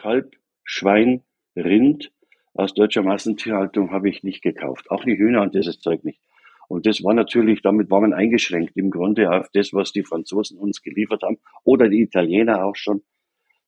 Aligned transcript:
Kalb, 0.00 0.34
Schwein, 0.64 1.22
Rind 1.54 2.10
aus 2.54 2.74
deutscher 2.74 3.02
Massentierhaltung 3.02 3.90
habe 3.92 4.08
ich 4.08 4.22
nicht 4.22 4.42
gekauft. 4.42 4.90
Auch 4.90 5.04
die 5.04 5.16
Hühner 5.16 5.42
und 5.42 5.54
dieses 5.54 5.78
Zeug 5.78 6.04
nicht. 6.04 6.20
Und 6.68 6.86
das 6.86 7.02
war 7.04 7.14
natürlich, 7.14 7.62
damit 7.62 7.90
war 7.90 8.00
man 8.00 8.12
eingeschränkt 8.12 8.76
im 8.76 8.90
Grunde 8.90 9.30
auf 9.30 9.48
das, 9.52 9.72
was 9.72 9.92
die 9.92 10.04
Franzosen 10.04 10.58
uns 10.58 10.82
geliefert 10.82 11.22
haben 11.22 11.38
oder 11.64 11.88
die 11.88 12.02
Italiener 12.02 12.64
auch 12.64 12.76
schon. 12.76 13.02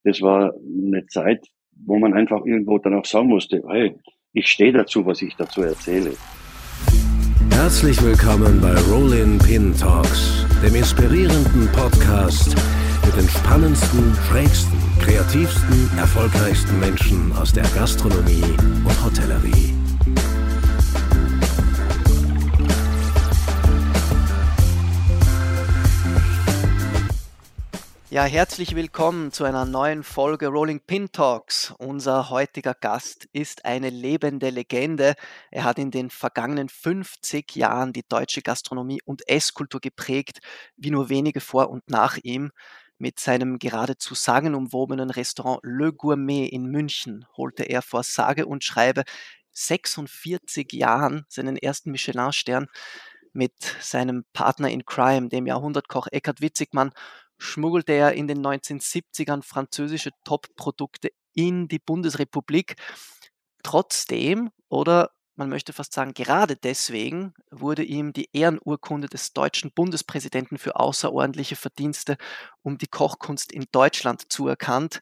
Das 0.03 0.21
war 0.21 0.53
eine 0.55 1.05
Zeit, 1.07 1.47
wo 1.71 1.99
man 1.99 2.13
einfach 2.13 2.45
irgendwo 2.45 2.77
dann 2.77 2.95
auch 2.95 3.05
sagen 3.05 3.27
musste, 3.27 3.61
hey, 3.67 3.95
ich 4.31 4.47
stehe 4.47 4.71
dazu, 4.71 5.05
was 5.05 5.21
ich 5.21 5.35
dazu 5.35 5.61
erzähle. 5.61 6.13
Herzlich 7.51 8.01
willkommen 8.01 8.59
bei 8.59 8.73
Rollin 8.91 9.37
Pin 9.37 9.73
Talks, 9.77 10.45
dem 10.65 10.75
inspirierenden 10.75 11.69
Podcast 11.73 12.55
mit 13.05 13.15
den 13.17 13.29
spannendsten, 13.29 14.13
schrägsten, 14.27 14.82
kreativsten, 15.03 15.97
erfolgreichsten 15.97 16.79
Menschen 16.79 17.35
aus 17.35 17.51
der 17.51 17.65
Gastronomie 17.75 18.41
und 18.85 19.03
Hotellerie. 19.03 19.73
Ja, 28.09 28.23
herzlich 28.23 28.75
willkommen 28.75 29.33
zu 29.33 29.43
einer 29.43 29.65
neuen 29.65 30.03
Folge 30.03 30.47
Rolling 30.47 30.79
Pin 30.79 31.11
Talks. 31.11 31.73
Unser 31.79 32.29
heutiger 32.29 32.75
Gast 32.75 33.27
ist 33.33 33.65
eine 33.65 33.89
lebende 33.89 34.51
Legende. 34.51 35.15
Er 35.51 35.65
hat 35.65 35.79
in 35.79 35.91
den 35.91 36.11
vergangenen 36.11 36.69
50 36.69 37.55
Jahren 37.55 37.91
die 37.91 38.07
deutsche 38.07 38.41
Gastronomie 38.41 39.01
und 39.03 39.27
Esskultur 39.27 39.81
geprägt, 39.81 40.39
wie 40.77 40.91
nur 40.91 41.09
wenige 41.09 41.41
vor 41.41 41.69
und 41.71 41.89
nach 41.89 42.17
ihm. 42.21 42.51
Mit 43.03 43.19
seinem 43.19 43.59
geradezu 43.59 44.15
sagenumwobenen 44.15 45.09
Restaurant 45.09 45.59
Le 45.63 45.91
Gourmet 45.91 46.45
in 46.45 46.67
München 46.67 47.25
holte 47.35 47.63
er 47.63 47.81
vor 47.81 48.01
sage 48.01 48.45
und 48.45 48.63
schreibe 48.63 49.03
46 49.51 50.71
Jahren 50.71 51.25
seinen 51.27 51.57
ersten 51.57 51.91
Michelin-Stern 51.91 52.67
mit 53.33 53.51
seinem 53.81 54.23
Partner 54.31 54.69
in 54.69 54.85
Crime, 54.85 55.27
dem 55.27 55.47
Jahrhundertkoch 55.47 56.07
Eckhard 56.13 56.39
Witzigmann 56.39 56.93
schmuggelte 57.37 57.91
er 57.91 58.13
in 58.13 58.29
den 58.29 58.37
1970ern 58.37 59.43
französische 59.43 60.11
Top-Produkte 60.23 61.09
in 61.33 61.67
die 61.67 61.79
Bundesrepublik. 61.79 62.77
Trotzdem, 63.63 64.49
oder 64.69 65.09
man 65.35 65.49
möchte 65.49 65.73
fast 65.73 65.93
sagen, 65.93 66.13
gerade 66.13 66.55
deswegen 66.55 67.33
wurde 67.49 67.83
ihm 67.83 68.13
die 68.13 68.29
Ehrenurkunde 68.33 69.07
des 69.07 69.33
deutschen 69.33 69.71
Bundespräsidenten 69.71 70.57
für 70.57 70.75
außerordentliche 70.75 71.55
Verdienste 71.55 72.17
um 72.61 72.77
die 72.77 72.87
Kochkunst 72.87 73.51
in 73.51 73.65
Deutschland 73.71 74.31
zuerkannt. 74.31 75.01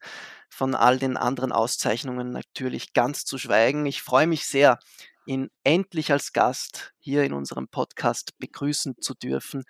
Von 0.49 0.75
all 0.75 0.99
den 0.99 1.17
anderen 1.17 1.51
Auszeichnungen 1.51 2.31
natürlich 2.31 2.93
ganz 2.93 3.25
zu 3.25 3.37
schweigen. 3.37 3.85
Ich 3.85 4.01
freue 4.01 4.27
mich 4.27 4.45
sehr, 4.45 4.79
ihn 5.25 5.49
endlich 5.63 6.11
als 6.11 6.33
Gast 6.33 6.93
hier 6.99 7.23
in 7.23 7.33
unserem 7.33 7.67
Podcast 7.67 8.37
begrüßen 8.39 8.95
zu 8.99 9.13
dürfen. 9.13 9.63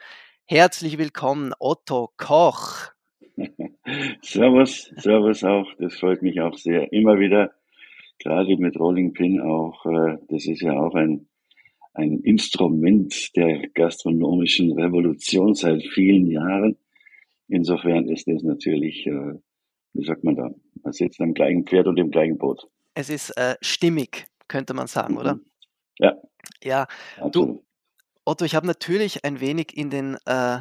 Herzlich 0.45 0.97
willkommen, 0.97 1.53
Otto 1.59 2.11
Koch. 2.17 2.91
servus, 4.21 4.91
servus 4.95 5.43
auch. 5.43 5.67
Das 5.79 5.95
freut 5.99 6.21
mich 6.21 6.41
auch 6.41 6.57
sehr. 6.57 6.91
Immer 6.91 7.19
wieder, 7.19 7.53
gerade 8.23 8.57
mit 8.57 8.79
Rolling 8.79 9.13
Pin 9.13 9.41
auch. 9.41 9.85
Äh, 9.85 10.17
das 10.29 10.45
ist 10.45 10.61
ja 10.61 10.79
auch 10.79 10.95
ein, 10.95 11.27
ein 11.93 12.19
Instrument 12.19 13.35
der 13.35 13.67
gastronomischen 13.69 14.71
Revolution 14.73 15.53
seit 15.53 15.83
vielen 15.83 16.27
Jahren. 16.27 16.77
Insofern 17.47 18.07
ist 18.07 18.27
das 18.27 18.43
natürlich, 18.43 19.05
äh, 19.07 19.33
wie 19.93 20.05
sagt 20.05 20.23
man 20.23 20.35
da, 20.35 20.49
man 20.83 20.93
sitzt 20.93 21.19
am 21.21 21.33
gleichen 21.33 21.65
Pferd 21.65 21.87
und 21.87 21.99
im 21.99 22.11
gleichen 22.11 22.37
Boot. 22.37 22.67
Es 22.93 23.09
ist 23.09 23.31
äh, 23.31 23.55
stimmig, 23.61 24.25
könnte 24.47 24.73
man 24.73 24.87
sagen, 24.87 25.17
oder? 25.17 25.35
Mhm. 25.35 25.45
Ja. 25.99 26.17
Ja, 26.63 26.87
du, 27.31 27.63
Otto, 28.25 28.45
ich 28.45 28.55
habe 28.55 28.67
natürlich 28.67 29.23
ein 29.25 29.39
wenig 29.39 29.75
in 29.77 29.89
den 29.89 30.17
äh, 30.25 30.59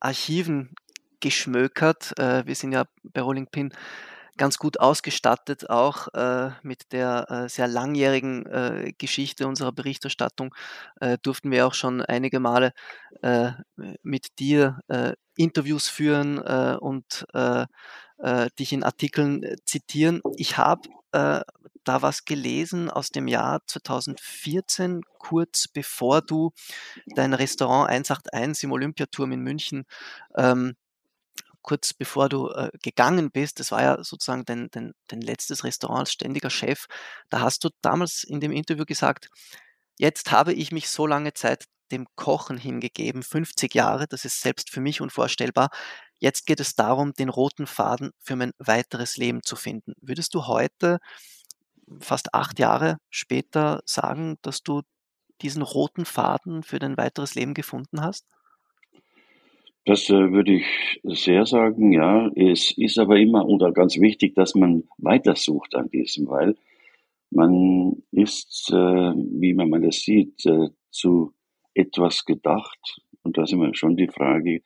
Archiven 0.00 0.74
geschmökert. 1.20 2.18
Äh, 2.18 2.46
wir 2.46 2.54
sind 2.54 2.72
ja 2.72 2.84
bei 3.02 3.20
Rolling 3.20 3.46
Pin 3.46 3.72
ganz 4.40 4.56
gut 4.56 4.80
ausgestattet, 4.80 5.68
auch 5.68 6.08
äh, 6.14 6.52
mit 6.62 6.92
der 6.92 7.26
äh, 7.28 7.48
sehr 7.50 7.68
langjährigen 7.68 8.46
äh, 8.46 8.94
Geschichte 8.96 9.46
unserer 9.46 9.70
Berichterstattung 9.70 10.54
äh, 10.98 11.18
durften 11.22 11.50
wir 11.50 11.66
auch 11.66 11.74
schon 11.74 12.00
einige 12.00 12.40
Male 12.40 12.72
äh, 13.20 13.50
mit 14.02 14.38
dir 14.38 14.80
äh, 14.88 15.12
Interviews 15.36 15.88
führen 15.88 16.38
und 16.38 17.26
dich 18.58 18.72
in 18.74 18.82
Artikeln 18.82 19.56
zitieren. 19.64 20.20
Ich 20.36 20.58
habe 20.58 20.90
da 21.12 22.02
was 22.02 22.26
gelesen 22.26 22.90
aus 22.90 23.08
dem 23.08 23.26
Jahr 23.26 23.62
2014, 23.66 25.00
kurz 25.18 25.66
bevor 25.66 26.20
du 26.20 26.52
dein 27.16 27.32
Restaurant 27.32 27.88
181 27.88 28.64
im 28.64 28.72
Olympiaturm 28.72 29.32
in 29.32 29.40
München 29.40 29.84
ähm, 30.36 30.74
kurz 31.62 31.92
bevor 31.94 32.28
du 32.28 32.48
äh, 32.50 32.70
gegangen 32.82 33.30
bist, 33.30 33.60
das 33.60 33.72
war 33.72 33.82
ja 33.82 34.04
sozusagen 34.04 34.44
dein, 34.44 34.68
dein, 34.70 34.92
dein 35.08 35.20
letztes 35.20 35.64
Restaurant 35.64 36.00
als 36.00 36.12
ständiger 36.12 36.50
Chef, 36.50 36.86
da 37.30 37.40
hast 37.40 37.64
du 37.64 37.70
damals 37.82 38.24
in 38.24 38.40
dem 38.40 38.52
Interview 38.52 38.84
gesagt, 38.84 39.28
jetzt 39.98 40.30
habe 40.32 40.52
ich 40.54 40.72
mich 40.72 40.88
so 40.88 41.06
lange 41.06 41.34
Zeit 41.34 41.64
dem 41.92 42.06
Kochen 42.16 42.56
hingegeben, 42.56 43.22
50 43.22 43.74
Jahre, 43.74 44.06
das 44.08 44.24
ist 44.24 44.40
selbst 44.40 44.70
für 44.70 44.80
mich 44.80 45.00
unvorstellbar. 45.00 45.70
Jetzt 46.18 46.46
geht 46.46 46.60
es 46.60 46.74
darum, 46.74 47.12
den 47.14 47.28
roten 47.28 47.66
Faden 47.66 48.12
für 48.20 48.36
mein 48.36 48.52
weiteres 48.58 49.16
Leben 49.16 49.42
zu 49.42 49.56
finden. 49.56 49.94
Würdest 50.00 50.34
du 50.34 50.46
heute, 50.46 50.98
fast 52.00 52.34
acht 52.34 52.58
Jahre 52.58 52.98
später, 53.10 53.82
sagen, 53.86 54.36
dass 54.42 54.62
du 54.62 54.82
diesen 55.42 55.62
roten 55.62 56.04
Faden 56.04 56.62
für 56.62 56.78
dein 56.78 56.96
weiteres 56.96 57.34
Leben 57.34 57.54
gefunden 57.54 58.02
hast? 58.02 58.26
Das 59.84 60.10
äh, 60.10 60.32
würde 60.32 60.54
ich 60.54 61.00
sehr 61.04 61.46
sagen, 61.46 61.92
ja. 61.92 62.30
Es 62.34 62.76
ist 62.76 62.98
aber 62.98 63.18
immer 63.18 63.46
oder 63.46 63.72
ganz 63.72 63.98
wichtig, 63.98 64.34
dass 64.34 64.54
man 64.54 64.84
weitersucht 64.98 65.74
an 65.74 65.88
diesem, 65.88 66.28
weil 66.28 66.54
man 67.30 68.02
ist, 68.10 68.70
äh, 68.72 68.76
wie 68.76 69.54
man 69.54 69.82
das 69.82 70.00
sieht, 70.00 70.44
äh, 70.46 70.68
zu 70.90 71.32
etwas 71.74 72.24
gedacht. 72.24 73.00
Und 73.22 73.38
da 73.38 73.42
ist 73.44 73.52
immer 73.52 73.74
schon 73.74 73.96
die 73.96 74.08
Frage, 74.08 74.62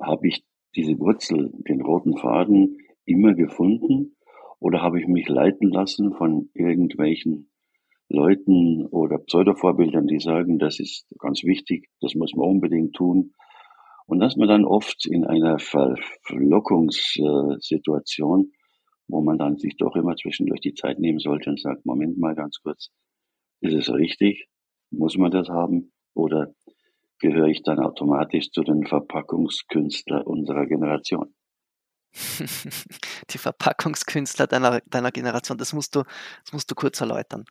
habe 0.00 0.28
ich 0.28 0.44
diese 0.76 0.98
Wurzel, 0.98 1.52
den 1.68 1.80
roten 1.80 2.16
Faden 2.16 2.78
immer 3.04 3.34
gefunden 3.34 4.16
oder 4.60 4.82
habe 4.82 5.00
ich 5.00 5.06
mich 5.06 5.28
leiten 5.28 5.70
lassen 5.70 6.12
von 6.14 6.50
irgendwelchen 6.54 7.50
Leuten 8.08 8.86
oder 8.86 9.18
Pseudovorbildern, 9.18 10.06
die 10.06 10.20
sagen, 10.20 10.58
das 10.58 10.78
ist 10.78 11.06
ganz 11.18 11.42
wichtig, 11.44 11.88
das 12.00 12.14
muss 12.14 12.34
man 12.34 12.48
unbedingt 12.48 12.94
tun. 12.94 13.34
Und 14.06 14.20
dass 14.20 14.36
man 14.36 14.48
dann 14.48 14.66
oft 14.66 15.06
in 15.06 15.24
einer 15.24 15.58
Verlockungssituation, 15.58 18.52
wo 19.08 19.22
man 19.22 19.38
dann 19.38 19.56
sich 19.56 19.76
doch 19.76 19.96
immer 19.96 20.14
zwischendurch 20.16 20.60
die 20.60 20.74
Zeit 20.74 20.98
nehmen 20.98 21.18
sollte 21.18 21.48
und 21.50 21.60
sagt, 21.60 21.84
Moment 21.86 22.18
mal 22.18 22.34
ganz 22.34 22.58
kurz, 22.62 22.90
ist 23.60 23.74
es 23.74 23.92
richtig? 23.92 24.48
Muss 24.90 25.16
man 25.16 25.30
das 25.30 25.48
haben? 25.48 25.92
Oder 26.14 26.52
gehöre 27.18 27.48
ich 27.48 27.62
dann 27.62 27.80
automatisch 27.80 28.50
zu 28.50 28.62
den 28.62 28.86
Verpackungskünstlern 28.86 30.22
unserer 30.22 30.66
Generation? 30.66 31.34
die 33.30 33.38
Verpackungskünstler 33.38 34.46
deiner, 34.46 34.80
deiner 34.86 35.10
Generation, 35.10 35.56
das 35.58 35.72
musst, 35.72 35.96
du, 35.96 36.04
das 36.44 36.52
musst 36.52 36.70
du 36.70 36.74
kurz 36.74 37.00
erläutern. 37.00 37.44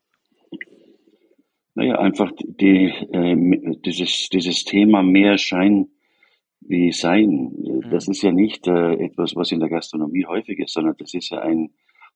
Naja, 1.75 1.97
einfach 1.97 2.31
die, 2.37 2.93
äh, 3.11 3.35
dieses, 3.83 4.29
dieses 4.29 4.63
Thema 4.63 5.01
mehr 5.01 5.39
Schein 5.39 5.87
wie 6.67 6.91
Sein. 6.91 7.51
Mhm. 7.57 7.89
Das 7.91 8.07
ist 8.07 8.21
ja 8.21 8.31
nicht 8.31 8.67
äh, 8.67 8.93
etwas, 8.93 9.35
was 9.35 9.51
in 9.51 9.59
der 9.59 9.69
Gastronomie 9.69 10.25
häufig 10.25 10.59
ist, 10.59 10.73
sondern 10.73 10.95
das 10.97 11.13
ist 11.13 11.29
ja 11.29 11.39
ein 11.39 11.69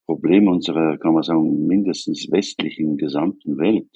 Problem 0.05 0.47
unserer, 0.47 0.97
kann 0.97 1.13
man 1.13 1.23
sagen, 1.23 1.67
mindestens 1.67 2.31
westlichen 2.31 2.97
gesamten 2.97 3.57
Welt. 3.57 3.89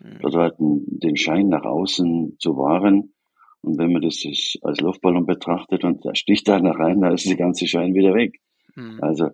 Mhm. 0.00 0.18
Dort 0.20 0.56
den 0.58 1.16
Schein 1.16 1.48
nach 1.48 1.64
außen 1.64 2.36
zu 2.38 2.56
wahren. 2.56 3.14
Und 3.62 3.78
wenn 3.78 3.92
man 3.92 4.02
das 4.02 4.22
als 4.62 4.80
Luftballon 4.80 5.26
betrachtet 5.26 5.84
und 5.84 6.04
da 6.04 6.14
sticht 6.14 6.50
einer 6.50 6.72
rein, 6.72 7.00
dann 7.00 7.14
ist 7.14 7.28
der 7.28 7.36
ganze 7.36 7.66
Schein 7.66 7.94
wieder 7.94 8.14
weg. 8.14 8.40
Mhm. 8.74 8.98
Also 9.00 9.30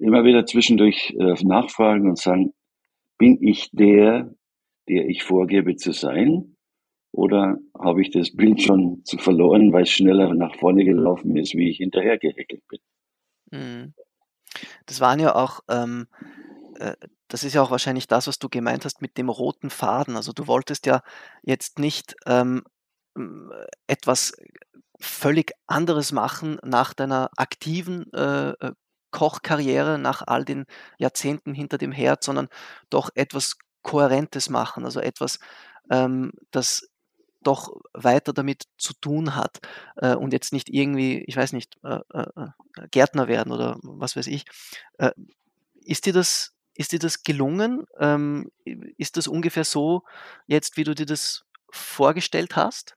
immer 0.00 0.24
wieder 0.24 0.46
zwischendurch 0.46 1.14
äh, 1.18 1.34
nachfragen 1.44 2.08
und 2.08 2.18
sagen, 2.18 2.52
bin 3.18 3.38
ich 3.42 3.70
der, 3.72 4.34
der 4.88 5.08
ich 5.08 5.22
vorgebe 5.22 5.76
zu 5.76 5.92
sein? 5.92 6.55
Oder 7.16 7.56
habe 7.78 8.02
ich 8.02 8.10
das 8.10 8.36
Bild 8.36 8.60
schon 8.60 9.02
zu 9.06 9.16
verloren, 9.16 9.72
weil 9.72 9.84
es 9.84 9.90
schneller 9.90 10.34
nach 10.34 10.54
vorne 10.56 10.84
gelaufen 10.84 11.34
ist, 11.34 11.54
wie 11.54 11.70
ich 11.70 11.78
hinterher 11.78 12.18
gehäkelt 12.18 12.62
bin? 12.68 12.80
Mhm. 13.50 13.94
Das 14.84 15.00
waren 15.00 15.18
ja 15.18 15.34
auch, 15.34 15.60
ähm, 15.70 16.08
äh, 16.78 16.94
das 17.28 17.42
ist 17.42 17.54
ja 17.54 17.62
auch 17.62 17.70
wahrscheinlich 17.70 18.06
das, 18.06 18.26
was 18.26 18.38
du 18.38 18.50
gemeint 18.50 18.84
hast 18.84 19.00
mit 19.00 19.16
dem 19.16 19.30
roten 19.30 19.70
Faden. 19.70 20.14
Also 20.14 20.32
du 20.32 20.46
wolltest 20.46 20.84
ja 20.84 21.00
jetzt 21.42 21.78
nicht 21.78 22.16
ähm, 22.26 22.64
etwas 23.86 24.34
völlig 25.00 25.52
anderes 25.66 26.12
machen 26.12 26.58
nach 26.62 26.92
deiner 26.92 27.30
aktiven 27.38 28.12
äh, 28.12 28.50
äh 28.50 28.72
Kochkarriere 29.10 29.98
nach 29.98 30.22
all 30.26 30.44
den 30.44 30.66
Jahrzehnten 30.98 31.54
hinter 31.54 31.78
dem 31.78 31.92
Herd, 31.92 32.22
sondern 32.22 32.48
doch 32.90 33.08
etwas 33.14 33.56
Kohärentes 33.82 34.50
machen, 34.50 34.84
also 34.84 35.00
etwas, 35.00 35.38
ähm, 35.90 36.32
das 36.50 36.86
doch 37.46 37.80
weiter 37.92 38.32
damit 38.32 38.64
zu 38.76 38.92
tun 38.94 39.36
hat 39.36 39.60
äh, 39.96 40.14
und 40.14 40.32
jetzt 40.32 40.52
nicht 40.52 40.68
irgendwie, 40.68 41.24
ich 41.26 41.36
weiß 41.36 41.52
nicht, 41.52 41.76
äh, 41.84 42.00
äh, 42.12 42.26
äh 42.36 42.48
Gärtner 42.90 43.28
werden 43.28 43.52
oder 43.52 43.78
was 43.82 44.16
weiß 44.16 44.26
ich. 44.26 44.44
Äh, 44.98 45.12
ist 45.80 46.06
dir 46.06 46.12
das, 46.12 46.54
ist 46.74 46.92
dir 46.92 46.98
das 46.98 47.22
gelungen? 47.22 47.84
Ähm, 47.98 48.50
ist 48.98 49.16
das 49.16 49.28
ungefähr 49.28 49.64
so 49.64 50.02
jetzt, 50.46 50.76
wie 50.76 50.84
du 50.84 50.94
dir 50.94 51.06
das 51.06 51.44
vorgestellt 51.70 52.56
hast? 52.56 52.96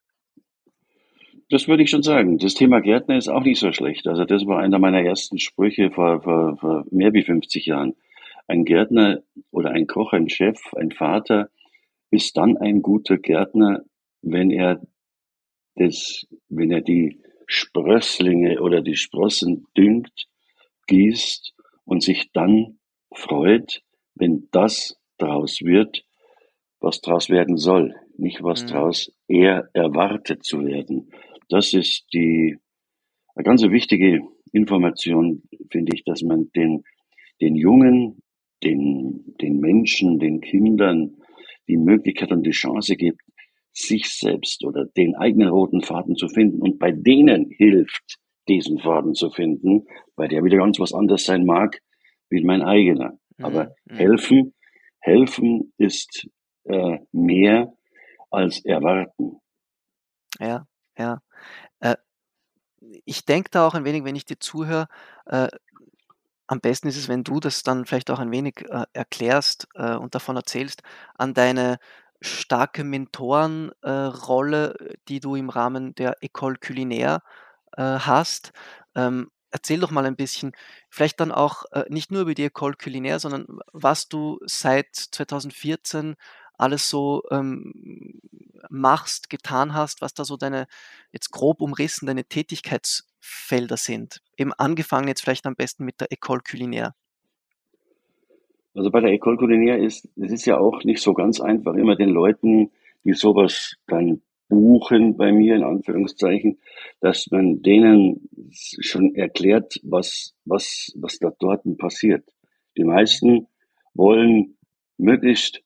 Das 1.49 1.67
würde 1.67 1.83
ich 1.83 1.89
schon 1.89 2.03
sagen. 2.03 2.37
Das 2.37 2.53
Thema 2.53 2.79
Gärtner 2.79 3.17
ist 3.17 3.27
auch 3.27 3.43
nicht 3.43 3.59
so 3.59 3.71
schlecht. 3.71 4.07
Also 4.07 4.25
das 4.25 4.45
war 4.45 4.59
einer 4.59 4.79
meiner 4.79 5.01
ersten 5.01 5.39
Sprüche 5.39 5.91
vor, 5.91 6.21
vor, 6.21 6.57
vor 6.57 6.85
mehr 6.91 7.13
wie 7.13 7.23
50 7.23 7.65
Jahren. 7.65 7.95
Ein 8.47 8.65
Gärtner 8.65 9.21
oder 9.51 9.71
ein 9.71 9.87
Koch, 9.87 10.13
ein 10.13 10.29
Chef, 10.29 10.59
ein 10.75 10.91
Vater 10.91 11.49
ist 12.11 12.37
dann 12.37 12.57
ein 12.57 12.81
guter 12.81 13.17
Gärtner, 13.17 13.83
wenn 14.21 14.51
er 14.51 14.81
das, 15.75 16.27
wenn 16.49 16.71
er 16.71 16.81
die 16.81 17.19
Sprösslinge 17.47 18.61
oder 18.61 18.81
die 18.81 18.95
Sprossen 18.95 19.65
düngt, 19.75 20.27
gießt 20.87 21.53
und 21.85 22.03
sich 22.03 22.31
dann 22.33 22.79
freut, 23.13 23.81
wenn 24.15 24.47
das 24.51 24.99
daraus 25.17 25.61
wird, 25.61 26.03
was 26.79 27.01
daraus 27.01 27.29
werden 27.29 27.57
soll, 27.57 27.95
nicht 28.17 28.43
was 28.43 28.63
mhm. 28.63 28.67
daraus 28.67 29.11
er 29.27 29.69
erwartet 29.73 30.43
zu 30.43 30.65
werden. 30.65 31.11
Das 31.49 31.73
ist 31.73 32.05
die 32.13 32.57
eine 33.35 33.43
ganz 33.43 33.63
wichtige 33.63 34.21
Information, 34.51 35.43
finde 35.71 35.95
ich, 35.95 36.03
dass 36.03 36.21
man 36.21 36.51
den, 36.55 36.83
den 37.41 37.55
Jungen, 37.55 38.21
den, 38.63 39.35
den 39.39 39.59
Menschen, 39.59 40.19
den 40.19 40.41
Kindern 40.41 41.15
die 41.67 41.77
Möglichkeit 41.77 42.31
und 42.31 42.43
die 42.43 42.51
Chance 42.51 42.95
gibt, 42.95 43.21
sich 43.71 44.09
selbst 44.09 44.65
oder 44.65 44.85
den 44.85 45.15
eigenen 45.15 45.49
roten 45.49 45.81
Faden 45.81 46.15
zu 46.15 46.27
finden 46.27 46.61
und 46.61 46.79
bei 46.79 46.91
denen 46.91 47.49
hilft, 47.49 48.19
diesen 48.47 48.79
Faden 48.79 49.13
zu 49.13 49.29
finden, 49.29 49.85
weil 50.15 50.27
der 50.27 50.43
wieder 50.43 50.57
ganz 50.57 50.79
was 50.79 50.93
anderes 50.93 51.25
sein 51.25 51.45
mag 51.45 51.81
wie 52.29 52.43
mein 52.43 52.61
eigener. 52.61 53.17
Aber 53.41 53.65
mhm. 53.85 53.93
mhm. 53.93 53.95
helfen, 53.95 54.55
helfen 54.99 55.73
ist 55.77 56.27
äh, 56.65 56.99
mehr 57.11 57.73
als 58.31 58.63
erwarten. 58.65 59.39
Ja, 60.39 60.65
ja. 60.97 61.21
Äh, 61.79 61.95
ich 63.05 63.25
denke 63.25 63.49
da 63.51 63.67
auch 63.67 63.75
ein 63.75 63.85
wenig, 63.85 64.03
wenn 64.03 64.15
ich 64.15 64.25
dir 64.25 64.39
zuhöre, 64.39 64.87
äh, 65.25 65.47
am 66.47 66.61
besten 66.61 66.87
ist 66.87 66.97
es, 66.97 67.07
wenn 67.07 67.23
du 67.23 67.39
das 67.39 67.61
dann 67.61 67.85
vielleicht 67.85 68.09
auch 68.09 68.19
ein 68.19 68.31
wenig 68.31 68.65
äh, 68.69 68.85
erklärst 68.93 69.67
äh, 69.75 69.95
und 69.95 70.15
davon 70.15 70.35
erzählst, 70.35 70.81
an 71.15 71.35
deine 71.35 71.77
starke 72.21 72.83
Mentorenrolle, 72.83 74.75
äh, 74.79 74.95
die 75.07 75.19
du 75.19 75.35
im 75.35 75.49
Rahmen 75.49 75.95
der 75.95 76.21
École 76.23 76.57
Culinaire 76.59 77.21
äh, 77.77 77.81
hast. 77.83 78.51
Ähm, 78.95 79.31
erzähl 79.51 79.79
doch 79.79 79.91
mal 79.91 80.05
ein 80.05 80.15
bisschen, 80.15 80.51
vielleicht 80.89 81.19
dann 81.19 81.31
auch 81.31 81.65
äh, 81.71 81.85
nicht 81.89 82.11
nur 82.11 82.21
über 82.21 82.33
die 82.35 82.49
École 82.49 82.75
Culinaire, 82.81 83.19
sondern 83.19 83.47
was 83.73 84.07
du 84.09 84.39
seit 84.45 84.95
2014 84.95 86.15
alles 86.57 86.89
so 86.89 87.23
ähm, 87.31 88.19
machst, 88.69 89.29
getan 89.29 89.73
hast, 89.73 90.01
was 90.01 90.13
da 90.13 90.25
so 90.25 90.37
deine, 90.37 90.67
jetzt 91.11 91.31
grob 91.31 91.61
umrissen, 91.61 92.05
deine 92.07 92.25
Tätigkeitsfelder 92.25 93.77
sind. 93.77 94.21
Eben 94.37 94.53
angefangen 94.53 95.07
jetzt 95.07 95.21
vielleicht 95.21 95.45
am 95.45 95.55
besten 95.55 95.85
mit 95.85 96.01
der 96.01 96.09
École 96.11 96.41
Culinaire. 96.47 96.93
Also 98.73 98.91
bei 98.91 99.01
der 99.01 99.11
École 99.11 99.37
Culinaire 99.37 99.83
ist, 99.83 100.07
es 100.15 100.31
ist 100.31 100.45
ja 100.45 100.59
auch 100.59 100.83
nicht 100.83 101.01
so 101.01 101.13
ganz 101.13 101.41
einfach, 101.41 101.73
immer 101.73 101.95
den 101.95 102.09
Leuten, 102.09 102.71
die 103.03 103.13
sowas 103.13 103.75
dann 103.87 104.21
buchen 104.47 105.15
bei 105.15 105.31
mir, 105.31 105.55
in 105.55 105.63
Anführungszeichen, 105.63 106.59
dass 106.99 107.27
man 107.31 107.61
denen 107.61 108.29
schon 108.51 109.15
erklärt, 109.15 109.79
was, 109.83 110.35
was, 110.45 110.91
was 110.95 111.19
da 111.19 111.31
dort 111.39 111.61
passiert. 111.77 112.27
Die 112.77 112.83
meisten 112.83 113.47
wollen 113.93 114.57
möglichst 114.97 115.61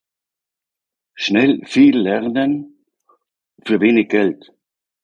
schnell 1.16 1.62
viel 1.66 1.98
lernen 1.98 2.86
für 3.64 3.80
wenig 3.80 4.10
Geld. 4.10 4.54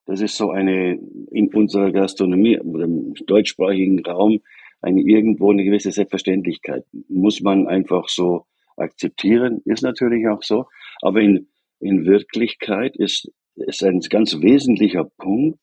Das 0.05 0.21
ist 0.21 0.35
so 0.35 0.49
eine, 0.49 0.99
in 1.31 1.53
unserer 1.53 1.91
Gastronomie 1.91 2.59
oder 2.59 2.85
im 2.85 3.13
deutschsprachigen 3.27 4.03
Raum, 4.05 4.41
eine 4.81 5.01
irgendwo 5.01 5.51
eine 5.51 5.63
gewisse 5.63 5.91
Selbstverständlichkeit. 5.91 6.85
Muss 7.07 7.41
man 7.41 7.67
einfach 7.67 8.07
so 8.07 8.45
akzeptieren, 8.77 9.61
ist 9.65 9.83
natürlich 9.83 10.27
auch 10.27 10.43
so. 10.43 10.65
Aber 11.01 11.21
in, 11.21 11.47
in 11.79 12.05
Wirklichkeit 12.05 12.95
ist, 12.95 13.31
ist 13.55 13.83
ein 13.83 13.99
ganz 13.99 14.41
wesentlicher 14.41 15.05
Punkt, 15.17 15.59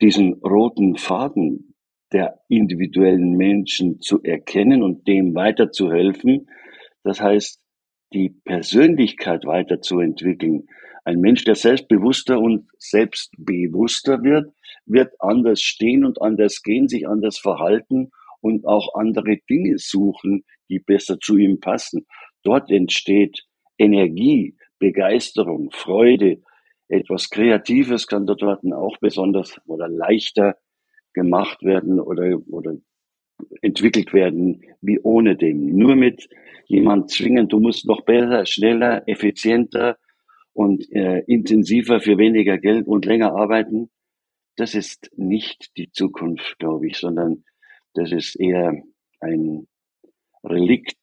diesen 0.00 0.34
roten 0.34 0.96
Faden 0.96 1.74
der 2.12 2.40
individuellen 2.48 3.36
Menschen 3.36 4.00
zu 4.00 4.22
erkennen 4.22 4.82
und 4.82 5.06
dem 5.06 5.34
weiterzuhelfen. 5.34 6.48
Das 7.04 7.20
heißt, 7.20 7.60
die 8.12 8.30
Persönlichkeit 8.30 9.44
weiterzuentwickeln. 9.44 10.66
Ein 11.04 11.20
Mensch, 11.20 11.44
der 11.44 11.54
selbstbewusster 11.54 12.40
und 12.40 12.68
selbstbewusster 12.78 14.22
wird, 14.22 14.52
wird 14.86 15.12
anders 15.20 15.62
stehen 15.62 16.04
und 16.04 16.20
anders 16.20 16.62
gehen, 16.62 16.88
sich 16.88 17.06
anders 17.06 17.38
verhalten 17.38 18.10
und 18.40 18.66
auch 18.66 18.94
andere 18.94 19.38
Dinge 19.48 19.78
suchen, 19.78 20.44
die 20.68 20.78
besser 20.78 21.18
zu 21.18 21.36
ihm 21.36 21.60
passen. 21.60 22.06
Dort 22.42 22.70
entsteht 22.70 23.44
Energie, 23.78 24.56
Begeisterung, 24.78 25.70
Freude, 25.72 26.42
etwas 26.88 27.30
Kreatives 27.30 28.06
kann 28.08 28.26
dort 28.26 28.42
auch 28.42 28.96
besonders 28.98 29.60
oder 29.66 29.88
leichter 29.88 30.56
gemacht 31.12 31.62
werden 31.62 32.00
oder, 32.00 32.38
oder 32.48 32.76
entwickelt 33.62 34.12
werden 34.12 34.62
wie 34.80 34.98
ohne 35.00 35.36
dem. 35.36 35.76
Nur 35.76 35.94
mit 35.94 36.28
jemand 36.66 37.10
zwingen, 37.10 37.48
du 37.48 37.60
musst 37.60 37.86
noch 37.86 38.02
besser, 38.02 38.44
schneller, 38.44 39.02
effizienter 39.06 39.98
und 40.52 40.90
äh, 40.92 41.20
intensiver 41.26 42.00
für 42.00 42.18
weniger 42.18 42.58
Geld 42.58 42.86
und 42.86 43.04
länger 43.04 43.34
arbeiten. 43.34 43.90
Das 44.56 44.74
ist 44.74 45.10
nicht 45.16 45.70
die 45.76 45.90
Zukunft, 45.92 46.58
glaube 46.58 46.88
ich, 46.88 46.98
sondern 46.98 47.44
das 47.94 48.12
ist 48.12 48.36
eher 48.36 48.82
ein 49.20 49.66
Relikt 50.44 50.96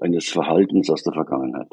eines 0.00 0.28
Verhaltens 0.28 0.90
aus 0.90 1.02
der 1.02 1.12
Vergangenheit. 1.12 1.70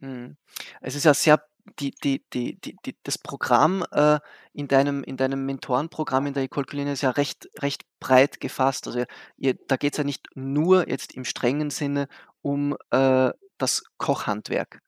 Mhm. 0.00 0.36
Es 0.80 0.94
ist 0.94 1.04
ja 1.04 1.14
sehr 1.14 1.40
die, 1.78 1.92
die, 2.02 2.22
die, 2.32 2.58
die, 2.60 2.96
das 3.02 3.18
Programm 3.18 3.84
äh, 3.92 4.18
in 4.52 4.68
deinem, 4.68 5.04
in 5.04 5.16
deinem 5.16 5.44
Mentorenprogramm 5.44 6.26
in 6.26 6.34
der 6.34 6.44
Ecole 6.44 6.66
Culinaire 6.66 6.94
ist 6.94 7.02
ja 7.02 7.10
recht, 7.10 7.48
recht 7.60 7.82
breit 8.00 8.40
gefasst. 8.40 8.86
Also 8.86 9.04
ihr, 9.36 9.54
da 9.66 9.76
geht 9.76 9.92
es 9.92 9.98
ja 9.98 10.04
nicht 10.04 10.26
nur 10.34 10.88
jetzt 10.88 11.14
im 11.14 11.24
strengen 11.24 11.70
Sinne 11.70 12.08
um 12.42 12.76
äh, 12.90 13.30
das 13.58 13.84
Kochhandwerk. 13.98 14.80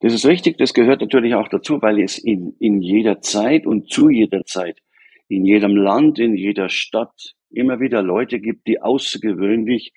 Das 0.00 0.12
ist 0.12 0.26
richtig, 0.26 0.58
das 0.58 0.74
gehört 0.74 1.00
natürlich 1.00 1.34
auch 1.34 1.48
dazu, 1.48 1.80
weil 1.80 2.00
es 2.00 2.18
in, 2.18 2.56
in 2.58 2.82
jeder 2.82 3.20
Zeit 3.20 3.66
und 3.66 3.88
zu 3.88 4.08
jeder 4.08 4.44
Zeit, 4.44 4.80
in 5.34 5.46
jedem 5.46 5.76
Land, 5.76 6.18
in 6.18 6.36
jeder 6.36 6.68
Stadt 6.68 7.34
immer 7.50 7.80
wieder 7.80 8.02
Leute 8.02 8.38
gibt, 8.38 8.66
die 8.66 8.80
außergewöhnlich 8.80 9.92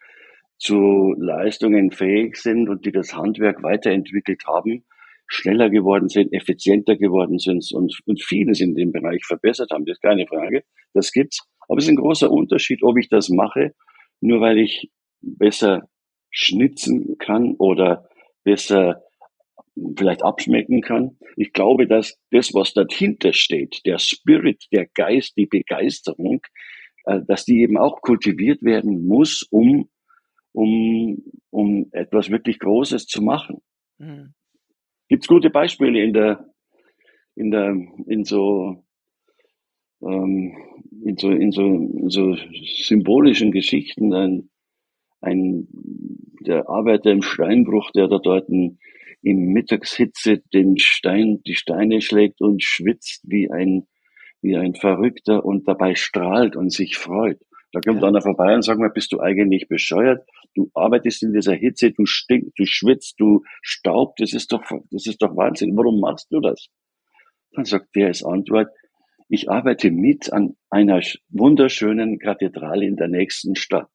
zu 0.57 1.13
Leistungen 1.17 1.91
fähig 1.91 2.37
sind 2.37 2.69
und 2.69 2.85
die 2.85 2.91
das 2.91 3.13
Handwerk 3.13 3.61
weiterentwickelt 3.61 4.43
haben, 4.47 4.85
schneller 5.27 5.69
geworden 5.69 6.07
sind, 6.07 6.31
effizienter 6.33 6.95
geworden 6.95 7.37
sind 7.37 7.69
und, 7.73 7.99
und 8.05 8.21
vieles 8.23 8.61
in 8.61 8.75
dem 8.75 8.93
Bereich 8.93 9.25
verbessert 9.25 9.71
haben. 9.71 9.85
Das 9.85 9.97
ist 9.97 10.01
keine 10.01 10.25
Frage. 10.27 10.63
Das 10.93 11.11
gibt's. 11.11 11.45
Aber 11.67 11.79
es 11.79 11.85
ist 11.85 11.89
ein 11.89 11.97
großer 11.97 12.31
Unterschied, 12.31 12.83
ob 12.83 12.97
ich 12.97 13.09
das 13.09 13.29
mache, 13.29 13.73
nur 14.21 14.39
weil 14.39 14.59
ich 14.59 14.89
besser 15.21 15.89
schnitzen 16.29 17.17
kann 17.17 17.55
oder 17.57 18.07
besser 18.43 19.01
vielleicht 19.97 20.23
abschmecken 20.23 20.81
kann. 20.81 21.17
Ich 21.35 21.53
glaube, 21.53 21.87
dass 21.87 22.17
das, 22.31 22.53
was 22.53 22.73
dahinter 22.73 23.33
steht, 23.33 23.81
der 23.85 23.99
Spirit, 23.99 24.65
der 24.71 24.87
Geist, 24.93 25.35
die 25.37 25.47
Begeisterung, 25.47 26.41
äh, 27.05 27.21
dass 27.27 27.45
die 27.45 27.61
eben 27.61 27.77
auch 27.77 28.01
kultiviert 28.01 28.63
werden 28.63 29.07
muss, 29.07 29.43
um 29.49 29.89
um, 30.55 31.21
um 31.49 31.87
etwas 31.91 32.29
wirklich 32.29 32.59
Großes 32.59 33.07
zu 33.07 33.21
machen. 33.21 33.61
Mhm. 33.97 34.33
Gibt 35.09 35.23
es 35.23 35.27
gute 35.27 35.49
Beispiele 35.49 36.01
in 36.01 36.13
der, 36.13 36.49
in 37.35 37.51
der, 37.51 37.75
in 38.07 38.23
so, 38.23 38.83
ähm, 40.01 40.55
in 41.03 41.17
so, 41.17 41.29
in 41.29 41.51
so, 41.51 41.63
in 41.63 42.09
so 42.09 42.35
symbolischen 42.83 43.51
Geschichten, 43.51 44.13
ein, 44.13 44.49
ein, 45.21 45.67
der 46.41 46.69
Arbeiter 46.69 47.11
im 47.11 47.21
Steinbruch, 47.21 47.91
der 47.91 48.07
da 48.07 48.19
dort 48.19 48.49
in, 48.49 48.79
in 49.21 49.53
Mittagshitze 49.53 50.39
den 50.53 50.77
Stein, 50.77 51.41
die 51.45 51.55
Steine 51.55 52.01
schlägt 52.01 52.41
und 52.41 52.63
schwitzt 52.63 53.23
wie 53.25 53.49
ein, 53.49 53.87
wie 54.41 54.55
ein 54.55 54.75
Verrückter 54.75 55.43
und 55.43 55.67
dabei 55.67 55.95
strahlt 55.95 56.55
und 56.55 56.71
sich 56.71 56.97
freut. 56.97 57.39
Da 57.71 57.81
kommt 57.81 58.01
ja. 58.01 58.07
einer 58.07 58.21
vorbei 58.21 58.53
und 58.55 58.61
sagt 58.61 58.79
mal, 58.79 58.91
bist 58.91 59.11
du 59.11 59.19
eigentlich 59.19 59.67
bescheuert? 59.67 60.25
Du 60.53 60.69
arbeitest 60.73 61.23
in 61.23 61.33
dieser 61.33 61.55
Hitze, 61.55 61.91
du 61.91 62.05
stinkst, 62.05 62.57
du 62.57 62.65
schwitzt, 62.65 63.15
du 63.19 63.41
staubst, 63.61 64.21
das 64.21 64.33
ist 64.33 64.51
doch, 64.53 64.63
das 64.91 65.07
ist 65.07 65.21
doch 65.21 65.35
Wahnsinn. 65.35 65.75
Warum 65.75 65.99
machst 65.99 66.27
du 66.31 66.39
das? 66.39 66.67
Dann 67.51 67.65
sagt 67.65 67.95
der 67.95 68.07
als 68.07 68.23
Antwort, 68.23 68.69
ich 69.27 69.49
arbeite 69.49 69.91
mit 69.91 70.31
an 70.31 70.55
einer 70.69 71.01
wunderschönen 71.29 72.19
Kathedrale 72.19 72.85
in 72.85 72.95
der 72.95 73.07
nächsten 73.07 73.55
Stadt 73.55 73.89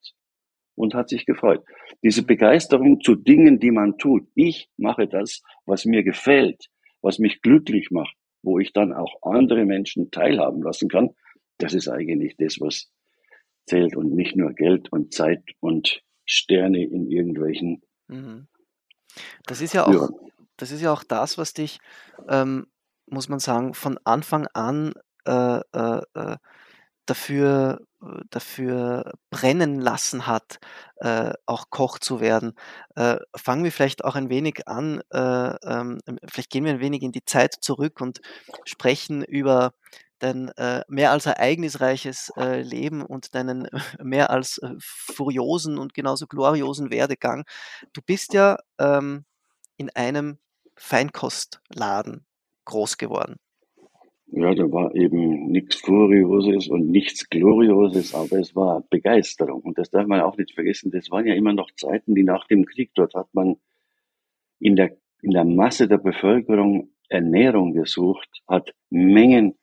und 0.74 0.94
hat 0.94 1.08
sich 1.08 1.26
gefreut. 1.26 1.64
Diese 2.02 2.24
Begeisterung 2.24 3.00
zu 3.00 3.14
Dingen, 3.14 3.58
die 3.60 3.70
man 3.70 3.98
tut. 3.98 4.26
Ich 4.34 4.68
mache 4.76 5.06
das, 5.06 5.42
was 5.66 5.84
mir 5.84 6.02
gefällt, 6.02 6.68
was 7.02 7.18
mich 7.18 7.42
glücklich 7.42 7.90
macht, 7.90 8.14
wo 8.42 8.58
ich 8.58 8.72
dann 8.72 8.92
auch 8.92 9.16
andere 9.22 9.64
Menschen 9.64 10.10
teilhaben 10.10 10.62
lassen 10.62 10.88
kann. 10.88 11.10
Das 11.58 11.74
ist 11.74 11.88
eigentlich 11.88 12.36
das, 12.38 12.60
was 12.60 12.90
zählt 13.66 13.96
und 13.96 14.14
nicht 14.14 14.36
nur 14.36 14.52
Geld 14.52 14.90
und 14.92 15.12
Zeit 15.12 15.42
und 15.60 16.02
Sterne 16.24 16.84
in 16.84 17.10
irgendwelchen. 17.10 17.82
Mhm. 18.08 18.46
Das 19.46 19.60
ist 19.60 19.74
ja 19.74 19.86
auch, 19.86 20.10
das 20.56 20.70
ist 20.70 20.80
ja 20.80 20.92
auch 20.92 21.04
das, 21.04 21.38
was 21.38 21.52
dich, 21.52 21.78
ähm, 22.28 22.66
muss 23.06 23.28
man 23.28 23.40
sagen, 23.40 23.74
von 23.74 23.98
Anfang 24.04 24.46
an 24.54 24.94
äh, 25.26 25.60
äh, 25.72 26.02
äh 26.14 26.36
dafür, 27.06 27.80
dafür 28.30 29.12
brennen 29.30 29.80
lassen 29.80 30.26
hat, 30.26 30.58
äh, 30.96 31.32
auch 31.46 31.70
Koch 31.70 31.98
zu 31.98 32.20
werden. 32.20 32.54
Äh, 32.96 33.16
fangen 33.36 33.64
wir 33.64 33.72
vielleicht 33.72 34.04
auch 34.04 34.14
ein 34.16 34.30
wenig 34.30 34.66
an, 34.68 35.02
äh, 35.12 35.54
ähm, 35.64 36.00
vielleicht 36.26 36.50
gehen 36.50 36.64
wir 36.64 36.72
ein 36.72 36.80
wenig 36.80 37.02
in 37.02 37.12
die 37.12 37.24
Zeit 37.24 37.54
zurück 37.60 38.00
und 38.00 38.20
sprechen 38.64 39.22
über 39.22 39.72
dein 40.18 40.48
äh, 40.56 40.82
mehr 40.88 41.12
als 41.12 41.26
ereignisreiches 41.26 42.32
äh, 42.36 42.62
Leben 42.62 43.02
und 43.04 43.34
deinen 43.34 43.68
mehr 44.02 44.30
als 44.30 44.60
furiosen 44.78 45.78
und 45.78 45.94
genauso 45.94 46.26
gloriosen 46.26 46.90
Werdegang. 46.90 47.44
Du 47.92 48.02
bist 48.02 48.34
ja 48.34 48.58
ähm, 48.78 49.24
in 49.76 49.90
einem 49.90 50.38
Feinkostladen 50.76 52.26
groß 52.66 52.98
geworden. 52.98 53.36
Ja, 54.32 54.54
da 54.54 54.70
war 54.70 54.94
eben 54.94 55.50
nichts 55.50 55.76
Furioses 55.76 56.68
und 56.68 56.88
nichts 56.88 57.28
Glorioses, 57.28 58.14
aber 58.14 58.38
es 58.38 58.54
war 58.54 58.84
Begeisterung. 58.88 59.60
Und 59.62 59.76
das 59.76 59.90
darf 59.90 60.06
man 60.06 60.20
auch 60.20 60.36
nicht 60.36 60.54
vergessen. 60.54 60.92
Das 60.92 61.10
waren 61.10 61.26
ja 61.26 61.34
immer 61.34 61.52
noch 61.52 61.70
Zeiten, 61.72 62.14
die 62.14 62.22
nach 62.22 62.46
dem 62.46 62.64
Krieg, 62.64 62.92
dort 62.94 63.14
hat 63.14 63.28
man 63.32 63.56
in 64.60 64.76
der, 64.76 64.96
in 65.22 65.32
der 65.32 65.44
Masse 65.44 65.88
der 65.88 65.98
Bevölkerung 65.98 66.90
Ernährung 67.08 67.72
gesucht, 67.74 68.28
hat 68.46 68.72
Mengen 68.88 69.58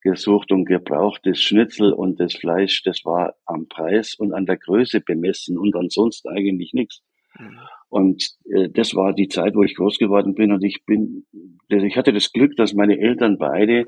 gesucht 0.00 0.50
und 0.50 0.64
gebraucht. 0.64 1.20
Das 1.24 1.38
Schnitzel 1.38 1.92
und 1.92 2.18
das 2.18 2.34
Fleisch, 2.34 2.82
das 2.84 3.04
war 3.04 3.34
am 3.44 3.68
Preis 3.68 4.14
und 4.14 4.32
an 4.32 4.46
der 4.46 4.56
Größe 4.56 5.00
bemessen 5.00 5.58
und 5.58 5.76
ansonsten 5.76 6.28
eigentlich 6.30 6.72
nichts. 6.72 7.02
Mhm. 7.38 7.58
Und 7.88 8.36
äh, 8.52 8.68
das 8.70 8.94
war 8.94 9.12
die 9.12 9.28
Zeit, 9.28 9.54
wo 9.54 9.62
ich 9.62 9.76
groß 9.76 9.98
geworden 9.98 10.34
bin. 10.34 10.52
Und 10.52 10.64
ich 10.64 10.84
bin, 10.84 11.26
ich 11.68 11.96
hatte 11.96 12.12
das 12.12 12.32
Glück, 12.32 12.56
dass 12.56 12.74
meine 12.74 12.98
Eltern 12.98 13.38
beide 13.38 13.84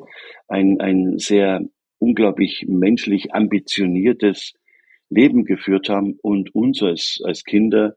ein, 0.47 0.81
ein 0.81 1.19
sehr 1.19 1.63
unglaublich 1.99 2.65
menschlich 2.69 3.35
ambitioniertes 3.35 4.55
Leben 5.11 5.45
geführt 5.45 5.89
haben 5.89 6.19
und 6.23 6.55
uns 6.55 6.83
als, 6.83 7.21
als 7.25 7.45
Kinder 7.45 7.97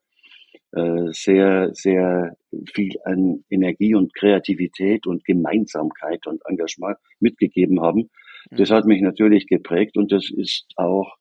äh, 0.72 1.12
sehr, 1.12 1.74
sehr 1.74 2.38
viel 2.74 2.96
an 3.03 3.43
Energie 3.50 3.93
und 3.93 4.13
Kreativität 4.15 5.05
und 5.05 5.25
Gemeinsamkeit 5.25 6.25
und 6.27 6.41
Engagement 6.46 6.98
mitgegeben 7.20 7.81
haben. 7.81 8.10
Das 8.50 8.70
mhm. 8.70 8.74
hat 8.74 8.86
mich 8.86 9.01
natürlich 9.01 9.48
geprägt 9.48 9.98
und 9.98 10.12
das 10.12 10.31
ist 10.31 10.65
auch 10.77 11.17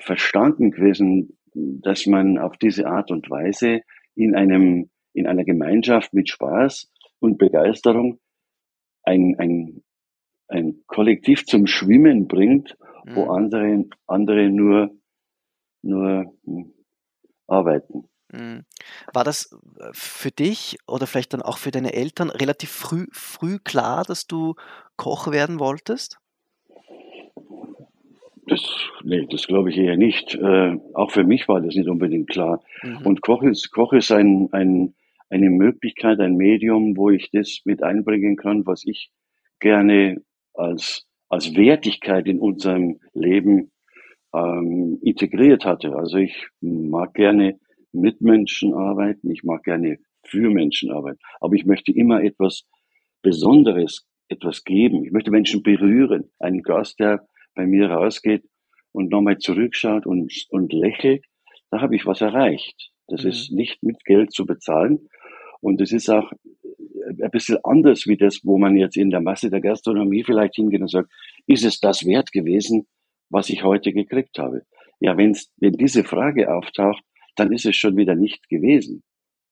verstanden 0.00 0.70
gewesen, 0.70 1.36
dass 1.56 2.06
man 2.06 2.38
auf 2.38 2.56
diese 2.58 2.86
Art 2.86 3.10
und 3.10 3.30
Weise 3.30 3.80
in 4.14 4.34
einem, 4.34 4.90
in 5.14 5.26
einer 5.26 5.44
Gemeinschaft 5.44 6.12
mit 6.12 6.28
Spaß 6.28 6.90
und 7.18 7.38
Begeisterung 7.38 8.20
ein, 9.02 9.36
ein, 9.38 9.82
ein 10.48 10.82
Kollektiv 10.86 11.46
zum 11.46 11.66
Schwimmen 11.66 12.28
bringt, 12.28 12.76
wo 13.06 13.24
mhm. 13.24 13.30
andere, 13.30 13.84
andere 14.06 14.50
nur, 14.50 14.90
nur 15.82 16.34
hm, 16.44 16.74
arbeiten. 17.46 18.08
Mhm. 18.32 18.64
War 19.12 19.24
das 19.24 19.56
äh, 19.78 19.90
für 19.92 20.30
dich 20.30 20.78
oder 20.86 21.06
vielleicht 21.06 21.32
dann 21.32 21.42
auch 21.42 21.58
für 21.58 21.70
deine 21.70 21.94
Eltern 21.94 22.30
relativ 22.30 22.70
früh, 22.70 23.06
früh 23.12 23.58
klar, 23.58 24.04
dass 24.04 24.26
du 24.26 24.54
Koch 24.96 25.30
werden 25.30 25.60
wolltest? 25.60 26.18
Das, 28.46 28.62
nee, 29.02 29.26
das 29.28 29.46
glaube 29.46 29.70
ich 29.70 29.76
eher 29.76 29.96
nicht. 29.96 30.34
Äh, 30.34 30.76
auch 30.94 31.10
für 31.10 31.24
mich 31.24 31.48
war 31.48 31.60
das 31.60 31.74
nicht 31.74 31.88
unbedingt 31.88 32.30
klar. 32.30 32.62
Mhm. 32.82 32.98
Und 33.04 33.20
Koch 33.20 33.42
ist, 33.42 33.72
Koch 33.72 33.92
ist 33.92 34.12
ein, 34.12 34.48
ein, 34.52 34.94
eine 35.28 35.50
Möglichkeit, 35.50 36.20
ein 36.20 36.36
Medium, 36.36 36.96
wo 36.96 37.10
ich 37.10 37.30
das 37.32 37.60
mit 37.64 37.82
einbringen 37.82 38.36
kann, 38.36 38.64
was 38.64 38.84
ich 38.84 39.10
gerne 39.58 40.22
als, 40.54 41.06
als 41.28 41.56
Wertigkeit 41.56 42.26
in 42.28 42.38
unserem 42.38 43.00
Leben 43.14 43.72
ähm, 44.32 44.98
integriert 45.02 45.64
hatte. 45.64 45.96
Also 45.96 46.18
ich 46.18 46.48
mag 46.60 47.14
gerne 47.14 47.58
mit 47.92 48.20
Menschen 48.20 48.74
arbeiten, 48.74 49.30
ich 49.30 49.42
mag 49.42 49.64
gerne 49.64 49.98
für 50.24 50.50
Menschen 50.50 50.92
arbeiten, 50.92 51.18
aber 51.40 51.54
ich 51.54 51.64
möchte 51.64 51.92
immer 51.92 52.22
etwas 52.22 52.64
Besonderes, 53.22 54.06
etwas 54.28 54.64
geben. 54.64 55.04
Ich 55.04 55.12
möchte 55.12 55.30
Menschen 55.30 55.62
berühren. 55.62 56.30
Ein 56.38 56.62
Gast, 56.62 57.00
der 57.00 57.26
bei 57.56 57.66
mir 57.66 57.90
rausgeht 57.90 58.44
und 58.92 59.10
nochmal 59.10 59.38
zurückschaut 59.38 60.06
und, 60.06 60.32
und 60.50 60.72
lächelt, 60.72 61.24
da 61.70 61.80
habe 61.80 61.96
ich 61.96 62.06
was 62.06 62.20
erreicht. 62.20 62.92
Das 63.08 63.24
mhm. 63.24 63.30
ist 63.30 63.50
nicht 63.50 63.82
mit 63.82 64.04
Geld 64.04 64.32
zu 64.32 64.46
bezahlen. 64.46 65.08
Und 65.60 65.80
es 65.80 65.90
ist 65.90 66.08
auch 66.08 66.30
ein 67.08 67.30
bisschen 67.30 67.58
anders 67.64 68.06
wie 68.06 68.16
das, 68.16 68.40
wo 68.44 68.58
man 68.58 68.76
jetzt 68.76 68.96
in 68.96 69.10
der 69.10 69.20
Masse 69.20 69.50
der 69.50 69.60
Gastronomie 69.60 70.24
vielleicht 70.24 70.54
hingeht 70.54 70.80
und 70.80 70.90
sagt, 70.90 71.10
ist 71.46 71.64
es 71.64 71.80
das 71.80 72.04
wert 72.04 72.30
gewesen, 72.32 72.86
was 73.30 73.48
ich 73.48 73.64
heute 73.64 73.92
gekriegt 73.92 74.38
habe? 74.38 74.64
Ja, 75.00 75.16
wenn's, 75.16 75.50
wenn 75.56 75.72
diese 75.72 76.04
Frage 76.04 76.52
auftaucht, 76.52 77.02
dann 77.36 77.52
ist 77.52 77.66
es 77.66 77.76
schon 77.76 77.96
wieder 77.96 78.14
nicht 78.14 78.48
gewesen. 78.48 79.02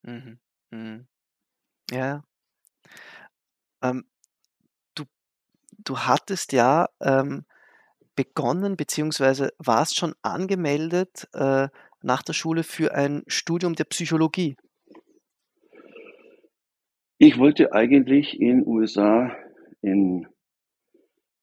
Mhm. 0.02 0.38
Mhm. 0.70 1.06
Ja. 1.90 2.24
Ähm, 3.82 4.04
du, 4.94 5.04
du 5.78 5.98
hattest 5.98 6.52
ja 6.52 6.88
ähm, 7.00 7.44
begonnen, 8.14 8.76
beziehungsweise 8.76 9.52
warst 9.58 9.96
schon 9.96 10.14
angemeldet 10.22 11.28
äh, 11.32 11.68
nach 12.02 12.22
der 12.22 12.32
Schule 12.32 12.62
für 12.62 12.94
ein 12.94 13.22
Studium 13.26 13.74
der 13.74 13.84
Psychologie. 13.84 14.56
Ich 17.18 17.38
wollte 17.38 17.72
eigentlich 17.72 18.40
in 18.40 18.66
USA, 18.66 19.34
in 19.80 20.26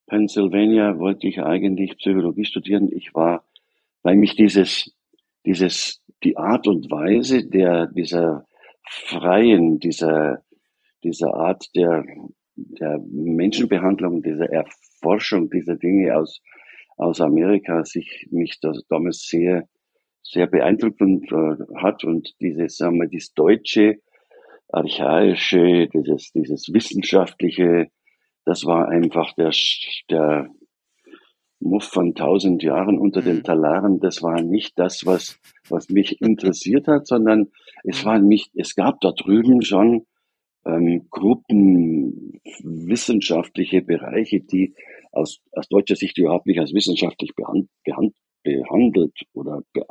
Pennsylvania, 0.08 1.00
wollte 1.00 1.28
ich 1.28 1.42
eigentlich 1.42 1.98
Psychologie 1.98 2.46
studieren. 2.46 2.90
Ich 2.92 3.16
war, 3.16 3.46
weil 4.04 4.18
mich 4.18 4.36
dieses, 4.36 4.94
dieses, 5.46 6.04
die 6.24 6.38
Art 6.38 6.68
und 6.68 6.92
Weise 6.92 7.48
der, 7.48 7.88
dieser 7.88 8.46
freien, 8.86 9.80
dieser, 9.80 10.44
dieser 11.04 11.34
Art 11.34 11.66
der, 11.76 12.04
der 12.56 13.00
Menschenbehandlung, 13.10 14.22
dieser 14.22 14.50
Erforschung 14.52 15.50
dieser 15.50 15.78
Dinge 15.78 16.16
aus 16.18 16.42
aus 16.98 17.22
Amerika 17.22 17.84
sich 17.84 18.28
mich 18.32 18.60
das 18.62 18.86
damals 18.90 19.28
sehr, 19.28 19.68
sehr 20.24 20.48
beeindruckt 20.48 21.02
und, 21.02 21.32
äh, 21.32 21.82
hat 21.82 22.04
und 22.04 22.34
dieses, 22.40 22.78
sagen 22.78 23.00
wir, 23.00 23.08
dieses 23.08 23.34
deutsche, 23.34 24.00
archaische, 24.70 25.88
dieses, 25.88 26.32
dieses 26.32 26.70
wissenschaftliche, 26.74 27.88
das 28.46 28.66
war 28.66 28.88
einfach 28.90 29.34
der, 29.34 29.52
der 30.10 30.50
Muff 31.60 31.86
von 31.86 32.16
tausend 32.16 32.64
Jahren 32.64 32.98
unter 32.98 33.22
den 33.22 33.38
mhm. 33.38 33.44
Talaren. 33.44 34.00
Das 34.00 34.24
war 34.24 34.42
nicht 34.42 34.78
das, 34.78 35.06
was, 35.06 35.40
was 35.70 35.90
mich 35.90 36.22
interessiert 36.22 36.88
hat, 36.88 37.08
sondern 37.08 37.52
es 37.84 38.04
war 38.06 38.20
nicht, 38.20 38.52
es 38.56 38.76
gab 38.76 39.00
da 39.02 39.12
drüben 39.12 39.62
schon 39.62 40.06
ähm, 40.66 41.08
Gruppen, 41.10 42.40
wissenschaftliche 42.64 43.82
Bereiche, 43.82 44.42
die 44.42 44.76
aus, 45.12 45.40
aus 45.54 45.68
deutscher 45.68 45.96
Sicht 45.96 46.18
überhaupt 46.18 46.46
nicht 46.46 46.60
als 46.60 46.74
wissenschaftlich 46.74 47.36
behand, 47.36 47.68
behand, 47.84 48.14
behandelt 48.44 49.14
oder 49.34 49.62
be, 49.74 49.86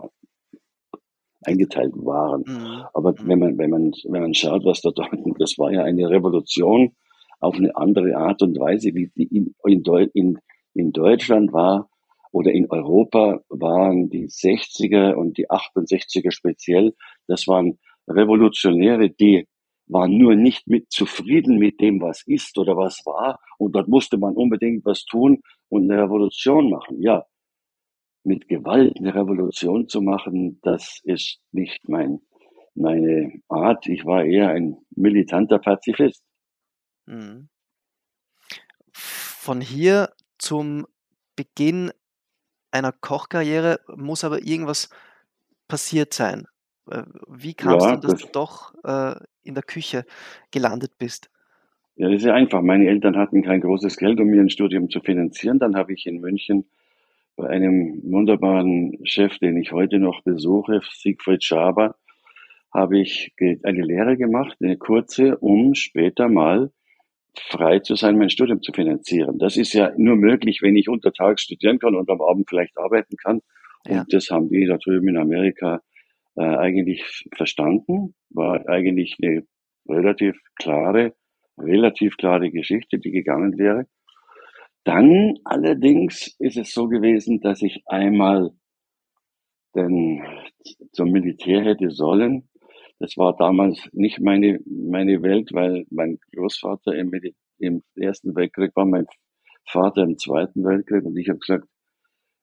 eingeteilt 1.43 1.95
waren. 1.97 2.45
Mhm. 2.47 2.85
Aber 2.95 3.12
mhm. 3.12 3.29
wenn 3.29 3.39
man, 3.39 3.59
wenn 3.59 3.71
man, 3.71 3.93
wenn 4.09 4.23
man 4.23 4.35
schaut, 4.35 4.65
was 4.65 4.81
da 4.81 4.91
dort, 4.91 5.11
das 5.39 5.59
war 5.59 5.73
ja 5.73 5.83
eine 5.85 6.09
Revolution 6.09 6.95
auf 7.41 7.57
eine 7.57 7.75
andere 7.77 8.17
Art 8.17 8.43
und 8.43 8.59
Weise, 8.59 8.95
wie 8.95 9.11
die 9.17 9.25
in, 9.25 9.55
in, 9.65 9.83
in, 10.12 10.39
in 10.75 10.93
Deutschland 10.93 11.53
war 11.53 11.89
oder 12.33 12.53
in 12.53 12.71
Europa 12.71 13.41
waren 13.49 14.11
die 14.11 14.29
60er 14.29 15.15
und 15.15 15.39
die 15.39 15.49
68er 15.49 16.31
speziell, 16.31 16.95
das 17.27 17.49
waren 17.49 17.79
Revolutionäre, 18.09 19.11
die 19.11 19.47
waren 19.90 20.16
nur 20.16 20.35
nicht 20.35 20.66
mit 20.68 20.90
zufrieden 20.90 21.59
mit 21.59 21.80
dem, 21.80 22.00
was 22.00 22.23
ist 22.26 22.59
oder 22.59 22.76
was 22.76 23.04
war. 23.04 23.40
Und 23.59 23.73
dort 23.73 23.88
musste 23.88 24.18
man 24.18 24.35
unbedingt 24.35 24.85
was 24.85 25.04
tun 25.04 25.42
und 25.68 25.90
eine 25.90 26.02
Revolution 26.02 26.70
machen. 26.70 27.02
Ja, 27.02 27.25
mit 28.23 28.49
Gewalt 28.49 28.97
eine 28.99 29.14
Revolution 29.14 29.88
zu 29.88 30.00
machen, 30.00 30.61
das 30.62 31.00
ist 31.04 31.40
nicht 31.52 31.88
mein, 31.88 32.20
meine 32.75 33.40
Art. 33.49 33.87
Ich 33.87 34.04
war 34.04 34.25
eher 34.25 34.50
ein 34.50 34.76
militanter 34.90 35.59
Pazifist. 35.59 36.23
Mhm. 37.06 37.49
Von 38.92 39.61
hier 39.61 40.11
zum 40.38 40.87
Beginn 41.35 41.90
einer 42.70 42.92
Kochkarriere 42.92 43.80
muss 43.97 44.25
aber 44.25 44.42
irgendwas 44.42 44.90
passiert 45.66 46.12
sein. 46.14 46.47
Äh, 46.90 47.04
wie 47.28 47.54
kam 47.54 47.76
es 47.76 47.85
ja, 47.85 47.92
denn, 47.92 48.00
dass 48.00 48.12
das, 48.12 48.20
du 48.23 48.28
doch 48.32 48.75
äh, 48.85 49.14
in 49.42 49.54
der 49.54 49.62
Küche 49.62 50.04
gelandet 50.50 50.92
bist? 50.99 51.30
Ja, 51.97 52.09
das 52.09 52.18
ist 52.18 52.26
ja 52.26 52.35
einfach. 52.35 52.62
Meine 52.62 52.88
Eltern 52.88 53.16
hatten 53.16 53.42
kein 53.42 53.61
großes 53.61 53.97
Geld, 53.97 54.20
um 54.20 54.28
mir 54.28 54.40
ein 54.40 54.50
Studium 54.50 54.90
zu 54.90 55.00
finanzieren. 55.00 55.59
Dann 55.59 55.76
habe 55.76 55.92
ich 55.92 56.06
in 56.06 56.20
München 56.20 56.66
bei 57.37 57.49
einem 57.49 58.00
wunderbaren 58.04 58.99
Chef, 59.04 59.38
den 59.38 59.56
ich 59.56 59.73
heute 59.73 59.99
noch 59.99 60.23
besuche, 60.23 60.80
Siegfried 60.92 61.44
Schaber, 61.44 61.97
habe 62.73 63.00
ich 63.00 63.32
eine 63.62 63.82
Lehre 63.82 64.16
gemacht, 64.16 64.56
eine 64.61 64.76
kurze, 64.76 65.38
um 65.38 65.75
später 65.75 66.28
mal 66.28 66.70
frei 67.49 67.78
zu 67.80 67.94
sein, 67.94 68.18
mein 68.18 68.30
Studium 68.30 68.62
zu 68.62 68.73
finanzieren. 68.73 69.38
Das 69.38 69.56
ist 69.56 69.73
ja 69.73 69.92
nur 69.97 70.16
möglich, 70.16 70.61
wenn 70.62 70.76
ich 70.76 70.88
untertags 70.88 71.42
studieren 71.42 71.78
kann 71.78 71.94
und 71.94 72.11
am 72.11 72.20
Abend 72.20 72.49
vielleicht 72.49 72.76
arbeiten 72.76 73.16
kann. 73.16 73.40
Ja. 73.87 74.00
Und 74.00 74.12
das 74.12 74.30
haben 74.30 74.49
die 74.49 74.66
da 74.66 74.76
drüben 74.76 75.09
in 75.09 75.16
Amerika 75.16 75.80
äh, 76.40 76.56
eigentlich 76.56 77.28
verstanden. 77.37 78.14
War 78.30 78.66
eigentlich 78.66 79.16
eine 79.23 79.47
relativ 79.87 80.40
klare, 80.56 81.14
relativ 81.59 82.16
klare 82.16 82.50
Geschichte, 82.50 82.99
die 82.99 83.11
gegangen 83.11 83.59
wäre. 83.59 83.87
Dann 84.85 85.35
allerdings 85.44 86.35
ist 86.38 86.56
es 86.56 86.73
so 86.73 86.88
gewesen, 86.88 87.40
dass 87.42 87.61
ich 87.61 87.82
einmal 87.87 88.52
denn 89.75 90.23
zum 90.92 91.11
Militär 91.11 91.62
hätte 91.62 91.90
sollen. 91.90 92.49
Das 92.99 93.18
war 93.18 93.37
damals 93.37 93.88
nicht 93.92 94.20
meine, 94.20 94.61
meine 94.64 95.23
Welt, 95.23 95.50
weil 95.52 95.85
mein 95.90 96.18
Großvater 96.35 96.94
im, 96.94 97.12
im 97.59 97.82
Ersten 97.97 98.35
Weltkrieg 98.35 98.75
war, 98.75 98.87
mein 98.87 99.06
Vater 99.66 100.02
im 100.02 100.16
Zweiten 100.16 100.64
Weltkrieg 100.64 101.04
und 101.04 101.16
ich 101.18 101.28
habe 101.28 101.38
gesagt, 101.38 101.68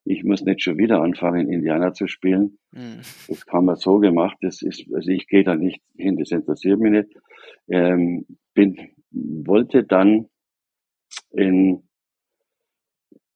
ich 0.08 0.24
muss 0.24 0.42
nicht 0.42 0.62
schon 0.62 0.78
wieder 0.78 1.02
anfangen, 1.02 1.52
Indianer 1.52 1.92
zu 1.92 2.06
spielen. 2.06 2.58
Mhm. 2.72 3.00
Das 3.28 3.44
haben 3.50 3.66
wir 3.66 3.76
so 3.76 3.98
gemacht, 3.98 4.36
das 4.40 4.62
ist, 4.62 4.84
also 4.92 5.10
ich 5.10 5.26
gehe 5.28 5.44
da 5.44 5.54
nicht 5.54 5.80
hin, 5.96 6.16
das 6.16 6.30
interessiert 6.30 6.80
mich 6.80 6.92
nicht. 6.92 7.08
Ähm, 7.68 8.26
bin, 8.54 8.76
wollte 9.10 9.84
dann 9.84 10.28
in 11.30 11.88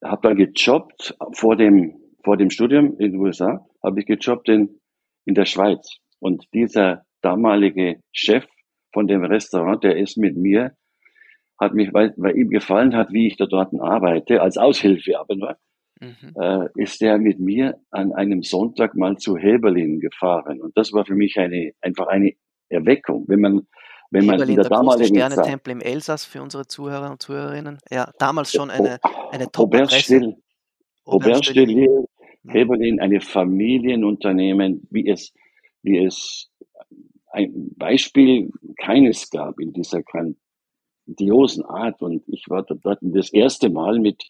habe 0.02 0.29
dann 0.29 0.37
gejobbt 0.37 1.17
vor 1.33 1.57
dem, 1.57 1.95
vor 2.25 2.37
dem 2.37 2.50
Studium 2.50 2.99
in 2.99 3.12
den 3.12 3.21
USA, 3.21 3.64
habe 3.83 4.00
ich 4.00 4.07
gejobbt 4.07 4.49
in, 4.49 4.81
in 5.25 5.35
der 5.35 5.45
Schweiz. 5.45 5.99
Und 6.19 6.47
dieser 6.52 7.05
damalige 7.21 8.00
Chef 8.12 8.45
von 8.93 9.07
dem 9.07 9.25
Restaurant, 9.25 9.83
der 9.85 9.97
ist 9.97 10.17
mit 10.17 10.37
mir, 10.37 10.76
hat 11.59 11.75
mich, 11.75 11.93
weil, 11.93 12.12
weil 12.17 12.37
ihm 12.37 12.50
gefallen 12.50 12.97
hat, 12.97 13.12
wie 13.12 13.29
ich 13.29 13.37
da 13.37 13.47
dort 13.47 13.73
arbeite, 13.79 14.43
als 14.43 14.57
Aushilfe 14.57 15.19
aber 15.19 15.37
nur, 15.37 15.57
mhm. 16.02 16.35
äh, 16.40 16.68
ist 16.76 17.00
der 17.00 17.18
mit 17.18 17.40
mir 17.40 17.78
an 17.90 18.12
einem 18.12 18.42
Sonntag 18.42 18.94
mal 18.94 19.16
zu 19.16 19.37
Heberlin 19.37 20.00
gefahren. 20.00 20.61
Und 20.61 20.76
das 20.76 20.92
war 20.92 21.04
für 21.04 21.14
mich 21.14 21.38
eine, 21.38 21.73
einfach 21.80 22.09
eine 22.09 22.32
Erweckung. 22.68 23.25
Wenn 23.28 23.40
man 23.40 23.66
wenn 24.12 24.26
man 24.26 24.40
in 24.42 24.56
der, 24.56 24.56
der 24.56 24.68
damaligen 24.68 25.16
Sternetempel 25.16 25.73
im 25.73 25.80
Elsass 25.80 26.26
für 26.26 26.42
unsere 26.42 26.66
Zuhörer 26.66 27.11
und 27.11 27.23
Zuhörerinnen. 27.23 27.78
Ja, 27.90 28.12
damals 28.18 28.52
schon 28.52 28.71
eine, 28.71 28.99
eine 29.30 29.50
Top-Adresse. 29.50 30.37
Robert 31.06 31.47
Stillier, 31.47 32.04
Heberlin, 32.47 33.00
eine 33.00 33.21
Familienunternehmen, 33.21 34.87
wie 34.90 35.09
es, 35.09 35.32
wie 35.82 35.99
es 36.04 36.50
ein 37.32 37.75
Beispiel 37.76 38.50
keines 38.78 39.30
gab 39.30 39.58
in 39.58 39.73
dieser 39.73 40.02
grandiosen 40.02 41.65
Art. 41.65 42.02
Und 42.02 42.23
ich 42.28 42.49
war 42.49 42.65
dort 42.65 42.99
das 43.00 43.32
erste 43.32 43.71
Mal 43.71 43.99
mit, 43.99 44.23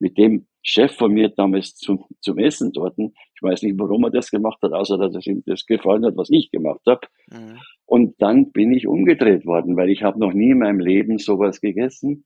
mit 0.00 0.18
dem 0.18 0.48
Chef 0.68 0.94
von 0.94 1.12
mir 1.12 1.30
damals 1.30 1.74
zum, 1.74 2.04
zum 2.20 2.38
Essen 2.38 2.72
dort. 2.72 2.96
Ich 2.98 3.42
weiß 3.42 3.62
nicht, 3.62 3.78
warum 3.78 4.04
er 4.04 4.10
das 4.10 4.30
gemacht 4.30 4.58
hat, 4.62 4.72
außer 4.72 4.98
dass 4.98 5.14
es 5.14 5.26
ihm 5.26 5.42
das 5.46 5.64
gefallen 5.66 6.04
hat, 6.04 6.16
was 6.16 6.28
ich 6.30 6.50
gemacht 6.50 6.82
habe. 6.86 7.00
Mhm. 7.30 7.58
Und 7.86 8.20
dann 8.20 8.52
bin 8.52 8.72
ich 8.72 8.86
umgedreht 8.86 9.46
worden, 9.46 9.76
weil 9.76 9.88
ich 9.88 10.02
habe 10.02 10.18
noch 10.18 10.32
nie 10.32 10.50
in 10.50 10.58
meinem 10.58 10.80
Leben 10.80 11.18
sowas 11.18 11.60
gegessen. 11.60 12.24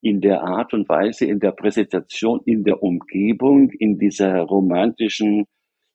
In 0.00 0.20
der 0.20 0.42
Art 0.42 0.74
und 0.74 0.88
Weise, 0.88 1.24
in 1.24 1.40
der 1.40 1.52
Präsentation, 1.52 2.40
in 2.44 2.62
der 2.62 2.82
Umgebung, 2.82 3.70
in 3.70 3.98
dieser 3.98 4.42
romantischen, 4.42 5.46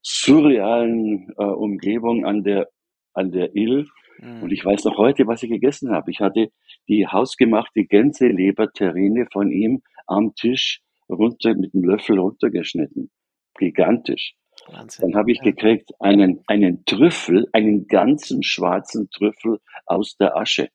surrealen 0.01 1.29
äh, 1.37 1.43
Umgebung 1.43 2.25
an 2.25 2.43
der, 2.43 2.69
an 3.13 3.31
der 3.31 3.55
Ill. 3.55 3.87
Mhm. 4.19 4.43
Und 4.43 4.51
ich 4.51 4.65
weiß 4.65 4.83
noch 4.85 4.97
heute, 4.97 5.27
was 5.27 5.43
ich 5.43 5.49
gegessen 5.49 5.91
habe. 5.91 6.11
Ich 6.11 6.19
hatte 6.19 6.49
die 6.89 7.07
hausgemachte 7.07 7.85
Gänseleber-Terrine 7.85 9.27
von 9.31 9.51
ihm 9.51 9.81
am 10.07 10.33
Tisch 10.35 10.82
runter 11.09 11.55
mit 11.55 11.73
einem 11.73 11.83
Löffel 11.83 12.19
runtergeschnitten. 12.19 13.11
Gigantisch. 13.57 14.35
Wahnsinn. 14.67 15.11
Dann 15.11 15.19
habe 15.19 15.31
ich 15.31 15.39
gekriegt 15.41 15.91
einen, 15.99 16.41
einen 16.47 16.85
Trüffel, 16.85 17.47
einen 17.53 17.87
ganzen 17.87 18.43
schwarzen 18.43 19.09
Trüffel 19.09 19.59
aus 19.85 20.15
der 20.17 20.37
Asche. 20.37 20.69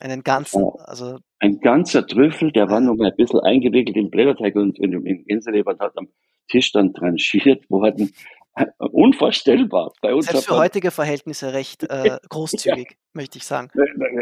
Einen 0.00 0.22
ganzen, 0.22 0.62
also. 0.78 1.18
Ein 1.38 1.60
ganzer 1.60 2.06
Trüffel, 2.06 2.52
der 2.52 2.68
war 2.68 2.80
noch 2.80 2.96
mal 2.96 3.10
ein 3.10 3.16
bisschen 3.16 3.40
eingewickelt 3.40 3.96
in 3.96 4.10
Blätterteig 4.10 4.56
und 4.56 4.78
in, 4.78 4.92
in 5.06 5.24
Gänseleber 5.24 5.72
und 5.72 5.80
hat 5.80 5.96
am 5.96 6.08
Tisch 6.48 6.72
dann 6.72 6.92
tranchiert 6.92 7.68
worden. 7.70 8.12
Unvorstellbar. 8.78 9.92
Bei 10.00 10.14
uns 10.14 10.26
Selbst 10.26 10.46
für 10.46 10.56
heutige 10.56 10.90
Verhältnisse 10.90 11.52
recht 11.52 11.84
äh, 11.84 12.18
großzügig, 12.28 12.90
ja. 12.90 12.96
möchte 13.12 13.38
ich 13.38 13.44
sagen. 13.44 13.70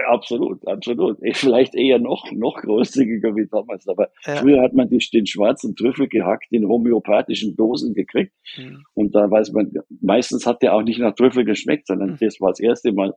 Absolut, 0.09 0.67
absolut. 0.67 1.19
Vielleicht 1.33 1.75
eher 1.75 1.99
noch, 1.99 2.31
noch 2.33 2.57
großzügiger 2.57 3.37
wie 3.37 3.47
damals. 3.47 3.87
Aber 3.89 4.09
ja. 4.25 4.37
früher 4.37 4.63
hat 4.63 4.73
man 4.73 4.89
die, 4.89 4.99
den 5.13 5.27
schwarzen 5.27 5.77
Trüffel 5.77 6.09
gehackt 6.09 6.47
in 6.51 6.67
homöopathischen 6.67 7.57
Dosen 7.57 7.95
gekriegt. 7.95 8.33
Mhm. 8.57 8.85
Und 8.95 9.15
da 9.15 9.31
weiß 9.31 9.53
man, 9.53 9.73
meistens 10.01 10.47
hat 10.47 10.63
der 10.63 10.75
auch 10.75 10.83
nicht 10.83 10.99
nach 10.99 11.15
Trüffel 11.15 11.45
geschmeckt, 11.45 11.87
sondern 11.87 12.13
mhm. 12.13 12.19
das 12.21 12.41
war 12.41 12.51
das 12.51 12.61
erste 12.61 12.93
Mal. 12.93 13.15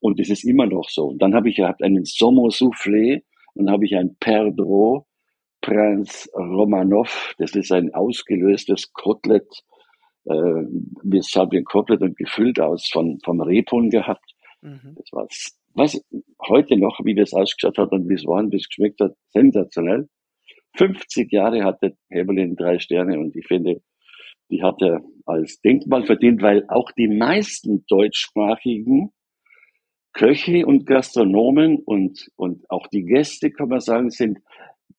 Und 0.00 0.20
das 0.20 0.28
ist 0.28 0.44
immer 0.44 0.66
noch 0.66 0.88
so. 0.88 1.06
Und 1.08 1.22
dann 1.22 1.34
habe 1.34 1.48
ich 1.48 1.56
gehabt 1.56 1.82
einen 1.82 2.04
Sommer 2.04 2.48
Soufflé 2.50 3.22
und 3.54 3.70
habe 3.70 3.84
ich 3.84 3.96
ein 3.96 4.16
Perdreau 4.20 5.06
Prince 5.60 6.30
Romanov. 6.34 7.34
Das 7.38 7.54
ist 7.54 7.72
ein 7.72 7.92
ausgelöstes 7.94 8.92
Kotelett 8.92 9.48
äh, 10.28 10.66
wir 11.02 11.22
haben 11.34 11.50
den 11.50 11.64
komplett 11.64 12.02
und 12.02 12.16
gefüllt 12.16 12.60
aus 12.60 12.88
von, 12.92 13.18
vom 13.24 13.40
Rebhuhn 13.40 13.90
gehabt. 13.90 14.34
Mhm. 14.60 14.96
Das 14.96 15.12
war, 15.12 15.28
weiß 15.74 16.04
heute 16.46 16.76
noch, 16.76 17.00
wie 17.04 17.14
das 17.14 17.32
ausgeschaut 17.32 17.78
hat 17.78 17.92
und 17.92 18.08
wie 18.08 18.14
es 18.14 18.26
war 18.26 18.40
und 18.40 18.52
wie 18.52 18.56
es 18.56 18.68
geschmeckt 18.68 19.00
hat, 19.00 19.14
sensationell. 19.28 20.08
50 20.76 21.32
Jahre 21.32 21.64
hatte 21.64 21.96
Heberlin 22.10 22.56
drei 22.56 22.78
Sterne 22.78 23.18
und 23.18 23.34
ich 23.36 23.46
finde, 23.46 23.80
die 24.50 24.62
hat 24.62 24.80
er 24.80 25.02
als 25.26 25.60
Denkmal 25.60 26.04
verdient, 26.04 26.42
weil 26.42 26.64
auch 26.68 26.90
die 26.92 27.08
meisten 27.08 27.84
deutschsprachigen 27.86 29.12
Köche 30.12 30.66
und 30.66 30.86
Gastronomen 30.86 31.78
und, 31.84 32.28
und 32.36 32.68
auch 32.70 32.86
die 32.88 33.04
Gäste, 33.04 33.50
kann 33.50 33.68
man 33.68 33.80
sagen, 33.80 34.10
sind 34.10 34.38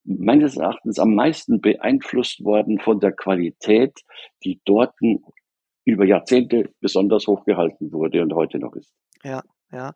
meines 0.10 0.58
Erachtens 0.58 1.00
am 1.00 1.14
meisten 1.14 1.62
beeinflusst 1.62 2.44
worden 2.44 2.80
von 2.80 3.00
der 3.00 3.12
Qualität, 3.12 4.02
die 4.44 4.60
dort 4.66 4.94
über 5.86 6.06
Jahrzehnte 6.06 6.70
besonders 6.80 7.28
hochgehalten 7.28 7.92
wurde 7.92 8.22
und 8.22 8.34
heute 8.34 8.60
noch 8.60 8.76
ist. 8.76 8.94
Ja, 9.24 9.44
ja. 9.72 9.94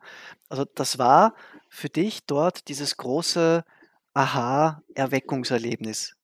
Also 0.49 0.65
das 0.75 0.99
war 0.99 1.33
für 1.69 1.89
dich 1.89 2.25
dort 2.25 2.67
dieses 2.67 2.97
große 2.97 3.63
Aha-Erweckungserlebnis. 4.13 6.15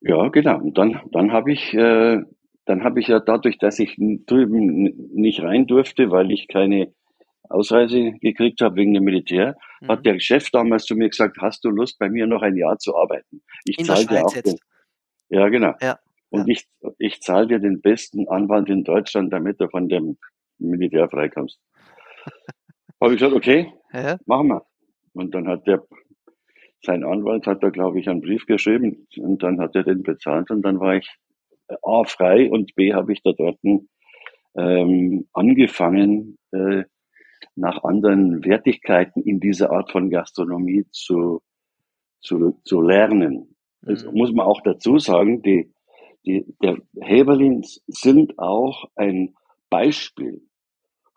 Ja, 0.00 0.28
genau. 0.28 0.58
Und 0.58 0.76
dann, 0.76 1.00
dann 1.12 1.32
habe 1.32 1.52
ich, 1.52 1.72
äh, 1.74 2.22
dann 2.64 2.84
habe 2.84 3.00
ich 3.00 3.08
ja 3.08 3.20
dadurch, 3.20 3.58
dass 3.58 3.78
ich 3.78 3.96
drüben 3.96 4.82
nicht 5.14 5.42
rein 5.42 5.66
durfte, 5.66 6.10
weil 6.10 6.30
ich 6.30 6.48
keine 6.48 6.92
Ausreise 7.48 8.12
gekriegt 8.20 8.60
habe 8.60 8.76
wegen 8.76 8.94
dem 8.94 9.04
Militär, 9.04 9.56
mhm. 9.80 9.88
hat 9.88 10.06
der 10.06 10.18
Chef 10.18 10.50
damals 10.50 10.84
zu 10.84 10.94
mir 10.94 11.08
gesagt, 11.08 11.36
hast 11.40 11.64
du 11.64 11.70
Lust, 11.70 11.98
bei 11.98 12.08
mir 12.08 12.26
noch 12.26 12.42
ein 12.42 12.56
Jahr 12.56 12.78
zu 12.78 12.96
arbeiten? 12.96 13.42
Ich 13.64 13.76
zahle 13.84 14.06
dir 14.06 14.24
auch 14.24 14.32
den, 14.32 14.56
Ja, 15.28 15.48
genau. 15.48 15.74
Ja, 15.80 15.98
und 16.30 16.48
ja. 16.48 16.54
ich, 16.54 16.66
ich 16.98 17.20
zahle 17.20 17.46
dir 17.46 17.58
den 17.58 17.80
besten 17.80 18.28
Anwalt 18.28 18.68
in 18.68 18.84
Deutschland, 18.84 19.32
damit 19.32 19.60
du 19.60 19.68
von 19.68 19.88
dem 19.88 20.18
Militär 20.58 21.08
freikommst. 21.08 21.60
habe 23.00 23.14
ich 23.14 23.20
gesagt, 23.20 23.36
okay, 23.36 23.72
ja. 23.92 24.18
machen 24.26 24.48
wir. 24.48 24.66
Und 25.12 25.34
dann 25.34 25.46
hat 25.46 25.66
der, 25.66 25.84
sein 26.82 27.04
Anwalt 27.04 27.46
hat 27.46 27.62
da, 27.62 27.70
glaube 27.70 28.00
ich, 28.00 28.08
einen 28.08 28.20
Brief 28.20 28.46
geschrieben 28.46 29.06
und 29.16 29.42
dann 29.42 29.60
hat 29.60 29.76
er 29.76 29.84
den 29.84 30.02
bezahlt 30.02 30.50
und 30.50 30.62
dann 30.62 30.80
war 30.80 30.96
ich 30.96 31.08
A, 31.82 32.04
frei 32.04 32.50
und 32.50 32.74
B, 32.74 32.92
habe 32.92 33.12
ich 33.12 33.22
da 33.22 33.32
dort 33.32 33.58
ähm, 34.56 35.28
angefangen, 35.32 36.36
äh, 36.52 36.84
nach 37.56 37.84
anderen 37.84 38.44
Wertigkeiten 38.44 39.22
in 39.22 39.40
dieser 39.40 39.70
Art 39.70 39.90
von 39.90 40.10
Gastronomie 40.10 40.86
zu, 40.90 41.42
zu, 42.20 42.60
zu 42.64 42.80
lernen. 42.80 43.56
Das 43.82 44.04
mhm. 44.04 44.14
muss 44.14 44.32
man 44.32 44.46
auch 44.46 44.60
dazu 44.62 44.98
sagen, 44.98 45.42
die, 45.42 45.72
die, 46.26 46.44
der 46.62 46.78
Heberlins 47.00 47.82
sind 47.86 48.38
auch 48.38 48.84
ein 48.96 49.34
Beispiel 49.70 50.42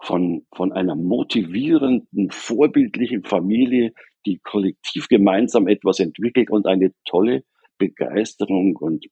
von, 0.01 0.45
von 0.55 0.71
einer 0.71 0.95
motivierenden, 0.95 2.29
vorbildlichen 2.29 3.23
Familie, 3.23 3.93
die 4.25 4.39
kollektiv 4.39 5.07
gemeinsam 5.07 5.67
etwas 5.67 5.99
entwickelt 5.99 6.51
und 6.51 6.67
eine 6.67 6.91
tolle 7.05 7.43
Begeisterung 7.77 8.75
und 8.75 9.05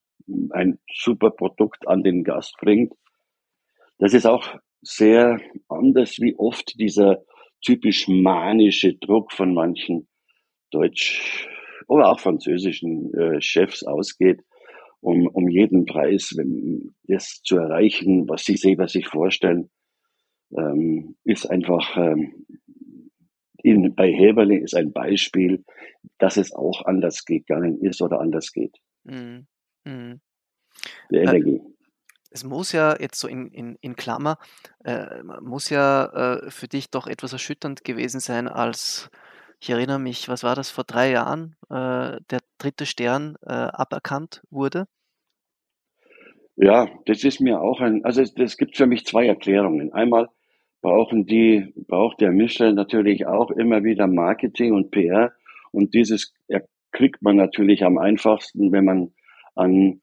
ein 0.51 0.79
super 0.93 1.31
Produkt 1.31 1.87
an 1.87 2.03
den 2.03 2.23
Gast 2.23 2.55
bringt. 2.59 2.93
Das 3.97 4.13
ist 4.13 4.25
auch 4.25 4.59
sehr 4.85 5.39
anders, 5.67 6.19
wie 6.19 6.35
oft 6.37 6.79
dieser 6.79 7.23
typisch 7.61 8.07
manische 8.07 8.93
Druck 8.95 9.31
von 9.31 9.53
manchen 9.53 10.07
deutsch 10.71 11.47
oder 11.87 12.09
auch 12.09 12.19
französischen 12.19 13.13
äh, 13.13 13.41
Chefs 13.41 13.83
ausgeht, 13.83 14.41
um, 15.01 15.27
um 15.27 15.49
jeden 15.49 15.85
Preis 15.85 16.33
wenn, 16.37 16.95
das 17.03 17.41
zu 17.43 17.57
erreichen, 17.57 18.27
was 18.27 18.43
sie 18.45 18.57
selber 18.57 18.87
sich 18.87 19.07
vorstellen, 19.07 19.69
ähm, 20.55 21.15
ist 21.23 21.45
einfach 21.49 21.97
ähm, 21.97 22.45
in, 23.63 23.95
bei 23.95 24.11
Heberle 24.11 24.59
ist 24.59 24.75
ein 24.75 24.93
Beispiel, 24.93 25.63
dass 26.19 26.37
es 26.37 26.53
auch 26.53 26.85
anders 26.85 27.25
gegangen 27.25 27.79
ist 27.81 28.01
oder 28.01 28.19
anders 28.19 28.51
geht. 28.51 28.77
Mhm. 29.03 29.47
Mhm. 29.85 30.21
Der 31.11 31.23
Energie. 31.23 31.61
Es 32.35 32.43
muss 32.43 32.73
ja 32.73 32.97
jetzt 32.99 33.17
so 33.17 33.29
in, 33.29 33.49
in, 33.51 33.77
in 33.79 33.95
Klammer, 33.95 34.37
äh, 34.83 35.23
muss 35.41 35.69
ja 35.69 36.33
äh, 36.43 36.51
für 36.51 36.67
dich 36.67 36.89
doch 36.91 37.07
etwas 37.07 37.31
erschütternd 37.31 37.85
gewesen 37.85 38.19
sein, 38.19 38.49
als 38.49 39.09
ich 39.61 39.69
erinnere 39.69 39.99
mich, 39.99 40.27
was 40.27 40.43
war 40.43 40.53
das 40.53 40.69
vor 40.69 40.83
drei 40.83 41.11
Jahren, 41.11 41.55
äh, 41.69 42.19
der 42.29 42.41
dritte 42.57 42.85
Stern 42.85 43.37
äh, 43.41 43.53
aberkannt 43.53 44.43
wurde? 44.49 44.85
Ja, 46.57 46.89
das 47.05 47.23
ist 47.23 47.39
mir 47.39 47.61
auch 47.61 47.79
ein, 47.79 48.03
also 48.03 48.21
es, 48.21 48.57
gibt 48.57 48.75
für 48.75 48.85
mich 48.85 49.05
zwei 49.05 49.27
Erklärungen. 49.27 49.93
Einmal 49.93 50.27
brauchen 50.81 51.25
die, 51.25 51.73
braucht 51.87 52.19
der 52.19 52.33
Mischer 52.33 52.73
natürlich 52.73 53.27
auch 53.27 53.49
immer 53.49 53.85
wieder 53.85 54.07
Marketing 54.07 54.73
und 54.73 54.91
PR. 54.91 55.31
Und 55.71 55.93
dieses 55.93 56.33
kriegt 56.91 57.21
man 57.21 57.37
natürlich 57.37 57.85
am 57.85 57.97
einfachsten, 57.97 58.73
wenn 58.73 58.83
man 58.83 59.13
an, 59.55 60.01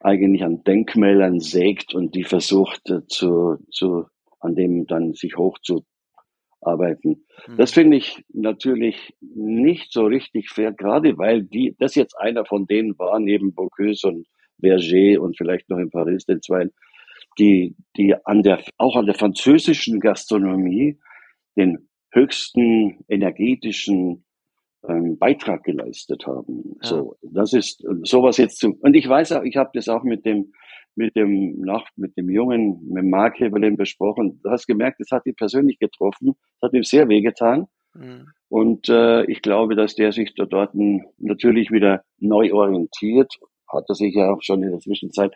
eigentlich 0.00 0.44
an 0.44 0.62
Denkmälern 0.64 1.40
sägt 1.40 1.94
und 1.94 2.14
die 2.14 2.24
versucht 2.24 2.88
äh, 2.90 3.06
zu, 3.06 3.56
zu, 3.70 4.06
an 4.40 4.54
dem 4.54 4.86
dann 4.86 5.14
sich 5.14 5.36
hochzuarbeiten. 5.36 7.24
Mhm. 7.48 7.56
Das 7.56 7.72
finde 7.72 7.96
ich 7.96 8.24
natürlich 8.32 9.14
nicht 9.20 9.92
so 9.92 10.04
richtig 10.04 10.50
fair, 10.50 10.72
gerade 10.72 11.16
weil 11.18 11.42
die, 11.42 11.74
das 11.78 11.94
jetzt 11.94 12.14
einer 12.18 12.44
von 12.44 12.66
denen 12.66 12.98
war, 12.98 13.18
neben 13.18 13.54
Bocuse 13.54 14.06
und 14.06 14.26
Berger 14.58 15.20
und 15.20 15.36
vielleicht 15.36 15.68
noch 15.68 15.78
in 15.78 15.90
Paris 15.90 16.24
den 16.26 16.42
zwei, 16.42 16.68
die, 17.38 17.74
die 17.96 18.14
an 18.24 18.42
der, 18.42 18.62
auch 18.78 18.96
an 18.96 19.06
der 19.06 19.14
französischen 19.14 20.00
Gastronomie 20.00 20.98
den 21.56 21.88
höchsten 22.12 23.04
energetischen 23.08 24.25
ähm, 24.88 25.18
Beitrag 25.18 25.64
geleistet 25.64 26.26
haben. 26.26 26.76
Ja. 26.82 26.88
So, 26.88 27.16
das 27.22 27.52
ist 27.52 27.84
sowas 28.02 28.36
jetzt 28.36 28.58
zu, 28.58 28.76
und 28.80 28.94
ich 28.94 29.08
weiß 29.08 29.32
auch, 29.32 29.42
ich 29.42 29.56
habe 29.56 29.70
das 29.74 29.88
auch 29.88 30.02
mit 30.02 30.24
dem, 30.24 30.52
mit 30.94 31.14
dem 31.14 31.60
nach, 31.60 31.86
mit 31.96 32.16
dem 32.16 32.30
Jungen, 32.30 32.80
mit 32.88 33.04
Mark 33.04 33.38
Heberlin 33.38 33.76
besprochen. 33.76 34.40
Du 34.42 34.50
hast 34.50 34.66
gemerkt, 34.66 35.00
es 35.00 35.10
hat 35.10 35.26
ihn 35.26 35.34
persönlich 35.34 35.78
getroffen, 35.78 36.34
es 36.56 36.62
hat 36.62 36.72
ihm 36.72 36.84
sehr 36.84 37.08
wehgetan. 37.08 37.66
Mhm. 37.94 38.28
Und 38.48 38.88
äh, 38.88 39.24
ich 39.24 39.42
glaube, 39.42 39.74
dass 39.74 39.94
der 39.94 40.12
sich 40.12 40.34
da 40.34 40.46
dort 40.46 40.72
natürlich 41.18 41.70
wieder 41.70 42.02
neu 42.18 42.52
orientiert, 42.52 43.32
hat 43.68 43.84
er 43.88 43.94
sich 43.94 44.14
ja 44.14 44.32
auch 44.32 44.42
schon 44.42 44.62
in 44.62 44.70
der 44.70 44.80
Zwischenzeit. 44.80 45.34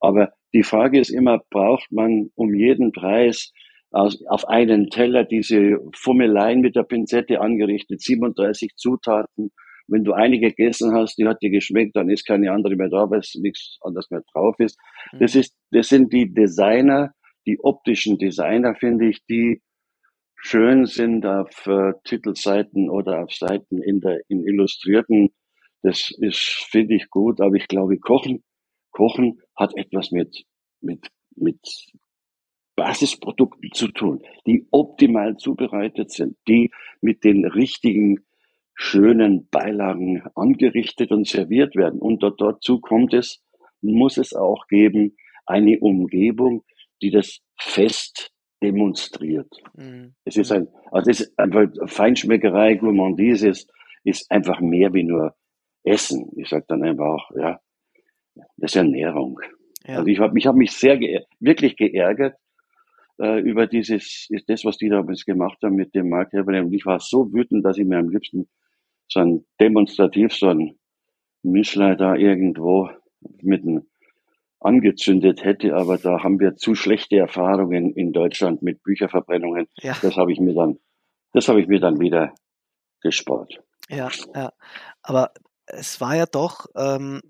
Aber 0.00 0.32
die 0.54 0.62
Frage 0.62 0.98
ist 0.98 1.10
immer, 1.10 1.40
braucht 1.50 1.90
man 1.92 2.30
um 2.34 2.54
jeden 2.54 2.92
Preis 2.92 3.52
aus, 3.92 4.24
auf 4.26 4.48
einen 4.48 4.88
Teller 4.90 5.24
diese 5.24 5.78
Fummeleien 5.94 6.60
mit 6.60 6.76
der 6.76 6.82
Pinzette 6.82 7.40
angerichtet, 7.40 8.00
37 8.00 8.74
Zutaten. 8.76 9.52
Wenn 9.88 10.04
du 10.04 10.12
eine 10.12 10.38
gegessen 10.38 10.94
hast, 10.94 11.18
die 11.18 11.26
hat 11.26 11.42
dir 11.42 11.50
geschmeckt, 11.50 11.96
dann 11.96 12.08
ist 12.08 12.26
keine 12.26 12.52
andere 12.52 12.76
mehr 12.76 12.88
da, 12.88 13.10
weil 13.10 13.20
es 13.20 13.34
nichts 13.34 13.78
anderes 13.82 14.10
mehr 14.10 14.22
drauf 14.32 14.58
ist. 14.58 14.78
Mhm. 15.12 15.18
Das 15.18 15.34
ist, 15.34 15.54
das 15.70 15.88
sind 15.88 16.12
die 16.12 16.32
Designer, 16.32 17.12
die 17.46 17.58
optischen 17.60 18.18
Designer, 18.18 18.74
finde 18.74 19.08
ich, 19.08 19.24
die 19.26 19.60
schön 20.36 20.86
sind 20.86 21.26
auf 21.26 21.66
äh, 21.66 21.92
Titelseiten 22.04 22.90
oder 22.90 23.22
auf 23.22 23.32
Seiten 23.32 23.82
in 23.82 24.00
der, 24.00 24.20
in 24.28 24.44
Illustrierten. 24.44 25.30
Das 25.82 26.10
ist, 26.18 26.66
finde 26.70 26.94
ich 26.94 27.10
gut, 27.10 27.40
aber 27.40 27.56
ich 27.56 27.68
glaube, 27.68 27.98
Kochen, 27.98 28.42
Kochen 28.92 29.40
hat 29.56 29.76
etwas 29.76 30.12
mit, 30.12 30.44
mit, 30.80 31.08
mit 31.34 31.60
Basisprodukten 32.82 33.70
zu 33.72 33.86
tun, 33.92 34.22
die 34.44 34.66
optimal 34.72 35.36
zubereitet 35.36 36.10
sind, 36.10 36.36
die 36.48 36.72
mit 37.00 37.22
den 37.22 37.44
richtigen 37.44 38.24
schönen 38.74 39.48
Beilagen 39.50 40.24
angerichtet 40.34 41.12
und 41.12 41.28
serviert 41.28 41.76
werden. 41.76 42.00
Und 42.00 42.24
dazu 42.24 42.80
kommt 42.80 43.14
es, 43.14 43.40
muss 43.82 44.18
es 44.18 44.34
auch 44.34 44.66
geben, 44.66 45.16
eine 45.46 45.78
Umgebung, 45.78 46.64
die 47.02 47.12
das 47.12 47.38
Fest 47.56 48.32
demonstriert. 48.64 49.54
Mhm. 49.74 50.14
Es 50.24 50.36
ist 50.36 50.50
ein, 50.50 50.66
also 50.90 51.08
es 51.08 51.20
ist 51.20 51.38
einfach 51.38 51.68
Feinschmeckerei, 51.86 52.74
Gourmandise 52.74 53.50
ist, 53.50 53.70
ist 54.02 54.28
einfach 54.28 54.60
mehr 54.60 54.92
wie 54.92 55.04
nur 55.04 55.36
Essen. 55.84 56.32
Ich 56.36 56.48
sage 56.48 56.64
dann 56.66 56.82
einfach 56.82 57.06
auch, 57.06 57.30
ja, 57.36 57.60
das 58.56 58.72
ist 58.72 58.76
Ernährung. 58.76 59.38
Ja. 59.86 59.98
Also 59.98 60.08
ich 60.08 60.18
habe 60.18 60.32
mich, 60.32 60.48
hab 60.48 60.56
mich 60.56 60.72
sehr 60.72 60.96
ge 60.98 61.20
wirklich 61.38 61.76
geärgert, 61.76 62.34
äh, 63.18 63.40
über 63.40 63.66
dieses, 63.66 64.26
ist 64.30 64.48
das, 64.48 64.64
was 64.64 64.76
die 64.76 64.88
damals 64.88 65.24
gemacht 65.24 65.58
haben 65.62 65.76
mit 65.76 65.94
dem 65.94 66.08
Mark 66.08 66.32
Heberlein. 66.32 66.66
Und 66.66 66.72
ich 66.72 66.86
war 66.86 67.00
so 67.00 67.32
wütend, 67.32 67.64
dass 67.64 67.78
ich 67.78 67.86
mir 67.86 67.98
am 67.98 68.08
liebsten 68.08 68.48
so 69.08 69.20
ein 69.20 69.44
demonstrativ 69.60 70.32
so 70.32 70.48
ein 70.48 70.78
Mischler 71.42 71.96
da 71.96 72.14
irgendwo 72.14 72.90
mit 73.40 73.62
einem 73.62 73.86
angezündet 74.60 75.44
hätte, 75.44 75.74
aber 75.74 75.98
da 75.98 76.22
haben 76.22 76.38
wir 76.38 76.54
zu 76.56 76.74
schlechte 76.74 77.16
Erfahrungen 77.16 77.94
in 77.94 78.12
Deutschland 78.12 78.62
mit 78.62 78.82
Bücherverbrennungen. 78.82 79.66
Ja. 79.80 79.96
Das 80.00 80.16
habe 80.16 80.32
ich 80.32 80.40
mir 80.40 80.54
dann, 80.54 80.78
das 81.32 81.48
habe 81.48 81.60
ich 81.60 81.66
mir 81.66 81.80
dann 81.80 81.98
wieder 82.00 82.32
gespart. 83.00 83.60
Ja, 83.88 84.08
ja. 84.34 84.52
Aber 85.02 85.32
es 85.66 86.00
war 86.00 86.16
ja 86.16 86.26
doch, 86.26 86.66
ähm, 86.76 87.20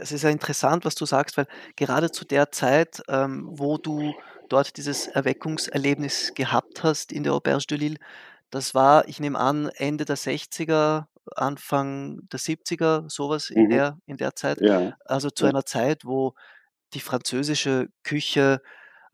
es 0.00 0.12
ist 0.12 0.22
ja 0.22 0.30
interessant, 0.30 0.84
was 0.84 0.94
du 0.94 1.06
sagst, 1.06 1.36
weil 1.36 1.46
gerade 1.76 2.10
zu 2.10 2.24
der 2.24 2.50
Zeit, 2.50 3.02
ähm, 3.08 3.48
wo 3.50 3.78
du 3.78 4.14
dort 4.48 4.76
dieses 4.76 5.06
Erweckungserlebnis 5.06 6.32
gehabt 6.34 6.82
hast 6.82 7.12
in 7.12 7.22
der 7.22 7.34
Auberge 7.34 7.66
de 7.68 7.78
Lille, 7.78 7.98
das 8.50 8.74
war, 8.74 9.06
ich 9.08 9.20
nehme 9.20 9.38
an, 9.38 9.68
Ende 9.68 10.04
der 10.04 10.16
60er, 10.16 11.04
Anfang 11.36 12.20
der 12.32 12.40
70er, 12.40 13.08
sowas 13.08 13.50
in, 13.50 13.64
mhm. 13.64 13.70
der, 13.70 13.98
in 14.06 14.16
der 14.16 14.34
Zeit. 14.34 14.60
Ja. 14.60 14.96
Also 15.04 15.30
zu 15.30 15.44
ja. 15.44 15.50
einer 15.50 15.64
Zeit, 15.64 16.04
wo 16.04 16.34
die 16.94 17.00
französische 17.00 17.88
Küche 18.02 18.60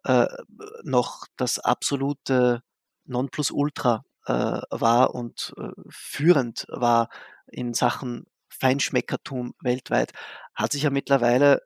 äh, 0.04 0.26
noch 0.82 1.26
das 1.36 1.58
absolute 1.58 2.62
Nonplusultra 3.04 4.04
äh, 4.26 4.32
war 4.32 5.14
und 5.14 5.52
äh, 5.58 5.68
führend 5.90 6.66
war 6.68 7.08
in 7.48 7.74
Sachen 7.74 8.26
Feinschmeckertum 8.60 9.54
weltweit, 9.62 10.12
hat 10.54 10.72
sich 10.72 10.82
ja 10.82 10.90
mittlerweile 10.90 11.62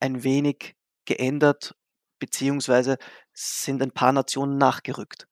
ein 0.00 0.24
wenig 0.24 0.74
geändert 1.04 1.74
beziehungsweise 2.18 2.96
sind 3.32 3.82
ein 3.82 3.90
paar 3.90 4.12
Nationen 4.12 4.56
nachgerückt? 4.56 5.26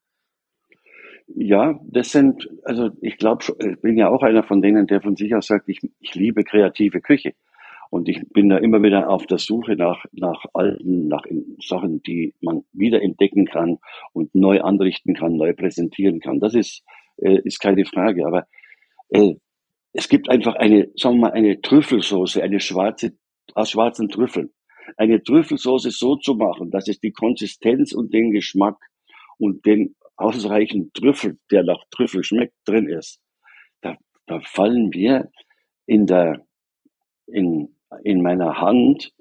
Ja, 1.27 1.79
das 1.85 2.11
sind, 2.11 2.49
also 2.63 2.91
ich 3.01 3.17
glaube, 3.17 3.45
ich 3.59 3.81
bin 3.81 3.97
ja 3.97 4.09
auch 4.09 4.21
einer 4.21 4.43
von 4.43 4.61
denen, 4.61 4.87
der 4.87 5.01
von 5.01 5.15
sich 5.15 5.33
aus 5.33 5.47
sagt, 5.47 5.69
ich, 5.69 5.79
ich 5.99 6.13
liebe 6.15 6.43
kreative 6.43 7.01
Küche. 7.01 7.33
Und 7.89 8.09
ich 8.09 8.27
bin 8.29 8.49
da 8.49 8.57
immer 8.57 8.81
wieder 8.81 9.07
auf 9.09 9.27
der 9.27 9.37
Suche 9.37 9.75
nach, 9.75 10.03
nach 10.11 10.45
alten, 10.53 11.07
nach 11.07 11.23
Sachen, 11.59 12.01
die 12.01 12.33
man 12.41 12.63
wieder 12.73 13.01
entdecken 13.01 13.45
kann 13.45 13.77
und 14.13 14.33
neu 14.33 14.61
anrichten 14.61 15.13
kann, 15.13 15.37
neu 15.37 15.53
präsentieren 15.53 16.19
kann. 16.19 16.39
Das 16.39 16.55
ist, 16.55 16.83
äh, 17.17 17.39
ist 17.43 17.59
keine 17.59 17.85
Frage. 17.85 18.25
Aber 18.25 18.47
äh, 19.09 19.35
es 19.93 20.09
gibt 20.09 20.29
einfach 20.29 20.55
eine, 20.55 20.91
sagen 20.95 21.17
wir 21.17 21.29
mal, 21.29 21.31
eine 21.31 21.61
Trüffelsoße, 21.61 22.43
eine 22.43 22.59
schwarze, 22.59 23.13
aus 23.53 23.71
schwarzen 23.71 24.09
Trüffeln 24.09 24.51
eine 24.97 25.23
Trüffelsauce 25.23 25.97
so 25.97 26.15
zu 26.15 26.35
machen, 26.35 26.71
dass 26.71 26.87
es 26.87 26.99
die 26.99 27.11
Konsistenz 27.11 27.93
und 27.93 28.13
den 28.13 28.31
Geschmack 28.31 28.77
und 29.37 29.65
den 29.65 29.95
ausreichend 30.15 30.93
Trüffel, 30.93 31.39
der 31.51 31.63
nach 31.63 31.83
Trüffel 31.89 32.23
schmeckt, 32.23 32.53
drin 32.65 32.87
ist. 32.87 33.19
Da, 33.81 33.97
da 34.27 34.39
fallen 34.41 34.89
mir 34.89 35.31
in 35.85 36.05
der, 36.05 36.45
in, 37.27 37.75
in 38.03 38.21
meiner 38.21 38.59
Hand, 38.59 39.13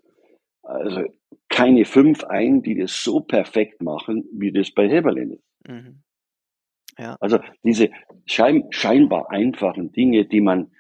also 0.62 1.02
keine 1.48 1.84
fünf 1.84 2.24
ein, 2.24 2.62
die 2.62 2.76
das 2.76 3.02
so 3.02 3.20
perfekt 3.20 3.82
machen, 3.82 4.24
wie 4.32 4.52
das 4.52 4.70
bei 4.72 4.88
Heberlin 4.88 5.32
ist. 5.32 5.44
Mhm. 5.68 6.02
Ja. 6.98 7.16
Also 7.20 7.38
diese 7.64 7.90
schein, 8.26 8.64
scheinbar 8.70 9.30
einfachen 9.30 9.92
Dinge, 9.92 10.26
die 10.26 10.40
man 10.40 10.70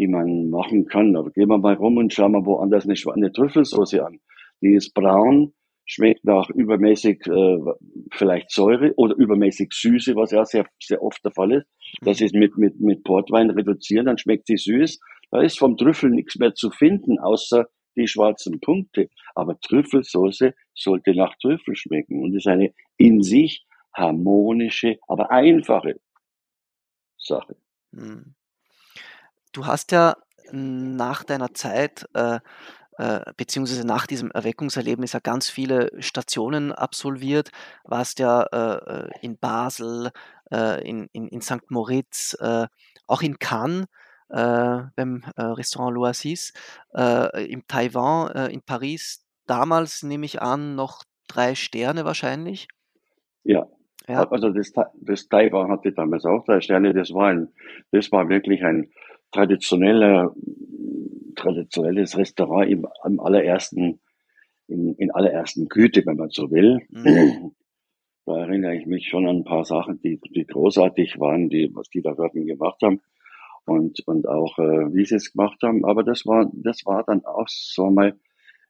die 0.00 0.08
man 0.08 0.48
machen 0.48 0.86
kann. 0.86 1.14
Aber 1.14 1.30
gehen 1.30 1.48
wir 1.48 1.58
mal 1.58 1.74
rum 1.74 1.98
und 1.98 2.12
schauen 2.12 2.32
wir 2.32 2.44
woanders 2.46 2.86
eine, 2.86 2.94
eine 3.14 3.32
Trüffelsauce 3.32 4.00
an. 4.00 4.18
die 4.62 4.74
ist 4.74 4.94
braun, 4.94 5.52
schmeckt 5.84 6.24
nach 6.24 6.48
übermäßig 6.48 7.26
äh, 7.26 7.58
vielleicht 8.12 8.50
Säure 8.50 8.94
oder 8.96 9.14
übermäßig 9.14 9.72
Süße, 9.72 10.16
was 10.16 10.30
ja 10.30 10.44
sehr, 10.46 10.64
sehr 10.82 11.02
oft 11.02 11.22
der 11.24 11.32
Fall 11.32 11.52
ist. 11.52 11.66
Das 12.00 12.20
ist 12.20 12.34
mit, 12.34 12.56
mit, 12.56 12.80
mit 12.80 13.04
Portwein 13.04 13.50
reduzieren, 13.50 14.06
dann 14.06 14.16
schmeckt 14.16 14.46
sie 14.46 14.56
süß. 14.56 15.00
Da 15.30 15.42
ist 15.42 15.58
vom 15.58 15.76
Trüffel 15.76 16.10
nichts 16.10 16.38
mehr 16.38 16.54
zu 16.54 16.70
finden, 16.70 17.18
außer 17.18 17.66
die 17.96 18.08
schwarzen 18.08 18.58
Punkte. 18.60 19.08
Aber 19.34 19.58
Trüffelsoße 19.60 20.54
sollte 20.74 21.14
nach 21.14 21.34
Trüffel 21.42 21.76
schmecken 21.76 22.22
und 22.22 22.34
ist 22.34 22.46
eine 22.46 22.72
in 22.96 23.22
sich 23.22 23.66
harmonische, 23.92 24.98
aber 25.08 25.30
einfache 25.30 26.00
Sache. 27.18 27.56
Hm. 27.92 28.34
Du 29.52 29.66
hast 29.66 29.92
ja 29.92 30.16
nach 30.52 31.24
deiner 31.24 31.54
Zeit 31.54 32.08
äh, 32.14 32.40
äh, 33.00 33.32
beziehungsweise 33.36 33.86
nach 33.86 34.06
diesem 34.06 34.30
Erweckungserlebnis 34.30 35.14
ja 35.14 35.20
ganz 35.20 35.48
viele 35.48 35.90
Stationen 36.00 36.70
absolviert, 36.70 37.50
warst 37.84 38.18
ja 38.18 38.42
äh, 38.42 39.10
in 39.22 39.38
Basel, 39.38 40.10
äh, 40.52 40.86
in, 40.86 41.08
in, 41.12 41.28
in 41.28 41.40
St. 41.40 41.70
Moritz, 41.70 42.36
äh, 42.40 42.66
auch 43.06 43.22
in 43.22 43.38
Cannes 43.38 43.86
äh, 44.28 44.82
beim 44.94 45.24
Restaurant 45.36 45.96
L'Oasis, 45.96 46.52
in 46.94 47.66
Taiwan, 47.66 48.50
in 48.50 48.62
Paris, 48.62 49.26
damals 49.46 50.04
nehme 50.04 50.26
ich 50.26 50.40
an, 50.40 50.76
noch 50.76 51.02
drei 51.26 51.56
Sterne 51.56 52.04
wahrscheinlich. 52.04 52.68
Ja, 53.42 53.66
ja. 54.08 54.28
Also 54.28 54.50
das, 54.50 54.72
das 55.00 55.28
Taiwan 55.28 55.70
hatte 55.70 55.92
damals 55.92 56.24
auch 56.24 56.44
drei 56.44 56.60
Sterne. 56.60 56.92
Das 56.94 57.12
war 57.12 57.28
ein, 57.28 57.48
das 57.92 58.10
war 58.12 58.28
wirklich 58.28 58.62
ein 58.64 58.90
traditioneller 59.30 60.34
traditionelles 61.40 62.16
Restaurant 62.16 62.70
im, 62.70 62.86
im 63.04 63.20
allerersten, 63.20 64.00
in, 64.68 64.94
in 64.94 65.10
allerersten 65.10 65.68
Güte, 65.68 66.02
wenn 66.06 66.16
man 66.16 66.30
so 66.30 66.50
will. 66.50 66.80
Mhm. 66.90 67.52
Da 68.26 68.38
erinnere 68.38 68.76
ich 68.76 68.86
mich 68.86 69.08
schon 69.08 69.26
an 69.26 69.38
ein 69.38 69.44
paar 69.44 69.64
Sachen, 69.64 69.98
die, 70.02 70.20
die 70.20 70.46
großartig 70.46 71.18
waren, 71.18 71.48
die, 71.48 71.70
was 71.74 71.88
die 71.88 72.02
da 72.02 72.12
dort 72.12 72.34
gemacht 72.34 72.80
haben 72.82 73.00
und, 73.64 74.06
und 74.06 74.28
auch, 74.28 74.56
äh, 74.58 74.94
wie 74.94 75.04
sie 75.04 75.16
es 75.16 75.32
gemacht 75.32 75.58
haben. 75.62 75.84
Aber 75.84 76.04
das 76.04 76.26
war, 76.26 76.48
das 76.52 76.84
war 76.84 77.02
dann 77.02 77.24
auch 77.24 77.48
so 77.48 77.90
mal, 77.90 78.14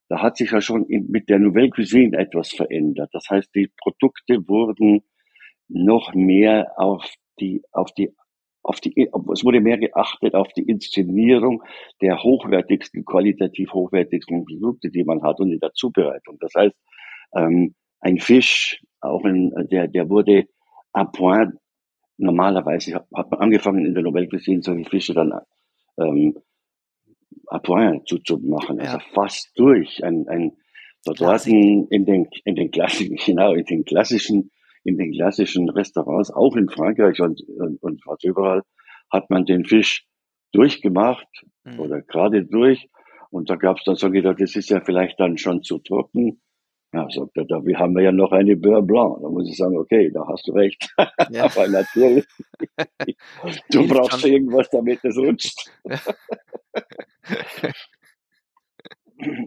da 0.09 0.23
hat 0.23 0.37
sich 0.37 0.53
ja 0.53 0.63
schon 0.63 0.87
in, 0.87 1.11
mit 1.11 1.29
der 1.29 1.41
Nouvelle 1.41 1.69
Cuisine 1.69 2.17
etwas 2.17 2.53
verändert. 2.53 3.11
Das 3.13 3.29
heißt, 3.29 3.55
die 3.55 3.71
Produkte 3.77 4.49
wurden 4.49 5.03
noch 5.73 6.15
mehr 6.15 6.73
auf 6.77 7.05
die, 7.39 7.63
auf 7.73 7.93
die 7.93 8.15
auf 8.63 8.79
die, 8.81 9.09
es 9.33 9.43
wurde 9.43 9.61
mehr 9.61 9.79
geachtet 9.79 10.35
auf 10.35 10.49
die 10.49 10.63
Inszenierung 10.63 11.63
der 12.03 12.23
hochwertigsten, 12.23 13.07
qualitativ 13.07 13.73
hochwertigsten 13.73 14.45
Produkte, 14.45 14.91
die 14.91 15.03
man 15.03 15.23
hat 15.23 15.41
und 15.41 15.51
in 15.51 15.61
der 15.61 15.73
Zubereitung. 15.73 16.37
Das 16.41 16.53
heißt, 16.55 16.77
ähm, 17.37 17.75
ein 18.01 18.19
Fisch, 18.19 18.83
auch 19.01 19.25
ein, 19.25 19.53
der, 19.71 19.89
der 19.89 20.11
wurde 20.11 20.47
à 20.93 21.05
point, 21.05 21.55
normalerweise 22.19 22.95
hat, 22.95 23.11
man 23.11 23.41
angefangen 23.41 23.87
in 23.87 23.95
der 23.95 24.03
Nobel 24.03 24.29
Cuisine 24.29 24.63
solche 24.63 24.89
Fische 24.89 25.15
dann 25.15 25.33
ähm, 25.99 26.37
à 27.47 27.61
point 27.61 28.07
zu, 28.07 28.19
zu 28.19 28.39
machen, 28.39 28.79
ja. 28.79 28.85
also 28.85 28.99
fast 29.15 29.53
durch. 29.57 30.05
Ein, 30.05 30.27
ein, 30.29 30.53
dort 31.05 31.47
in 31.47 32.05
den, 32.05 32.29
in 32.45 32.55
den 32.57 32.71
klassischen, 32.71 33.17
genau, 33.25 33.55
in 33.55 33.65
den 33.65 33.85
klassischen 33.85 34.51
in 34.85 34.97
den 34.97 35.13
klassischen 35.13 35.69
Restaurants, 35.69 36.31
auch 36.31 36.57
in 36.57 36.69
Frankreich 36.69 37.21
und, 37.21 37.43
und, 37.49 37.83
und 37.83 38.03
fast 38.03 38.25
überall, 38.25 38.63
hat 39.11 39.31
man 39.31 39.45
den 39.45 39.65
Fisch 39.65 40.07
durchgemacht 40.53 41.27
mhm. 41.65 41.81
oder 41.81 42.03
gerade 42.03 42.45
durch. 42.45 42.89
Und 43.31 43.51
da 43.51 43.57
gab 43.57 43.79
es 43.79 43.85
dann 43.85 43.97
so 43.97 44.11
gedacht, 44.11 44.41
das 44.41 44.57
ist 44.57 44.71
ja 44.71 44.81
vielleicht 44.81 45.21
dann 45.21 45.39
schon 45.39 45.63
zu 45.63 45.79
trocken. 45.79 46.41
Ja, 46.93 47.09
sagt 47.09 47.37
er, 47.37 47.45
da 47.45 47.65
wir 47.65 47.79
haben 47.79 47.95
wir 47.95 48.03
ja 48.03 48.11
noch 48.11 48.33
eine 48.33 48.57
Beurre 48.57 48.83
Blanc. 48.83 49.19
Da 49.23 49.29
muss 49.29 49.49
ich 49.49 49.57
sagen, 49.57 49.79
okay, 49.79 50.11
da 50.13 50.27
hast 50.27 50.49
du 50.49 50.53
recht. 50.53 50.93
Ja. 51.31 51.45
Aber 51.57 51.69
natürlich, 51.69 52.27
du 53.71 53.87
brauchst 53.87 54.25
irgendwas, 54.25 54.69
damit 54.71 54.99
es 55.05 55.17
rutscht. 55.17 55.71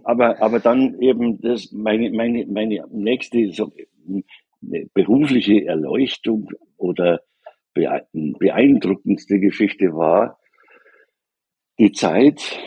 aber, 0.03 0.41
aber 0.41 0.59
dann 0.59 0.99
eben 1.01 1.41
das, 1.41 1.71
meine, 1.71 2.11
meine, 2.11 2.45
meine 2.45 2.85
nächste 2.91 3.51
so, 3.51 3.71
berufliche 4.93 5.65
Erleuchtung 5.65 6.49
oder 6.77 7.21
beeindruckendste 7.73 9.39
Geschichte 9.39 9.93
war 9.93 10.39
die 11.79 11.91
Zeit 11.91 12.59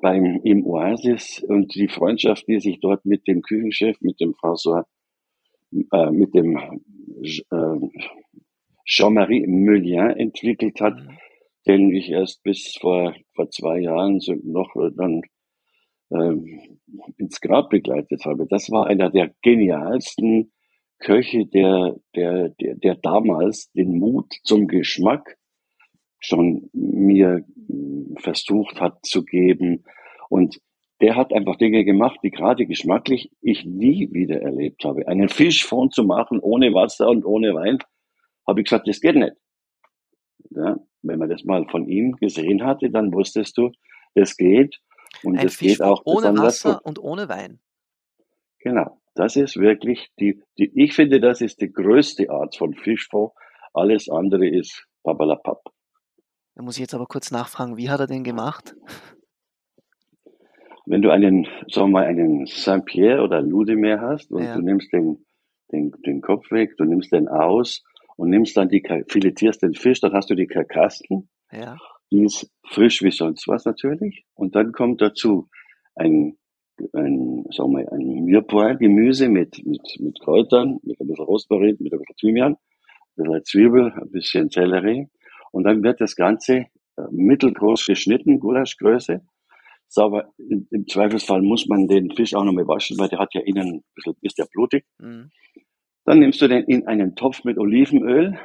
beim, 0.00 0.40
im 0.44 0.64
Oasis 0.64 1.42
und 1.42 1.74
die 1.74 1.88
Freundschaft, 1.88 2.46
die 2.46 2.60
sich 2.60 2.78
dort 2.80 3.04
mit 3.04 3.26
dem 3.26 3.42
Küchenchef, 3.42 4.00
mit 4.00 4.20
dem 4.20 4.32
François, 4.34 4.84
äh, 5.92 6.10
mit 6.10 6.34
dem 6.34 6.56
äh, 6.56 7.88
Jean-Marie 8.84 9.46
Meulien 9.46 10.10
entwickelt 10.10 10.80
hat, 10.80 10.96
mhm. 10.96 11.18
den 11.66 11.94
ich 11.94 12.10
erst 12.10 12.42
bis 12.42 12.76
vor, 12.80 13.14
vor 13.34 13.50
zwei 13.50 13.80
Jahren 13.80 14.20
noch 14.44 14.72
dann 14.96 15.22
äh, 16.10 16.34
ins 17.16 17.40
Grab 17.40 17.70
begleitet 17.70 18.24
habe. 18.24 18.46
Das 18.48 18.70
war 18.70 18.86
einer 18.86 19.10
der 19.10 19.34
genialsten 19.42 20.52
Köche, 20.98 21.46
der, 21.46 21.96
der, 22.14 22.50
der, 22.50 22.74
der 22.74 22.94
damals 22.96 23.70
den 23.72 23.98
Mut 23.98 24.34
zum 24.42 24.66
Geschmack 24.66 25.38
schon 26.18 26.68
mir 26.72 27.44
hm, 27.68 28.16
versucht 28.18 28.80
hat 28.80 29.04
zu 29.04 29.24
geben. 29.24 29.84
Und 30.28 30.60
der 31.00 31.14
hat 31.14 31.32
einfach 31.32 31.56
Dinge 31.56 31.84
gemacht, 31.84 32.18
die 32.22 32.30
gerade 32.30 32.66
geschmacklich 32.66 33.30
ich 33.40 33.64
nie 33.64 34.12
wieder 34.12 34.42
erlebt 34.42 34.84
habe. 34.84 35.06
Einen 35.06 35.28
Fischfond 35.28 35.94
zu 35.94 36.02
machen 36.02 36.40
ohne 36.40 36.74
Wasser 36.74 37.08
und 37.08 37.24
ohne 37.24 37.54
Wein, 37.54 37.78
habe 38.46 38.60
ich 38.60 38.66
gesagt, 38.66 38.88
das 38.88 39.00
geht 39.00 39.14
nicht. 39.14 39.34
Ja, 40.50 40.76
wenn 41.02 41.18
man 41.18 41.28
das 41.28 41.44
mal 41.44 41.66
von 41.68 41.86
ihm 41.86 42.16
gesehen 42.16 42.64
hatte, 42.64 42.90
dann 42.90 43.12
wusstest 43.12 43.56
du, 43.58 43.70
das 44.14 44.36
geht. 44.36 44.80
Und 45.22 45.36
es 45.36 45.58
geht 45.58 45.80
auch 45.80 46.02
ohne 46.04 46.36
Wasser 46.36 46.74
gut. 46.74 46.86
und 46.86 46.98
ohne 46.98 47.28
Wein. 47.28 47.60
Genau. 48.58 49.00
Das 49.18 49.34
ist 49.34 49.56
wirklich 49.56 50.12
die, 50.20 50.40
die, 50.58 50.70
ich 50.76 50.94
finde, 50.94 51.18
das 51.18 51.40
ist 51.40 51.60
die 51.60 51.72
größte 51.72 52.30
Art 52.30 52.54
von 52.56 52.72
Fischfond. 52.72 53.32
Alles 53.74 54.08
andere 54.08 54.46
ist 54.46 54.86
Babalapap. 55.02 55.60
Da 56.54 56.62
muss 56.62 56.76
ich 56.76 56.82
jetzt 56.82 56.94
aber 56.94 57.06
kurz 57.06 57.32
nachfragen, 57.32 57.76
wie 57.76 57.90
hat 57.90 57.98
er 57.98 58.06
den 58.06 58.22
gemacht? 58.22 58.76
Wenn 60.86 61.02
du 61.02 61.10
einen, 61.10 61.48
sagen 61.66 61.88
wir 61.88 62.00
mal, 62.00 62.04
einen 62.04 62.46
Saint-Pierre 62.46 63.24
oder 63.24 63.42
Ludemeer 63.42 64.00
hast 64.00 64.30
und 64.30 64.44
ja. 64.44 64.54
du 64.54 64.62
nimmst 64.62 64.92
den, 64.92 65.26
den, 65.72 65.90
den 66.06 66.20
Kopf 66.20 66.52
weg, 66.52 66.76
du 66.76 66.84
nimmst 66.84 67.10
den 67.10 67.26
aus 67.26 67.82
und 68.16 68.30
nimmst 68.30 68.56
dann 68.56 68.68
die, 68.68 68.84
filetierst 69.08 69.62
den 69.62 69.74
Fisch, 69.74 70.00
dann 70.00 70.12
hast 70.12 70.30
du 70.30 70.36
die 70.36 70.46
Karkassen. 70.46 71.28
Ja. 71.50 71.76
Die 72.12 72.22
ist 72.22 72.52
frisch 72.68 73.02
wie 73.02 73.10
sonst 73.10 73.48
was 73.48 73.64
natürlich. 73.64 74.24
Und 74.34 74.54
dann 74.54 74.70
kommt 74.70 75.02
dazu 75.02 75.48
ein 75.96 76.38
ein, 76.92 77.44
sagen 77.50 77.72
wir, 77.72 77.90
ein 77.92 78.24
Mirepoix-Gemüse 78.24 79.28
mit, 79.28 79.64
mit, 79.64 79.82
mit 80.00 80.20
Kräutern, 80.20 80.78
mit 80.82 81.00
ein 81.00 81.06
bisschen 81.06 81.24
Rosmarin, 81.24 81.76
mit 81.80 81.92
ein 81.92 81.98
bisschen 81.98 82.16
Thymian, 82.16 82.52
ein 82.52 83.24
bisschen 83.24 83.44
Zwiebel, 83.44 83.92
ein 83.92 84.10
bisschen 84.10 84.50
Sellerie. 84.50 85.08
Und 85.52 85.64
dann 85.64 85.82
wird 85.82 86.00
das 86.00 86.16
Ganze 86.16 86.66
äh, 86.96 87.02
mittelgroß 87.10 87.86
geschnitten, 87.86 88.40
Gulaschgröße. 88.40 89.22
Sauber, 89.88 90.32
im, 90.36 90.66
im 90.70 90.86
Zweifelsfall 90.86 91.40
muss 91.40 91.66
man 91.66 91.88
den 91.88 92.10
Fisch 92.10 92.34
auch 92.34 92.44
nochmal 92.44 92.68
waschen, 92.68 92.98
weil 92.98 93.08
der 93.08 93.18
hat 93.18 93.34
ja 93.34 93.40
innen 93.40 93.76
ein 93.76 93.84
bisschen, 93.94 94.16
ist 94.20 94.38
ja 94.38 94.44
blutig. 94.52 94.84
Mhm. 94.98 95.30
Dann 96.04 96.20
nimmst 96.20 96.40
du 96.40 96.48
den 96.48 96.64
in 96.64 96.86
einen 96.86 97.16
Topf 97.16 97.44
mit 97.44 97.58
Olivenöl 97.58 98.38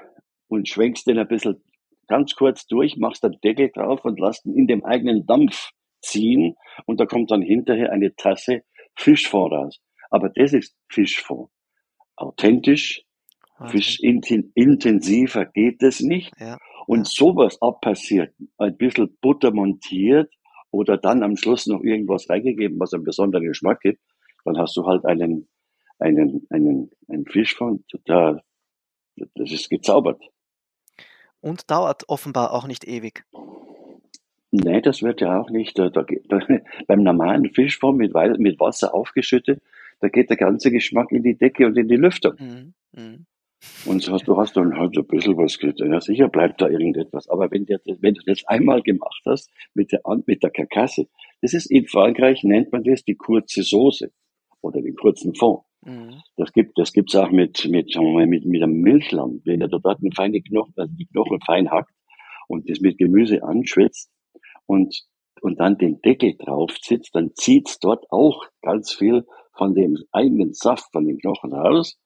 und 0.47 0.67
schwenkst 0.67 1.07
den 1.07 1.17
ein 1.17 1.27
bisschen 1.27 1.61
ganz 2.07 2.35
kurz 2.35 2.67
durch, 2.67 2.97
machst 2.97 3.23
den 3.23 3.37
Deckel 3.43 3.71
drauf 3.73 4.03
und 4.05 4.19
lässt 4.19 4.45
ihn 4.45 4.55
in 4.55 4.67
dem 4.67 4.85
eigenen 4.85 5.25
Dampf 5.25 5.71
ziehen 6.03 6.55
und 6.85 6.99
da 6.99 7.05
kommt 7.05 7.31
dann 7.31 7.41
hinterher 7.41 7.91
eine 7.91 8.15
Tasse 8.15 8.63
Fischfond 8.95 9.51
raus. 9.51 9.79
Aber 10.09 10.29
das 10.29 10.53
ist 10.53 10.75
Fischfond. 10.89 11.49
Authentisch, 12.15 13.03
okay. 13.57 13.79
fischintensiver 13.79 15.45
geht 15.45 15.81
es 15.81 16.01
nicht. 16.01 16.31
Ja. 16.39 16.57
Und 16.85 17.07
sowas 17.07 17.57
abpassiert, 17.61 18.35
ein 18.57 18.77
bisschen 18.77 19.17
Butter 19.21 19.51
montiert 19.51 20.31
oder 20.69 20.97
dann 20.97 21.23
am 21.23 21.37
Schluss 21.37 21.65
noch 21.65 21.81
irgendwas 21.81 22.29
reingegeben, 22.29 22.79
was 22.79 22.93
einen 22.93 23.03
besonderen 23.03 23.47
Geschmack 23.47 23.79
gibt, 23.81 24.01
dann 24.43 24.57
hast 24.57 24.75
du 24.75 24.85
halt 24.85 25.05
einen, 25.05 25.47
einen, 25.99 26.45
einen, 26.49 26.91
einen 27.07 27.25
Fischfond, 27.25 27.85
da, 28.05 28.41
das 29.15 29.51
ist 29.51 29.69
gezaubert. 29.69 30.21
Und 31.39 31.69
dauert 31.71 32.03
offenbar 32.07 32.53
auch 32.53 32.67
nicht 32.67 32.85
ewig. 32.85 33.25
Nee, 34.55 34.81
das 34.81 35.01
wird 35.01 35.19
ja 35.19 35.41
auch 35.41 35.49
nicht. 35.49 35.79
Da, 35.79 35.89
da, 35.89 36.05
da, 36.29 36.39
beim 36.87 37.01
normalen 37.01 37.49
Fischform 37.49 37.97
mit, 37.97 38.13
mit 38.37 38.59
Wasser 38.59 38.93
aufgeschüttet, 38.93 39.63
da 39.99 40.09
geht 40.09 40.29
der 40.29 40.37
ganze 40.37 40.69
Geschmack 40.69 41.11
in 41.11 41.23
die 41.23 41.35
Decke 41.35 41.65
und 41.65 41.75
in 41.75 41.87
die 41.87 41.95
Lüftung. 41.95 42.33
Mhm. 42.37 42.73
Mhm. 42.95 43.25
Und 43.85 44.03
so 44.03 44.13
hast, 44.13 44.27
du 44.27 44.37
hast 44.37 44.55
dann 44.55 44.77
halt 44.77 44.93
so 44.93 45.01
ein 45.01 45.07
bisschen 45.07 45.37
was 45.37 45.57
getan. 45.57 45.91
Ja, 45.91 45.99
sicher 45.99 46.27
bleibt 46.27 46.61
da 46.61 46.67
irgendetwas. 46.67 47.27
Aber 47.29 47.49
wenn, 47.49 47.65
der, 47.65 47.79
wenn 47.85 48.13
du 48.13 48.21
das 48.27 48.45
einmal 48.45 48.83
gemacht 48.83 49.23
hast 49.25 49.49
mit 49.73 49.91
der, 49.91 50.01
mit 50.27 50.43
der 50.43 50.51
Karkasse, 50.51 51.07
das 51.41 51.55
ist 51.55 51.71
in 51.71 51.87
Frankreich 51.87 52.43
nennt 52.43 52.71
man 52.71 52.83
das 52.83 53.03
die 53.03 53.15
kurze 53.15 53.63
Soße. 53.63 54.11
oder 54.61 54.83
den 54.83 54.95
kurzen 54.95 55.33
Fond. 55.33 55.63
Mhm. 55.83 56.21
Das 56.37 56.53
gibt 56.53 56.77
das 56.77 56.93
gibt's 56.93 57.15
auch 57.15 57.31
mit 57.31 57.67
mit 57.67 57.95
mit 57.97 58.45
mit 58.45 58.61
einem 58.61 58.81
Milchlamm, 58.81 59.41
wenn 59.45 59.61
er 59.61 59.67
dort 59.67 59.99
eine 59.99 60.11
feine 60.15 60.41
Knochen, 60.41 60.73
also 60.77 60.93
die 60.93 61.05
Knochen 61.07 61.39
fein 61.41 61.71
hackt 61.71 61.93
und 62.47 62.69
das 62.69 62.81
mit 62.81 62.99
Gemüse 62.99 63.43
anschwitzt 63.43 64.12
und 64.65 65.05
und 65.43 65.59
dann 65.59 65.77
den 65.77 66.01
Deckel 66.01 66.35
drauf 66.37 66.71
sitzt, 66.81 67.15
dann 67.15 67.31
zieht's 67.35 67.77
dort 67.79 68.05
auch 68.11 68.45
ganz 68.61 68.93
viel 68.93 69.25
von 69.57 69.75
dem 69.75 69.97
eigenen 70.13 70.53
Saft 70.53 70.89
von 70.93 71.05
den 71.05 71.17
Knochen 71.17 71.53
raus 71.53 71.99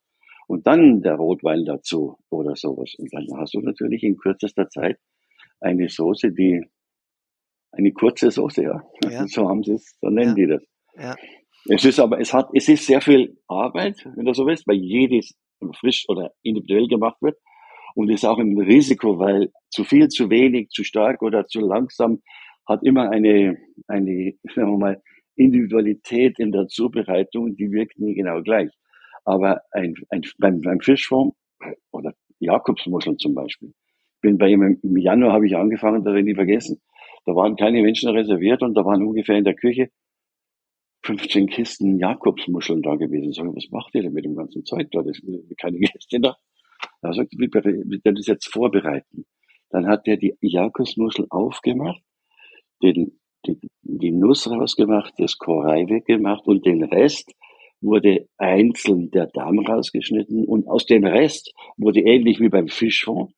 und 0.47 0.65
dann 0.65 1.01
der 1.01 1.15
Rotwein 1.15 1.63
dazu 1.63 2.17
oder 2.29 2.55
sowas. 2.55 2.95
Und 2.97 3.13
dann 3.13 3.27
hast 3.37 3.53
du 3.53 3.59
natürlich 3.59 4.03
in 4.03 4.17
kürzester 4.17 4.67
Zeit 4.69 4.97
eine 5.59 5.87
Soße, 5.87 6.31
die 6.31 6.65
eine 7.71 7.91
kurze 7.91 8.31
Soße, 8.31 8.63
ja. 8.63 8.81
ja. 9.07 9.27
So 9.27 9.47
haben 9.47 9.63
sie 9.63 9.73
es, 9.73 9.95
so 10.01 10.09
nennen 10.09 10.35
ja. 10.35 10.45
die 10.45 10.47
das. 10.47 10.63
Ja. 10.95 11.15
Es 11.69 11.85
ist 11.85 11.99
aber, 11.99 12.19
es 12.19 12.33
hat, 12.33 12.49
es 12.53 12.67
ist 12.69 12.87
sehr 12.87 13.01
viel 13.01 13.37
Arbeit, 13.47 14.03
wenn 14.15 14.25
du 14.25 14.33
so 14.33 14.47
willst, 14.47 14.67
weil 14.67 14.77
jedes 14.77 15.35
frisch 15.79 16.05
oder 16.07 16.31
individuell 16.41 16.87
gemacht 16.87 17.21
wird. 17.21 17.37
Und 17.93 18.09
ist 18.09 18.25
auch 18.25 18.37
ein 18.37 18.57
Risiko, 18.59 19.19
weil 19.19 19.51
zu 19.69 19.83
viel, 19.83 20.07
zu 20.07 20.29
wenig, 20.29 20.69
zu 20.69 20.83
stark 20.83 21.21
oder 21.23 21.47
zu 21.47 21.59
langsam 21.59 22.21
hat 22.67 22.83
immer 22.83 23.09
eine, 23.09 23.57
eine, 23.87 24.33
sagen 24.55 24.71
wir 24.71 24.77
mal, 24.77 25.01
Individualität 25.35 26.39
in 26.39 26.51
der 26.51 26.67
Zubereitung, 26.67 27.55
die 27.55 27.71
wirkt 27.71 27.99
nie 27.99 28.15
genau 28.15 28.41
gleich. 28.41 28.71
Aber 29.23 29.61
ein, 29.71 29.93
ein, 30.09 30.21
beim, 30.39 30.61
beim 30.61 30.79
Fischform 30.79 31.33
oder 31.91 32.13
Jakobsmuscheln 32.39 33.17
zum 33.17 33.35
Beispiel. 33.35 33.73
Bin 34.21 34.37
bei 34.37 34.49
ihm 34.49 34.79
im 34.81 34.97
Januar 34.97 35.33
habe 35.33 35.47
ich 35.47 35.55
angefangen, 35.55 36.03
da 36.03 36.13
werde 36.13 36.29
ich 36.29 36.35
vergessen. 36.35 36.81
Da 37.25 37.35
waren 37.35 37.55
keine 37.55 37.81
Menschen 37.81 38.09
reserviert 38.09 38.61
und 38.63 38.73
da 38.73 38.83
waren 38.85 39.05
ungefähr 39.05 39.37
in 39.37 39.43
der 39.43 39.55
Küche 39.55 39.89
15 41.03 41.47
Kisten 41.47 41.99
Jakobsmuscheln 41.99 42.81
da 42.81 42.95
gewesen. 42.95 43.31
Sagen, 43.31 43.55
was 43.55 43.69
macht 43.69 43.93
ihr 43.95 44.03
denn 44.03 44.13
mit 44.13 44.25
dem 44.25 44.35
ganzen 44.35 44.65
Zeug 44.65 44.89
da? 44.91 45.01
Das 45.03 45.19
ist 45.19 45.57
keine 45.57 45.77
Gäste 45.77 46.19
da. 46.19 46.35
Er 47.01 47.13
sagt, 47.13 47.33
wir 47.37 48.13
das 48.13 48.27
jetzt 48.27 48.51
vorbereiten. 48.51 49.25
Dann 49.69 49.87
hat 49.87 50.07
er 50.07 50.17
die 50.17 50.35
Jakobsmuschel 50.41 51.27
aufgemacht, 51.29 52.01
den, 52.81 53.19
die, 53.45 53.59
die 53.81 54.11
Nuss 54.11 54.49
rausgemacht, 54.49 55.13
das 55.17 55.37
Korei 55.37 55.87
weggemacht 55.87 56.45
und 56.47 56.65
den 56.65 56.83
Rest 56.83 57.33
wurde 57.79 58.27
einzeln 58.37 59.11
der 59.11 59.27
Darm 59.27 59.59
rausgeschnitten 59.59 60.45
und 60.45 60.67
aus 60.67 60.85
dem 60.85 61.05
Rest 61.05 61.53
wurde 61.77 62.01
ähnlich 62.01 62.39
wie 62.39 62.49
beim 62.49 62.67
Fischfond 62.67 63.33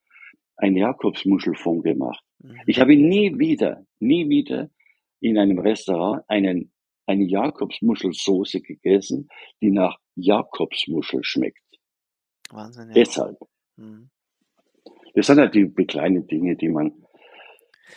ein 0.56 0.75
Jakobsmuschelfond 0.75 1.84
gemacht. 1.84 2.23
Mhm. 2.39 2.56
Ich 2.65 2.80
habe 2.80 2.95
nie 2.95 3.38
wieder, 3.38 3.86
nie 3.99 4.30
wieder 4.30 4.69
in 5.19 5.38
einem 5.38 5.60
Restaurant 5.60 6.23
einen 6.28 6.71
eine 7.10 7.25
Jakobsmuschelsoße 7.25 8.62
gegessen, 8.62 9.30
die 9.62 9.71
nach 9.71 9.97
Jakobsmuschel 10.15 11.23
schmeckt. 11.23 11.63
Wahnsinn. 12.52 12.89
Ja. 12.89 12.93
Deshalb. 12.93 13.38
Mhm. 13.78 14.10
Das 15.15 15.25
sind 15.25 15.39
halt 15.39 15.56
die 15.56 15.67
kleinen 15.86 16.28
Dinge, 16.28 16.56
die 16.56 16.69
man, 16.69 17.04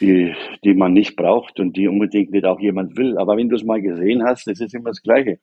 die, 0.01 0.35
die 0.65 0.75
man 0.75 0.93
nicht 0.93 1.17
braucht 1.17 1.61
und 1.61 1.77
die 1.77 1.89
unbedingt 1.89 2.31
nicht 2.31 2.45
auch 2.45 2.61
jemand 2.61 2.97
will. 2.97 3.19
Aber 3.19 3.37
wenn 3.37 3.49
du 3.49 3.57
es 3.57 3.65
mal 3.65 3.81
gesehen 3.81 4.25
hast, 4.25 4.47
das 4.47 4.61
ist 4.61 4.75
immer 4.75 4.91
das 4.91 5.03
Gleiche. 5.03 5.39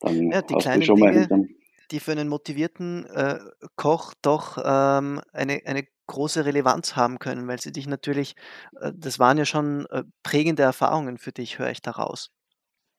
Dann 0.00 0.30
ja, 0.30 0.42
die 0.42 0.54
hast 0.54 0.62
kleinen 0.62 0.80
du 0.80 0.86
schon 0.86 0.96
Dinge, 0.96 1.10
mal 1.10 1.18
hinterm, 1.18 1.48
die 1.90 2.00
für 2.00 2.12
einen 2.12 2.28
motivierten 2.28 3.06
äh, 3.06 3.38
Koch 3.76 4.14
doch 4.22 4.58
ähm, 4.58 5.20
eine, 5.32 5.60
eine 5.64 5.84
große 6.06 6.44
Relevanz 6.44 6.96
haben 6.96 7.18
können, 7.18 7.48
weil 7.48 7.60
sie 7.60 7.72
dich 7.72 7.86
natürlich, 7.86 8.34
äh, 8.80 8.92
das 8.94 9.18
waren 9.18 9.38
ja 9.38 9.44
schon 9.44 9.86
äh, 9.90 10.04
prägende 10.22 10.62
Erfahrungen 10.62 11.18
für 11.18 11.32
dich, 11.32 11.58
höre 11.58 11.70
ich 11.70 11.82
daraus. 11.82 12.32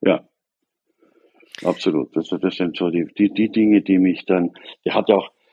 Ja, 0.01 0.28
absolut. 1.63 2.15
Das, 2.15 2.30
das 2.30 2.56
sind 2.56 2.78
so 2.78 2.89
die, 2.89 3.06
die, 3.17 3.30
die 3.32 3.49
Dinge, 3.49 3.82
die 3.82 3.99
mich 3.99 4.25
dann, 4.25 4.51
der 4.86 4.95
hat 4.95 5.10
auch 5.10 5.30
äh, 5.30 5.44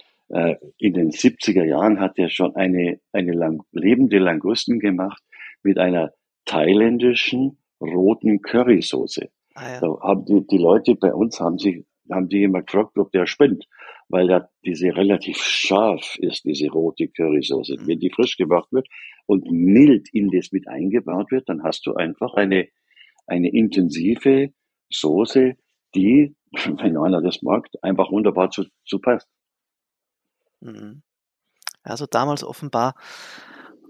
in 0.78 0.94
den 0.94 1.10
70er 1.10 1.64
Jahren 1.64 2.00
hat 2.00 2.18
er 2.18 2.30
schon 2.30 2.56
eine, 2.56 3.00
eine 3.12 3.32
lang, 3.32 3.62
lebende 3.72 4.18
Langusten 4.18 4.80
gemacht 4.80 5.22
mit 5.62 5.78
einer 5.78 6.12
thailändischen 6.46 7.58
roten 7.80 8.40
Currysoße. 8.40 9.28
Ah, 9.54 9.72
ja. 9.74 9.80
Da 9.80 10.00
haben 10.00 10.24
die, 10.24 10.46
die 10.46 10.58
Leute 10.58 10.94
bei 10.94 11.12
uns 11.12 11.38
haben 11.40 11.58
sich, 11.58 11.84
haben 12.10 12.28
die 12.28 12.42
immer 12.44 12.62
gefragt, 12.62 12.96
ob 12.98 13.12
der 13.12 13.26
spinnt, 13.26 13.66
weil 14.08 14.26
da 14.26 14.48
diese 14.64 14.96
relativ 14.96 15.38
scharf 15.38 16.16
ist, 16.18 16.44
diese 16.44 16.68
rote 16.68 17.08
Currysoße. 17.08 17.76
Mhm. 17.78 17.86
Wenn 17.86 17.98
die 17.98 18.10
frisch 18.10 18.36
gemacht 18.36 18.68
wird 18.72 18.88
und 19.26 19.50
mild 19.50 20.08
in 20.12 20.30
das 20.30 20.52
mit 20.52 20.68
eingebaut 20.68 21.30
wird, 21.30 21.48
dann 21.48 21.62
hast 21.62 21.86
du 21.86 21.94
einfach 21.94 22.34
eine, 22.34 22.68
eine 23.26 23.52
intensive 23.52 24.52
Soße, 24.90 25.56
die, 25.94 26.34
wenn 26.52 26.96
einer 26.96 27.20
das 27.20 27.42
mag, 27.42 27.68
einfach 27.82 28.10
wunderbar 28.10 28.50
zu, 28.50 28.64
zu 28.86 28.98
passt. 28.98 29.28
Mhm. 30.62 31.02
Also 31.82 32.06
damals 32.06 32.44
offenbar 32.44 32.94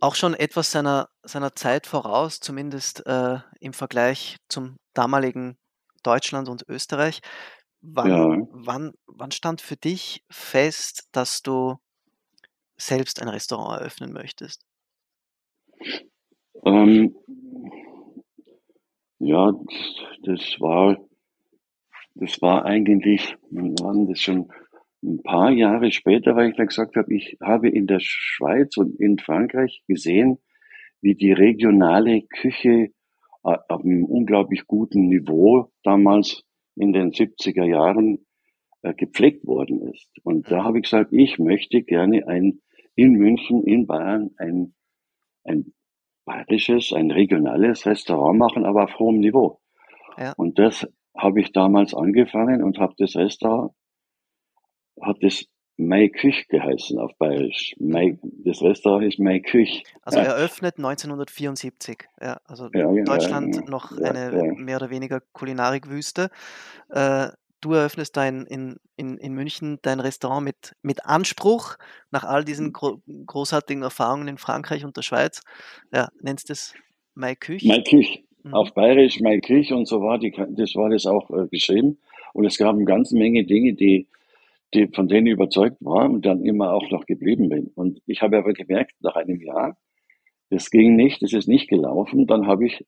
auch 0.00 0.14
schon 0.14 0.34
etwas 0.34 0.72
seiner, 0.72 1.08
seiner 1.22 1.54
Zeit 1.54 1.86
voraus, 1.86 2.40
zumindest 2.40 3.06
äh, 3.06 3.38
im 3.60 3.72
Vergleich 3.72 4.38
zum 4.48 4.78
damaligen 4.94 5.58
Deutschland 6.02 6.48
und 6.48 6.64
Österreich. 6.68 7.20
Wann, 7.82 8.10
ja. 8.10 8.46
wann, 8.50 8.92
wann 9.06 9.30
stand 9.30 9.60
für 9.60 9.76
dich 9.76 10.24
fest, 10.30 11.08
dass 11.12 11.42
du 11.42 11.76
selbst 12.76 13.20
ein 13.20 13.28
Restaurant 13.28 13.80
eröffnen 13.80 14.12
möchtest? 14.12 14.64
Ähm, 16.64 17.14
ja, 19.18 19.52
das 20.22 20.40
war, 20.58 20.96
das 22.14 22.40
war 22.40 22.64
eigentlich, 22.64 23.36
waren 23.50 24.08
das 24.08 24.20
schon 24.20 24.50
ein 25.02 25.22
paar 25.22 25.50
Jahre 25.50 25.90
später, 25.90 26.36
weil 26.36 26.50
ich 26.50 26.56
dann 26.56 26.68
gesagt 26.68 26.96
habe, 26.96 27.12
ich 27.12 27.36
habe 27.42 27.68
in 27.68 27.86
der 27.86 28.00
Schweiz 28.00 28.76
und 28.76 28.98
in 29.00 29.18
Frankreich 29.18 29.82
gesehen, 29.88 30.38
wie 31.00 31.14
die 31.14 31.32
regionale 31.32 32.22
Küche 32.22 32.92
äh, 33.44 33.58
auf 33.68 33.84
einem 33.84 34.04
unglaublich 34.04 34.66
guten 34.66 35.08
Niveau 35.08 35.70
damals 35.82 36.44
in 36.76 36.92
den 36.92 37.10
70er 37.10 37.64
Jahren 37.64 38.24
äh, 38.82 38.94
gepflegt 38.94 39.46
worden 39.46 39.92
ist. 39.92 40.08
Und 40.22 40.50
da 40.50 40.64
habe 40.64 40.78
ich 40.78 40.84
gesagt, 40.84 41.12
ich 41.12 41.38
möchte 41.38 41.82
gerne 41.82 42.26
ein, 42.28 42.60
in 42.94 43.12
München, 43.12 43.64
in 43.64 43.86
Bayern, 43.86 44.30
ein, 44.38 44.74
ein 45.44 45.72
bayerisches, 46.24 46.92
ein 46.92 47.10
regionales 47.10 47.86
Restaurant 47.86 48.38
machen, 48.38 48.64
aber 48.64 48.84
auf 48.84 48.98
hohem 48.98 49.18
Niveau. 49.18 49.60
Ja. 50.16 50.34
Und 50.36 50.58
das 50.58 50.86
habe 51.16 51.40
ich 51.40 51.52
damals 51.52 51.94
angefangen 51.94 52.62
und 52.62 52.78
habe 52.78 52.94
das 52.96 53.16
Restaurant, 53.16 53.72
hat 55.02 55.18
das 55.22 55.44
Mai 55.76 56.08
Küch 56.08 56.48
geheißen 56.48 56.98
auf 56.98 57.12
Bayerisch. 57.18 57.74
Mai, 57.78 58.18
das 58.22 58.62
Restaurant 58.62 59.04
ist 59.04 59.18
Mai 59.18 59.40
Küch. 59.40 59.82
Also 60.02 60.18
ja. 60.18 60.26
eröffnet 60.26 60.76
1974. 60.76 62.04
Ja, 62.20 62.40
also 62.44 62.68
ja, 62.72 62.90
genau, 62.90 63.04
Deutschland 63.04 63.56
ja, 63.56 63.62
noch 63.62 63.96
eine 63.98 64.54
mehr 64.56 64.76
oder 64.76 64.90
weniger 64.90 65.20
Kulinarikwüste. 65.32 66.30
Äh, 66.90 67.28
du 67.60 67.72
eröffnest 67.72 68.16
dein 68.16 68.44
in, 68.46 68.76
in, 68.96 69.16
in 69.18 69.32
München 69.32 69.78
dein 69.82 70.00
Restaurant 70.00 70.44
mit, 70.44 70.76
mit 70.82 71.06
Anspruch 71.06 71.76
nach 72.10 72.24
all 72.24 72.44
diesen 72.44 72.72
gro 72.72 73.00
großartigen 73.26 73.82
Erfahrungen 73.82 74.28
in 74.28 74.38
Frankreich 74.38 74.84
und 74.84 74.96
der 74.96 75.02
Schweiz. 75.02 75.42
Ja, 75.92 76.08
nennst 76.20 76.50
es 76.50 76.74
Mai 77.14 77.34
Küch? 77.34 77.64
Mai 77.64 77.80
Küch. 77.80 78.24
Mhm. 78.42 78.54
Auf 78.54 78.74
Bayerisch 78.74 79.20
Mai 79.20 79.38
Küch 79.40 79.72
und 79.72 79.86
so 79.86 80.02
war 80.02 80.18
die, 80.18 80.32
das 80.32 80.74
war 80.74 80.90
das 80.90 81.06
auch 81.06 81.30
äh, 81.30 81.46
geschrieben. 81.48 81.98
Und 82.34 82.44
es 82.44 82.58
gab 82.58 82.74
eine 82.74 82.84
ganze 82.84 83.16
Menge 83.16 83.44
Dinge, 83.44 83.74
die, 83.74 84.08
die, 84.74 84.88
von 84.88 85.08
denen 85.08 85.26
überzeugt 85.26 85.76
war 85.80 86.10
und 86.10 86.24
dann 86.24 86.44
immer 86.44 86.72
auch 86.72 86.90
noch 86.90 87.06
geblieben 87.06 87.48
bin. 87.48 87.70
Und 87.74 88.00
ich 88.06 88.22
habe 88.22 88.38
aber 88.38 88.52
gemerkt, 88.52 88.92
nach 89.00 89.16
einem 89.16 89.40
Jahr, 89.40 89.76
das 90.50 90.70
ging 90.70 90.96
nicht, 90.96 91.22
das 91.22 91.32
ist 91.32 91.48
nicht 91.48 91.68
gelaufen. 91.68 92.26
Dann 92.26 92.46
habe 92.46 92.66
ich 92.66 92.84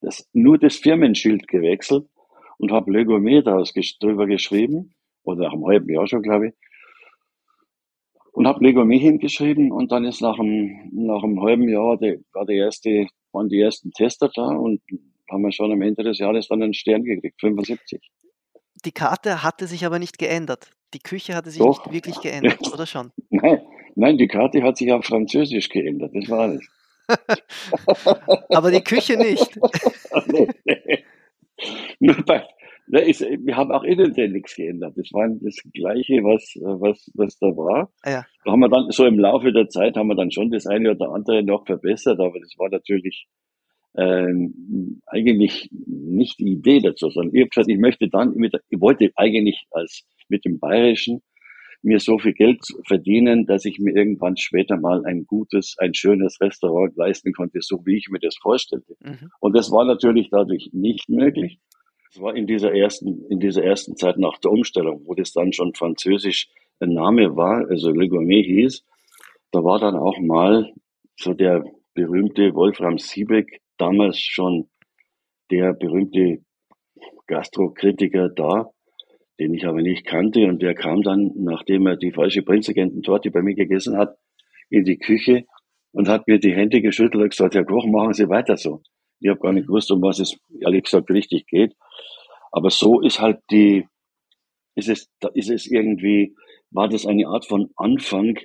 das, 0.00 0.28
nur 0.32 0.58
das 0.58 0.76
Firmenschild 0.76 1.48
gewechselt 1.48 2.06
und 2.58 2.72
habe 2.72 2.92
Le 2.92 3.04
Gourmet 3.04 3.42
drüber 3.42 4.26
geschrieben, 4.26 4.94
oder 5.24 5.44
nach 5.44 5.52
einem 5.52 5.66
halben 5.66 5.88
Jahr 5.88 6.06
schon, 6.06 6.22
glaube 6.22 6.48
ich. 6.48 6.54
Und 8.32 8.46
habe 8.46 8.64
Le 8.64 8.74
Gourmet 8.74 8.98
hingeschrieben 8.98 9.72
und 9.72 9.92
dann 9.92 10.04
ist 10.04 10.20
nach 10.20 10.38
einem, 10.38 10.90
nach 10.92 11.22
einem 11.22 11.40
halben 11.42 11.68
Jahr 11.68 11.98
die, 11.98 12.24
war 12.32 12.46
die 12.46 12.56
erste, 12.56 13.06
waren 13.32 13.48
die 13.48 13.60
ersten 13.60 13.90
Tester 13.92 14.30
da 14.34 14.46
und 14.48 14.80
haben 15.30 15.42
wir 15.42 15.52
schon 15.52 15.72
am 15.72 15.82
Ende 15.82 16.02
des 16.02 16.18
Jahres 16.18 16.48
dann 16.48 16.62
einen 16.62 16.74
Stern 16.74 17.04
gekriegt, 17.04 17.40
75. 17.40 18.00
Die 18.84 18.92
Karte 18.92 19.42
hatte 19.42 19.66
sich 19.66 19.84
aber 19.86 19.98
nicht 19.98 20.18
geändert. 20.18 20.70
Die 20.94 20.98
Küche 20.98 21.34
hatte 21.34 21.50
sich 21.50 21.60
Doch. 21.60 21.86
nicht 21.86 21.92
wirklich 21.92 22.20
geändert, 22.22 22.72
oder 22.72 22.86
schon? 22.86 23.12
Nein, 23.30 23.60
nein, 23.94 24.18
die 24.18 24.28
Karte 24.28 24.62
hat 24.62 24.76
sich 24.76 24.92
auf 24.92 25.04
Französisch 25.04 25.68
geändert, 25.68 26.12
das 26.14 26.28
war 26.28 26.40
alles. 26.40 26.66
aber 28.48 28.70
die 28.70 28.82
Küche 28.82 29.16
nicht. 29.16 29.58
nee, 30.26 30.48
nee. 30.64 31.04
Nur 32.00 32.16
bei, 32.24 32.46
ist, 32.88 33.20
wir 33.20 33.56
haben 33.56 33.70
auch 33.72 33.84
inhaltlich 33.84 34.32
nichts 34.32 34.56
geändert. 34.56 34.94
Das 34.96 35.12
war 35.12 35.28
das 35.28 35.56
Gleiche, 35.72 36.22
was, 36.24 36.42
was, 36.60 37.10
was 37.14 37.38
da 37.38 37.46
war. 37.48 37.92
Ja. 38.04 38.24
Da 38.44 38.52
haben 38.52 38.60
wir 38.60 38.68
dann, 38.68 38.90
so 38.90 39.06
im 39.06 39.18
Laufe 39.18 39.52
der 39.52 39.68
Zeit 39.68 39.96
haben 39.96 40.08
wir 40.08 40.16
dann 40.16 40.30
schon 40.30 40.50
das 40.50 40.66
eine 40.66 40.92
oder 40.92 41.10
andere 41.10 41.42
noch 41.42 41.64
verbessert, 41.66 42.20
aber 42.20 42.38
das 42.40 42.54
war 42.58 42.68
natürlich 42.70 43.26
ähm, 43.96 45.00
eigentlich 45.06 45.68
nicht 45.86 46.38
die 46.38 46.52
Idee 46.52 46.80
dazu, 46.80 47.10
sondern 47.10 47.34
ich 47.34 47.42
habe 47.42 47.50
gesagt, 47.50 47.68
ich 47.68 47.78
möchte 47.78 48.08
dann, 48.08 48.34
mit, 48.34 48.54
ich 48.68 48.80
wollte 48.80 49.10
eigentlich 49.16 49.66
als 49.70 50.04
mit 50.28 50.44
dem 50.44 50.58
Bayerischen 50.58 51.22
mir 51.82 51.98
so 51.98 52.18
viel 52.18 52.32
Geld 52.32 52.60
verdienen, 52.86 53.44
dass 53.44 53.64
ich 53.64 53.78
mir 53.78 53.94
irgendwann 53.94 54.36
später 54.36 54.76
mal 54.76 55.04
ein 55.04 55.26
gutes, 55.26 55.74
ein 55.78 55.94
schönes 55.94 56.40
Restaurant 56.40 56.96
leisten 56.96 57.32
konnte, 57.32 57.58
so 57.60 57.84
wie 57.84 57.96
ich 57.96 58.08
mir 58.08 58.20
das 58.20 58.36
vorstellte. 58.36 58.94
Mhm. 59.00 59.30
Und 59.40 59.56
das 59.56 59.70
war 59.70 59.84
natürlich 59.84 60.28
dadurch 60.30 60.70
nicht 60.72 61.08
möglich. 61.08 61.58
Es 62.10 62.20
war 62.20 62.36
in 62.36 62.46
dieser 62.46 62.74
ersten, 62.74 63.26
in 63.30 63.40
dieser 63.40 63.64
ersten 63.64 63.96
Zeit 63.96 64.18
nach 64.18 64.38
der 64.38 64.52
Umstellung, 64.52 65.02
wo 65.06 65.14
das 65.14 65.32
dann 65.32 65.52
schon 65.52 65.74
französisch 65.74 66.48
ein 66.78 66.92
Name 66.92 67.36
war, 67.36 67.66
also 67.68 67.90
Le 67.90 68.08
Gourmet 68.08 68.42
hieß, 68.42 68.84
da 69.50 69.64
war 69.64 69.78
dann 69.78 69.96
auch 69.96 70.18
mal 70.18 70.72
so 71.16 71.32
der 71.32 71.64
berühmte 71.94 72.54
Wolfram 72.54 72.98
Siebeck, 72.98 73.61
damals 73.78 74.18
schon 74.20 74.68
der 75.50 75.74
berühmte 75.74 76.38
Gastrokritiker 77.26 78.28
da, 78.28 78.70
den 79.38 79.54
ich 79.54 79.66
aber 79.66 79.82
nicht 79.82 80.06
kannte. 80.06 80.46
Und 80.46 80.62
der 80.62 80.74
kam 80.74 81.02
dann, 81.02 81.32
nachdem 81.34 81.86
er 81.86 81.96
die 81.96 82.12
falsche 82.12 82.42
Prinzregententorte 82.42 83.30
bei 83.30 83.42
mir 83.42 83.54
gegessen 83.54 83.96
hat, 83.96 84.16
in 84.70 84.84
die 84.84 84.98
Küche 84.98 85.44
und 85.92 86.08
hat 86.08 86.26
mir 86.26 86.38
die 86.38 86.54
Hände 86.54 86.80
geschüttelt 86.80 87.22
und 87.22 87.30
gesagt, 87.30 87.54
Herr 87.54 87.64
Koch, 87.64 87.86
machen 87.86 88.14
Sie 88.14 88.28
weiter 88.28 88.56
so. 88.56 88.82
Ich 89.20 89.28
habe 89.28 89.40
gar 89.40 89.52
nicht 89.52 89.66
gewusst, 89.66 89.90
um 89.92 90.02
was 90.02 90.18
es 90.18 90.36
ehrlich 90.60 90.84
gesagt 90.84 91.10
richtig 91.10 91.46
geht. 91.46 91.74
Aber 92.50 92.70
so 92.70 93.00
ist 93.00 93.20
halt 93.20 93.40
die, 93.50 93.86
ist 94.74 94.88
es, 94.88 95.08
ist 95.34 95.50
es 95.50 95.66
irgendwie, 95.66 96.34
war 96.70 96.88
das 96.88 97.06
eine 97.06 97.28
Art 97.28 97.46
von 97.46 97.70
Anfang 97.76 98.38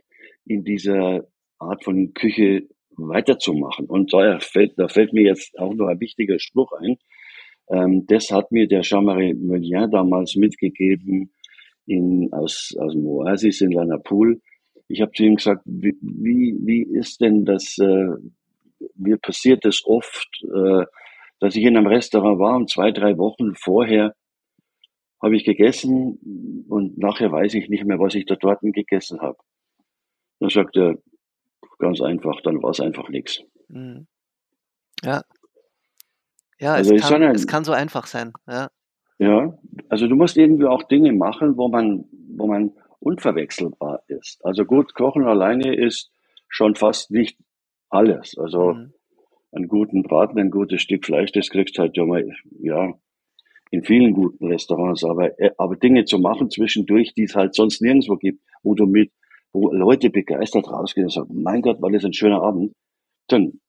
in 0.45 0.63
dieser 0.63 1.27
Art 1.59 1.83
von 1.83 2.13
Küche 2.13 2.67
weiterzumachen. 2.97 3.85
Und 3.85 4.13
da 4.13 4.39
fällt, 4.39 4.77
da 4.77 4.87
fällt 4.87 5.13
mir 5.13 5.23
jetzt 5.23 5.57
auch 5.57 5.73
noch 5.73 5.87
ein 5.87 5.99
wichtiger 5.99 6.39
Spruch 6.39 6.71
ein. 6.73 6.97
Ähm, 7.69 8.05
das 8.07 8.31
hat 8.31 8.51
mir 8.51 8.67
der 8.67 8.81
Jean-Marie 8.81 9.33
Meulien 9.33 9.91
damals 9.91 10.35
mitgegeben 10.35 11.31
in, 11.85 12.31
aus, 12.31 12.75
aus 12.79 12.93
dem 12.93 13.05
Oasis 13.05 13.61
in 13.61 13.71
Lanapool. 13.71 14.41
Ich 14.87 15.01
habe 15.01 15.11
zu 15.11 15.23
ihm 15.23 15.35
gesagt, 15.35 15.63
wie, 15.65 15.97
wie, 16.01 16.55
wie 16.61 16.83
ist 16.97 17.19
denn 17.21 17.45
das, 17.45 17.77
äh, 17.77 18.07
mir 18.95 19.17
passiert 19.17 19.65
es 19.65 19.83
oft, 19.85 20.29
äh, 20.43 20.85
dass 21.39 21.55
ich 21.55 21.63
in 21.63 21.77
einem 21.77 21.87
Restaurant 21.87 22.39
war 22.39 22.55
und 22.55 22.69
zwei, 22.69 22.91
drei 22.91 23.17
Wochen 23.17 23.53
vorher 23.55 24.15
habe 25.21 25.35
ich 25.35 25.43
gegessen 25.43 26.65
und 26.69 26.97
nachher 26.97 27.31
weiß 27.31 27.55
ich 27.55 27.69
nicht 27.69 27.85
mehr, 27.85 27.99
was 27.99 28.15
ich 28.15 28.25
da 28.25 28.35
dort 28.35 28.59
gegessen 28.61 29.19
habe. 29.19 29.37
Dann 30.39 30.49
sagt 30.49 30.77
er, 30.77 30.95
ganz 31.77 32.01
einfach, 32.01 32.41
dann 32.41 32.61
war 32.61 32.71
es 32.71 32.79
einfach 32.79 33.09
nichts. 33.09 33.41
Mhm. 33.69 34.07
Ja. 35.03 35.21
Ja, 36.59 36.73
also 36.73 36.95
es, 36.95 37.07
kann, 37.07 37.21
es 37.21 37.45
kann 37.45 37.63
so 37.63 37.71
einfach 37.71 38.07
sein. 38.07 38.33
Ja. 38.47 38.69
ja, 39.19 39.57
also 39.89 40.07
du 40.07 40.15
musst 40.15 40.37
irgendwie 40.37 40.65
auch 40.65 40.83
Dinge 40.83 41.13
machen, 41.13 41.55
wo 41.55 41.67
man, 41.67 42.05
wo 42.35 42.47
man 42.47 42.71
unverwechselbar 42.99 44.01
ist. 44.07 44.43
Also 44.43 44.65
gut, 44.65 44.95
Kochen 44.95 45.25
alleine 45.25 45.75
ist 45.75 46.11
schon 46.47 46.75
fast 46.75 47.11
nicht 47.11 47.37
alles. 47.89 48.37
Also 48.37 48.73
mhm. 48.73 48.93
einen 49.51 49.67
guten 49.67 50.01
Braten, 50.03 50.39
ein 50.39 50.49
gutes 50.49 50.81
Stück 50.81 51.05
Fleisch, 51.05 51.31
das 51.31 51.49
kriegst 51.49 51.77
du 51.77 51.83
halt 51.83 51.95
ja 51.95 52.05
mal, 52.05 52.27
ja, 52.59 52.93
in 53.69 53.83
vielen 53.83 54.13
guten 54.13 54.47
Restaurants, 54.47 55.03
aber, 55.03 55.39
äh, 55.39 55.51
aber 55.57 55.75
Dinge 55.75 56.05
zu 56.05 56.19
machen 56.19 56.49
zwischendurch, 56.49 57.13
die 57.13 57.23
es 57.23 57.35
halt 57.35 57.53
sonst 57.53 57.81
nirgendwo 57.81 58.15
gibt, 58.15 58.41
wo 58.63 58.75
du 58.75 58.85
mit, 58.85 59.11
wo 59.53 59.71
Leute 59.71 60.09
begeistert 60.09 60.67
rausgehen 60.69 61.05
und 61.05 61.11
sagen, 61.11 61.41
mein 61.41 61.61
Gott, 61.61 61.81
war 61.81 61.91
das 61.91 62.03
ein 62.03 62.13
schöner 62.13 62.41
Abend, 62.41 62.73
dann 63.27 63.59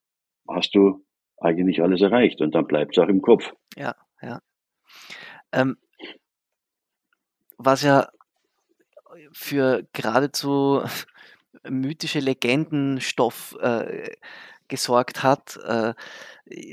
hast 0.48 0.74
du 0.74 1.04
eigentlich 1.40 1.82
alles 1.82 2.00
erreicht 2.00 2.40
und 2.40 2.54
dann 2.54 2.66
bleibt 2.66 2.96
es 2.96 3.02
auch 3.02 3.08
im 3.08 3.22
Kopf. 3.22 3.52
Ja, 3.76 3.94
ja. 4.22 4.40
Ähm, 5.52 5.76
was 7.56 7.82
ja 7.82 8.08
für 9.32 9.86
geradezu 9.92 10.82
mythische 11.68 12.20
Legendenstoff 12.20 13.56
äh, 13.60 14.10
gesorgt 14.68 15.22
hat, 15.22 15.58
äh, 15.64 15.94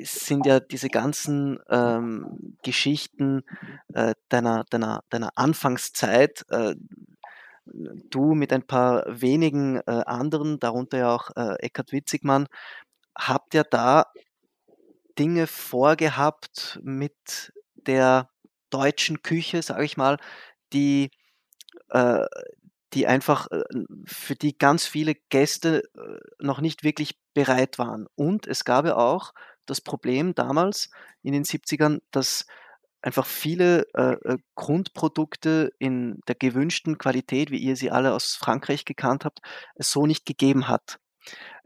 sind 0.03 0.45
ja 0.45 0.59
diese 0.59 0.89
ganzen 0.89 1.59
ähm, 1.69 2.57
Geschichten 2.63 3.43
äh, 3.93 4.13
deiner, 4.29 4.65
deiner, 4.69 5.03
deiner 5.09 5.31
Anfangszeit. 5.35 6.45
Du 7.65 8.35
mit 8.35 8.53
ein 8.53 8.65
paar 8.67 9.03
wenigen 9.07 9.77
äh, 9.77 10.03
anderen, 10.05 10.59
darunter 10.59 10.97
ja 10.99 11.15
auch 11.15 11.31
äh, 11.35 11.55
Eckhard 11.59 11.91
Witzigmann, 11.91 12.47
habt 13.17 13.53
ja 13.53 13.63
da 13.63 14.05
Dinge 15.17 15.47
vorgehabt 15.47 16.79
mit 16.83 17.53
der 17.75 18.29
deutschen 18.69 19.21
Küche, 19.21 19.61
sage 19.61 19.85
ich 19.85 19.97
mal, 19.97 20.17
die, 20.73 21.11
äh, 21.89 22.25
die 22.93 23.07
einfach 23.07 23.49
äh, 23.51 23.63
für 24.05 24.35
die 24.35 24.57
ganz 24.57 24.85
viele 24.85 25.15
Gäste 25.29 25.83
äh, 25.95 26.19
noch 26.39 26.61
nicht 26.61 26.83
wirklich 26.83 27.19
bereit 27.33 27.79
waren. 27.79 28.07
Und 28.15 28.47
es 28.47 28.65
gab 28.65 28.85
ja 28.85 28.97
auch 28.97 29.33
das 29.65 29.81
Problem 29.81 30.35
damals 30.35 30.89
in 31.23 31.33
den 31.33 31.45
70ern, 31.45 32.01
dass 32.11 32.45
einfach 33.05 33.27
viele 33.27 33.85
äh, 33.93 34.13
äh, 34.13 34.37
Grundprodukte 34.55 35.71
in 35.77 36.21
der 36.27 36.33
gewünschten 36.33 36.97
Qualität, 36.97 37.51
wie 37.51 37.59
ihr 37.59 37.75
sie 37.75 37.91
alle 37.91 38.13
aus 38.13 38.33
Frankreich 38.33 38.83
gekannt 38.83 39.25
habt, 39.25 39.41
so 39.77 40.07
nicht 40.07 40.25
gegeben 40.25 40.67
hat. 40.67 40.97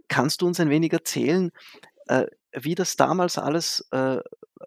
Kannst 0.09 0.41
du 0.41 0.47
uns 0.47 0.59
ein 0.59 0.69
wenig 0.69 0.91
erzählen, 0.91 1.51
äh, 2.07 2.25
wie 2.51 2.75
das 2.75 2.97
damals 2.97 3.37
alles 3.37 3.87
äh, 3.91 4.17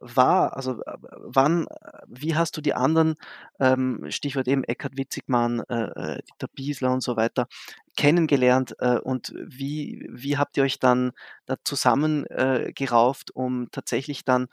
war? 0.00 0.56
Also 0.56 0.80
äh, 0.80 0.96
wann, 1.02 1.66
wie 2.06 2.36
hast 2.36 2.56
du 2.56 2.62
die 2.62 2.72
anderen, 2.72 3.16
ähm, 3.60 4.06
Stichwort 4.08 4.48
eben 4.48 4.64
Eckhard 4.64 4.96
Witzigmann, 4.96 5.60
äh, 5.68 5.74
äh 5.74 6.22
Dieter 6.22 6.48
Biesler 6.54 6.90
und 6.90 7.02
so 7.02 7.16
weiter, 7.16 7.48
kennengelernt 7.96 8.74
äh, 8.78 8.98
und 8.98 9.34
wie, 9.36 10.06
wie 10.10 10.36
habt 10.36 10.56
ihr 10.56 10.62
euch 10.64 10.78
dann 10.78 11.12
da 11.46 11.56
zusammengerauft, 11.64 13.30
äh, 13.30 13.32
um 13.34 13.68
tatsächlich 13.70 14.24
dann 14.24 14.48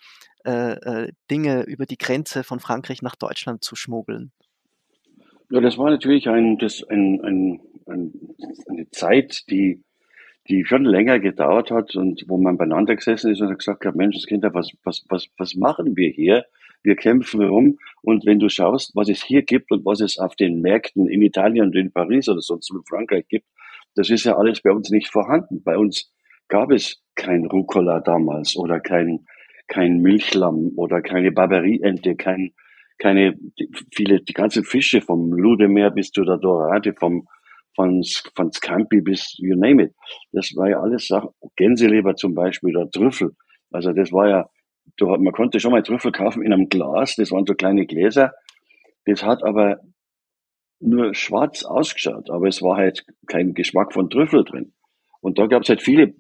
Dinge 1.30 1.64
über 1.64 1.86
die 1.86 1.98
Grenze 1.98 2.46
von 2.46 2.62
Frankreich 2.62 3.02
nach 3.02 3.18
Deutschland 3.18 3.62
zu 3.62 3.76
schmuggeln? 3.76 4.32
Ja, 5.50 5.60
das 5.60 5.78
war 5.78 5.90
natürlich 5.90 6.30
ein, 6.30 6.58
das, 6.58 6.82
ein, 6.88 7.22
ein, 7.22 7.62
ein, 7.86 8.14
eine 8.70 8.90
Zeit, 8.90 9.50
die 9.50 9.84
die 10.50 10.66
schon 10.66 10.84
länger 10.84 11.20
gedauert 11.20 11.70
hat 11.70 11.96
und 11.96 12.26
wo 12.28 12.38
man 12.38 12.58
beieinander 12.58 12.96
gesessen 12.96 13.32
ist 13.32 13.42
und 13.42 13.56
gesagt 13.58 13.86
hat, 13.86 13.96
Menschenskinder, 13.96 14.54
was, 14.54 14.72
was, 14.84 15.06
was, 15.08 15.28
was 15.38 15.56
machen 15.56 15.96
wir 15.96 16.10
hier? 16.10 16.46
Wir 16.84 16.96
kämpfen 16.96 17.42
rum 17.44 17.78
und 18.02 18.26
wenn 18.26 18.40
du 18.40 18.50
schaust, 18.50 18.96
was 18.96 19.10
es 19.10 19.24
hier 19.24 19.44
gibt 19.44 19.72
und 19.72 19.86
was 19.86 20.00
es 20.02 20.18
auf 20.18 20.36
den 20.36 20.62
Märkten 20.62 21.08
in 21.08 21.22
Italien 21.22 21.68
und 21.68 21.76
in 21.76 21.92
Paris 21.92 22.30
oder 22.30 22.42
sonst 22.42 22.72
in 22.72 22.82
Frankreich 22.88 23.28
gibt, 23.28 23.46
das 23.96 24.10
ist 24.10 24.24
ja 24.24 24.38
alles 24.38 24.62
bei 24.62 24.72
uns 24.72 24.90
nicht 24.90 25.10
vorhanden. 25.10 25.62
Bei 25.64 25.78
uns 25.78 26.12
gab 26.48 26.72
es 26.72 27.02
kein 27.16 27.46
Rucola 27.46 28.00
damals 28.00 28.56
oder 28.56 28.80
kein, 28.80 29.26
kein 29.68 30.00
Milchlamm 30.00 30.72
oder 30.76 31.02
keine 31.02 31.32
Barberie-Ente, 31.32 32.16
kein, 32.16 32.54
keine, 32.98 33.38
viele, 33.94 34.22
die 34.22 34.34
ganzen 34.34 34.64
Fische 34.64 35.02
vom 35.02 35.34
Ludemeer 35.34 35.92
bis 35.92 36.12
zu 36.12 36.24
der 36.24 36.38
Dorade, 36.38 36.94
vom, 36.94 37.28
von, 37.76 38.04
von 38.36 38.52
Scampi 38.52 39.02
bis 39.02 39.36
you 39.38 39.56
name 39.56 39.84
it. 39.84 39.94
Das 40.32 40.54
war 40.56 40.70
ja 40.70 40.80
alles 40.80 41.08
Sachen, 41.08 41.30
Gänseleber 41.56 42.16
zum 42.16 42.34
Beispiel 42.34 42.76
oder 42.76 42.90
Trüffel. 42.90 43.36
Also 43.72 43.94
das 43.94 44.12
war 44.12 44.30
ja, 44.30 44.50
man 45.00 45.32
konnte 45.32 45.60
schon 45.60 45.72
mal 45.72 45.84
Trüffel 45.84 46.12
kaufen 46.12 46.44
in 46.44 46.54
einem 46.54 46.70
Glas, 46.70 47.16
das 47.16 47.32
waren 47.32 47.46
so 47.46 47.54
kleine 47.54 47.86
Gläser. 47.86 48.34
Das 49.06 49.24
hat 49.24 49.44
aber 49.44 49.80
nur 50.80 51.14
schwarz 51.14 51.64
ausgeschaut, 51.64 52.30
aber 52.30 52.48
es 52.48 52.62
war 52.62 52.78
halt 52.78 53.06
kein 53.28 53.54
Geschmack 53.54 53.94
von 53.94 54.10
Trüffel 54.10 54.44
drin. 54.44 54.74
Und 55.22 55.38
da 55.38 55.48
gab 55.48 55.64
es 55.64 55.70
halt 55.70 55.82
viele, 55.82 56.14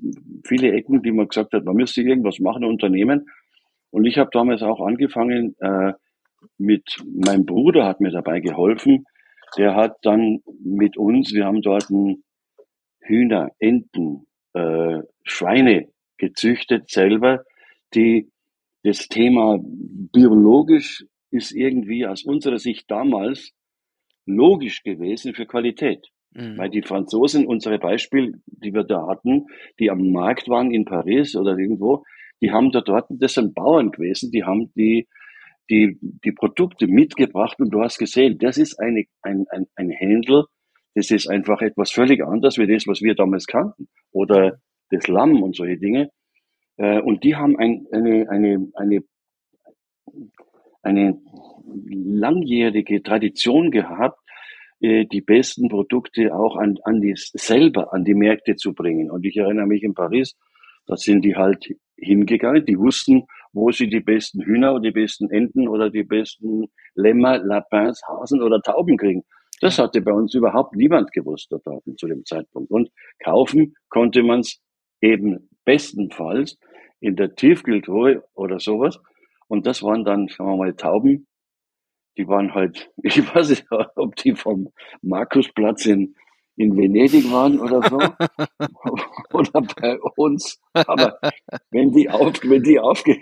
viele 0.45 0.73
Ecken, 0.73 1.01
die 1.01 1.11
man 1.11 1.27
gesagt 1.27 1.53
hat, 1.53 1.63
man 1.63 1.75
müsste 1.75 2.01
irgendwas 2.01 2.39
machen, 2.39 2.65
unternehmen. 2.65 3.27
Und 3.91 4.05
ich 4.05 4.17
habe 4.17 4.29
damals 4.33 4.61
auch 4.61 4.85
angefangen, 4.85 5.55
äh, 5.59 5.93
mit 6.57 6.83
meinem 7.05 7.45
Bruder 7.45 7.85
hat 7.85 8.01
mir 8.01 8.11
dabei 8.11 8.39
geholfen, 8.39 9.05
der 9.57 9.75
hat 9.75 9.97
dann 10.03 10.39
mit 10.63 10.97
uns, 10.97 11.33
wir 11.33 11.45
haben 11.45 11.61
dort 11.61 11.87
Hühner, 13.01 13.49
Enten, 13.59 14.27
äh, 14.53 14.99
Schweine 15.23 15.87
gezüchtet 16.17 16.89
selber, 16.89 17.43
die 17.93 18.29
das 18.83 19.07
Thema 19.07 19.59
biologisch 19.61 21.05
ist 21.31 21.51
irgendwie 21.51 22.05
aus 22.05 22.23
unserer 22.23 22.59
Sicht 22.59 22.89
damals 22.89 23.51
logisch 24.25 24.83
gewesen 24.83 25.33
für 25.33 25.45
Qualität. 25.45 26.07
Mhm. 26.31 26.57
Weil 26.57 26.69
die 26.69 26.81
Franzosen, 26.81 27.45
unsere 27.45 27.79
Beispiel, 27.79 28.41
die 28.45 28.73
wir 28.73 28.83
da 28.83 29.07
hatten, 29.07 29.47
die 29.79 29.89
am 29.89 30.11
Markt 30.11 30.47
waren 30.47 30.71
in 30.71 30.85
Paris 30.85 31.35
oder 31.35 31.57
irgendwo, 31.57 32.03
die 32.41 32.51
haben 32.51 32.71
da 32.71 32.81
dort, 32.81 33.07
das 33.09 33.33
sind 33.33 33.53
Bauern 33.53 33.91
gewesen, 33.91 34.31
die 34.31 34.43
haben 34.43 34.71
die 34.75 35.07
die, 35.69 35.97
die 36.01 36.31
Produkte 36.31 36.87
mitgebracht 36.87 37.59
und 37.59 37.69
du 37.69 37.81
hast 37.81 37.99
gesehen, 37.99 38.37
das 38.39 38.57
ist 38.57 38.79
eine, 38.79 39.05
ein, 39.21 39.45
ein, 39.49 39.67
ein 39.75 39.89
Händel, 39.89 40.45
das 40.95 41.11
ist 41.11 41.27
einfach 41.27 41.61
etwas 41.61 41.91
völlig 41.91 42.23
anderes 42.23 42.57
wie 42.57 42.67
das, 42.67 42.87
was 42.87 43.01
wir 43.01 43.15
damals 43.15 43.45
kannten. 43.45 43.87
Oder 44.11 44.59
das 44.89 45.07
Lamm 45.07 45.43
und 45.43 45.55
solche 45.55 45.77
Dinge. 45.77 46.09
Äh, 46.79 47.01
und 47.01 47.23
die 47.23 47.35
haben 47.35 47.57
ein, 47.57 47.85
eine, 47.91 48.27
eine, 48.29 48.71
eine, 48.73 49.03
eine 50.81 51.21
langjährige 51.89 53.03
Tradition 53.03 53.69
gehabt, 53.69 54.19
äh, 54.79 55.05
die 55.05 55.21
besten 55.21 55.67
Produkte 55.67 56.33
auch 56.33 56.55
an, 56.55 56.77
an 56.83 57.01
die, 57.01 57.13
selber 57.15 57.93
an 57.93 58.05
die 58.05 58.15
Märkte 58.15 58.55
zu 58.55 58.73
bringen. 58.73 59.11
Und 59.11 59.25
ich 59.25 59.37
erinnere 59.37 59.67
mich 59.67 59.83
in 59.83 59.93
Paris, 59.93 60.35
da 60.87 60.95
sind 60.95 61.23
die 61.23 61.35
halt 61.35 61.75
hingegangen, 61.97 62.65
die 62.65 62.79
wussten, 62.79 63.25
wo 63.51 63.71
sie 63.71 63.89
die 63.89 63.99
besten 63.99 64.41
Hühner 64.41 64.73
oder 64.73 64.83
die 64.83 64.91
besten 64.91 65.29
Enten 65.29 65.67
oder 65.67 65.89
die 65.89 66.03
besten 66.03 66.67
Lämmer, 66.95 67.39
Lapins, 67.39 68.01
Hasen 68.07 68.41
oder 68.41 68.61
Tauben 68.61 68.97
kriegen. 68.97 69.23
Das 69.59 69.77
hatte 69.77 70.01
bei 70.01 70.13
uns 70.13 70.33
überhaupt 70.33 70.75
niemand 70.75 71.11
gewusst 71.11 71.51
dort 71.51 71.83
zu 71.97 72.07
dem 72.07 72.23
Zeitpunkt. 72.23 72.71
Und 72.71 72.89
kaufen 73.21 73.75
konnte 73.89 74.23
man 74.23 74.39
es 74.39 74.61
eben 75.01 75.49
bestenfalls 75.65 76.57
in 76.99 77.15
der 77.15 77.35
Tiefkühltruhe 77.35 78.23
oder 78.33 78.59
sowas. 78.59 78.99
Und 79.47 79.65
das 79.65 79.81
waren 79.83 80.03
dann, 80.03 80.27
sagen 80.27 80.49
wir 80.49 80.57
mal, 80.57 80.75
Tauben. 80.75 81.27
Die 82.17 82.27
waren 82.27 82.53
halt, 82.53 82.91
ich 83.03 83.17
weiß 83.33 83.49
nicht, 83.49 83.65
ob 83.95 84.15
die 84.17 84.35
vom 84.35 84.71
Markusplatz 85.01 85.85
in, 85.85 86.15
in 86.55 86.75
Venedig 86.77 87.31
waren 87.31 87.59
oder 87.59 87.81
so. 87.89 87.97
oder 89.37 89.61
bei 89.61 89.99
uns. 90.15 90.59
Aber 90.73 91.19
wenn 91.71 91.91
die, 91.91 92.09
auf, 92.09 92.33
wenn 92.43 92.63
die 92.63 92.79
aufge, 92.79 93.17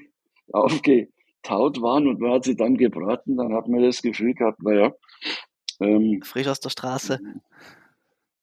aufgetaut 0.52 1.82
waren 1.82 2.08
und 2.08 2.20
man 2.20 2.34
hat 2.34 2.44
sie 2.46 2.56
dann 2.56 2.76
gebraten, 2.76 3.38
dann 3.38 3.54
hat 3.54 3.68
man 3.68 3.84
das 3.84 4.02
Gefühl 4.02 4.34
gehabt, 4.34 4.62
naja. 4.64 4.94
Ähm, 5.80 6.22
Frisch 6.24 6.48
aus 6.48 6.60
der 6.60 6.70
Straße. 6.70 7.20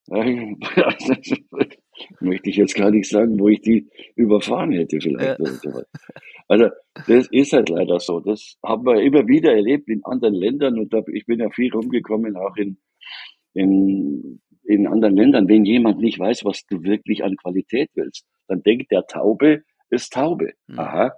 möchte 2.21 2.51
ich 2.51 2.57
jetzt 2.57 2.75
gar 2.75 2.91
nicht 2.91 3.09
sagen, 3.09 3.39
wo 3.39 3.49
ich 3.49 3.61
die 3.61 3.89
überfahren 4.17 4.73
hätte 4.73 5.01
vielleicht. 5.01 5.39
Ja. 5.39 5.83
Also 6.49 6.69
das 7.07 7.29
ist 7.31 7.53
halt 7.53 7.69
leider 7.69 8.01
so. 8.01 8.21
Das 8.21 8.57
haben 8.63 8.85
wir 8.85 9.01
immer 9.03 9.27
wieder 9.27 9.55
erlebt 9.55 9.89
in 9.89 10.05
anderen 10.05 10.35
Ländern 10.35 10.79
und 10.79 10.93
ich 11.13 11.27
bin 11.27 11.41
ja 11.41 11.51
viel 11.51 11.73
rumgekommen, 11.73 12.37
auch 12.37 12.57
in, 12.57 12.79
in, 13.55 14.41
in 14.65 14.87
anderen 14.87 15.17
Ländern. 15.17 15.49
Wenn 15.49 15.65
jemand 15.65 16.01
nicht 16.01 16.19
weiß, 16.19 16.45
was 16.45 16.65
du 16.67 16.83
wirklich 16.83 17.25
an 17.25 17.37
Qualität 17.37 17.91
willst, 17.95 18.27
dann 18.49 18.63
denkt 18.63 18.91
der 18.93 19.07
Taube 19.07 19.63
ist 19.91 20.13
Taube. 20.13 20.53
Mhm. 20.67 20.79
Aha, 20.79 21.13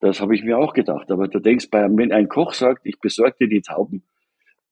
das 0.00 0.20
habe 0.20 0.34
ich 0.34 0.42
mir 0.42 0.58
auch 0.58 0.72
gedacht. 0.72 1.10
Aber 1.10 1.28
du 1.28 1.38
denkst, 1.38 1.68
wenn 1.70 2.12
ein 2.12 2.28
Koch 2.28 2.54
sagt, 2.54 2.82
ich 2.84 2.98
besorge 3.00 3.36
dir 3.40 3.48
die 3.48 3.62
Tauben 3.62 4.04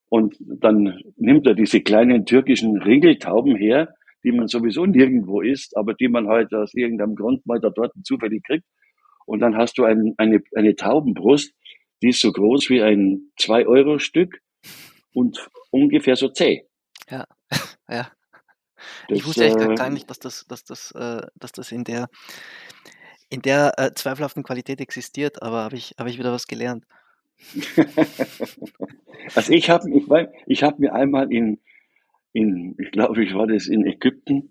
und 0.08 0.36
dann 0.40 1.00
nimmt 1.16 1.46
er 1.46 1.54
diese 1.54 1.80
kleinen 1.80 2.26
türkischen 2.26 2.82
Ringeltauben 2.82 3.56
her, 3.56 3.94
die 4.24 4.32
man 4.32 4.48
sowieso 4.48 4.86
nirgendwo 4.86 5.40
isst, 5.40 5.76
aber 5.76 5.94
die 5.94 6.08
man 6.08 6.28
halt 6.28 6.52
aus 6.54 6.74
irgendeinem 6.74 7.14
Grund 7.14 7.46
mal 7.46 7.60
da 7.60 7.70
dort 7.70 7.92
zufällig 8.04 8.42
kriegt. 8.44 8.64
Und 9.26 9.40
dann 9.40 9.56
hast 9.56 9.78
du 9.78 9.84
ein, 9.84 10.14
eine, 10.18 10.42
eine 10.54 10.74
Taubenbrust, 10.74 11.54
die 12.02 12.08
ist 12.08 12.20
so 12.20 12.32
groß 12.32 12.70
wie 12.70 12.82
ein 12.82 13.30
2-Euro-Stück 13.38 14.40
und 15.14 15.48
ungefähr 15.70 16.16
so 16.16 16.28
zäh. 16.28 16.64
Ja, 17.08 17.24
ja. 17.88 18.10
Das, 19.08 19.18
ich 19.18 19.26
wusste 19.26 19.44
echt 19.44 19.60
äh, 19.60 19.74
gar 19.74 19.90
nicht, 19.90 20.08
dass 20.08 20.18
das, 20.18 20.46
dass 20.46 20.64
das, 20.64 20.92
äh, 20.92 21.26
dass 21.34 21.52
das 21.52 21.70
in 21.70 21.84
der, 21.84 22.08
in 23.28 23.42
der 23.42 23.74
äh, 23.78 23.92
zweifelhaften 23.94 24.42
Qualität 24.42 24.80
existiert, 24.80 25.42
aber 25.42 25.64
habe 25.64 25.76
ich, 25.76 25.94
hab 25.98 26.06
ich 26.06 26.18
wieder 26.18 26.32
was 26.32 26.46
gelernt. 26.46 26.84
also 29.34 29.52
ich 29.52 29.70
habe 29.70 29.90
ich, 29.90 30.04
ich 30.46 30.62
hab 30.62 30.78
mir 30.78 30.94
einmal 30.94 31.32
in, 31.32 31.60
in, 32.32 32.76
ich 32.78 32.90
glaube, 32.90 33.22
ich 33.22 33.34
war 33.34 33.46
das 33.46 33.66
in 33.66 33.86
Ägypten, 33.86 34.50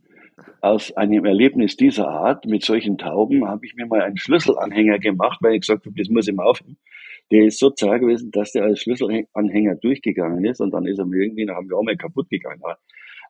aus 0.62 0.92
einem 0.96 1.26
Erlebnis 1.26 1.78
dieser 1.78 2.08
Art 2.08 2.46
mit 2.46 2.64
solchen 2.64 2.98
Tauben 2.98 3.48
habe 3.48 3.66
ich 3.66 3.76
mir 3.76 3.86
mal 3.86 4.02
einen 4.02 4.18
Schlüsselanhänger 4.18 5.00
gemacht, 5.00 5.40
weil 5.42 5.56
ich 5.56 5.62
gesagt 5.62 5.86
habe, 5.86 5.96
das 5.98 6.10
muss 6.10 6.28
ich 6.28 6.36
mal 6.36 6.46
aufnehmen. 6.46 6.78
Der 7.32 7.46
ist 7.46 7.60
so 7.60 7.70
zart 7.70 8.02
gewesen, 8.02 8.32
dass 8.32 8.52
der 8.52 8.64
als 8.64 8.80
Schlüsselanhänger 8.82 9.76
durchgegangen 9.76 10.44
ist 10.46 10.62
und 10.62 10.72
dann 10.72 10.86
ist 10.86 11.00
er 11.00 11.06
mir 11.06 11.24
irgendwie 11.24 11.46
nach 11.46 11.58
einem 11.58 11.70
Jahr 11.70 11.84
mal 11.84 11.96
kaputt 11.96 12.30
gegangen. 12.30 12.62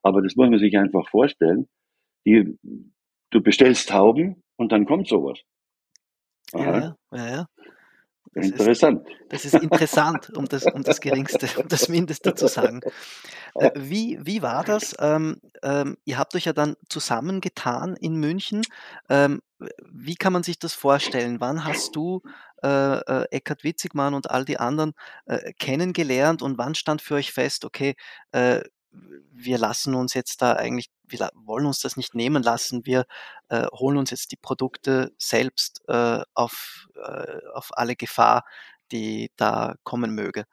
Aber 0.04 0.22
das 0.22 0.36
muss 0.36 0.50
man 0.50 0.60
sich 0.60 0.78
einfach 0.78 1.08
vorstellen. 1.10 1.68
Die, 2.26 2.58
du 3.32 3.41
bestellst 3.41 3.89
Tauben 3.89 4.41
und 4.56 4.72
dann 4.72 4.86
kommt 4.86 5.08
sowas. 5.08 5.39
Aha. 6.54 6.95
Ja, 7.12 7.18
ja, 7.18 7.30
ja. 7.30 7.45
Das 8.34 8.45
interessant. 8.45 9.07
Ist, 9.07 9.17
das 9.30 9.45
ist 9.45 9.53
interessant, 9.55 10.30
um 10.36 10.45
das, 10.45 10.65
um 10.65 10.84
das 10.84 11.01
Geringste, 11.01 11.47
um 11.57 11.67
das 11.67 11.89
Mindeste 11.89 12.36
zu 12.36 12.47
sagen. 12.47 12.82
Äh, 13.55 13.71
wie, 13.75 14.19
wie 14.21 14.41
war 14.41 14.63
das? 14.63 14.95
Ähm, 14.99 15.41
ähm, 15.63 15.97
ihr 16.05 16.17
habt 16.17 16.36
euch 16.36 16.45
ja 16.45 16.53
dann 16.53 16.75
zusammengetan 16.89 17.95
in 17.95 18.15
München. 18.15 18.61
Ähm, 19.09 19.41
wie 19.91 20.15
kann 20.15 20.34
man 20.34 20.43
sich 20.43 20.59
das 20.59 20.73
vorstellen? 20.73 21.39
Wann 21.39 21.65
hast 21.65 21.95
du 21.95 22.21
äh, 22.63 22.99
äh, 22.99 23.25
Eckhard 23.32 23.63
Witzigmann 23.63 24.13
und 24.13 24.30
all 24.30 24.45
die 24.45 24.59
anderen 24.59 24.93
äh, 25.25 25.53
kennengelernt 25.53 26.41
und 26.41 26.57
wann 26.57 26.75
stand 26.75 27.01
für 27.01 27.15
euch 27.15 27.32
fest, 27.32 27.65
okay, 27.65 27.95
äh, 28.32 28.61
wir 28.91 29.57
lassen 29.57 29.95
uns 29.95 30.13
jetzt 30.13 30.41
da 30.41 30.53
eigentlich, 30.53 30.89
wir 31.07 31.29
wollen 31.35 31.65
uns 31.65 31.79
das 31.79 31.97
nicht 31.97 32.15
nehmen 32.15 32.43
lassen, 32.43 32.85
wir 32.85 33.05
äh, 33.49 33.65
holen 33.73 33.97
uns 33.97 34.11
jetzt 34.11 34.31
die 34.31 34.37
Produkte 34.37 35.11
selbst 35.17 35.81
äh, 35.87 36.21
auf, 36.33 36.87
äh, 36.95 37.37
auf 37.53 37.69
alle 37.73 37.95
Gefahr, 37.95 38.45
die 38.91 39.31
da 39.37 39.75
kommen 39.83 40.13
möge. 40.15 40.45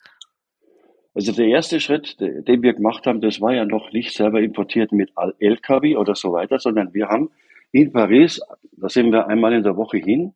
Also 1.15 1.33
der 1.33 1.47
erste 1.47 1.81
Schritt, 1.81 2.21
den 2.21 2.63
wir 2.63 2.75
gemacht 2.75 3.07
haben, 3.07 3.23
das 3.23 3.41
war 3.41 3.55
ja 3.55 3.65
noch 3.65 3.91
nicht 3.91 4.15
selber 4.15 4.41
importiert 4.41 4.93
mit 4.93 5.13
LKW 5.39 5.97
oder 5.97 6.15
so 6.15 6.33
weiter, 6.33 6.59
sondern 6.59 6.93
wir 6.93 7.09
haben 7.09 7.31
in 7.73 7.91
Paris, 7.91 8.41
da 8.73 8.91
sind 8.91 9.13
wir 9.13 9.27
einmal 9.27 9.55
in 9.55 9.63
der 9.63 9.77
Woche 9.77 9.97
hin 9.97 10.35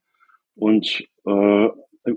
und 0.54 1.06
äh, 1.26 1.68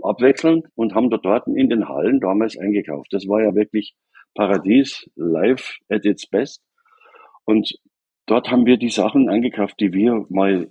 abwechselnd 0.01 0.67
und 0.75 0.95
haben 0.95 1.09
dort, 1.09 1.25
dort 1.25 1.47
in 1.47 1.69
den 1.69 1.89
Hallen 1.89 2.21
damals 2.21 2.57
eingekauft. 2.57 3.07
Das 3.11 3.27
war 3.27 3.41
ja 3.41 3.53
wirklich 3.53 3.95
Paradies 4.35 5.09
live 5.15 5.77
at 5.89 6.05
its 6.05 6.27
best. 6.27 6.61
Und 7.45 7.73
dort 8.25 8.49
haben 8.49 8.65
wir 8.65 8.77
die 8.77 8.89
Sachen 8.89 9.29
eingekauft, 9.29 9.79
die 9.79 9.93
wir 9.93 10.25
mal 10.29 10.69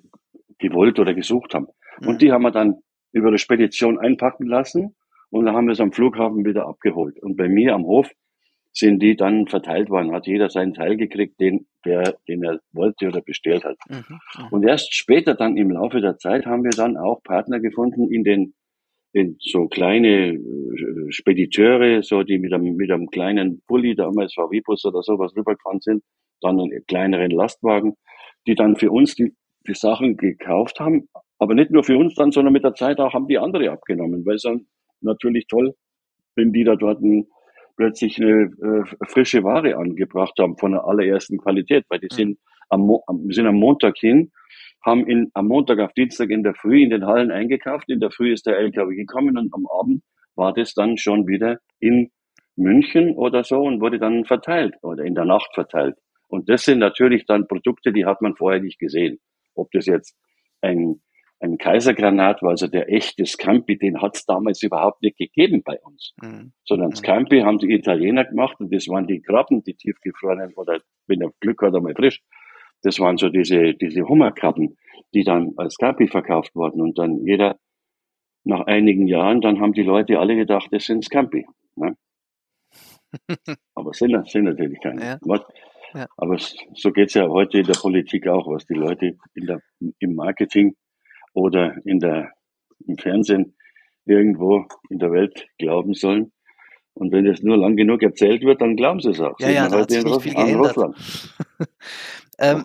gewollt 0.59 0.99
oder 0.99 1.15
gesucht 1.15 1.55
haben. 1.55 1.67
Mhm. 2.01 2.09
Und 2.09 2.23
die 2.23 2.33
haben 2.33 2.43
wir 2.43 2.51
dann 2.51 2.77
über 3.13 3.31
die 3.31 3.39
Spedition 3.39 3.99
einpacken 3.99 4.47
lassen 4.47 4.97
und 5.31 5.45
dann 5.45 5.55
haben 5.55 5.67
wir 5.67 5.73
es 5.73 5.81
am 5.81 5.93
Flughafen 5.93 6.45
wieder 6.45 6.67
abgeholt. 6.67 7.23
Und 7.23 7.37
bei 7.37 7.49
mir 7.49 7.75
am 7.75 7.85
Hof 7.85 8.11
sind 8.73 9.03
die 9.03 9.17
dann 9.17 9.47
verteilt 9.47 9.91
worden, 9.91 10.13
hat 10.13 10.27
jeder 10.27 10.49
seinen 10.49 10.73
Teil 10.73 10.97
gekriegt, 10.97 11.39
den, 11.41 11.67
der, 11.85 12.17
den 12.27 12.43
er 12.43 12.61
wollte 12.73 13.09
oder 13.09 13.21
bestellt 13.21 13.65
hat. 13.65 13.77
Mhm. 13.89 13.97
Mhm. 14.09 14.47
Und 14.51 14.67
erst 14.67 14.95
später 14.95 15.35
dann 15.35 15.57
im 15.57 15.71
Laufe 15.71 16.01
der 16.01 16.17
Zeit 16.17 16.47
haben 16.47 16.65
wir 16.65 16.71
dann 16.71 16.97
auch 16.97 17.23
Partner 17.23 17.61
gefunden 17.61 18.11
in 18.11 18.25
den 18.25 18.55
in 19.13 19.37
so 19.41 19.69
kleine 19.69 20.33
äh, 20.33 21.11
Spediteure, 21.11 22.03
so 22.03 22.23
die 22.23 22.39
mit 22.39 22.53
einem, 22.53 22.77
mit 22.77 22.91
einem 22.91 23.09
kleinen 23.09 23.63
Bulli, 23.67 23.95
damals 23.95 24.35
VW-Bus 24.35 24.85
oder 24.87 25.03
sowas 25.03 25.35
rübergefahren 25.37 25.81
sind, 25.81 26.03
dann 26.41 26.59
einen 26.59 26.85
kleineren 26.87 27.31
Lastwagen, 27.31 27.95
die 28.47 28.55
dann 28.55 28.77
für 28.77 28.91
uns 28.91 29.15
die, 29.15 29.35
die 29.67 29.75
Sachen 29.75 30.17
gekauft 30.17 30.81
haben, 30.81 31.09
aber 31.39 31.55
nicht 31.55 31.71
nur 31.71 31.85
für 31.85 31.99
uns 31.99 32.15
dann, 32.15 32.33
sondern 32.33 32.53
mit 32.53 32.65
der 32.65 32.75
Zeit 32.75 32.99
auch 32.99 33.13
haben 33.13 33.29
die 33.29 33.39
andere 33.39 33.71
abgenommen, 33.71 34.25
weil 34.25 34.37
es 34.37 34.43
dann 34.43 34.67
natürlich 35.01 35.47
toll, 35.47 35.75
wenn 36.35 36.53
die 36.53 36.65
da 36.65 36.77
dort 36.77 37.01
ein, 37.03 37.27
plötzlich 37.77 38.21
eine 38.21 38.51
äh, 38.63 39.07
frische 39.09 39.45
Ware 39.45 39.77
angebracht 39.77 40.39
haben 40.39 40.57
von 40.57 40.73
der 40.73 40.85
allerersten 40.85 41.39
Qualität, 41.39 41.85
weil 41.89 41.99
die 41.99 42.09
mhm. 42.11 42.17
sind 42.17 42.39
am, 42.71 42.91
am, 43.07 43.31
sind 43.31 43.47
am 43.47 43.57
Montag 43.57 43.99
hin 43.99 44.33
haben 44.85 45.07
in, 45.07 45.31
am 45.35 45.49
Montag 45.49 45.79
auf 45.79 45.93
Dienstag 45.93 46.31
in 46.31 46.43
der 46.43 46.55
Früh 46.55 46.83
in 46.83 46.91
den 46.91 47.07
Hallen 47.07 47.31
eingekauft. 47.31 47.89
In 47.89 48.01
der 48.01 48.11
Früh 48.11 48.33
ist 48.33 48.47
der 48.47 48.59
LKW 48.59 48.95
gekommen 48.97 49.39
und 49.39 49.53
am 49.55 49.67
Abend 49.67 50.03
war 50.35 50.53
das 50.53 50.75
dann 50.75 50.97
schon 50.97 51.27
wieder 51.27 51.59
in 51.79 52.11
München 52.57 53.15
oder 53.15 53.45
so 53.45 53.61
und 53.61 53.81
wurde 53.81 53.99
dann 53.99 54.25
verteilt 54.25 54.75
oder 54.83 55.05
in 55.05 55.15
der 55.15 55.25
Nacht 55.25 55.55
verteilt. 55.55 55.97
Und 56.29 56.49
das 56.49 56.65
sind 56.65 56.79
natürlich 56.79 57.27
dann 57.27 57.47
Produkte, 57.47 57.93
die 57.93 58.07
hat 58.07 58.23
man 58.23 58.35
vorher 58.37 58.61
nicht 58.61 58.79
gesehen. 58.79 59.19
Ob 59.55 59.71
das 59.73 59.87
jetzt 59.87 60.17
ein, 60.63 61.03
ein 61.41 61.59
Kaisergranat 61.59 62.43
war, 62.43 62.51
also 62.51 62.69
der 62.69 62.91
echte 62.91 63.27
Scampi, 63.27 63.77
den 63.77 64.01
hat 64.01 64.17
es 64.17 64.25
damals 64.25 64.63
überhaupt 64.63 65.03
nicht 65.03 65.19
gegeben 65.19 65.63
bei 65.65 65.79
uns. 65.83 66.15
Mhm. 66.23 66.53
Sondern 66.65 66.91
mhm. 66.91 66.97
Scampi 66.97 67.41
haben 67.41 67.59
die 67.59 67.73
Italiener 67.73 68.25
gemacht 68.25 68.57
und 68.61 68.73
das 68.73 68.89
waren 68.89 69.07
die 69.07 69.21
Krabben, 69.21 69.63
die 69.63 69.75
tiefgefrorenen 69.75 70.55
oder 70.55 70.81
wenn 71.07 71.21
er 71.21 71.31
Glück 71.41 71.63
hat, 71.63 71.75
einmal 71.75 71.95
frisch. 71.95 72.23
Das 72.83 72.99
waren 73.01 73.17
so 73.17 73.29
diese, 73.29 73.75
diese 73.75 74.09
Hummerkrabben, 74.09 74.77
die 75.15 75.25
dann 75.25 75.53
als 75.57 75.77
Gabi 75.77 76.09
verkauft 76.09 76.55
wurden. 76.55 76.81
Und 76.81 76.99
dann 76.99 77.25
jeder, 77.25 77.59
nach 78.45 78.67
einigen 78.67 79.07
Jahren, 79.07 79.41
dann 79.41 79.61
haben 79.61 79.73
die 79.73 79.83
Leute 79.83 80.19
alle 80.19 80.37
gedacht, 80.37 80.69
das 80.73 80.85
sind 80.85 81.05
Scampi. 81.05 81.47
Ne? 81.77 81.97
Aber 83.75 83.93
sind, 83.93 84.29
sind 84.29 84.45
natürlich 84.45 84.81
keine. 84.81 85.03
Ja. 85.03 85.19
Ja. 85.95 86.07
Aber 86.17 86.39
so 86.39 86.91
geht's 86.91 87.15
ja 87.15 87.29
heute 87.29 87.59
in 87.59 87.67
der 87.67 87.75
Politik 87.75 88.27
auch, 88.27 88.47
was 88.49 88.67
die 88.67 88.75
Leute 88.75 89.19
in 89.35 89.47
der, 89.47 89.61
im 89.99 90.15
Marketing 90.15 90.75
oder 91.35 91.77
in 91.85 91.99
der, 91.99 92.33
im 92.87 92.97
Fernsehen 92.97 93.55
irgendwo 94.07 94.67
in 94.89 94.99
der 94.99 95.13
Welt 95.13 95.47
glauben 95.59 95.95
sollen. 95.95 96.33
Und 96.95 97.13
wenn 97.13 97.27
es 97.27 97.43
nur 97.43 97.57
lang 97.57 97.77
genug 97.77 98.03
erzählt 98.03 98.43
wird, 98.43 98.61
dann 98.61 98.77
glauben 98.77 99.01
sie 99.01 99.11
es 99.11 99.21
auch. 99.21 99.39
Ja, 99.41 99.51
ja, 99.51 99.69
da 99.69 99.81
hat 99.81 99.91
sich 99.91 100.05
nicht 100.05 100.23
viel 100.23 100.35
geändert. 100.35 100.77
ähm, 102.39 102.65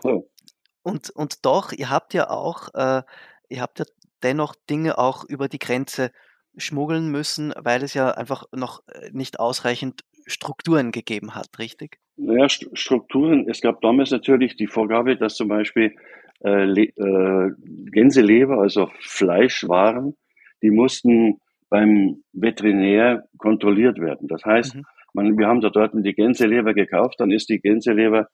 und, 0.83 1.09
und 1.09 1.45
doch, 1.45 1.71
ihr 1.71 1.89
habt 1.89 2.13
ja 2.13 2.29
auch, 2.29 2.73
äh, 2.73 3.03
ihr 3.49 3.61
habt 3.61 3.79
ja 3.79 3.85
dennoch 4.23 4.55
Dinge 4.69 4.97
auch 4.97 5.25
über 5.25 5.47
die 5.47 5.59
Grenze 5.59 6.11
schmuggeln 6.55 7.11
müssen, 7.11 7.53
weil 7.57 7.83
es 7.83 7.93
ja 7.93 8.11
einfach 8.11 8.45
noch 8.55 8.83
äh, 8.87 9.09
nicht 9.11 9.39
ausreichend 9.39 10.01
Strukturen 10.25 10.91
gegeben 10.91 11.35
hat, 11.35 11.59
richtig? 11.59 11.99
Ja, 12.17 12.47
Strukturen. 12.49 13.47
Es 13.47 13.61
gab 13.61 13.81
damals 13.81 14.11
natürlich 14.11 14.55
die 14.55 14.67
Vorgabe, 14.67 15.15
dass 15.17 15.35
zum 15.35 15.47
Beispiel 15.47 15.95
äh, 16.43 16.63
äh, 16.63 17.51
Gänseleber, 17.91 18.59
also 18.59 18.89
Fleischwaren, 18.99 20.15
die 20.61 20.71
mussten 20.71 21.39
beim 21.69 22.23
Veterinär 22.33 23.25
kontrolliert 23.37 23.99
werden. 23.99 24.27
Das 24.27 24.43
heißt, 24.43 24.75
mhm. 24.75 24.85
man, 25.13 25.37
wir 25.37 25.47
haben 25.47 25.61
da 25.61 25.69
dort 25.69 25.91
die 25.93 26.13
Gänseleber 26.13 26.73
gekauft, 26.73 27.15
dann 27.19 27.31
ist 27.31 27.49
die 27.49 27.59
Gänseleber 27.59 28.27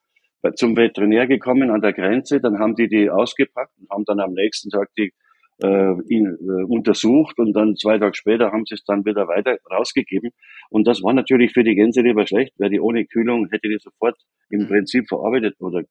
zum 0.55 0.75
Veterinär 0.75 1.27
gekommen 1.27 1.71
an 1.71 1.81
der 1.81 1.93
Grenze, 1.93 2.39
dann 2.39 2.59
haben 2.59 2.75
die 2.75 2.87
die 2.87 3.09
ausgepackt 3.09 3.71
und 3.79 3.89
haben 3.89 4.05
dann 4.05 4.19
am 4.19 4.33
nächsten 4.33 4.69
Tag 4.69 4.89
die 4.97 5.13
äh, 5.61 5.93
ihn, 6.09 6.25
äh, 6.25 6.63
untersucht 6.65 7.37
und 7.39 7.53
dann 7.53 7.75
zwei 7.75 7.97
Tage 7.97 8.15
später 8.15 8.51
haben 8.51 8.65
sie 8.65 8.75
es 8.75 8.83
dann 8.83 9.05
wieder 9.05 9.27
weiter 9.27 9.57
rausgegeben. 9.71 10.31
Und 10.69 10.87
das 10.87 11.03
war 11.03 11.13
natürlich 11.13 11.53
für 11.53 11.63
die 11.63 11.75
Gänseleber 11.75 12.27
schlecht, 12.27 12.53
weil 12.57 12.69
die 12.69 12.79
ohne 12.79 13.05
Kühlung 13.05 13.47
hätte 13.51 13.69
die 13.69 13.77
sofort 13.79 14.17
im 14.49 14.63
mhm. 14.63 14.67
Prinzip 14.67 15.07
verarbeitet 15.07 15.55
oder 15.59 15.83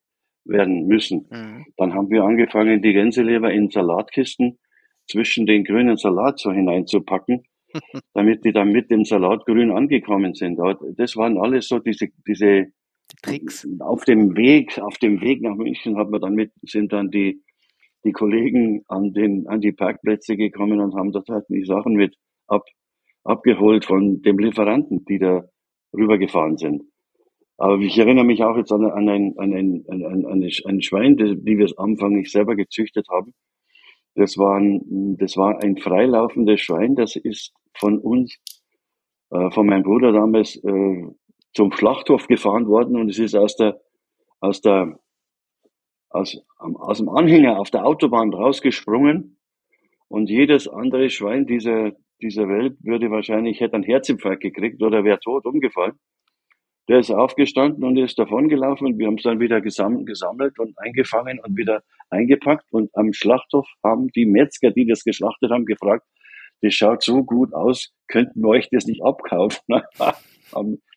werden 0.44 0.86
müssen. 0.86 1.26
Mhm. 1.30 1.66
Dann 1.76 1.94
haben 1.94 2.10
wir 2.10 2.24
angefangen, 2.24 2.82
die 2.82 2.92
Gänseleber 2.92 3.52
in 3.52 3.70
Salatkisten 3.70 4.58
zwischen 5.08 5.46
den 5.46 5.64
grünen 5.64 5.96
Salat 5.96 6.38
so 6.38 6.52
hineinzupacken, 6.52 7.44
damit 8.14 8.44
die 8.44 8.52
dann 8.52 8.72
mit 8.72 8.90
dem 8.90 9.04
Salat 9.04 9.46
grün 9.46 9.70
angekommen 9.70 10.34
sind. 10.34 10.58
Das 10.96 11.16
waren 11.16 11.38
alles 11.38 11.68
so 11.68 11.78
diese, 11.78 12.08
diese 12.26 12.66
die 12.66 12.72
Tricks. 13.22 13.66
Auf 13.80 14.04
dem 14.04 14.36
Weg, 14.36 14.78
auf 14.78 14.98
dem 14.98 15.20
Weg 15.20 15.42
nach 15.42 15.56
München 15.56 15.96
hat 15.96 16.10
man 16.10 16.20
dann 16.20 16.34
mit, 16.34 16.52
sind 16.62 16.92
dann 16.92 17.10
die, 17.10 17.42
die 18.04 18.12
Kollegen 18.12 18.84
an 18.88 19.12
den, 19.12 19.46
an 19.48 19.60
die 19.60 19.72
Parkplätze 19.72 20.36
gekommen 20.36 20.80
und 20.80 20.94
haben 20.94 21.12
dort 21.12 21.28
halt 21.28 21.44
die 21.48 21.64
Sachen 21.64 21.94
mit 21.94 22.16
ab, 22.46 22.64
abgeholt 23.24 23.84
von 23.84 24.22
dem 24.22 24.38
Lieferanten, 24.38 25.04
die 25.04 25.18
da 25.18 25.44
rübergefahren 25.92 26.56
sind. 26.56 26.82
Aber 27.58 27.78
ich 27.78 27.96
erinnere 27.98 28.24
mich 28.24 28.42
auch 28.42 28.56
jetzt 28.56 28.72
an, 28.72 28.84
an, 28.84 29.08
ein, 29.08 29.34
an, 29.38 29.52
ein, 29.54 29.84
an, 29.88 30.04
ein, 30.04 30.26
an 30.26 30.42
ein 30.42 30.82
Schwein, 30.82 31.16
die, 31.16 31.36
die 31.36 31.58
wir 31.58 32.08
nicht 32.08 32.32
selber 32.32 32.56
gezüchtet 32.56 33.06
haben. 33.08 33.34
Das 34.14 34.36
war 34.36 34.56
ein, 34.56 35.16
das 35.18 35.36
war 35.36 35.62
ein 35.62 35.76
freilaufendes 35.76 36.60
Schwein, 36.60 36.96
das 36.96 37.16
ist 37.16 37.52
von 37.74 37.98
uns, 37.98 38.36
äh, 39.30 39.50
von 39.50 39.66
meinem 39.66 39.84
Bruder 39.84 40.12
damals, 40.12 40.56
äh, 40.56 41.04
zum 41.54 41.72
Schlachthof 41.72 42.26
gefahren 42.26 42.66
worden 42.66 42.96
und 42.96 43.08
es 43.08 43.18
ist 43.18 43.34
aus 43.34 43.56
der, 43.56 43.80
aus 44.40 44.60
der, 44.60 44.98
aus, 46.08 46.42
aus 46.58 46.98
dem 46.98 47.08
Anhänger 47.08 47.58
auf 47.58 47.70
der 47.70 47.84
Autobahn 47.84 48.32
rausgesprungen 48.32 49.38
und 50.08 50.28
jedes 50.28 50.68
andere 50.68 51.10
Schwein 51.10 51.46
dieser, 51.46 51.92
dieser 52.20 52.48
Welt 52.48 52.76
würde 52.80 53.10
wahrscheinlich, 53.10 53.60
hätte 53.60 53.74
einen 53.74 53.84
Herzinfarkt 53.84 54.42
gekriegt 54.42 54.82
oder 54.82 55.04
wäre 55.04 55.20
tot 55.20 55.46
umgefallen. 55.46 55.98
Der 56.88 56.98
ist 56.98 57.10
aufgestanden 57.10 57.84
und 57.84 57.96
ist 57.96 58.18
davongelaufen 58.18 58.88
und 58.88 58.98
wir 58.98 59.06
haben 59.06 59.14
es 59.14 59.22
dann 59.22 59.38
wieder 59.38 59.60
gesammelt 59.60 60.58
und 60.58 60.76
eingefangen 60.78 61.38
und 61.38 61.56
wieder 61.56 61.82
eingepackt 62.10 62.64
und 62.72 62.90
am 62.94 63.12
Schlachthof 63.12 63.66
haben 63.84 64.08
die 64.08 64.26
Metzger, 64.26 64.72
die 64.72 64.86
das 64.86 65.04
geschlachtet 65.04 65.50
haben, 65.50 65.64
gefragt, 65.64 66.04
das 66.60 66.74
schaut 66.74 67.02
so 67.02 67.24
gut 67.24 67.54
aus, 67.54 67.92
könnten 68.08 68.42
wir 68.42 68.48
euch 68.48 68.68
das 68.70 68.86
nicht 68.86 69.02
abkaufen? 69.02 69.60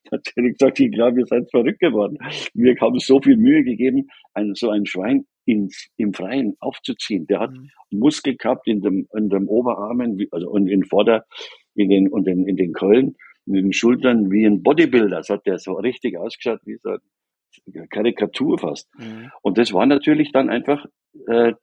natürlich 0.11 0.57
gesagt, 0.57 0.79
ich 0.79 0.91
glaube, 0.91 1.19
ihr 1.19 1.25
seid 1.25 1.49
verrückt 1.51 1.79
geworden. 1.79 2.17
Wir 2.53 2.75
haben 2.79 2.99
so 2.99 3.21
viel 3.21 3.37
Mühe 3.37 3.63
gegeben, 3.63 4.07
ein, 4.33 4.53
so 4.55 4.69
ein 4.69 4.85
Schwein 4.85 5.25
ins, 5.45 5.89
im 5.97 6.13
Freien 6.13 6.55
aufzuziehen. 6.59 7.27
Der 7.27 7.39
hat 7.39 7.51
mhm. 7.51 7.69
Muskel 7.91 8.35
gehabt 8.35 8.67
in 8.67 8.81
dem, 8.81 9.07
in 9.15 9.29
dem 9.29 9.47
Oberarmen, 9.47 10.25
also 10.31 10.49
und 10.49 10.67
in 10.67 10.83
Vorder, 10.83 11.25
in 11.75 11.89
den, 11.89 12.09
und 12.09 12.27
in, 12.27 12.47
in 12.47 12.55
den 12.55 12.73
Keulen, 12.73 13.15
in 13.45 13.53
den 13.53 13.73
Schultern 13.73 14.31
wie 14.31 14.45
ein 14.45 14.63
Bodybuilder. 14.63 15.17
Das 15.17 15.29
hat 15.29 15.45
der 15.45 15.59
so 15.59 15.73
richtig 15.73 16.17
ausgeschaut, 16.17 16.61
wie 16.65 16.77
so 16.81 16.97
eine 17.73 17.87
Karikatur 17.87 18.57
fast. 18.57 18.89
Mhm. 18.97 19.31
Und 19.41 19.57
das 19.57 19.73
war 19.73 19.85
natürlich 19.85 20.31
dann 20.31 20.49
einfach 20.49 20.85
äh, 21.27 21.53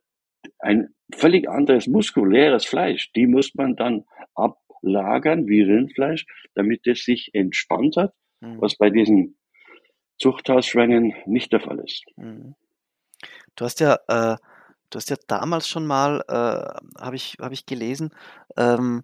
ein 0.58 0.88
völlig 1.14 1.48
anderes 1.48 1.86
muskuläres 1.86 2.64
Fleisch. 2.64 3.12
Die 3.12 3.26
muss 3.26 3.54
man 3.54 3.76
dann 3.76 4.04
ablagern 4.34 5.46
wie 5.46 5.62
Rindfleisch, 5.62 6.26
damit 6.54 6.86
es 6.86 7.04
sich 7.04 7.30
entspannt 7.32 7.96
hat, 7.96 8.12
mhm. 8.42 8.60
was 8.60 8.76
bei 8.76 8.90
diesen 8.90 9.36
Zuchthausschwängen 10.18 11.14
nicht 11.26 11.52
der 11.52 11.60
Fall 11.60 11.78
ist. 11.80 12.04
Mhm. 12.16 12.54
Du 13.56 13.64
hast 13.64 13.80
ja, 13.80 13.94
äh, 14.08 14.36
du 14.90 14.96
hast 14.96 15.10
ja 15.10 15.16
damals 15.26 15.68
schon 15.68 15.86
mal, 15.86 16.22
äh, 16.28 17.00
habe 17.00 17.16
ich, 17.16 17.36
hab 17.40 17.52
ich 17.52 17.66
gelesen, 17.66 18.10
ähm, 18.56 19.02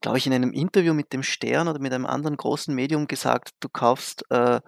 glaube 0.00 0.18
ich, 0.18 0.26
in 0.26 0.32
einem 0.32 0.52
Interview 0.52 0.94
mit 0.94 1.12
dem 1.12 1.22
Stern 1.22 1.68
oder 1.68 1.80
mit 1.80 1.92
einem 1.92 2.06
anderen 2.06 2.36
großen 2.36 2.74
Medium 2.74 3.08
gesagt, 3.08 3.50
du 3.60 3.68
kaufst, 3.68 4.24
äh, 4.30 4.60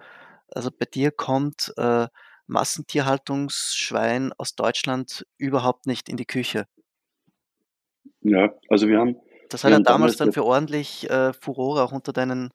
also 0.53 0.69
bei 0.71 0.85
dir 0.85 1.11
kommt 1.11 1.73
äh, 1.77 2.07
Massentierhaltungsschwein 2.47 4.33
aus 4.37 4.55
Deutschland 4.55 5.25
überhaupt 5.37 5.87
nicht 5.87 6.09
in 6.09 6.17
die 6.17 6.25
Küche. 6.25 6.65
Ja, 8.21 8.53
also 8.67 8.87
wir 8.87 8.99
haben. 8.99 9.15
Das 9.49 9.63
hat 9.63 9.71
ja 9.71 9.79
damals 9.79 10.17
dann 10.17 10.31
für 10.31 10.45
ordentlich 10.45 11.09
äh, 11.09 11.33
Furore 11.33 11.83
auch 11.83 11.91
unter 11.91 12.13
deinen, 12.13 12.51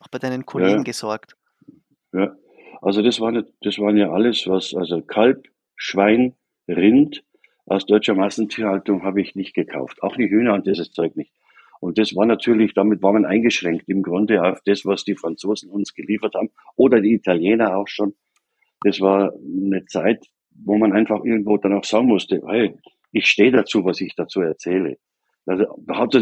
auch 0.00 0.08
bei 0.08 0.18
deinen 0.18 0.46
Kollegen 0.46 0.78
ja, 0.78 0.82
gesorgt. 0.82 1.36
Ja, 2.12 2.36
also 2.80 3.02
das 3.02 3.20
war 3.20 3.32
das 3.32 3.78
waren 3.78 3.96
ja 3.96 4.10
alles, 4.10 4.46
was, 4.46 4.74
also 4.74 5.02
Kalb, 5.02 5.48
Schwein, 5.76 6.34
Rind 6.68 7.24
aus 7.66 7.84
deutscher 7.84 8.14
Massentierhaltung 8.14 9.02
habe 9.02 9.20
ich 9.20 9.34
nicht 9.34 9.54
gekauft. 9.54 10.02
Auch 10.02 10.16
die 10.16 10.30
Hühner 10.30 10.54
und 10.54 10.66
dieses 10.66 10.90
Zeug 10.90 11.16
nicht. 11.16 11.32
Und 11.80 11.98
das 11.98 12.16
war 12.16 12.26
natürlich, 12.26 12.74
damit 12.74 13.02
war 13.02 13.12
man 13.12 13.24
eingeschränkt 13.24 13.88
im 13.88 14.02
Grunde 14.02 14.42
auf 14.42 14.60
das, 14.64 14.84
was 14.84 15.04
die 15.04 15.14
Franzosen 15.14 15.70
uns 15.70 15.94
geliefert 15.94 16.34
haben 16.34 16.50
oder 16.76 17.00
die 17.00 17.14
Italiener 17.14 17.76
auch 17.76 17.86
schon. 17.86 18.14
Das 18.82 19.00
war 19.00 19.32
eine 19.34 19.84
Zeit, 19.84 20.26
wo 20.50 20.76
man 20.76 20.92
einfach 20.92 21.24
irgendwo 21.24 21.56
dann 21.56 21.74
auch 21.74 21.84
sagen 21.84 22.06
musste, 22.06 22.42
hey, 22.46 22.74
ich 23.12 23.26
stehe 23.26 23.52
dazu, 23.52 23.84
was 23.84 24.00
ich 24.00 24.14
dazu 24.16 24.40
erzähle. 24.40 24.96
Also, 25.46 25.66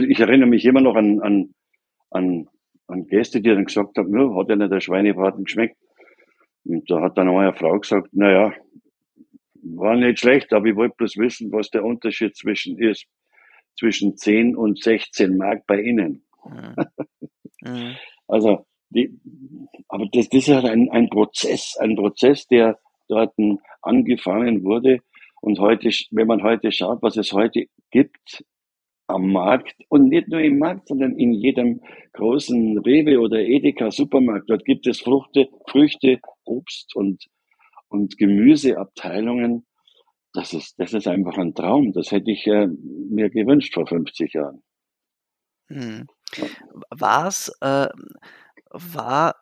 ich 0.09 0.21
erinnere 0.21 0.49
mich 0.49 0.65
immer 0.65 0.81
noch 0.81 0.95
an, 0.95 1.21
an, 1.21 1.55
an, 2.11 2.49
an 2.89 3.07
Gäste, 3.07 3.41
die 3.41 3.51
dann 3.51 3.65
gesagt 3.65 3.97
haben, 3.99 4.13
ja, 4.19 4.35
hat 4.35 4.49
ja 4.49 4.57
nicht 4.57 4.73
der 4.73 4.81
Schweinebraten 4.81 5.45
geschmeckt. 5.45 5.77
Und 6.65 6.91
da 6.91 7.01
hat 7.01 7.17
dann 7.19 7.29
eine 7.29 7.55
Frau 7.55 7.79
gesagt, 7.79 8.09
na 8.13 8.31
ja, 8.31 8.53
war 9.63 9.97
nicht 9.97 10.21
schlecht, 10.21 10.53
aber 10.53 10.67
ich 10.67 10.77
wollte 10.77 10.97
bloß 10.97 11.17
wissen, 11.17 11.53
was 11.53 11.71
der 11.71 11.85
Unterschied 11.85 12.37
zwischen 12.37 12.79
ist, 12.79 13.07
zwischen 13.79 14.17
10 14.17 14.57
und 14.57 14.83
16 14.83 15.37
Mark 15.37 15.67
bei 15.67 15.81
Ihnen. 15.81 16.25
Mhm. 16.45 16.75
mhm. 17.63 17.97
also, 18.29 18.67
die, 18.91 19.19
aber 19.89 20.07
das, 20.13 20.29
das 20.29 20.47
ist 20.47 20.55
halt 20.55 20.67
ein, 20.67 20.91
ein 20.91 21.09
Prozess, 21.09 21.77
ein 21.79 21.97
Prozess, 21.97 22.47
der 22.47 22.79
dort 23.09 23.35
angefangen 23.83 24.65
wurde. 24.65 25.01
Und 25.41 25.59
heute, 25.59 25.91
wenn 26.11 26.27
man 26.27 26.43
heute 26.43 26.73
schaut, 26.73 27.03
was 27.03 27.17
es 27.17 27.33
heute 27.33 27.67
gibt 27.91 28.45
am 29.07 29.33
Markt 29.33 29.77
und 29.89 30.09
nicht 30.09 30.29
nur 30.29 30.41
im 30.41 30.59
Markt, 30.59 30.89
sondern 30.89 31.17
in 31.17 31.33
jedem 31.33 31.81
großen 32.13 32.79
Rewe 32.79 33.21
oder 33.21 33.39
Edeka 33.39 33.91
Supermarkt, 33.91 34.51
dort 34.51 34.65
gibt 34.65 34.87
es 34.87 35.01
Früchte, 35.01 35.49
Früchte, 35.69 36.19
Obst 36.45 36.95
und 36.97 37.27
und 37.89 38.19
Gemüseabteilungen, 38.19 39.67
das 40.33 40.53
ist, 40.53 40.79
das 40.79 40.93
ist 40.93 41.07
einfach 41.07 41.39
ein 41.39 41.55
Traum. 41.55 41.93
Das 41.93 42.11
hätte 42.11 42.31
ich 42.31 42.47
äh, 42.47 42.67
mir 42.67 43.31
gewünscht 43.31 43.75
vor 43.75 43.87
50 43.87 44.35
Jahren. 44.35 44.63
Hm. 45.69 46.07
War's, 46.91 47.51
äh, 47.61 47.89
war 48.71 49.37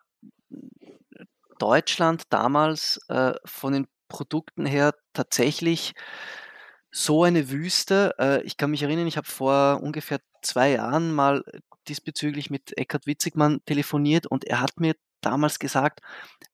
Deutschland 1.59 2.23
damals 2.29 2.99
äh, 3.09 3.33
von 3.45 3.73
den 3.73 3.87
Produkten 4.07 4.65
her 4.65 4.93
tatsächlich 5.13 5.93
so 6.95 7.23
eine 7.23 7.49
Wüste? 7.49 8.15
Äh, 8.19 8.41
ich 8.43 8.55
kann 8.55 8.71
mich 8.71 8.81
erinnern, 8.81 9.07
ich 9.07 9.17
habe 9.17 9.27
vor 9.27 9.81
ungefähr 9.83 10.19
zwei 10.41 10.71
Jahren 10.71 11.13
mal 11.13 11.43
diesbezüglich 11.89 12.49
mit 12.49 12.77
Eckhard 12.77 13.05
Witzigmann 13.05 13.59
telefoniert 13.65 14.27
und 14.27 14.45
er 14.45 14.61
hat 14.61 14.79
mir 14.79 14.95
damals 15.21 15.59
gesagt, 15.59 15.99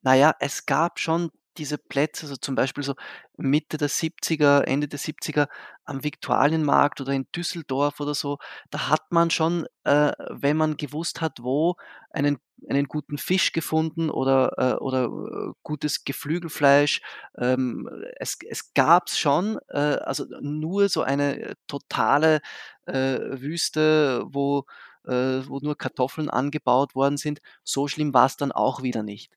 naja, 0.02 0.34
es 0.40 0.66
gab 0.66 1.00
schon 1.00 1.32
diese 1.58 1.78
Plätze, 1.78 2.28
so 2.28 2.36
zum 2.36 2.56
Beispiel 2.56 2.84
so 2.84 2.96
Mitte 3.38 3.78
der 3.78 3.90
70er, 3.90 4.62
Ende 4.62 4.88
der 4.88 5.00
70er 5.00 5.48
am 5.86 6.04
Viktualienmarkt 6.04 7.02
oder 7.02 7.14
in 7.14 7.28
Düsseldorf 7.36 8.00
oder 8.00 8.14
so, 8.16 8.38
da 8.70 8.90
hat 8.90 9.12
man 9.12 9.30
schon, 9.32 9.66
äh, 9.84 10.12
wenn 10.30 10.58
man 10.58 10.78
gewusst 10.78 11.22
hat, 11.22 11.40
wo, 11.42 11.76
einen, 12.12 12.38
einen 12.70 12.86
guten 12.88 13.18
Fisch 13.18 13.52
gefunden 13.54 14.10
oder, 14.10 14.54
äh, 14.58 14.76
oder 14.82 15.06
äh, 15.06 15.54
gutes 15.64 16.04
Geflügelfleisch. 16.04 17.02
Ähm, 17.38 17.90
es 18.20 18.38
es 18.50 18.74
gab 18.74 19.08
es 19.08 19.18
schon, 19.18 19.58
äh, 19.70 19.78
also 19.78 20.26
nur 20.42 20.90
so 20.90 21.02
eine 21.04 21.56
totale 21.68 22.42
äh, 22.86 23.20
Wüste, 23.42 24.24
wo, 24.28 24.66
äh, 25.06 25.42
wo 25.48 25.60
nur 25.60 25.78
Kartoffeln 25.78 26.30
angebaut 26.30 26.96
worden 26.96 27.18
sind. 27.18 27.40
So 27.64 27.88
schlimm 27.88 28.14
war 28.14 28.26
es 28.28 28.38
dann 28.38 28.52
auch 28.52 28.84
wieder 28.84 29.04
nicht. 29.04 29.32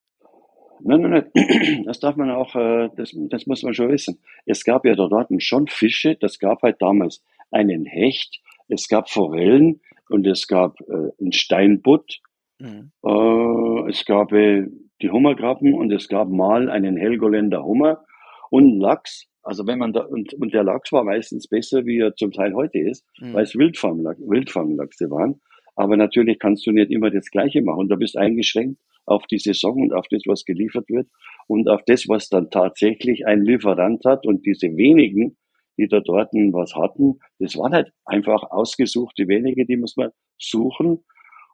Nein, 0.81 1.03
nein, 1.03 1.31
nein, 1.35 1.85
das 1.85 2.01
darf 2.01 2.17
man 2.17 2.31
auch, 2.31 2.55
äh, 2.55 2.89
das, 2.97 3.15
das 3.31 3.47
muss 3.47 3.63
man 3.63 3.75
schon 3.75 3.91
wissen. 3.91 4.21
Es 4.47 4.65
gab 4.65 4.85
ja 4.85 4.95
da 4.95 5.09
dort 5.09 5.31
schon 5.43 5.67
Fische, 5.67 6.17
das 6.17 6.39
gab 6.39 6.63
halt 6.63 6.81
damals 6.81 7.25
einen 7.51 7.85
Hecht, 7.85 8.41
es 8.69 8.89
gab 8.89 9.11
Forellen 9.11 9.81
und 10.09 10.27
es 10.27 10.47
gab 10.47 10.81
äh, 10.81 11.11
einen 11.21 11.33
Steinbutt, 11.33 12.21
mhm. 12.59 12.91
äh, 13.05 13.91
es 13.91 14.05
gab 14.05 14.33
äh, 14.33 14.67
die 15.03 15.11
Hummerkrabben 15.11 15.75
und 15.75 15.93
es 15.93 16.09
gab 16.09 16.29
mal 16.29 16.71
einen 16.71 16.97
Helgoländer 16.97 17.65
Hummer 17.65 18.05
und 18.51 18.79
Lachs. 18.79 19.27
Also 19.43 19.67
wenn 19.67 19.79
man 19.79 19.93
da, 19.93 20.01
und, 20.01 20.33
und 20.35 20.55
der 20.55 20.65
Lachs 20.65 20.91
war 20.93 21.05
meistens 21.05 21.49
besser, 21.49 21.85
wie 21.85 21.99
er 21.99 22.15
zum 22.15 22.33
Teil 22.33 22.55
heute 22.55 22.79
ist, 22.79 23.07
mhm. 23.21 23.35
weil 23.35 23.45
es 23.45 23.55
Wildfanglachse 23.55 25.11
waren. 25.11 25.41
Aber 25.77 25.97
natürlich 25.97 26.39
kannst 26.39 26.67
du 26.67 26.71
nicht 26.71 26.91
immer 26.91 27.11
das 27.11 27.31
Gleiche 27.31 27.61
machen. 27.61 27.89
Du 27.89 27.97
bist 27.97 28.17
eingeschränkt 28.17 28.79
auf 29.07 29.27
die 29.27 29.39
Saison 29.39 29.83
und 29.83 29.93
auf 29.93 30.07
das, 30.11 30.23
was 30.27 30.45
geliefert 30.45 30.89
wird 30.89 31.09
und 31.47 31.69
auf 31.69 31.83
das, 31.87 32.09
was 32.09 32.29
dann 32.29 32.51
tatsächlich 32.51 33.27
ein 33.27 33.45
Lieferant 33.45 34.05
hat. 34.05 34.27
Und 34.27 34.47
diese 34.47 34.77
wenigen, 34.77 35.37
die 35.77 35.89
da 35.89 36.01
dort 36.01 36.33
was 36.33 36.75
hatten, 36.75 37.19
das 37.39 37.57
waren 37.57 37.75
halt 37.75 37.93
einfach 38.05 38.43
ausgesuchte 38.51 39.29
wenige, 39.29 39.67
die 39.67 39.77
muss 39.77 39.97
man 39.97 40.11
suchen. 40.39 41.05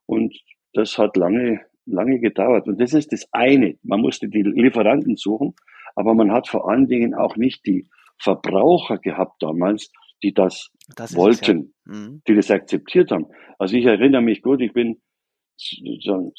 Und 0.07 0.37
das 0.75 0.99
hat 0.99 1.17
lange, 1.17 1.61
lange 1.87 2.21
gedauert. 2.21 2.69
Und 2.69 2.81
das 2.81 2.93
ist 2.93 3.13
das 3.13 3.27
eine. 3.33 3.77
Man 3.83 4.01
musste 4.01 4.29
die 4.29 4.43
Lieferanten 4.43 5.17
suchen, 5.17 5.55
aber 5.97 6.15
man 6.15 6.33
hat 6.33 6.49
vor 6.49 6.71
allen 6.71 6.87
Dingen 6.87 7.15
auch 7.15 7.37
nicht 7.37 7.67
die 7.67 7.89
Verbraucher 8.19 8.99
gehabt 8.99 9.43
damals, 9.43 9.91
die 10.23 10.35
das, 10.35 10.71
das 10.97 11.17
wollten, 11.17 11.73
ja. 11.87 11.95
mhm. 11.95 12.23
die 12.29 12.35
das 12.35 12.51
akzeptiert 12.51 13.11
haben. 13.11 13.27
Also 13.59 13.77
ich 13.77 13.87
erinnere 13.87 14.23
mich 14.23 14.43
gut, 14.43 14.61
ich 14.61 14.73
bin 14.73 15.01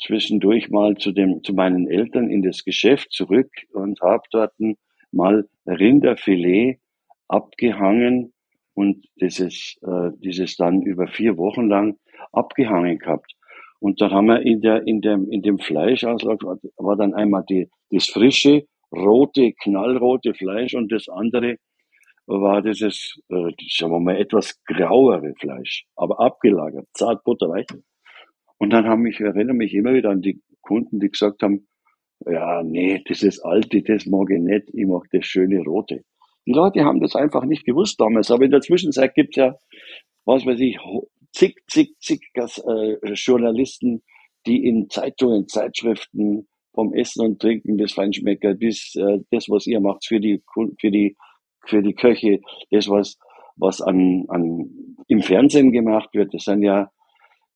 zwischendurch 0.05 0.69
mal 0.69 0.95
zu 0.97 1.11
dem, 1.11 1.43
zu 1.43 1.53
meinen 1.53 1.87
Eltern 1.89 2.29
in 2.29 2.41
das 2.41 2.63
Geschäft 2.63 3.11
zurück 3.11 3.49
und 3.73 4.01
habe 4.01 4.23
dort 4.31 4.53
mal 5.11 5.47
Rinderfilet 5.65 6.79
abgehangen 7.27 8.33
und 8.73 9.05
dieses, 9.19 9.77
äh, 9.83 10.11
dieses 10.17 10.57
dann 10.57 10.81
über 10.81 11.07
vier 11.07 11.37
Wochen 11.37 11.67
lang 11.67 11.97
abgehangen 12.31 12.97
gehabt. 12.97 13.33
Und 13.79 13.99
dann 14.01 14.11
haben 14.11 14.27
wir 14.27 14.41
in 14.41 14.61
der, 14.61 14.85
in 14.85 15.01
dem, 15.01 15.29
in 15.29 15.41
dem 15.41 15.59
Fleischauslag 15.59 16.41
war 16.43 16.95
dann 16.97 17.13
einmal 17.13 17.43
die, 17.49 17.69
das 17.89 18.07
frische, 18.07 18.65
rote, 18.91 19.53
knallrote 19.53 20.33
Fleisch 20.33 20.75
und 20.75 20.91
das 20.91 21.07
andere 21.09 21.57
war 22.27 22.61
dieses, 22.61 23.19
äh, 23.29 23.51
sagen 23.69 23.91
wir 23.91 23.99
mal, 23.99 24.17
etwas 24.17 24.61
grauere 24.65 25.33
Fleisch, 25.39 25.85
aber 25.95 26.19
abgelagert, 26.19 26.87
zart 26.93 27.23
butterweich. 27.23 27.65
Und 28.61 28.69
dann 28.69 28.85
haben 28.85 29.01
mich, 29.01 29.19
erinnere 29.19 29.55
mich 29.55 29.73
immer 29.73 29.91
wieder 29.95 30.11
an 30.11 30.21
die 30.21 30.39
Kunden, 30.61 30.99
die 30.99 31.09
gesagt 31.09 31.41
haben, 31.41 31.67
ja, 32.27 32.61
nee, 32.61 33.01
das 33.07 33.23
ist 33.23 33.39
alte, 33.39 33.81
das 33.81 34.05
mag 34.05 34.29
ich 34.29 34.39
nicht, 34.39 34.69
ich 34.71 34.85
mag 34.85 35.07
das 35.11 35.25
schöne 35.25 35.63
Rote. 35.63 36.03
Die 36.45 36.51
Leute 36.51 36.83
haben 36.83 36.99
das 36.99 37.15
einfach 37.15 37.43
nicht 37.45 37.65
gewusst 37.65 37.99
damals, 37.99 38.29
aber 38.29 38.45
in 38.45 38.51
der 38.51 38.61
Zwischenzeit 38.61 39.15
gibt 39.15 39.35
es 39.35 39.37
ja, 39.37 39.55
was 40.25 40.45
weiß 40.45 40.59
ich, 40.59 40.77
zig, 41.31 41.55
zig, 41.67 41.95
zig 41.99 42.21
äh, 42.35 43.13
Journalisten, 43.13 44.03
die 44.45 44.63
in 44.63 44.91
Zeitungen, 44.91 45.47
Zeitschriften 45.47 46.47
vom 46.75 46.93
Essen 46.93 47.25
und 47.25 47.41
Trinken 47.41 47.79
des 47.79 47.93
Feinschmecker 47.93 48.53
bis 48.53 48.93
äh, 48.93 49.21
das, 49.31 49.49
was 49.49 49.65
ihr 49.65 49.79
macht 49.79 50.05
für 50.05 50.19
die, 50.19 50.43
für 50.79 50.91
die 50.91 51.15
für 51.65 51.81
die 51.81 51.95
Köche, 51.95 52.41
das, 52.69 52.87
was, 52.89 53.17
was 53.55 53.81
an, 53.81 54.25
an, 54.27 54.69
im 55.07 55.23
Fernsehen 55.23 55.71
gemacht 55.71 56.09
wird, 56.13 56.31
das 56.35 56.43
sind 56.43 56.61
ja, 56.61 56.91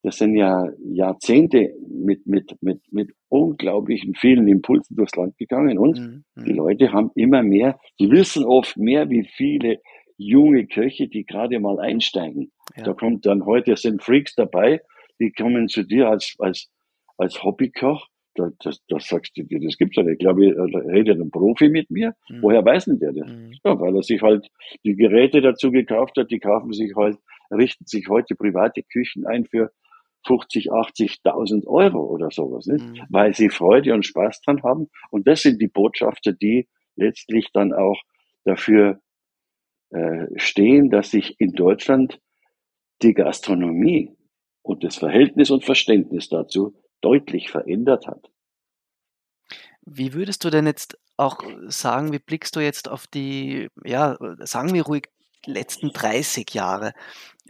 das 0.05 0.17
sind 0.17 0.35
ja 0.35 0.69
Jahrzehnte 0.83 1.73
mit, 1.89 2.27
mit, 2.27 2.55
mit, 2.61 2.79
mit 2.91 3.11
unglaublichen 3.27 4.13
vielen 4.13 4.47
Impulsen 4.47 4.95
durchs 4.95 5.15
Land 5.15 5.35
gegangen 5.39 5.79
und 5.79 5.99
mhm. 5.99 6.23
die. 6.45 6.53
Leute 6.53 6.91
haben 6.91 7.09
immer 7.15 7.41
mehr, 7.41 7.79
die 7.99 8.11
wissen 8.11 8.45
oft 8.45 8.77
mehr, 8.77 9.09
wie 9.09 9.23
viele 9.23 9.81
junge 10.17 10.67
Köche, 10.67 11.07
die 11.07 11.25
gerade 11.25 11.59
mal 11.59 11.79
einsteigen. 11.79 12.51
Ja. 12.77 12.83
Da 12.83 12.93
kommt 12.93 13.25
dann 13.25 13.45
heute, 13.45 13.75
sind 13.77 14.03
Freaks 14.03 14.35
dabei, 14.35 14.79
die 15.19 15.31
kommen 15.31 15.67
zu 15.69 15.81
dir 15.81 16.07
als, 16.07 16.35
als, 16.37 16.69
als 17.17 17.43
Hobbykoch 17.43 18.07
da, 18.35 18.51
das, 18.59 18.81
das 18.89 19.07
sagst 19.07 19.35
du 19.37 19.43
dir, 19.43 19.61
das 19.61 19.77
gibt's 19.77 19.95
ja 19.95 20.03
nicht. 20.03 20.13
Ich 20.13 20.19
glaube, 20.19 20.53
da 20.53 20.79
redet 20.79 21.19
ein 21.19 21.31
Profi 21.31 21.69
mit 21.69 21.89
mir. 21.89 22.13
Mhm. 22.29 22.41
Woher 22.41 22.63
weiß 22.63 22.85
denn 22.85 22.99
der 22.99 23.13
das? 23.13 23.31
Mhm. 23.31 23.53
Ja, 23.63 23.79
weil 23.79 23.95
er 23.95 24.03
sich 24.03 24.21
halt 24.21 24.49
die 24.83 24.95
Geräte 24.95 25.41
dazu 25.41 25.71
gekauft 25.71 26.17
hat, 26.17 26.29
die 26.29 26.39
kaufen 26.39 26.73
sich 26.73 26.93
halt, 26.95 27.17
richten 27.49 27.85
sich 27.85 28.09
heute 28.09 28.35
private 28.35 28.83
Küchen 28.83 29.25
ein 29.25 29.45
für 29.45 29.71
50, 30.25 30.71
80.000 30.71 31.67
Euro 31.67 32.03
oder 32.05 32.31
sowas, 32.31 32.65
nicht? 32.65 32.85
Mhm. 32.85 33.05
weil 33.09 33.33
sie 33.33 33.49
Freude 33.49 33.93
und 33.93 34.05
Spaß 34.05 34.41
dran 34.41 34.63
haben. 34.63 34.89
Und 35.11 35.27
das 35.27 35.41
sind 35.41 35.61
die 35.61 35.67
Botschafter, 35.67 36.33
die 36.33 36.67
letztlich 36.95 37.49
dann 37.53 37.73
auch 37.73 38.01
dafür 38.43 38.99
äh, 39.89 40.27
stehen, 40.37 40.89
dass 40.89 41.11
sich 41.11 41.39
in 41.39 41.53
Deutschland 41.53 42.19
die 43.01 43.13
Gastronomie 43.13 44.15
und 44.61 44.83
das 44.83 44.97
Verhältnis 44.97 45.51
und 45.51 45.63
Verständnis 45.63 46.29
dazu 46.29 46.75
deutlich 47.01 47.49
verändert 47.51 48.07
hat. 48.07 48.31
Wie 49.85 50.13
würdest 50.13 50.43
du 50.43 50.49
denn 50.49 50.65
jetzt 50.65 50.97
auch 51.17 51.43
sagen, 51.67 52.11
wie 52.11 52.19
blickst 52.19 52.55
du 52.55 52.59
jetzt 52.59 52.89
auf 52.89 53.05
die, 53.05 53.69
ja, 53.83 54.17
sagen 54.39 54.73
wir 54.73 54.83
ruhig, 54.83 55.09
letzten 55.45 55.91
30 55.91 56.51
Jahre 56.53 56.93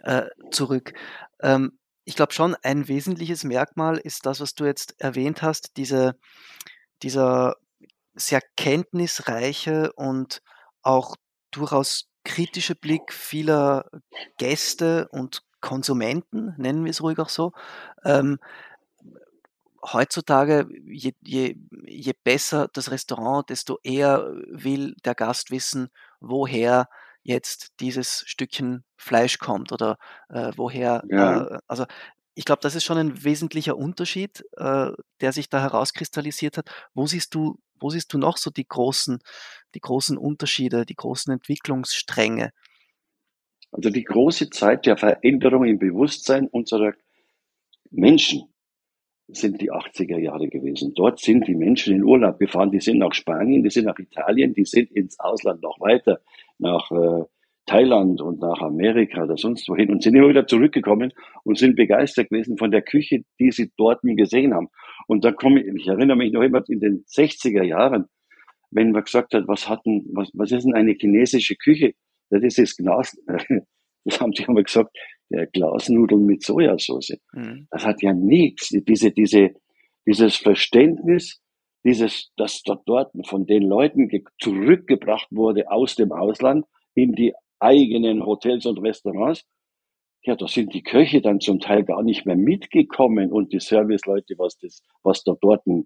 äh, 0.04 0.26
zurück? 0.52 0.94
Ähm, 1.42 1.80
ich 2.06 2.16
glaube 2.16 2.34
schon, 2.34 2.56
ein 2.62 2.88
wesentliches 2.88 3.44
Merkmal 3.44 3.98
ist 3.98 4.26
das, 4.26 4.40
was 4.40 4.54
du 4.54 4.66
jetzt 4.66 4.96
erwähnt 5.00 5.42
hast, 5.42 5.76
diese, 5.78 6.16
dieser 7.02 7.56
sehr 8.14 8.42
kenntnisreiche 8.56 9.92
und 9.94 10.42
auch 10.82 11.16
durchaus 11.52 12.08
kritische 12.24 12.76
Blick 12.76 13.12
vieler 13.12 13.90
Gäste 14.38 15.08
und 15.12 15.42
Konsumenten, 15.62 16.54
nennen 16.58 16.84
wir 16.86 16.92
es 16.92 17.02
ruhig 17.02 17.18
auch 17.18 17.30
so, 17.30 17.52
ähm, 18.04 18.38
heutzutage, 19.94 20.68
je, 20.86 21.14
je, 21.22 21.56
je 21.86 22.14
besser 22.24 22.68
das 22.74 22.92
Restaurant, 22.92 23.50
desto 23.50 23.80
eher 23.84 24.32
will 24.48 24.96
der 25.06 25.16
Gast 25.16 25.52
wissen, 25.52 25.90
woher 26.20 26.88
jetzt 27.26 27.74
dieses 27.80 28.24
Stückchen 28.28 28.84
Fleisch 28.98 29.40
kommt 29.40 29.72
oder 29.72 29.98
äh, 30.30 30.52
woher. 30.56 31.04
Ja. 31.10 31.48
Äh, 31.48 31.60
also 31.68 31.86
ich 32.36 32.46
glaube, 32.46 32.62
das 32.62 32.76
ist 32.76 32.84
schon 32.84 32.98
ein 32.98 33.24
wesentlicher 33.24 33.78
Unterschied, 33.78 34.44
äh, 34.58 34.92
der 35.22 35.32
sich 35.32 35.50
da 35.50 35.62
herauskristallisiert 35.62 36.58
hat. 36.58 36.70
Wo 36.94 37.08
siehst 37.08 37.34
du, 37.34 37.58
wo 37.80 37.90
siehst 37.90 38.14
du 38.14 38.18
noch 38.18 38.38
so 38.38 38.52
die 38.52 38.68
großen, 38.68 39.20
die 39.74 39.80
großen 39.80 40.18
Unterschiede, 40.18 40.86
die 40.86 40.96
großen 40.96 41.34
Entwicklungsstränge? 41.34 42.52
Also 43.72 43.90
die 43.90 44.04
große 44.04 44.50
Zeit 44.52 44.86
der 44.86 44.98
Veränderung 44.98 45.66
im 45.66 45.80
Bewusstsein 45.80 46.48
unserer 46.48 46.94
Menschen 47.90 48.54
sind 49.28 49.62
die 49.62 49.72
80er 49.72 50.20
Jahre 50.20 50.48
gewesen. 50.48 50.94
Dort 50.94 51.20
sind 51.20 51.48
die 51.48 51.56
Menschen 51.56 51.96
in 51.96 52.04
Urlaub 52.04 52.38
gefahren, 52.38 52.72
die 52.72 52.80
sind 52.80 53.00
nach 53.00 53.14
Spanien, 53.14 53.64
die 53.64 53.72
sind 53.72 53.86
nach 53.86 53.98
Italien, 53.98 54.54
die 54.54 54.66
sind 54.66 54.92
ins 54.92 55.20
Ausland 55.20 55.64
noch 55.64 55.80
weiter, 55.80 56.22
nach 56.58 56.92
äh, 56.92 57.24
Thailand 57.66 58.22
und 58.22 58.40
nach 58.40 58.62
Amerika 58.62 59.24
oder 59.24 59.38
sonst 59.38 59.68
wohin 59.70 59.90
und 59.90 60.04
sind 60.04 60.16
immer 60.16 60.30
wieder 60.30 60.46
zurückgekommen 60.46 61.12
und 61.44 61.58
sind 61.58 61.76
begeistert 61.76 62.30
gewesen 62.30 62.58
von 62.58 62.72
der 62.72 62.84
Küche, 62.84 63.24
die 63.40 63.52
sie 63.52 63.72
dort 63.78 64.02
gesehen 64.04 64.54
haben. 64.54 64.68
Und 65.08 65.26
da 65.26 65.32
komme 65.32 65.62
ich, 65.62 65.74
ich 65.76 65.88
erinnere 65.88 66.18
mich 66.18 66.32
noch 66.32 66.44
immer 66.44 66.64
in 66.70 66.80
den 66.80 67.04
60er 67.06 67.64
Jahren, 67.64 68.06
wenn 68.72 68.92
man 68.92 69.04
gesagt 69.04 69.34
hat, 69.34 69.48
was 69.48 69.68
hatten, 69.68 70.06
was, 70.14 70.30
was 70.34 70.52
ist 70.52 70.66
denn 70.66 70.76
eine 70.76 70.94
chinesische 70.94 71.56
Küche? 71.56 71.94
Das 72.30 72.44
ist 72.44 72.60
das 72.60 72.76
Glas, 72.76 73.18
das 74.06 74.22
haben 74.22 74.34
sie 74.34 74.44
immer 74.44 74.64
gesagt, 74.64 74.96
der 75.30 75.48
Glasnudeln 75.48 76.26
mit 76.26 76.44
Sojasauce. 76.44 77.18
Mhm. 77.34 77.68
Das 77.72 77.86
hat 77.86 78.02
ja 78.04 78.14
nichts. 78.14 78.70
Diese, 78.70 79.12
diese, 79.12 79.52
dieses 80.06 80.36
Verständnis, 80.36 81.42
dieses, 81.86 82.32
das 82.36 82.64
dort, 82.64 83.12
von 83.28 83.46
den 83.46 83.64
Leuten 83.64 84.10
zurückgebracht 84.40 85.28
wurde 85.30 85.72
aus 85.72 85.96
dem 85.96 86.12
Ausland 86.12 86.66
in 86.96 87.14
die 87.14 87.34
eigenen 87.60 88.26
Hotels 88.26 88.66
und 88.66 88.80
Restaurants. 88.80 89.46
Ja, 90.24 90.36
da 90.36 90.48
sind 90.48 90.74
die 90.74 90.82
Köche 90.82 91.22
dann 91.22 91.40
zum 91.40 91.60
Teil 91.60 91.84
gar 91.84 92.02
nicht 92.02 92.26
mehr 92.26 92.36
mitgekommen 92.36 93.32
und 93.32 93.54
die 93.54 93.60
Serviceleute, 93.60 94.34
was 94.38 94.58
das, 94.58 94.82
was 95.04 95.24
da 95.24 95.34
dort 95.40 95.62
äh, 95.68 95.82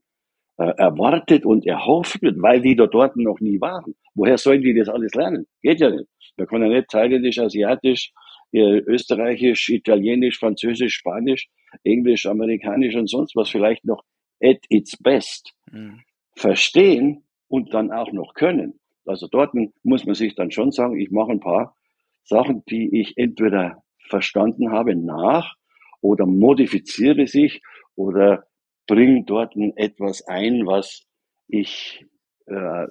erwartet 0.78 1.46
und 1.46 1.68
erhofft 1.68 2.22
wird, 2.22 2.42
weil 2.42 2.62
die 2.62 2.78
da 2.78 2.88
dort 2.88 3.18
noch 3.18 3.42
nie 3.42 3.60
waren. 3.60 3.96
Woher 4.16 4.38
sollen 4.38 4.62
die 4.62 4.74
das 4.74 4.88
alles 4.88 5.14
lernen? 5.14 5.46
Geht 5.62 5.82
ja 5.82 5.90
nicht. 5.90 6.08
Man 6.38 6.48
kann 6.48 6.62
ja 6.62 6.70
nicht 6.70 6.88
thailändisch, 6.90 7.40
asiatisch, 7.40 8.14
Österreichisch, 8.54 9.70
Italienisch, 9.70 10.40
Französisch, 10.40 10.96
Spanisch, 10.96 11.50
Englisch, 11.84 12.26
Amerikanisch 12.26 12.96
und 12.96 13.10
sonst 13.10 13.36
was 13.36 13.50
vielleicht 13.50 13.84
noch 13.86 14.04
at 14.42 14.60
its 14.70 14.98
best 14.98 15.54
mhm. 15.72 16.02
verstehen 16.36 17.24
und 17.48 17.74
dann 17.74 17.92
auch 17.92 18.12
noch 18.12 18.34
können. 18.34 18.80
Also 19.06 19.28
dort 19.28 19.54
muss 19.84 20.06
man 20.06 20.16
sich 20.16 20.36
dann 20.36 20.52
schon 20.52 20.72
sagen, 20.72 21.00
ich 21.00 21.12
mache 21.12 21.32
ein 21.32 21.40
paar 21.40 21.76
Sachen, 22.24 22.64
die 22.70 23.00
ich 23.00 23.18
entweder 23.18 23.84
verstanden 24.08 24.72
habe 24.72 24.96
nach 24.96 25.56
oder 26.02 26.26
modifiziere 26.26 27.28
sich 27.28 27.62
oder 27.96 28.46
bringe 28.88 29.24
dort 29.24 29.56
etwas 29.76 30.26
ein, 30.28 30.66
was 30.66 31.04
ich 31.48 32.06
äh, 32.46 32.88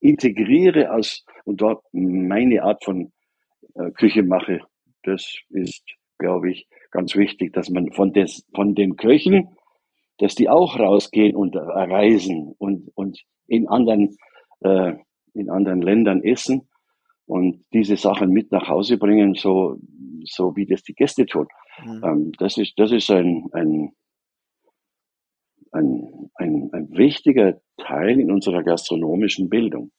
integriere 0.00 0.92
aus 0.92 1.24
und 1.44 1.60
dort 1.60 1.84
meine 1.92 2.62
Art 2.62 2.84
von 2.84 3.12
äh, 3.74 3.90
Küche 3.92 4.22
mache 4.22 4.60
das 5.08 5.38
ist, 5.50 5.84
glaube 6.18 6.50
ich, 6.50 6.68
ganz 6.90 7.16
wichtig, 7.16 7.52
dass 7.52 7.70
man 7.70 7.92
von, 7.92 8.12
des, 8.12 8.46
von 8.54 8.74
den 8.74 8.96
Köchen, 8.96 9.56
dass 10.18 10.34
die 10.34 10.48
auch 10.48 10.78
rausgehen 10.78 11.36
und 11.36 11.56
reisen 11.56 12.54
und, 12.58 12.90
und 12.94 13.20
in 13.46 13.68
anderen, 13.68 14.16
äh, 14.60 14.94
in 15.34 15.50
anderen 15.50 15.80
Ländern 15.80 16.22
essen 16.22 16.68
und 17.26 17.64
diese 17.72 17.96
Sachen 17.96 18.30
mit 18.30 18.52
nach 18.52 18.68
Hause 18.68 18.98
bringen, 18.98 19.34
so, 19.34 19.78
so 20.24 20.56
wie 20.56 20.66
das 20.66 20.82
die 20.82 20.94
Gäste 20.94 21.26
tun. 21.26 21.46
Mhm. 21.84 22.02
Ähm, 22.04 22.32
das 22.38 22.58
ist, 22.58 22.74
das 22.78 22.90
ist 22.90 23.10
ein, 23.10 23.48
ein, 23.52 23.92
ein, 25.72 26.30
ein, 26.34 26.70
ein 26.72 26.88
wichtiger 26.90 27.60
Teil 27.76 28.18
in 28.18 28.32
unserer 28.32 28.62
gastronomischen 28.62 29.48
Bildung. 29.48 29.92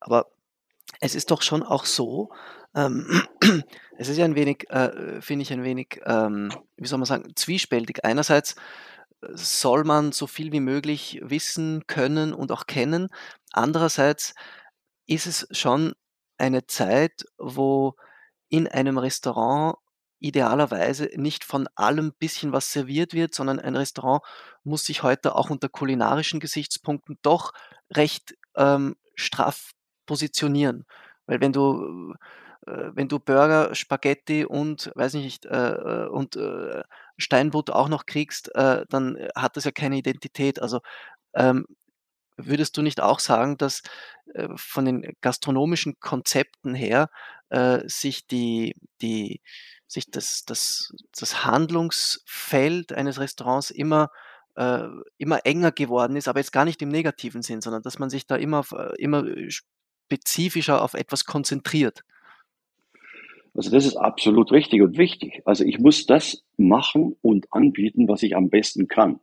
Aber 0.00 0.26
es 1.00 1.14
ist 1.14 1.30
doch 1.30 1.42
schon 1.42 1.62
auch 1.62 1.84
so, 1.84 2.30
ähm, 2.74 3.22
es 3.98 4.08
ist 4.08 4.16
ja 4.16 4.24
ein 4.24 4.34
wenig, 4.34 4.68
äh, 4.70 5.20
finde 5.20 5.42
ich 5.42 5.52
ein 5.52 5.62
wenig, 5.62 6.00
ähm, 6.06 6.50
wie 6.76 6.86
soll 6.86 6.98
man 6.98 7.06
sagen, 7.06 7.32
zwiespältig. 7.36 8.04
Einerseits 8.04 8.56
soll 9.34 9.84
man 9.84 10.12
so 10.12 10.26
viel 10.26 10.52
wie 10.52 10.60
möglich 10.60 11.20
wissen 11.22 11.86
können 11.86 12.32
und 12.32 12.52
auch 12.52 12.66
kennen. 12.66 13.08
Andererseits 13.52 14.34
ist 15.06 15.26
es 15.26 15.46
schon 15.50 15.94
eine 16.38 16.66
Zeit, 16.66 17.24
wo 17.38 17.94
in 18.48 18.68
einem 18.68 18.98
Restaurant 18.98 19.76
idealerweise 20.20 21.10
nicht 21.16 21.44
von 21.44 21.68
allem 21.74 22.12
bisschen 22.18 22.52
was 22.52 22.72
serviert 22.72 23.12
wird, 23.12 23.34
sondern 23.34 23.60
ein 23.60 23.76
Restaurant 23.76 24.22
muss 24.62 24.86
sich 24.86 25.02
heute 25.02 25.34
auch 25.34 25.50
unter 25.50 25.68
kulinarischen 25.68 26.40
Gesichtspunkten 26.40 27.18
doch 27.22 27.52
recht 27.94 28.34
ähm, 28.56 28.96
straff 29.16 29.72
positionieren. 30.06 30.86
Weil 31.26 31.40
wenn 31.40 31.52
du 31.52 32.12
äh, 32.12 32.14
wenn 32.66 33.08
du 33.08 33.18
Burger, 33.18 33.74
Spaghetti 33.74 34.44
und 34.44 34.90
weiß 34.94 35.14
nicht 35.14 35.46
äh, 35.46 35.72
äh, 35.72 36.08
und 36.08 36.36
äh, 36.36 36.82
Steinbutt 37.18 37.70
auch 37.70 37.88
noch 37.88 38.06
kriegst, 38.06 38.54
äh, 38.54 38.84
dann 38.88 39.18
hat 39.36 39.56
das 39.56 39.64
ja 39.64 39.70
keine 39.70 39.96
Identität. 39.96 40.60
Also 40.60 40.80
ähm, 41.34 41.66
würdest 42.36 42.76
du 42.76 42.82
nicht 42.82 43.00
auch 43.00 43.20
sagen, 43.20 43.56
dass 43.58 43.82
äh, 44.34 44.48
von 44.56 44.84
den 44.84 45.14
gastronomischen 45.20 45.98
Konzepten 46.00 46.74
her 46.74 47.08
äh, 47.50 47.80
sich 47.86 48.26
die, 48.26 48.74
die, 49.00 49.40
sich 49.86 50.10
das, 50.10 50.44
das, 50.46 50.92
das 51.16 51.44
Handlungsfeld 51.44 52.92
eines 52.92 53.20
Restaurants 53.20 53.70
immer, 53.70 54.10
äh, 54.56 54.88
immer 55.18 55.44
enger 55.46 55.72
geworden 55.72 56.16
ist, 56.16 56.28
aber 56.28 56.40
jetzt 56.40 56.52
gar 56.52 56.64
nicht 56.64 56.82
im 56.82 56.88
negativen 56.88 57.42
Sinn, 57.42 57.60
sondern 57.60 57.82
dass 57.82 57.98
man 57.98 58.10
sich 58.10 58.26
da 58.26 58.36
immer, 58.36 58.64
äh, 58.72 58.94
immer 59.00 59.24
spezifischer 59.48 60.82
auf 60.82 60.94
etwas 60.94 61.24
konzentriert. 61.24 62.02
Also 63.54 63.70
das 63.70 63.86
ist 63.86 63.96
absolut 63.96 64.50
richtig 64.50 64.82
und 64.82 64.98
wichtig. 64.98 65.42
Also 65.44 65.64
ich 65.64 65.78
muss 65.78 66.06
das 66.06 66.44
machen 66.56 67.16
und 67.22 67.46
anbieten, 67.50 68.08
was 68.08 68.22
ich 68.22 68.36
am 68.36 68.50
besten 68.50 68.88
kann. 68.88 69.20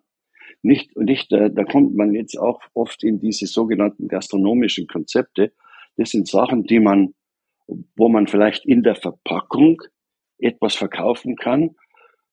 Nicht, 0.63 0.95
nicht, 0.97 1.31
äh, 1.33 1.51
da 1.51 1.63
kommt 1.63 1.95
man 1.95 2.13
jetzt 2.13 2.37
auch 2.37 2.61
oft 2.73 3.03
in 3.03 3.19
diese 3.19 3.45
sogenannten 3.45 4.07
gastronomischen 4.07 4.87
Konzepte. 4.87 5.51
Das 5.97 6.11
sind 6.11 6.27
Sachen, 6.27 6.63
die 6.63 6.79
man, 6.79 7.13
wo 7.95 8.09
man 8.09 8.27
vielleicht 8.27 8.65
in 8.65 8.83
der 8.83 8.95
Verpackung 8.95 9.81
etwas 10.37 10.75
verkaufen 10.75 11.35
kann, 11.35 11.75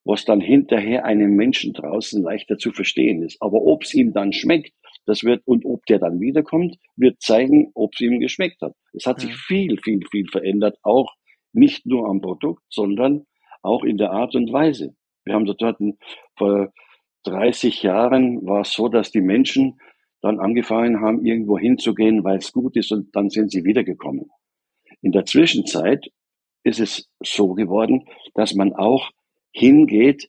was 0.05 0.25
dann 0.25 0.41
hinterher 0.41 1.05
einem 1.05 1.35
Menschen 1.35 1.73
draußen 1.73 2.23
leichter 2.23 2.59
zu 2.59 2.73
verstehen 2.73 3.23
ist. 3.23 3.41
Aber 3.41 3.63
ob 3.63 3.83
es 3.83 3.95
ihm 3.95 4.13
dann 4.13 4.33
schmeckt, 4.33 4.73
das 5.05 5.25
wird, 5.25 5.43
und 5.47 5.65
ob 5.65 5.85
der 5.87 5.99
dann 5.99 6.21
wiederkommt, 6.21 6.77
wird 6.97 7.21
zeigen, 7.21 7.71
ob 7.75 7.95
es 7.95 8.01
ihm 8.01 8.21
geschmeckt 8.21 8.61
hat. 8.61 8.75
Es 8.93 9.07
hat 9.07 9.21
sich 9.21 9.35
viel, 9.35 9.79
viel, 9.83 10.01
viel 10.11 10.27
verändert, 10.31 10.79
auch 10.83 11.15
nicht 11.53 11.87
nur 11.87 12.09
am 12.09 12.21
Produkt, 12.21 12.63
sondern 12.69 13.27
auch 13.63 13.85
in 13.85 13.99
der 13.99 14.13
Art 14.13 14.35
und 14.35 14.53
Weise. 14.53 14.95
Wir 15.25 15.35
haben 15.35 15.45
dort 15.45 15.79
vor 16.37 16.73
30 17.25 17.83
Jahren 17.83 18.47
war 18.47 18.63
es 18.63 18.73
so, 18.73 18.89
dass 18.89 19.11
die 19.11 19.21
Menschen 19.21 19.79
dann 20.21 20.41
angefangen 20.41 21.01
haben, 21.01 21.25
irgendwo 21.25 21.59
hinzugehen, 21.59 22.25
weil 22.25 22.39
es 22.39 22.53
gut 22.53 22.77
ist 22.77 22.93
und 22.93 23.15
dann 23.15 23.31
sind 23.31 23.51
sie 23.51 23.65
wiedergekommen. 23.65 24.31
In 25.03 25.13
der 25.13 25.25
Zwischenzeit 25.25 26.11
ist 26.65 26.81
es 26.81 27.09
so 27.23 27.55
geworden, 27.55 28.05
dass 28.35 28.55
man 28.55 28.73
auch 28.73 29.11
hingeht, 29.53 30.29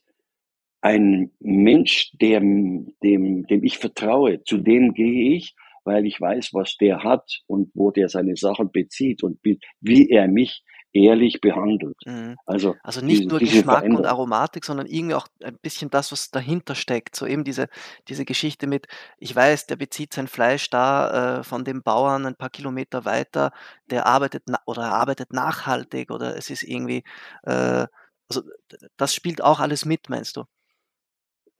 ein 0.82 1.32
Mensch, 1.40 2.12
dem, 2.20 2.94
dem, 3.02 3.46
dem 3.46 3.64
ich 3.64 3.78
vertraue, 3.78 4.42
zu 4.44 4.58
dem 4.58 4.94
gehe 4.94 5.36
ich, 5.36 5.54
weil 5.84 6.06
ich 6.06 6.20
weiß, 6.20 6.54
was 6.54 6.76
der 6.76 7.02
hat 7.02 7.42
und 7.46 7.70
wo 7.74 7.90
der 7.90 8.08
seine 8.08 8.36
Sachen 8.36 8.70
bezieht 8.70 9.22
und 9.22 9.38
wie 9.80 10.08
er 10.08 10.28
mich 10.28 10.62
ehrlich 10.92 11.40
behandelt. 11.40 11.96
Mhm. 12.04 12.36
Also, 12.46 12.76
also 12.82 13.04
nicht 13.04 13.20
diese, 13.20 13.28
nur 13.28 13.38
diese 13.38 13.58
Geschmack 13.58 13.84
und 13.84 14.06
Aromatik, 14.06 14.64
sondern 14.64 14.86
irgendwie 14.86 15.14
auch 15.14 15.28
ein 15.42 15.58
bisschen 15.62 15.90
das, 15.90 16.10
was 16.12 16.30
dahinter 16.30 16.74
steckt. 16.74 17.14
So 17.14 17.26
eben 17.26 17.44
diese, 17.44 17.68
diese 18.08 18.24
Geschichte 18.24 18.66
mit, 18.66 18.86
ich 19.18 19.34
weiß, 19.34 19.66
der 19.66 19.76
bezieht 19.76 20.12
sein 20.12 20.26
Fleisch 20.26 20.70
da 20.70 21.40
äh, 21.40 21.42
von 21.44 21.64
dem 21.64 21.82
Bauern 21.82 22.26
ein 22.26 22.36
paar 22.36 22.50
Kilometer 22.50 23.04
weiter, 23.04 23.52
der 23.90 24.06
arbeitet 24.06 24.44
oder 24.66 24.92
arbeitet 24.92 25.32
nachhaltig 25.32 26.10
oder 26.10 26.36
es 26.36 26.50
ist 26.50 26.62
irgendwie, 26.62 27.04
äh, 27.44 27.86
also 28.28 28.42
das 28.96 29.14
spielt 29.14 29.42
auch 29.42 29.60
alles 29.60 29.84
mit, 29.84 30.08
meinst 30.08 30.36
du? 30.36 30.44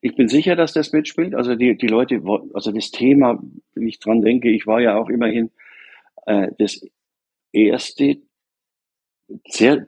Ich 0.03 0.17
bin 0.17 0.29
sicher, 0.29 0.57
dass 0.57 0.73
das 0.73 0.93
mitspielt. 0.93 1.35
Also 1.35 1.57
die, 1.57 1.77
die 1.77 1.87
Leute, 1.87 2.23
also 2.55 2.73
das 2.73 2.91
Thema, 2.91 3.39
wenn 3.75 3.87
ich 3.87 3.99
dran 3.99 4.23
denke, 4.23 4.49
ich 4.49 4.67
war 4.67 4.81
ja 4.81 4.97
auch 4.97 5.11
immerhin 5.11 5.51
äh, 6.27 6.49
das 6.59 6.81
erste 7.53 8.23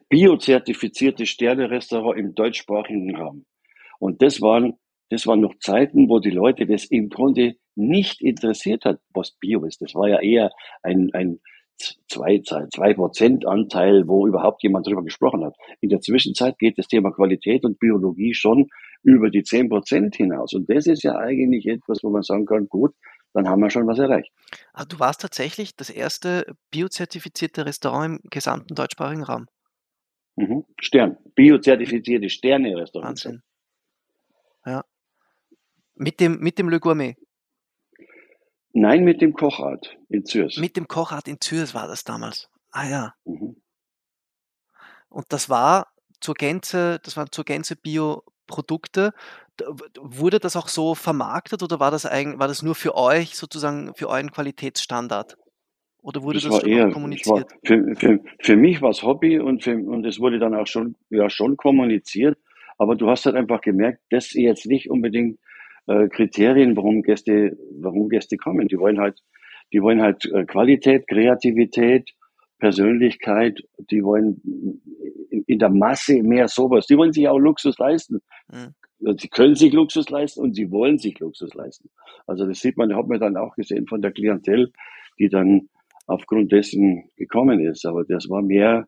biozertifizierte 0.09 1.27
Sterne-Restaurant 1.27 2.19
im 2.19 2.35
deutschsprachigen 2.35 3.17
Raum. 3.17 3.45
Und 3.99 4.23
das 4.23 4.41
waren, 4.41 4.75
das 5.11 5.27
waren 5.27 5.41
noch 5.41 5.55
Zeiten, 5.61 6.09
wo 6.09 6.19
die 6.19 6.31
Leute 6.31 6.67
das 6.67 6.85
im 6.85 7.09
Grunde 7.09 7.57
nicht 7.75 8.21
interessiert 8.21 8.85
hat, 8.85 9.01
was 9.15 9.33
Bio 9.41 9.65
ist. 9.65 9.81
Das 9.81 9.95
war 9.95 10.09
ja 10.09 10.21
eher 10.21 10.51
ein, 10.83 11.11
ein 11.13 11.41
zwei, 12.09 12.41
zwei 12.41 12.95
Prozent 12.95 13.47
Anteil, 13.47 14.07
wo 14.07 14.27
überhaupt 14.27 14.63
jemand 14.63 14.87
drüber 14.87 15.03
gesprochen 15.03 15.45
hat. 15.45 15.55
In 15.81 15.89
der 15.89 16.01
Zwischenzeit 16.01 16.59
geht 16.59 16.79
das 16.79 16.89
Thema 16.89 17.11
Qualität 17.11 17.65
und 17.65 17.79
Biologie 17.79 18.35
schon 18.35 18.69
über 19.03 19.31
die 19.31 19.43
zehn 19.43 19.69
Prozent 19.69 20.17
hinaus. 20.17 20.53
Und 20.55 20.71
das 20.71 20.87
ist 20.87 21.03
ja 21.03 21.17
eigentlich 21.17 21.67
etwas, 21.67 22.01
wo 22.03 22.11
man 22.11 22.23
sagen 22.23 22.47
kann, 22.47 22.69
gut, 22.69 22.95
dann 23.33 23.49
haben 23.49 23.61
wir 23.61 23.71
schon 23.71 23.87
was 23.87 23.99
erreicht. 23.99 24.31
Also 24.73 24.89
du 24.89 25.01
warst 25.01 25.21
tatsächlich 25.21 25.77
das 25.77 25.91
erste 25.91 26.55
biozertifizierte 26.71 27.65
Restaurant 27.67 28.21
im 28.23 28.31
gesamten 28.31 28.75
deutschsprachigen 28.75 29.23
Raum. 29.23 29.47
Mhm. 30.37 30.65
Stern. 30.81 31.19
Biozertifizierte 31.35 32.29
Sterne-Restaurant. 32.29 33.09
Wahnsinn. 33.09 33.43
Ja. 34.65 34.85
Mit 35.95 36.21
dem, 36.21 36.39
mit 36.41 36.59
dem 36.59 36.69
Le 36.69 36.81
Gourmet. 36.81 37.17
Nein, 38.73 39.05
mit 39.05 39.21
dem 39.21 39.35
Kochart 39.35 39.99
in 40.09 40.25
Zürs. 40.25 40.57
Mit 40.57 40.77
dem 40.77 40.89
Kochart 40.89 41.29
in 41.29 41.41
Zürs 41.41 41.75
war 41.75 41.87
das 41.87 42.05
damals. 42.05 42.49
Ah 42.71 42.89
ja. 42.89 43.15
Mhm. 43.25 43.57
Und 45.09 45.27
das 45.29 45.51
war 45.51 45.93
zur 46.21 46.35
Gänze, 46.35 46.99
das 47.03 47.17
waren 47.17 47.31
zur 47.31 47.45
Gänze 47.45 47.77
Bioprodukte. 48.53 49.13
Wurde 50.01 50.39
das 50.39 50.57
auch 50.57 50.69
so 50.69 50.95
vermarktet 50.95 51.63
oder 51.63 51.79
war 51.81 51.91
das 51.91 52.07
eigentlich, 52.07 52.39
war 52.39 52.49
das 52.49 52.63
nur 52.63 52.75
für 52.75 52.97
euch 52.97 53.37
sozusagen 53.37 53.93
für 53.95 54.09
euren 54.09 54.31
Qualitätsstandard? 54.31 55.37
Oder 56.03 56.23
wurde 56.23 56.41
das, 56.41 56.51
das 56.51 56.65
eher, 56.65 56.91
kommuniziert? 56.91 57.51
War, 57.51 57.59
für, 57.65 57.95
für, 57.95 58.21
für 58.41 58.57
mich 58.57 58.83
war 58.83 58.91
es 58.91 59.03
Hobby 59.03 59.39
und, 59.39 59.63
für, 59.63 59.77
und 59.77 60.05
es 60.05 60.19
wurde 60.19 60.39
dann 60.39 60.55
auch 60.55 60.67
schon, 60.67 60.97
ja, 61.11 61.31
schon 61.31 61.57
kommuniziert. 61.57 62.39
Aber 62.79 62.97
du 62.97 63.09
hast 63.09 63.27
halt 63.27 63.37
einfach 63.37 63.61
gemerkt, 63.61 64.01
dass 64.11 64.33
jetzt 64.33 64.67
nicht 64.67 64.91
unbedingt 64.91 65.39
äh, 65.87 66.09
Kriterien, 66.09 66.77
warum 66.77 67.03
Gäste, 67.03 67.57
warum 67.79 68.09
Gäste 68.09 68.37
kommen. 68.37 68.67
Die 68.67 68.79
wollen 68.79 68.99
halt, 68.99 69.23
die 69.73 69.81
wollen 69.81 70.03
halt 70.03 70.25
äh, 70.25 70.45
Qualität, 70.45 71.07
Kreativität, 71.07 72.11
Persönlichkeit, 72.59 73.61
die 73.91 74.03
wollen 74.03 74.41
in, 75.47 75.59
der 75.59 75.71
Masse 75.71 76.23
mehr 76.23 76.49
sowas. 76.49 76.87
Die 76.87 76.97
wollen 76.97 77.13
sich 77.13 77.29
auch 77.29 77.39
Luxus 77.39 77.79
leisten. 77.79 78.21
Mhm. 78.51 79.17
Sie 79.19 79.29
können 79.29 79.57
sich 79.57 79.73
Luxus 79.73 80.09
leisten 80.11 80.41
und 80.41 80.55
sie 80.55 80.71
wollen 80.71 80.99
sich 80.99 81.19
Luxus 81.19 81.55
leisten. 81.55 81.91
Also 82.27 82.47
das 82.47 82.61
sieht 82.61 82.77
man, 82.77 82.95
hat 82.95 83.09
man 83.09 83.19
dann 83.19 83.37
auch 83.37 83.55
gesehen 83.57 83.87
von 83.87 84.01
der 84.01 84.13
Klientel, 84.13 84.73
die 85.19 85.29
dann 85.29 85.69
aufgrund 86.07 86.53
dessen 86.53 87.11
gekommen 87.17 87.61
ist. 87.61 87.85
Aber 87.85 88.05
das 88.05 88.29
war 88.29 88.43
mehr, 88.43 88.87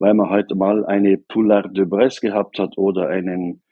weil 0.00 0.14
man 0.14 0.30
halt 0.30 0.52
mal 0.54 0.84
eine 0.86 1.18
Poulard 1.18 1.76
de 1.76 1.84
Bresse 1.84 2.20
gehabt 2.20 2.58
hat 2.58 2.76
oder 2.76 3.08
einen 3.08 3.62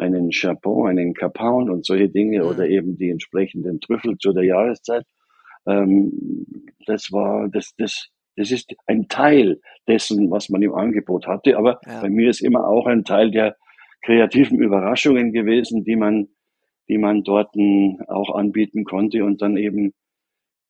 einen 0.00 0.30
Chapon, 0.30 0.88
einen 0.88 1.14
Capon 1.14 1.70
und 1.70 1.84
solche 1.84 2.08
Dinge 2.08 2.42
mhm. 2.42 2.48
oder 2.48 2.66
eben 2.66 2.96
die 2.96 3.10
entsprechenden 3.10 3.80
Trüffel 3.80 4.16
zu 4.18 4.32
der 4.32 4.44
Jahreszeit. 4.44 5.04
Ähm, 5.66 6.12
das 6.86 7.12
war, 7.12 7.48
das, 7.48 7.74
das, 7.76 8.08
das 8.40 8.50
ist 8.50 8.74
ein 8.86 9.06
Teil 9.08 9.60
dessen, 9.86 10.30
was 10.30 10.48
man 10.48 10.62
im 10.62 10.74
Angebot 10.74 11.26
hatte. 11.26 11.58
Aber 11.58 11.78
ja. 11.86 12.00
bei 12.00 12.08
mir 12.08 12.30
ist 12.30 12.40
immer 12.40 12.66
auch 12.66 12.86
ein 12.86 13.04
Teil 13.04 13.30
der 13.30 13.56
kreativen 14.02 14.58
Überraschungen 14.58 15.32
gewesen, 15.32 15.84
die 15.84 15.96
man, 15.96 16.28
die 16.88 16.96
man 16.96 17.22
dort 17.22 17.54
auch 18.08 18.34
anbieten 18.34 18.84
konnte 18.84 19.24
und 19.24 19.42
dann 19.42 19.56
eben 19.56 19.92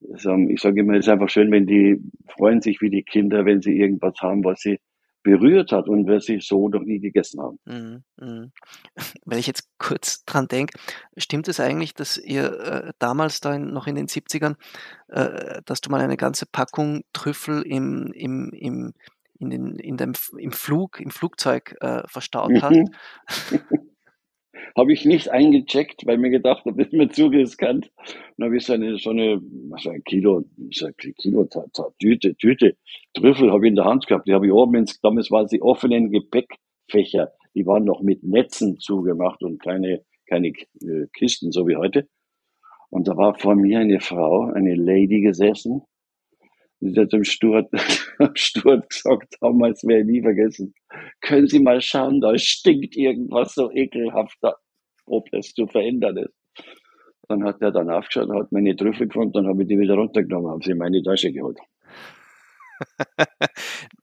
ich 0.03 0.61
sage 0.61 0.81
immer, 0.81 0.95
es 0.95 1.07
ist 1.07 1.11
einfach 1.11 1.29
schön, 1.29 1.51
wenn 1.51 1.67
die 1.67 2.01
freuen 2.27 2.63
sich 2.63 2.81
wie 2.81 2.89
die 2.89 3.03
Kinder, 3.03 3.45
wenn 3.45 3.61
sie 3.61 3.79
irgendwas 3.79 4.15
haben, 4.23 4.43
was 4.45 4.61
sie 4.61 4.79
berührt 5.23 5.73
hat 5.73 5.89
und 5.89 6.07
wir 6.07 6.21
sie 6.21 6.41
so 6.41 6.69
noch 6.69 6.83
nie 6.83 6.99
gegessen 6.99 7.41
haben. 7.41 7.59
Mhm, 7.65 8.05
mh. 8.17 8.49
Wenn 9.25 9.39
ich 9.39 9.47
jetzt 9.47 9.69
kurz 9.79 10.25
dran 10.25 10.49
denke, 10.49 10.79
stimmt 11.17 11.49
es 11.49 11.61
eigentlich, 11.61 11.95
dass 11.95 12.17
ihr 12.17 12.61
äh, 12.61 12.93
damals 12.99 13.41
da 13.41 13.55
in, 13.55 13.73
noch 13.73 13.87
in 13.87 13.95
den 13.95 14.07
70ern, 14.07 14.57
äh, 15.09 15.63
dass 15.65 15.81
du 15.81 15.91
mal 15.91 16.01
eine 16.01 16.17
ganze 16.17 16.47
Packung 16.47 17.03
Trüffel 17.13 17.63
im, 17.63 18.13
im, 18.13 18.51
im, 18.53 18.93
in 19.39 19.51
den, 19.51 19.77
in 19.77 19.97
dem, 19.97 20.13
im 20.39 20.53
Flug, 20.53 21.01
im 21.01 21.11
Flugzeug 21.11 21.77
äh, 21.81 22.03
verstaut 22.07 22.63
hast? 22.63 22.91
Habe 24.77 24.93
ich 24.93 25.05
nicht 25.05 25.31
eingecheckt, 25.31 26.07
weil 26.07 26.19
mir 26.19 26.31
gedacht, 26.31 26.63
das 26.65 26.77
ist 26.77 26.93
mir 26.93 27.09
zu 27.09 27.27
riskant. 27.27 27.91
Dann 28.37 28.47
habe 28.47 28.57
ich 28.57 28.65
so 28.65 28.73
eine, 28.73 28.97
so 28.99 29.11
eine, 29.11 29.41
so 29.83 29.91
ein 29.91 30.03
Kilo, 30.05 30.45
so 30.73 30.87
ein 30.87 30.95
Kilo 30.97 31.49
Tüte, 31.99 32.37
Tüte 32.37 32.77
Trüffel 33.15 33.53
habe 33.53 33.67
ich 33.67 33.71
in 33.71 33.77
der 33.77 33.85
Hand 33.85 34.07
gehabt. 34.07 34.29
Die 34.29 34.35
habe 34.35 34.47
ich 34.47 34.53
oben 34.53 34.77
ins, 34.77 35.01
damals 35.01 35.31
waren 35.31 35.49
sie 35.49 35.63
offenen 35.63 36.11
Gepäckfächer. 36.11 37.33
Die 37.55 37.67
waren 37.67 37.85
noch 37.85 38.03
mit 38.03 38.23
Netzen 38.23 38.79
zugemacht 38.79 39.43
und 39.43 39.61
keine, 39.61 40.03
keine 40.27 40.49
äh, 40.49 41.07
Kisten, 41.13 41.53
so 41.53 41.67
wie 41.67 41.77
heute. 41.77 42.09
Und 42.91 43.09
da 43.09 43.17
war 43.17 43.35
vor 43.35 43.55
mir 43.55 43.81
eine 43.81 44.01
Frau, 44.01 44.51
eine 44.53 44.75
Lady 44.75 45.21
gesessen. 45.21 45.83
Die 46.81 46.99
hat 46.99 47.13
dem 47.13 47.25
Stuart, 47.25 47.69
Stuart 48.35 48.89
gesagt, 48.89 49.37
damals 49.41 49.85
werde 49.85 50.01
ich 50.01 50.07
nie 50.07 50.23
vergessen. 50.23 50.75
Können 51.21 51.47
Sie 51.47 51.61
mal 51.61 51.81
schauen, 51.83 52.21
da 52.21 52.37
stinkt 52.39 52.97
irgendwas 52.97 53.55
so 53.55 53.71
ekelhaft, 53.71 54.39
ob 55.07 55.31
das 55.31 55.53
zu 55.53 55.67
verändern 55.67 56.17
ist. 56.17 56.35
Dann 57.29 57.45
hat 57.45 57.61
er 57.61 57.71
dann 57.71 57.91
aufgeschaut, 57.91 58.31
hat 58.31 58.51
meine 58.51 58.75
Trüffel 58.75 59.07
gefunden, 59.09 59.33
dann 59.35 59.47
habe 59.47 59.63
ich 59.63 59.69
die 59.69 59.79
wieder 59.79 59.95
runtergenommen, 59.95 60.51
haben 60.51 60.63
sie 60.63 60.73
in 60.73 60.79
meine 60.79 61.03
Tasche 61.03 61.31
geholt. 61.31 61.59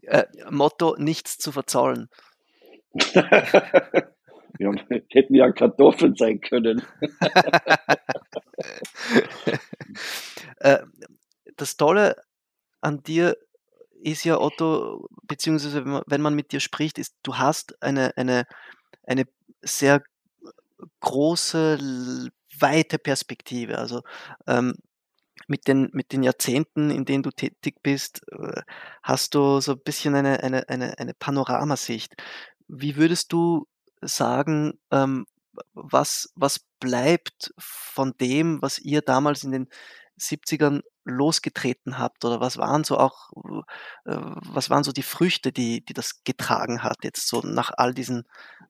äh, 0.04 0.24
Motto, 0.52 0.96
nichts 0.98 1.38
zu 1.38 1.52
verzollen. 1.52 2.10
ja, 4.60 4.72
hätten 5.10 5.36
ja 5.36 5.52
Kartoffeln 5.52 6.16
sein 6.16 6.40
können. 6.40 6.82
äh, 10.60 10.80
das 11.58 11.76
Tolle 11.76 12.16
an 12.82 13.04
dir 13.04 13.38
ist 14.02 14.24
ja, 14.24 14.40
Otto, 14.40 15.08
beziehungsweise 15.24 16.04
wenn 16.06 16.22
man, 16.22 16.36
mit 16.36 16.52
dir 16.52 16.60
spricht, 16.60 17.00
ist, 17.00 17.16
du 17.24 17.38
hast 17.38 17.82
eine, 17.82 18.16
eine, 18.16 18.46
eine 19.04 19.26
sehr 19.62 20.04
große, 21.00 22.30
weite 22.60 23.00
Perspektive. 23.00 23.78
Also 23.78 24.02
ähm, 24.46 24.76
mit 25.48 25.68
den, 25.68 25.90
mit 25.94 26.12
den 26.12 26.24
Jahrzehnten, 26.24 26.90
in 26.92 27.06
denen 27.06 27.24
du 27.24 27.32
tätig 27.32 27.82
bist, 27.82 28.22
äh, 28.32 28.62
hast 29.04 29.36
du 29.36 29.62
so 29.62 29.74
ein 29.74 29.80
bisschen 29.80 30.16
eine, 30.16 30.44
eine, 30.44 30.68
eine, 30.70 31.00
eine 31.00 31.14
Panoramasicht. 31.14 32.16
Wie 32.68 32.98
würdest 32.98 33.32
du 33.32 33.68
sagen, 34.02 34.78
ähm, 34.92 35.26
was, 35.74 36.32
was 36.36 36.60
bleibt 36.80 37.54
von 37.58 38.16
dem, 38.20 38.62
was 38.62 38.80
ihr 38.80 39.02
damals 39.02 39.44
in 39.44 39.52
den 39.52 39.70
70ern 40.20 40.82
losgetreten 41.05 41.97
habt 41.97 42.26
oder 42.26 42.41
was 42.41 42.57
waren 42.57 42.84
so 42.84 42.97
auch, 42.97 43.32
äh, 44.05 44.18
was 44.51 44.70
waren 44.70 44.84
so 44.84 44.91
die 44.91 45.03
Früchte, 45.03 45.51
die, 45.51 45.84
die 45.84 45.93
das 45.93 46.24
getragen 46.24 46.84
hat, 46.84 46.97
jetzt 47.03 47.28
so 47.28 47.41
nach 47.41 47.72
all 47.76 47.93
diesen 47.93 48.24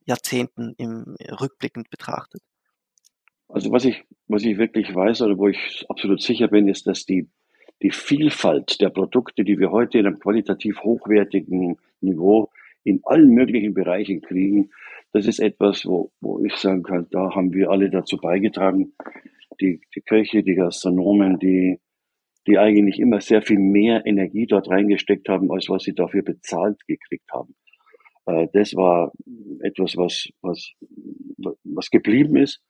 Jahrzehnten 0.06 0.74
im 0.78 1.16
rückblickend 1.40 1.90
betrachtet? 1.90 2.42
Also 3.50 3.72
was 3.72 3.86
ich, 3.86 4.04
was 4.28 4.44
ich 4.44 4.58
wirklich 4.58 4.94
weiß 4.94 5.22
oder 5.22 5.38
wo 5.38 5.48
ich 5.48 5.86
absolut 5.90 6.22
sicher 6.22 6.48
bin, 6.48 6.68
ist, 6.68 6.86
dass 6.86 7.06
die, 7.06 7.30
die 7.82 7.92
Vielfalt 7.92 8.82
der 8.82 8.90
Produkte, 8.90 9.44
die 9.44 9.58
wir 9.58 9.72
heute 9.72 9.98
in 9.98 10.06
einem 10.06 10.20
qualitativ 10.20 10.80
hochwertigen 10.84 11.78
Niveau 12.02 12.50
in 12.84 13.02
allen 13.04 13.30
möglichen 13.30 13.74
Bereichen 13.74 14.22
kriegen, 14.22 14.72
das 15.14 15.26
ist 15.26 15.40
etwas, 15.40 15.86
wo, 15.86 16.12
wo 16.20 16.44
ich 16.46 16.56
sagen 16.56 16.84
kann, 16.84 17.08
da 17.12 17.34
haben 17.34 17.54
wir 17.54 17.70
alle 17.70 17.90
dazu 17.90 18.18
beigetragen. 18.18 18.94
Die, 19.62 19.82
die 19.96 20.02
Köche, 20.02 20.44
die 20.44 20.56
Gastronomen, 20.56 21.40
die, 21.40 21.80
die 22.48 22.58
eigentlich 22.58 23.00
immer 23.00 23.20
sehr 23.22 23.42
viel 23.42 23.60
mehr 23.60 24.06
Energie 24.06 24.46
dort 24.46 24.70
reingesteckt 24.70 25.28
haben, 25.30 25.52
als 25.52 25.70
was 25.70 25.84
sie 25.84 25.94
dafür 25.94 26.24
bezahlt 26.24 26.80
gekriegt 26.88 27.30
haben. 27.32 27.56
Äh, 28.28 28.48
das 28.54 28.76
war 28.76 29.12
etwas, 29.62 29.98
was, 29.98 30.30
was, 30.42 30.74
was 31.64 31.90
geblieben 31.90 32.38
ist, 32.38 32.62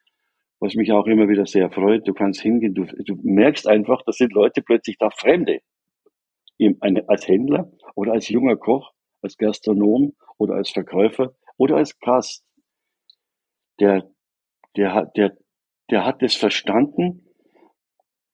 was 0.60 0.76
mich 0.76 0.92
auch 0.92 1.06
immer 1.08 1.28
wieder 1.28 1.46
sehr 1.46 1.70
freut. 1.70 2.08
Du 2.08 2.14
kannst 2.14 2.42
hingehen, 2.42 2.74
du, 2.74 2.86
du 2.86 3.20
merkst 3.24 3.68
einfach, 3.68 4.02
das 4.06 4.18
sind 4.18 4.34
Leute 4.34 4.62
plötzlich 4.62 4.98
da 4.98 5.10
Fremde. 5.10 5.60
Als 7.08 7.28
Händler 7.28 7.72
oder 7.94 8.14
als 8.14 8.30
junger 8.30 8.56
Koch, 8.56 8.92
als 9.22 9.38
Gastronom 9.38 10.16
oder 10.38 10.56
als 10.56 10.72
Verkäufer 10.72 11.36
oder 11.58 11.78
als 11.78 12.00
Gast. 12.00 12.44
Der, 13.80 14.10
der 14.76 15.12
der, 15.16 15.38
der 15.90 16.06
hat 16.06 16.24
es 16.24 16.36
verstanden, 16.36 17.28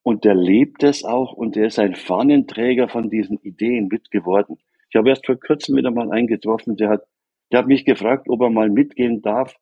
und 0.03 0.25
der 0.25 0.35
lebt 0.35 0.83
es 0.83 1.03
auch 1.05 1.33
und 1.33 1.55
der 1.55 1.67
ist 1.67 1.79
ein 1.79 1.95
Fahnenträger 1.95 2.89
von 2.89 3.09
diesen 3.09 3.37
Ideen 3.37 3.87
mit 3.87 4.11
geworden. 4.11 4.57
Ich 4.89 4.97
habe 4.97 5.09
erst 5.09 5.25
vor 5.25 5.39
kurzem 5.39 5.77
wieder 5.77 5.91
mal 5.91 6.11
eingetroffen, 6.11 6.75
der 6.75 6.89
hat, 6.89 7.03
der 7.51 7.59
hat 7.59 7.67
mich 7.67 7.85
gefragt, 7.85 8.27
ob 8.29 8.41
er 8.41 8.49
mal 8.49 8.69
mitgehen 8.69 9.21
darf 9.21 9.55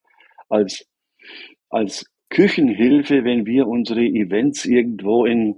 als, 0.49 0.89
als 1.69 2.11
Küchenhilfe, 2.29 3.23
wenn 3.23 3.45
wir 3.45 3.67
unsere 3.67 4.03
Events 4.03 4.65
irgendwo 4.65 5.25
in, 5.25 5.57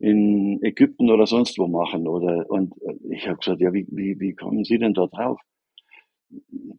in 0.00 0.60
Ägypten 0.62 1.08
oder 1.08 1.26
sonst 1.26 1.58
wo 1.58 1.68
machen. 1.68 2.08
Oder, 2.08 2.50
und 2.50 2.74
ich 3.10 3.28
habe 3.28 3.38
gesagt, 3.38 3.60
ja, 3.60 3.72
wie, 3.72 3.86
wie, 3.90 4.18
wie 4.18 4.34
kommen 4.34 4.64
Sie 4.64 4.78
denn 4.78 4.94
da 4.94 5.06
drauf? 5.06 5.40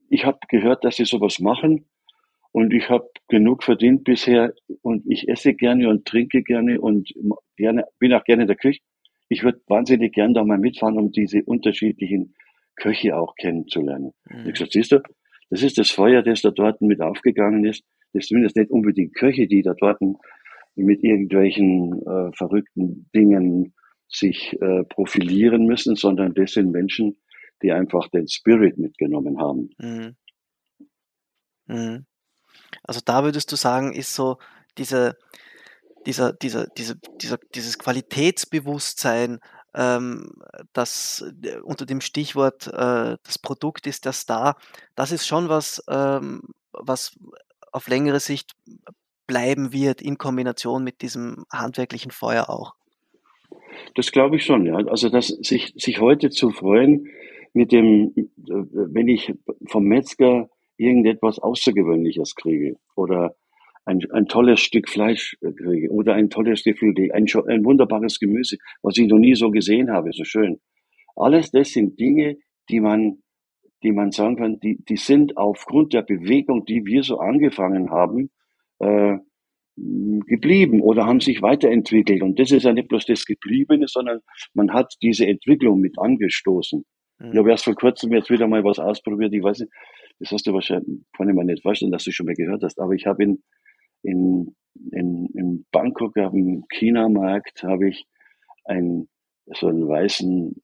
Ich 0.09 0.25
habe 0.25 0.39
gehört, 0.49 0.83
dass 0.83 0.97
Sie 0.97 1.05
sowas 1.05 1.39
machen 1.39 1.85
und 2.51 2.73
ich 2.73 2.89
habe 2.89 3.07
genug 3.29 3.63
verdient 3.63 4.03
bisher 4.03 4.53
und 4.81 5.03
ich 5.09 5.29
esse 5.29 5.53
gerne 5.53 5.89
und 5.89 6.05
trinke 6.05 6.43
gerne 6.43 6.81
und 6.81 7.09
gerne, 7.55 7.85
bin 7.99 8.13
auch 8.13 8.23
gerne 8.23 8.43
in 8.43 8.47
der 8.47 8.57
Küche. 8.57 8.81
Ich 9.29 9.43
würde 9.43 9.61
wahnsinnig 9.67 10.13
gern 10.13 10.33
da 10.33 10.43
mal 10.43 10.57
mitfahren, 10.57 10.97
um 10.97 11.11
diese 11.11 11.43
unterschiedlichen 11.43 12.35
Köche 12.75 13.15
auch 13.15 13.35
kennenzulernen. 13.35 14.11
Mhm. 14.29 14.47
Ich 14.47 14.53
gesagt, 14.53 14.73
siehst 14.73 14.91
du, 14.91 15.01
das 15.49 15.63
ist 15.63 15.77
das 15.77 15.91
Feuer, 15.91 16.21
das 16.21 16.41
da 16.41 16.51
dort 16.51 16.81
mit 16.81 17.01
aufgegangen 17.01 17.65
ist. 17.65 17.83
Das 18.13 18.27
sind 18.27 18.43
jetzt 18.43 18.57
nicht 18.57 18.71
unbedingt 18.71 19.15
Köche, 19.15 19.47
die 19.47 19.61
da 19.61 19.73
dort 19.73 19.99
mit 20.75 21.03
irgendwelchen 21.03 22.01
äh, 22.05 22.31
verrückten 22.33 23.09
Dingen 23.15 23.73
sich 24.09 24.57
äh, 24.61 24.83
profilieren 24.83 25.65
müssen, 25.65 25.95
sondern 25.95 26.33
das 26.33 26.53
sind 26.53 26.71
Menschen, 26.71 27.17
die 27.61 27.71
einfach 27.71 28.09
den 28.09 28.27
Spirit 28.27 28.77
mitgenommen 28.77 29.39
haben. 29.39 29.69
Mhm. 29.77 30.15
Mhm. 31.67 32.05
Also 32.83 33.01
da 33.03 33.23
würdest 33.23 33.51
du 33.51 33.55
sagen, 33.55 33.93
ist 33.93 34.15
so 34.15 34.37
diese, 34.77 35.17
dieser, 36.05 36.33
dieser, 36.33 36.67
diese, 36.67 36.97
dieser, 37.21 37.37
dieses 37.53 37.77
Qualitätsbewusstsein, 37.77 39.39
ähm, 39.73 40.31
das 40.73 41.23
äh, 41.43 41.57
unter 41.59 41.85
dem 41.85 42.01
Stichwort 42.01 42.67
äh, 42.67 43.17
das 43.23 43.39
Produkt 43.41 43.87
ist 43.87 44.05
der 44.05 44.13
Star, 44.13 44.57
das 44.95 45.11
ist 45.11 45.27
schon 45.27 45.49
was, 45.49 45.83
ähm, 45.89 46.41
was 46.73 47.17
auf 47.71 47.87
längere 47.87 48.19
Sicht 48.19 48.51
bleiben 49.27 49.71
wird 49.71 50.01
in 50.01 50.17
Kombination 50.17 50.83
mit 50.83 51.01
diesem 51.01 51.45
handwerklichen 51.51 52.11
Feuer 52.11 52.49
auch. 52.49 52.75
Das 53.95 54.11
glaube 54.11 54.35
ich 54.37 54.45
schon, 54.45 54.65
ja. 54.65 54.75
Also 54.75 55.09
dass 55.09 55.27
sich, 55.27 55.73
sich 55.77 55.99
heute 55.99 56.29
zu 56.29 56.51
freuen 56.51 57.07
mit 57.53 57.71
dem, 57.71 58.13
äh, 58.15 58.25
wenn 58.47 59.07
ich 59.07 59.33
vom 59.67 59.85
Metzger 59.85 60.49
irgendetwas 60.81 61.39
Außergewöhnliches 61.39 62.35
kriege 62.35 62.75
oder 62.95 63.35
ein, 63.85 63.99
ein 64.11 64.27
tolles 64.27 64.59
Stück 64.59 64.89
Fleisch 64.89 65.37
äh, 65.41 65.51
kriege 65.51 65.89
oder 65.89 66.13
ein 66.13 66.29
tolles 66.29 66.63
Geflügel, 66.63 67.11
ein, 67.11 67.25
ein 67.47 67.65
wunderbares 67.65 68.19
Gemüse, 68.19 68.57
was 68.81 68.97
ich 68.97 69.07
noch 69.07 69.17
nie 69.17 69.35
so 69.35 69.51
gesehen 69.51 69.91
habe, 69.91 70.11
so 70.11 70.23
schön. 70.23 70.59
Alles 71.15 71.51
das 71.51 71.71
sind 71.71 71.99
Dinge, 71.99 72.37
die 72.69 72.79
man, 72.79 73.17
die 73.83 73.91
man 73.91 74.11
sagen 74.11 74.37
kann, 74.37 74.59
die, 74.59 74.83
die 74.87 74.97
sind 74.97 75.37
aufgrund 75.37 75.93
der 75.93 76.03
Bewegung, 76.03 76.65
die 76.65 76.85
wir 76.85 77.03
so 77.03 77.19
angefangen 77.19 77.89
haben, 77.89 78.29
äh, 78.79 79.17
geblieben 79.75 80.81
oder 80.81 81.05
haben 81.05 81.21
sich 81.21 81.41
weiterentwickelt. 81.41 82.21
Und 82.21 82.39
das 82.39 82.51
ist 82.51 82.63
ja 82.63 82.73
nicht 82.73 82.89
bloß 82.89 83.05
das 83.05 83.25
Gebliebene, 83.25 83.87
sondern 83.87 84.19
man 84.53 84.73
hat 84.73 84.93
diese 85.01 85.25
Entwicklung 85.25 85.79
mit 85.79 85.97
angestoßen. 85.97 86.85
Ich 87.29 87.37
habe 87.37 87.51
erst 87.51 87.65
vor 87.65 87.75
kurzem 87.75 88.11
jetzt 88.13 88.29
wieder 88.29 88.47
mal 88.47 88.63
was 88.63 88.79
ausprobiert. 88.79 89.33
Ich 89.33 89.43
weiß 89.43 89.59
nicht, 89.59 89.71
das 90.21 90.31
hast 90.31 90.45
du 90.45 90.53
wahrscheinlich, 90.53 91.01
ich 91.01 91.19
mir 91.19 91.43
nicht 91.43 91.63
vorstellen, 91.63 91.91
dass 91.91 92.03
du 92.03 92.11
schon 92.11 92.27
mal 92.27 92.35
gehört 92.35 92.61
hast, 92.61 92.79
aber 92.79 92.93
ich 92.93 93.07
habe 93.07 93.23
in, 93.23 93.43
in, 94.03 94.55
in, 94.91 95.25
in 95.33 95.65
Bangkok 95.71 96.15
auf 96.17 96.33
China-Markt 96.69 97.63
habe 97.63 97.89
ich 97.89 98.05
ein, 98.65 99.09
so 99.47 99.67
einen 99.67 99.87
weißen 99.87 100.61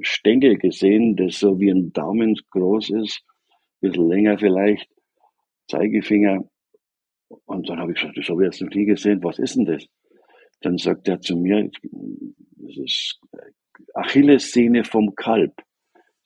Stängel 0.00 0.58
gesehen, 0.58 1.14
der 1.14 1.30
so 1.30 1.60
wie 1.60 1.70
ein 1.70 1.92
Daumen 1.92 2.34
groß 2.50 2.90
ist, 2.90 3.22
ein 3.80 3.90
bisschen 3.90 4.08
länger 4.08 4.38
vielleicht, 4.38 4.90
Zeigefinger. 5.68 6.44
Und 7.44 7.68
dann 7.68 7.78
habe 7.78 7.92
ich 7.92 8.00
gesagt, 8.00 8.18
das 8.18 8.28
habe 8.28 8.42
ich 8.42 8.52
jetzt 8.52 8.60
noch 8.60 8.74
nie 8.74 8.86
gesehen, 8.86 9.22
was 9.22 9.38
ist 9.38 9.54
denn 9.54 9.66
das? 9.66 9.86
Dann 10.62 10.78
sagt 10.78 11.06
er 11.06 11.20
zu 11.20 11.36
mir, 11.36 11.70
das 12.56 12.76
ist 12.76 13.20
Achillessehne 13.94 14.82
vom 14.82 15.14
Kalb. 15.14 15.52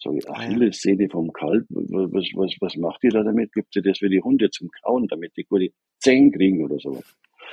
Sag 0.02 0.14
ich, 0.14 0.28
Achillessehne 0.28 1.08
vom 1.10 1.32
Kalb, 1.32 1.66
was, 1.68 2.24
was, 2.34 2.56
was 2.60 2.76
macht 2.76 3.04
ihr 3.04 3.10
da 3.10 3.22
damit? 3.22 3.52
Gibt 3.52 3.76
ihr 3.76 3.82
das 3.82 3.98
für 3.98 4.08
die 4.08 4.22
Hunde 4.22 4.50
zum 4.50 4.70
Kauen, 4.82 5.06
damit 5.08 5.36
die 5.36 5.44
gute 5.44 5.70
Zehen 5.98 6.32
kriegen 6.32 6.64
oder 6.64 6.78
so? 6.78 7.02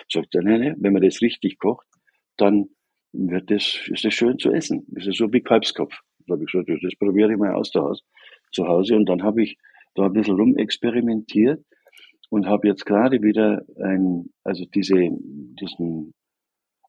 Sagt 0.09 0.33
er, 0.33 0.43
nein, 0.43 0.61
nein, 0.61 0.75
wenn 0.79 0.93
man 0.93 1.01
das 1.01 1.21
richtig 1.21 1.59
kocht, 1.59 1.87
dann 2.37 2.69
wird 3.11 3.51
das, 3.51 3.81
ist 3.87 4.05
das 4.05 4.13
schön 4.13 4.39
zu 4.39 4.51
essen. 4.51 4.85
Das 4.89 5.07
ist 5.07 5.17
so 5.17 5.31
wie 5.33 5.41
Kalbskopf. 5.41 5.93
Da 6.25 6.33
habe 6.33 6.43
ich 6.43 6.51
gesagt, 6.51 6.69
das 6.83 6.95
probiere 6.95 7.31
ich 7.31 7.37
mal 7.37 7.53
aus 7.53 7.71
zu 7.71 7.81
Hause, 7.81 8.03
zu 8.51 8.67
Hause. 8.67 8.95
Und 8.95 9.07
dann 9.07 9.23
habe 9.23 9.43
ich 9.43 9.57
da 9.95 10.05
ein 10.05 10.13
bisschen 10.13 10.35
rumexperimentiert 10.35 11.65
und 12.29 12.45
habe 12.45 12.67
jetzt 12.67 12.85
gerade 12.85 13.21
wieder 13.21 13.65
ein, 13.81 14.29
also 14.43 14.65
diese, 14.73 14.93
diesen 14.95 16.13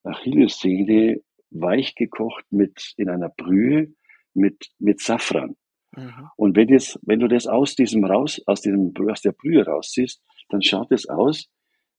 Achillessehne 0.05 1.21
weich 1.51 1.95
gekocht 1.95 2.45
mit, 2.51 2.95
in 2.97 3.09
einer 3.09 3.31
Brühe 3.31 3.93
mit, 4.35 4.69
mit 4.79 5.01
Safran. 5.01 5.57
Mhm. 5.97 6.31
Und 6.37 6.57
wenn, 6.57 6.69
das, 6.69 6.99
wenn 7.03 7.21
du 7.21 7.29
das 7.29 7.47
aus 7.47 7.75
diesem 7.75 8.05
raus, 8.05 8.41
aus 8.47 8.61
diesem, 8.61 8.93
aus 9.09 9.23
der 9.23 9.33
Brühe 9.33 9.65
rausziehst, 9.65 10.23
dann 10.49 10.63
schaut 10.63 10.93
es 10.93 11.09
aus 11.09 11.49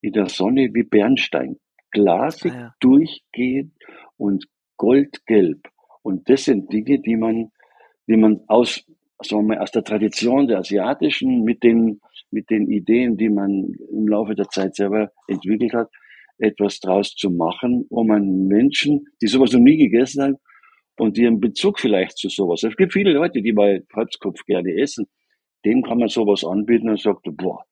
in 0.02 0.14
der 0.14 0.28
Sonne 0.28 0.70
wie 0.74 0.84
Bernstein. 0.84 1.58
Glasig, 1.92 2.52
ah, 2.54 2.60
ja. 2.60 2.76
durchgehend 2.80 3.74
und 4.18 4.46
goldgelb. 4.78 5.68
Und 6.04 6.30
das 6.30 6.46
sind 6.46 6.72
Dinge, 6.72 7.00
die 7.00 7.16
man, 7.16 7.52
die 8.08 8.16
man 8.16 8.42
aus, 8.48 8.86
sagen 9.22 9.48
wir 9.48 9.56
mal, 9.56 9.60
aus 9.60 9.72
der 9.72 9.84
Tradition 9.84 10.48
der 10.48 10.60
Asiatischen 10.60 11.44
mit 11.44 11.64
den, 11.64 12.00
mit 12.30 12.50
den 12.52 12.70
Ideen, 12.70 13.18
die 13.18 13.30
man 13.30 13.74
im 13.92 14.08
Laufe 14.08 14.36
der 14.36 14.50
Zeit 14.50 14.76
selber 14.76 15.12
entwickelt 15.28 15.74
hat, 15.74 15.90
etwas 16.38 16.80
draus 16.80 17.16
zu 17.16 17.32
machen, 17.32 17.86
um 17.90 18.12
an 18.12 18.46
Menschen, 18.46 19.08
die 19.22 19.28
sowas 19.28 19.52
noch 19.52 19.60
nie 19.60 19.78
gegessen 19.78 20.24
haben 20.24 20.38
und 21.00 21.18
einen 21.18 21.40
Bezug 21.40 21.80
vielleicht 21.80 22.18
zu 22.18 22.30
sowas. 22.30 22.64
Es 22.64 22.76
gibt 22.76 22.94
viele 22.94 23.14
Leute, 23.14 23.42
die 23.42 23.54
mal 23.54 23.82
Kalbskopf 23.90 24.44
gerne 24.46 24.76
essen. 24.80 25.08
Dem 25.66 25.84
kann 25.84 26.00
man 26.00 26.10
sowas 26.10 26.44
anbieten 26.44 26.90
und 26.90 27.00
sagt, 27.00 27.22
boah, 27.24 27.66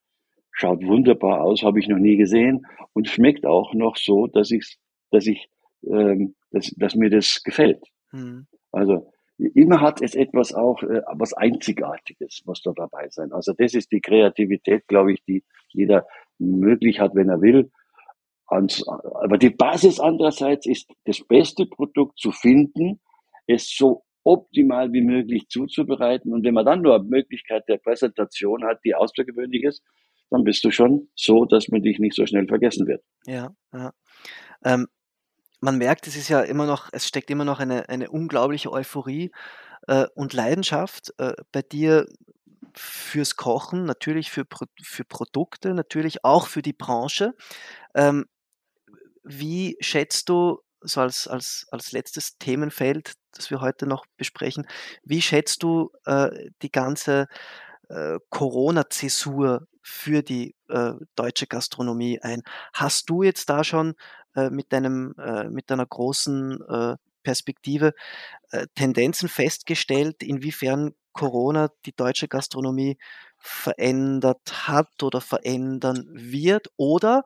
schaut 0.52 0.84
wunderbar 0.86 1.42
aus, 1.42 1.64
habe 1.64 1.80
ich 1.80 1.88
noch 1.88 2.00
nie 2.00 2.18
gesehen 2.18 2.66
und 2.94 3.08
schmeckt 3.08 3.46
auch 3.46 3.74
noch 3.74 3.96
so, 3.96 4.28
dass 4.28 4.52
ich, 4.52 4.78
dass 5.12 5.28
ich, 5.28 5.50
ähm, 5.84 6.36
dass, 6.52 6.74
dass 6.78 6.96
mir 6.96 7.10
das 7.10 7.44
gefällt. 7.44 7.84
Mhm. 8.12 8.48
Also 8.72 9.12
immer 9.38 9.82
hat 9.82 10.02
es 10.02 10.16
etwas 10.16 10.54
auch, 10.54 10.82
äh, 10.84 11.02
was 11.14 11.34
Einzigartiges, 11.34 12.42
was 12.46 12.62
da 12.62 12.72
dabei 12.76 13.08
sein. 13.10 13.32
Also 13.32 13.54
das 13.54 13.74
ist 13.74 13.92
die 13.92 14.02
Kreativität, 14.02 14.88
glaube 14.88 15.14
ich, 15.14 15.24
die 15.26 15.44
jeder 15.70 16.08
möglich 16.40 17.00
hat, 17.00 17.14
wenn 17.16 17.30
er 17.30 17.42
will. 17.42 17.72
Aber 18.48 19.38
die 19.38 19.50
Basis 19.50 20.00
andererseits 20.00 20.66
ist, 20.66 20.90
das 21.06 21.22
beste 21.28 21.66
Produkt 21.66 22.18
zu 22.18 22.32
finden, 22.32 23.02
es 23.48 23.76
so 23.76 24.04
optimal 24.24 24.92
wie 24.92 25.02
möglich 25.02 25.48
zuzubereiten. 25.48 26.34
Und 26.34 26.44
wenn 26.44 26.54
man 26.54 26.66
dann 26.66 26.82
nur 26.82 26.96
eine 26.96 27.04
Möglichkeit 27.06 27.64
der 27.68 27.78
Präsentation 27.78 28.66
hat, 28.66 28.80
die 28.84 28.94
außergewöhnlich 28.94 29.64
ist, 29.64 29.82
dann 30.30 30.44
bist 30.44 30.64
du 30.66 30.72
schon 30.72 31.10
so, 31.16 31.46
dass 31.46 31.70
man 31.70 31.82
dich 31.82 32.00
nicht 32.00 32.16
so 32.16 32.26
schnell 32.26 32.48
vergessen 32.48 32.88
wird. 32.88 33.04
Ja, 33.26 33.56
ja. 33.74 33.94
Ähm, 34.66 34.88
man 35.62 35.78
merkt, 35.78 36.08
es 36.08 36.16
ist 36.16 36.30
ja 36.30 36.42
immer 36.42 36.66
noch, 36.66 36.90
es 36.92 37.08
steckt 37.08 37.32
immer 37.32 37.46
noch 37.46 37.60
eine, 37.60 37.90
eine 37.90 38.12
unglaubliche 38.12 38.72
Euphorie 38.72 39.32
äh, 39.88 40.06
und 40.14 40.34
Leidenschaft 40.34 41.14
äh, 41.18 41.34
bei 41.52 41.62
dir 41.62 42.08
fürs 42.76 43.38
Kochen, 43.38 43.86
natürlich 43.86 44.30
für, 44.30 44.46
für 44.82 45.04
Produkte, 45.06 45.74
natürlich 45.74 46.24
auch 46.24 46.48
für 46.48 46.62
die 46.62 46.74
Branche. 46.74 47.34
Ähm, 47.96 48.26
wie 49.24 49.78
schätzt 49.80 50.30
du, 50.30 50.60
so 50.88 51.02
als, 51.02 51.28
als, 51.28 51.68
als 51.72 51.92
letztes 51.92 52.38
Themenfeld, 52.38 53.14
das 53.34 53.50
wir 53.52 53.62
heute 53.62 53.88
noch 53.88 54.06
besprechen, 54.18 54.68
wie 55.04 55.22
schätzt 55.22 55.64
du 55.64 55.92
äh, 56.06 56.50
die 56.62 56.72
ganze 56.72 57.28
äh, 57.90 58.20
Corona-Zäsur 58.30 59.68
für 59.82 60.22
die 60.24 60.56
äh, 60.70 60.94
deutsche 61.16 61.48
Gastronomie 61.48 62.20
ein? 62.22 62.44
Hast 62.74 63.10
du 63.10 63.24
jetzt 63.24 63.50
da 63.50 63.64
schon 63.64 63.96
äh, 64.36 64.50
mit, 64.50 64.72
deinem, 64.72 65.16
äh, 65.18 65.50
mit 65.50 65.70
deiner 65.70 65.86
großen 65.86 66.62
äh, 66.70 66.96
Perspektive 67.24 67.94
Tendenzen 68.76 69.28
festgestellt, 69.28 70.24
inwiefern 70.24 70.94
Corona 71.12 71.70
die 71.86 71.94
deutsche 71.94 72.30
Gastronomie 72.30 72.98
verändert 73.38 74.70
hat 74.70 75.04
oder 75.04 75.20
verändern 75.20 76.08
wird? 76.14 76.70
Oder 76.78 77.26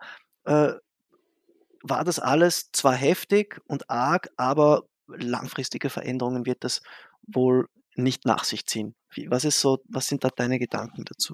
war 1.84 2.04
das 2.04 2.20
alles 2.20 2.72
zwar 2.72 2.96
heftig 2.96 3.60
und 3.68 3.90
arg, 3.90 4.30
aber 4.38 4.84
langfristige 5.08 5.90
Veränderungen 5.90 6.46
wird 6.46 6.64
das 6.64 6.82
wohl 7.28 7.68
nicht 7.96 8.26
nach 8.26 8.44
sich 8.44 8.66
ziehen. 8.66 8.96
Was 9.28 9.46
ist 9.46 9.60
so, 9.60 9.80
was 9.90 10.08
sind 10.08 10.24
da 10.24 10.30
deine 10.30 10.60
Gedanken 10.60 11.04
dazu? 11.06 11.34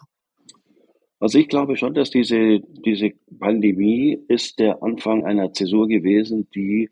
Also 1.19 1.39
ich 1.39 1.47
glaube 1.47 1.77
schon, 1.77 1.93
dass 1.93 2.11
diese, 2.11 2.59
diese 2.85 3.11
Pandemie 3.39 4.19
ist 4.27 4.59
der 4.59 4.83
Anfang 4.83 5.25
einer 5.25 5.51
Zäsur 5.51 5.87
gewesen, 5.87 6.47
die 6.53 6.89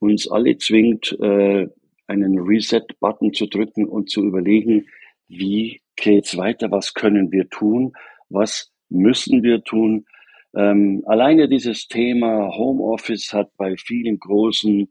uns 0.00 0.28
alle 0.28 0.58
zwingt, 0.58 1.16
äh, 1.20 1.68
einen 2.08 2.38
Reset-Button 2.38 3.32
zu 3.32 3.46
drücken 3.46 3.86
und 3.86 4.10
zu 4.10 4.24
überlegen, 4.24 4.86
wie 5.28 5.80
geht's 5.96 6.36
weiter, 6.36 6.70
was 6.70 6.94
können 6.94 7.30
wir 7.30 7.48
tun, 7.48 7.92
was 8.28 8.72
müssen 8.88 9.42
wir 9.42 9.62
tun, 9.62 10.06
ähm, 10.54 11.02
alleine 11.06 11.48
dieses 11.48 11.88
Thema 11.88 12.50
Homeoffice 12.56 13.32
hat 13.32 13.50
bei 13.56 13.76
vielen 13.76 14.18
großen 14.18 14.88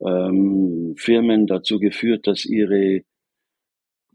ähm, 0.00 0.94
Firmen 0.96 1.46
dazu 1.46 1.78
geführt, 1.78 2.26
dass 2.26 2.44
ihre 2.44 3.02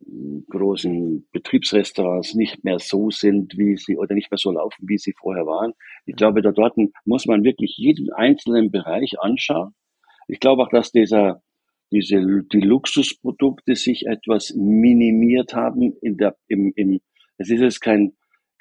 hm, 0.06 0.46
großen 0.50 1.28
Betriebsrestaurants 1.32 2.36
nicht 2.36 2.64
mehr 2.64 2.80
so 2.80 3.10
sind, 3.10 3.58
wie 3.58 3.78
sie 3.78 3.98
oder 3.98 4.14
nicht 4.14 4.30
mehr 4.30 4.38
so 4.38 4.52
laufen, 4.52 4.88
wie 4.88 4.98
sie 4.98 5.14
vorher 5.18 5.46
waren. 5.46 5.74
Ich 6.06 6.16
glaube, 6.16 6.42
da 6.42 6.52
dort 6.52 6.76
muss 7.06 7.26
man 7.26 7.44
wirklich 7.44 7.76
jeden 7.78 8.12
einzelnen 8.12 8.70
Bereich 8.70 9.20
anschauen. 9.20 9.74
Ich 10.28 10.40
glaube 10.40 10.64
auch, 10.64 10.70
dass 10.70 10.92
dieser, 10.92 11.42
diese, 11.92 12.44
die 12.52 12.62
Luxusprodukte 12.62 13.76
sich 13.76 14.06
etwas 14.06 14.54
minimiert 14.56 15.54
haben 15.54 15.94
in 16.02 16.18
der, 16.18 16.36
im, 16.48 16.74
im, 16.76 17.00
es 17.38 17.50
ist 17.50 17.62
jetzt 17.62 17.80
kein, 17.82 18.14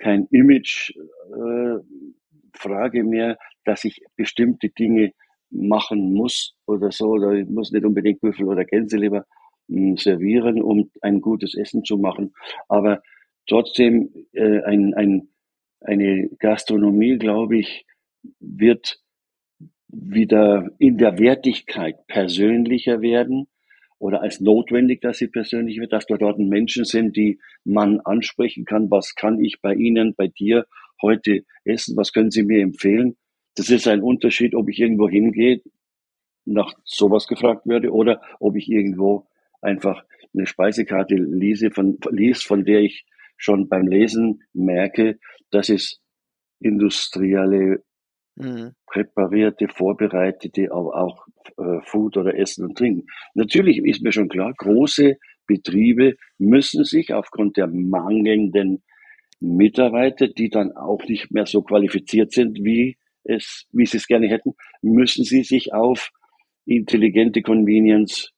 kein 0.03 0.27
Image, 0.31 0.91
äh, 0.91 3.03
mehr, 3.03 3.39
dass 3.65 3.85
ich 3.85 4.03
bestimmte 4.17 4.69
Dinge 4.69 5.13
machen 5.51 6.13
muss 6.13 6.57
oder 6.67 6.91
so, 6.91 7.11
oder 7.11 7.33
ich 7.33 7.49
muss 7.49 7.71
nicht 7.71 7.85
unbedingt 7.85 8.21
Büffel 8.21 8.49
oder 8.49 8.65
Gänseleber 8.65 9.27
mh, 9.69 9.79
hm, 9.79 9.97
servieren, 9.97 10.61
um 10.61 10.91
ein 11.03 11.21
gutes 11.21 11.55
Essen 11.55 11.85
zu 11.85 11.99
machen. 11.99 12.35
Aber 12.69 13.01
trotzdem 13.47 14.11
äh, 14.33 14.63
ein, 14.63 14.95
ein, 14.95 15.29
eine 15.81 16.29
Gastronomie, 16.39 17.19
glaube 17.19 17.59
ich, 17.59 17.87
wird 18.41 19.01
wieder 19.89 20.71
in 20.79 20.99
der 20.99 21.19
Wertigkeit 21.19 22.07
persönlicher 22.07 23.03
werden 23.03 23.47
oder 24.03 24.21
als 24.21 24.41
notwendig, 24.41 25.01
dass 25.01 25.19
sie 25.19 25.29
persönlich 25.29 25.79
wird, 25.79 25.93
dass 25.93 26.07
da 26.07 26.17
dort 26.17 26.37
Menschen 26.41 26.85
sind, 26.85 27.17
die 27.17 27.39
man 27.63 28.01
ansprechen 28.01 28.65
kann, 28.65 28.91
was 28.91 29.15
kann 29.15 29.43
ich 29.43 29.61
bei 29.61 29.75
Ihnen, 29.75 30.17
bei 30.17 30.27
dir 30.27 30.67
heute 31.01 31.45
essen, 31.65 31.97
was 31.97 32.13
können 32.13 32.33
Sie 32.33 32.43
mir 32.43 32.63
empfehlen? 32.63 33.17
Das 33.55 33.71
ist 33.71 33.87
ein 33.87 34.03
Unterschied, 34.03 34.57
ob 34.57 34.69
ich 34.69 34.81
irgendwo 34.81 35.09
hingehe, 35.09 35.63
nach 36.45 36.75
sowas 36.85 37.29
gefragt 37.29 37.65
werde 37.69 37.93
oder 37.93 38.21
ob 38.41 38.57
ich 38.57 38.69
irgendwo 38.69 39.29
einfach 39.61 40.05
eine 40.35 40.47
Speisekarte 40.47 41.15
lese, 41.15 41.71
von, 41.71 41.97
liest, 42.11 42.45
von 42.45 42.65
der 42.65 42.81
ich 42.81 43.07
schon 43.37 43.69
beim 43.69 43.87
Lesen 43.87 44.43
merke, 44.53 45.21
dass 45.53 45.69
es 45.69 46.03
industrielle 46.59 47.85
Mhm. 48.37 48.73
präparierte, 48.87 49.69
vorbereitete, 49.69 50.73
aber 50.73 50.97
auch 50.97 51.27
äh, 51.59 51.81
Food 51.85 52.17
oder 52.17 52.37
Essen 52.37 52.65
und 52.65 52.79
Trinken. 52.79 53.07
Natürlich 53.35 53.79
ist 53.79 54.03
mir 54.03 54.13
schon 54.13 54.29
klar, 54.29 54.55
große 54.57 55.19
Betriebe 55.47 56.17
müssen 56.39 56.85
sich 56.85 57.13
aufgrund 57.13 57.57
der 57.57 57.67
mangelnden 57.67 58.83
Mitarbeiter, 59.41 60.29
die 60.29 60.49
dann 60.49 60.73
auch 60.77 61.03
nicht 61.05 61.31
mehr 61.31 61.47
so 61.47 61.63
qualifiziert 61.63 62.33
sind, 62.33 62.63
wie 62.63 62.97
es, 63.25 63.67
wie 63.73 63.87
sie 63.87 63.99
es 63.99 64.07
gerne 64.07 64.29
hätten, 64.29 64.55
müssen 64.81 65.25
sie 65.25 65.43
sich 65.43 65.75
auf 65.75 66.11
intelligente 66.65 67.43
Convenience 67.43 68.33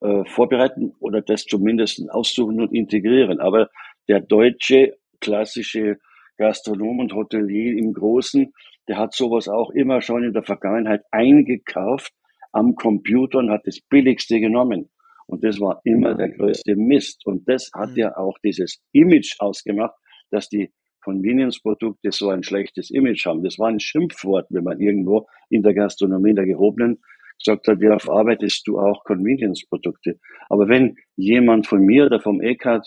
äh, 0.00 0.24
vorbereiten 0.26 0.92
oder 0.98 1.22
das 1.22 1.44
zumindest 1.44 2.10
aussuchen 2.10 2.60
und 2.60 2.74
integrieren. 2.74 3.40
Aber 3.40 3.70
der 4.08 4.20
deutsche 4.20 4.96
klassische 5.20 5.98
Gastronom 6.36 6.98
und 6.98 7.14
Hotelier 7.14 7.78
im 7.78 7.92
Großen 7.92 8.52
der 8.88 8.98
hat 8.98 9.14
sowas 9.14 9.48
auch 9.48 9.70
immer 9.70 10.00
schon 10.00 10.24
in 10.24 10.32
der 10.32 10.42
Vergangenheit 10.42 11.02
eingekauft 11.10 12.12
am 12.52 12.74
Computer 12.74 13.38
und 13.38 13.50
hat 13.50 13.62
das 13.64 13.80
Billigste 13.88 14.40
genommen. 14.40 14.90
Und 15.26 15.44
das 15.44 15.60
war 15.60 15.80
immer 15.84 16.14
der 16.14 16.30
größte 16.30 16.76
Mist. 16.76 17.24
Und 17.26 17.48
das 17.48 17.70
hat 17.74 17.96
ja 17.96 18.16
auch 18.16 18.36
dieses 18.44 18.82
Image 18.92 19.36
ausgemacht, 19.38 19.94
dass 20.30 20.48
die 20.48 20.72
Convenience-Produkte 21.02 22.12
so 22.12 22.28
ein 22.28 22.42
schlechtes 22.42 22.90
Image 22.90 23.26
haben. 23.26 23.42
Das 23.42 23.58
war 23.58 23.68
ein 23.68 23.80
Schimpfwort, 23.80 24.46
wenn 24.50 24.64
man 24.64 24.80
irgendwo 24.80 25.26
in 25.48 25.62
der 25.62 25.74
Gastronomie, 25.74 26.30
in 26.30 26.36
der 26.36 26.46
gehobenen, 26.46 27.00
gesagt 27.38 27.66
hat, 27.66 27.80
ja, 27.80 27.98
verarbeitest 27.98 28.66
du 28.66 28.78
auch 28.78 29.04
Convenience-Produkte. 29.04 30.18
Aber 30.48 30.68
wenn 30.68 30.96
jemand 31.16 31.66
von 31.66 31.80
mir 31.80 32.06
oder 32.06 32.20
vom 32.20 32.40
ECAT 32.40 32.86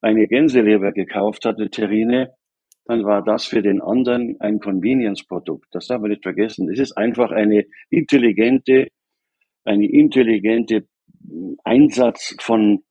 eine 0.00 0.26
Gänseleber 0.26 0.92
gekauft 0.92 1.44
hat, 1.44 1.56
eine 1.56 1.70
Terrine, 1.70 2.34
dann 2.88 3.04
war 3.04 3.22
das 3.22 3.44
für 3.44 3.60
den 3.60 3.82
anderen 3.82 4.40
ein 4.40 4.60
Convenience-Produkt. 4.60 5.68
Das 5.72 5.86
darf 5.88 6.00
man 6.00 6.10
nicht 6.10 6.22
vergessen. 6.22 6.70
Es 6.72 6.78
ist 6.78 6.96
einfach 6.96 7.30
eine 7.30 7.66
intelligente, 7.90 8.88
eine 9.64 9.86
intelligente 9.86 10.88
Einsatz 11.64 12.34
von, 12.40 12.82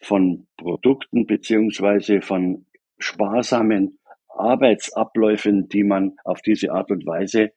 von 0.00 0.46
Produkten 0.56 1.26
beziehungsweise 1.26 2.22
von 2.22 2.66
sparsamen 2.98 3.98
Arbeitsabläufen, 4.28 5.68
die 5.68 5.82
man 5.82 6.16
auf 6.22 6.40
diese 6.40 6.70
Art 6.70 6.92
und 6.92 7.04
Weise 7.04 7.50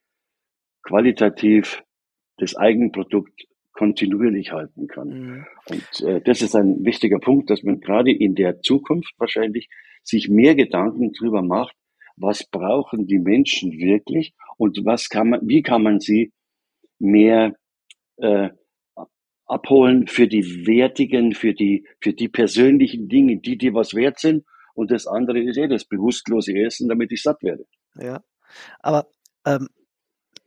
qualitativ 0.82 1.84
das 2.38 2.56
Eigenprodukt 2.56 3.46
kontinuierlich 3.74 4.50
halten 4.50 4.88
kann. 4.88 5.08
Mhm. 5.08 5.46
Und 5.68 6.00
äh, 6.00 6.20
das 6.20 6.42
ist 6.42 6.56
ein 6.56 6.84
wichtiger 6.84 7.20
Punkt, 7.20 7.48
dass 7.48 7.62
man 7.62 7.78
gerade 7.78 8.10
in 8.10 8.34
der 8.34 8.60
Zukunft 8.60 9.14
wahrscheinlich 9.18 9.68
sich 10.02 10.28
mehr 10.28 10.54
Gedanken 10.54 11.12
darüber 11.12 11.42
macht, 11.42 11.76
was 12.16 12.44
brauchen 12.44 13.06
die 13.06 13.18
Menschen 13.18 13.72
wirklich 13.72 14.34
und 14.56 14.84
was 14.84 15.08
kann 15.08 15.30
man, 15.30 15.40
wie 15.48 15.62
kann 15.62 15.82
man 15.82 16.00
sie 16.00 16.32
mehr 16.98 17.54
äh, 18.16 18.50
abholen 19.46 20.06
für 20.06 20.28
die 20.28 20.66
wertigen, 20.66 21.34
für 21.34 21.54
die, 21.54 21.86
für 22.00 22.12
die 22.12 22.28
persönlichen 22.28 23.08
Dinge, 23.08 23.38
die 23.38 23.58
dir 23.58 23.74
was 23.74 23.94
wert 23.94 24.20
sind. 24.20 24.44
Und 24.74 24.90
das 24.90 25.06
andere 25.06 25.40
ist 25.40 25.58
eh 25.58 25.66
das 25.66 25.84
bewusstlose 25.84 26.52
Essen, 26.54 26.88
damit 26.88 27.10
ich 27.10 27.22
satt 27.22 27.42
werde. 27.42 27.66
Ja, 27.96 28.22
aber 28.78 29.08
ähm, 29.44 29.68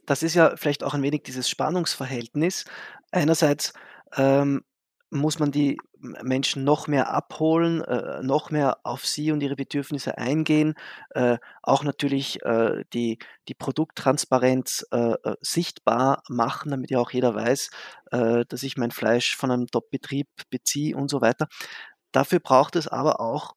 das 0.05 0.23
ist 0.23 0.35
ja 0.35 0.55
vielleicht 0.55 0.83
auch 0.83 0.93
ein 0.93 1.03
wenig 1.03 1.23
dieses 1.23 1.49
Spannungsverhältnis. 1.49 2.65
Einerseits 3.11 3.73
ähm, 4.15 4.63
muss 5.09 5.39
man 5.39 5.51
die 5.51 5.77
Menschen 6.03 6.63
noch 6.63 6.87
mehr 6.87 7.09
abholen, 7.09 7.81
äh, 7.81 8.21
noch 8.21 8.51
mehr 8.51 8.79
auf 8.83 9.05
sie 9.05 9.31
und 9.31 9.41
ihre 9.41 9.55
Bedürfnisse 9.55 10.17
eingehen, 10.17 10.75
äh, 11.11 11.37
auch 11.61 11.83
natürlich 11.83 12.43
äh, 12.43 12.83
die, 12.93 13.19
die 13.47 13.53
Produkttransparenz 13.53 14.85
äh, 14.91 15.13
äh, 15.13 15.35
sichtbar 15.41 16.23
machen, 16.29 16.71
damit 16.71 16.91
ja 16.91 16.99
auch 16.99 17.11
jeder 17.11 17.33
weiß, 17.35 17.69
äh, 18.11 18.45
dass 18.47 18.63
ich 18.63 18.77
mein 18.77 18.91
Fleisch 18.91 19.35
von 19.35 19.51
einem 19.51 19.67
Top-Betrieb 19.67 20.27
beziehe 20.49 20.95
und 20.95 21.09
so 21.09 21.21
weiter. 21.21 21.47
Dafür 22.11 22.39
braucht 22.39 22.75
es 22.75 22.87
aber 22.87 23.19
auch 23.19 23.53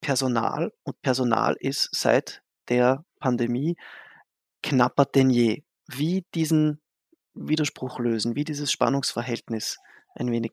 Personal 0.00 0.72
und 0.82 1.00
Personal 1.02 1.56
ist 1.60 1.88
seit 1.92 2.42
der 2.68 3.04
Pandemie 3.20 3.76
knapper 4.62 5.04
denn 5.04 5.30
je 5.30 5.62
wie 5.86 6.24
diesen 6.34 6.80
Widerspruch 7.34 7.98
lösen, 7.98 8.36
wie 8.36 8.44
dieses 8.44 8.70
Spannungsverhältnis 8.72 9.78
ein 10.14 10.30
wenig 10.30 10.52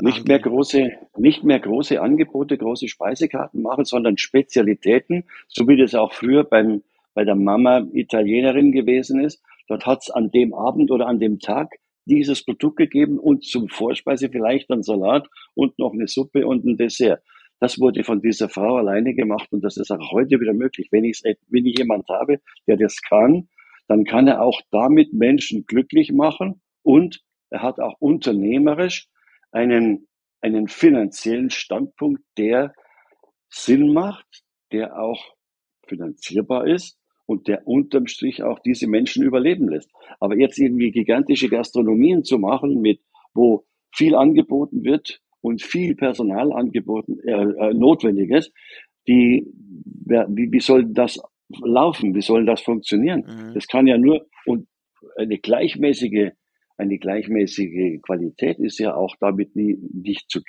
nicht 0.00 0.28
mehr 0.28 0.38
große, 0.38 0.90
nicht 1.16 1.44
mehr 1.44 1.58
große 1.58 2.00
Angebote, 2.00 2.56
große 2.58 2.88
Speisekarten 2.88 3.62
machen, 3.62 3.84
sondern 3.84 4.18
Spezialitäten, 4.18 5.24
so 5.48 5.66
wie 5.68 5.76
das 5.76 5.94
auch 5.94 6.12
früher 6.12 6.44
beim, 6.44 6.82
bei 7.14 7.24
der 7.24 7.34
Mama 7.34 7.86
Italienerin 7.92 8.72
gewesen 8.72 9.20
ist. 9.20 9.42
Dort 9.68 9.86
hat 9.86 10.00
es 10.02 10.10
an 10.10 10.30
dem 10.30 10.54
Abend 10.54 10.90
oder 10.90 11.06
an 11.06 11.18
dem 11.18 11.38
Tag 11.38 11.70
dieses 12.04 12.44
Produkt 12.44 12.76
gegeben 12.76 13.18
und 13.18 13.44
zum 13.44 13.68
Vorspeise 13.68 14.28
vielleicht 14.30 14.70
ein 14.70 14.82
Salat 14.82 15.28
und 15.54 15.78
noch 15.78 15.92
eine 15.92 16.08
Suppe 16.08 16.46
und 16.46 16.64
ein 16.64 16.76
Dessert. 16.76 17.22
Das 17.60 17.78
wurde 17.78 18.04
von 18.04 18.22
dieser 18.22 18.48
Frau 18.48 18.76
alleine 18.76 19.14
gemacht 19.14 19.48
und 19.52 19.62
das 19.62 19.76
ist 19.76 19.90
auch 19.90 20.12
heute 20.12 20.40
wieder 20.40 20.54
möglich. 20.54 20.88
Wenn 20.90 21.04
ich, 21.04 21.22
wenn 21.48 21.66
ich 21.66 21.78
jemand 21.78 22.08
habe, 22.08 22.40
der 22.66 22.78
das 22.78 23.02
kann, 23.02 23.48
dann 23.86 24.04
kann 24.04 24.28
er 24.28 24.42
auch 24.42 24.60
damit 24.70 25.12
Menschen 25.12 25.66
glücklich 25.66 26.10
machen 26.10 26.62
und 26.82 27.22
er 27.50 27.62
hat 27.62 27.80
auch 27.80 27.96
unternehmerisch 27.98 29.08
einen, 29.52 30.08
einen 30.40 30.68
finanziellen 30.68 31.50
Standpunkt, 31.50 32.22
der 32.38 32.72
Sinn 33.48 33.92
macht, 33.92 34.42
der 34.72 35.00
auch 35.00 35.34
finanzierbar 35.86 36.66
ist 36.66 36.98
und 37.26 37.48
der 37.48 37.66
unterm 37.66 38.06
Strich 38.06 38.42
auch 38.42 38.58
diese 38.60 38.86
Menschen 38.86 39.24
überleben 39.24 39.68
lässt. 39.68 39.90
Aber 40.18 40.36
jetzt 40.36 40.58
irgendwie 40.58 40.90
gigantische 40.90 41.48
Gastronomien 41.48 42.24
zu 42.24 42.38
machen, 42.38 42.80
mit 42.80 43.00
wo 43.34 43.66
viel 43.94 44.14
angeboten 44.14 44.84
wird 44.84 45.20
und 45.40 45.62
viel 45.62 45.94
Personal 45.94 46.52
angeboten 46.52 47.18
äh, 47.20 47.32
äh, 47.32 47.74
notwendig 47.74 48.30
ist, 48.30 48.52
die, 49.08 49.46
wie, 50.04 50.52
wie 50.52 50.60
soll 50.60 50.86
das 50.92 51.20
laufen? 51.62 52.14
Wie 52.14 52.22
soll 52.22 52.44
das 52.44 52.62
funktionieren? 52.62 53.24
Mhm. 53.26 53.54
Das 53.54 53.66
kann 53.66 53.86
ja 53.86 53.98
nur, 53.98 54.26
und 54.46 54.68
eine 55.16 55.38
gleichmäßige, 55.38 56.32
eine 56.80 56.98
gleichmäßige 56.98 58.00
Qualität 58.02 58.58
ist 58.58 58.78
ja 58.78 58.94
auch 58.94 59.14
damit 59.20 59.54
nie, 59.54 59.78
nicht 59.92 60.30
zu, 60.30 60.40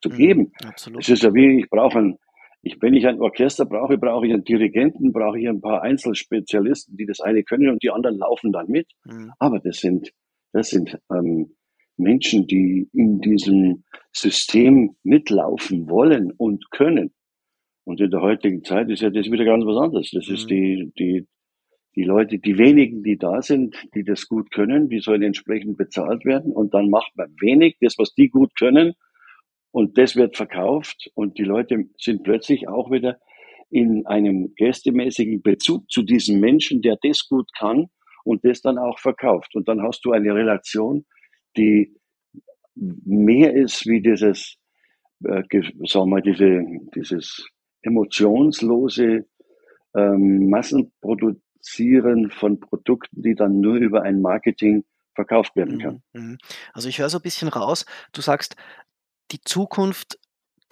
zu 0.00 0.08
mhm. 0.08 0.16
geben. 0.16 0.52
Absolut. 0.64 1.02
Es 1.02 1.08
ist 1.08 1.22
ja 1.22 1.34
wie, 1.34 1.60
ich 1.60 1.68
brauche 1.68 1.98
ein, 1.98 2.18
ich, 2.62 2.80
wenn 2.80 2.94
ich 2.94 3.06
ein 3.06 3.20
Orchester 3.20 3.66
brauche, 3.66 3.98
brauche 3.98 4.26
ich 4.26 4.32
einen 4.32 4.44
Dirigenten, 4.44 5.12
brauche 5.12 5.38
ich 5.38 5.48
ein 5.48 5.60
paar 5.60 5.82
Einzelspezialisten, 5.82 6.96
die 6.96 7.06
das 7.06 7.20
eine 7.20 7.42
können 7.42 7.70
und 7.70 7.82
die 7.82 7.90
anderen 7.90 8.18
laufen 8.18 8.52
dann 8.52 8.68
mit. 8.68 8.88
Mhm. 9.04 9.32
Aber 9.38 9.58
das 9.60 9.78
sind, 9.78 10.10
das 10.52 10.70
sind 10.70 10.98
ähm, 11.12 11.54
Menschen, 11.96 12.46
die 12.46 12.88
in 12.92 13.20
diesem 13.20 13.84
System 14.12 14.96
mitlaufen 15.02 15.88
wollen 15.88 16.32
und 16.32 16.70
können. 16.70 17.12
Und 17.84 18.00
in 18.00 18.10
der 18.10 18.20
heutigen 18.20 18.64
Zeit 18.64 18.90
ist 18.90 19.02
ja 19.02 19.10
das 19.10 19.30
wieder 19.30 19.44
ganz 19.44 19.64
was 19.64 19.76
anderes. 19.76 20.10
Das 20.12 20.28
ist 20.28 20.44
mhm. 20.44 20.48
die, 20.48 20.92
die, 20.98 21.26
die 21.96 22.04
Leute, 22.04 22.38
die 22.38 22.58
wenigen, 22.58 23.02
die 23.02 23.16
da 23.16 23.40
sind, 23.40 23.74
die 23.94 24.04
das 24.04 24.28
gut 24.28 24.50
können, 24.52 24.90
die 24.90 25.00
sollen 25.00 25.22
entsprechend 25.22 25.78
bezahlt 25.78 26.26
werden. 26.26 26.52
Und 26.52 26.74
dann 26.74 26.90
macht 26.90 27.16
man 27.16 27.34
wenig, 27.40 27.78
das, 27.80 27.96
was 27.98 28.14
die 28.14 28.28
gut 28.28 28.54
können. 28.58 28.92
Und 29.70 29.96
das 29.96 30.14
wird 30.14 30.36
verkauft. 30.36 31.10
Und 31.14 31.38
die 31.38 31.44
Leute 31.44 31.86
sind 31.98 32.22
plötzlich 32.22 32.68
auch 32.68 32.90
wieder 32.90 33.18
in 33.70 34.06
einem 34.06 34.54
gästemäßigen 34.56 35.42
Bezug 35.42 35.90
zu 35.90 36.02
diesem 36.02 36.38
Menschen, 36.38 36.82
der 36.82 36.98
das 37.02 37.26
gut 37.28 37.50
kann 37.58 37.86
und 38.24 38.44
das 38.44 38.60
dann 38.60 38.78
auch 38.78 38.98
verkauft. 38.98 39.54
Und 39.54 39.66
dann 39.66 39.82
hast 39.82 40.04
du 40.04 40.12
eine 40.12 40.34
Relation, 40.34 41.06
die 41.56 41.96
mehr 42.74 43.54
ist 43.54 43.86
wie 43.86 44.02
dieses, 44.02 44.56
äh, 45.24 45.42
sagen 45.86 46.10
wir, 46.10 46.20
diese, 46.20 46.62
dieses 46.94 47.48
emotionslose 47.82 49.26
ähm, 49.96 50.48
Massenproduzieren 51.66 52.30
von 52.30 52.60
Produkten, 52.60 53.22
die 53.22 53.34
dann 53.34 53.60
nur 53.60 53.76
über 53.76 54.02
ein 54.02 54.20
Marketing 54.20 54.84
verkauft 55.14 55.56
werden 55.56 55.78
kann. 55.78 56.02
Mhm, 56.12 56.22
mhm. 56.22 56.38
Also 56.72 56.88
ich 56.88 56.98
höre 56.98 57.08
so 57.08 57.18
ein 57.18 57.22
bisschen 57.22 57.48
raus, 57.48 57.86
du 58.12 58.20
sagst, 58.20 58.56
die 59.32 59.40
Zukunft 59.40 60.18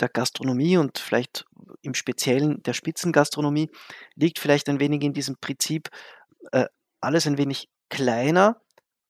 der 0.00 0.08
Gastronomie 0.08 0.76
und 0.76 0.98
vielleicht 0.98 1.46
im 1.82 1.94
Speziellen 1.94 2.62
der 2.62 2.72
Spitzengastronomie 2.72 3.70
liegt 4.16 4.38
vielleicht 4.38 4.68
ein 4.68 4.80
wenig 4.80 5.02
in 5.02 5.12
diesem 5.12 5.36
Prinzip, 5.40 5.88
äh, 6.52 6.66
alles 7.00 7.26
ein 7.26 7.38
wenig 7.38 7.68
kleiner, 7.88 8.60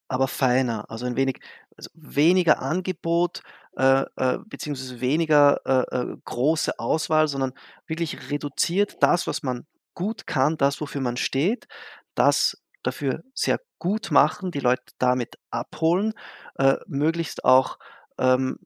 aber 0.08 0.28
feiner. 0.28 0.90
Also 0.90 1.06
ein 1.06 1.16
wenig 1.16 1.40
also 1.76 1.90
weniger 1.94 2.60
Angebot, 2.60 3.42
äh, 3.76 4.04
äh, 4.16 4.38
beziehungsweise 4.46 5.00
weniger 5.00 5.60
äh, 5.64 5.96
äh, 5.96 6.16
große 6.24 6.78
Auswahl, 6.78 7.26
sondern 7.26 7.52
wirklich 7.86 8.30
reduziert 8.30 8.96
das, 9.00 9.26
was 9.26 9.42
man 9.42 9.66
gut 9.94 10.26
kann, 10.26 10.56
das, 10.56 10.80
wofür 10.80 11.00
man 11.00 11.16
steht, 11.16 11.66
das 12.14 12.62
dafür 12.82 13.24
sehr 13.34 13.60
gut 13.78 14.10
machen, 14.10 14.50
die 14.50 14.60
Leute 14.60 14.82
damit 14.98 15.38
abholen, 15.50 16.12
äh, 16.56 16.76
möglichst 16.86 17.44
auch 17.44 17.78
ähm, 18.18 18.58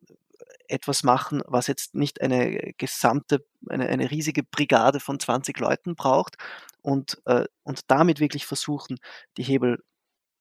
etwas 0.68 1.02
machen, 1.02 1.42
was 1.46 1.66
jetzt 1.66 1.94
nicht 1.94 2.20
eine 2.20 2.74
gesamte, 2.76 3.44
eine, 3.68 3.88
eine 3.88 4.10
riesige 4.10 4.42
Brigade 4.42 5.00
von 5.00 5.18
20 5.18 5.58
Leuten 5.58 5.96
braucht 5.96 6.36
und, 6.82 7.20
äh, 7.24 7.46
und 7.62 7.80
damit 7.90 8.20
wirklich 8.20 8.44
versuchen, 8.44 8.98
die 9.36 9.42
Hebel 9.42 9.82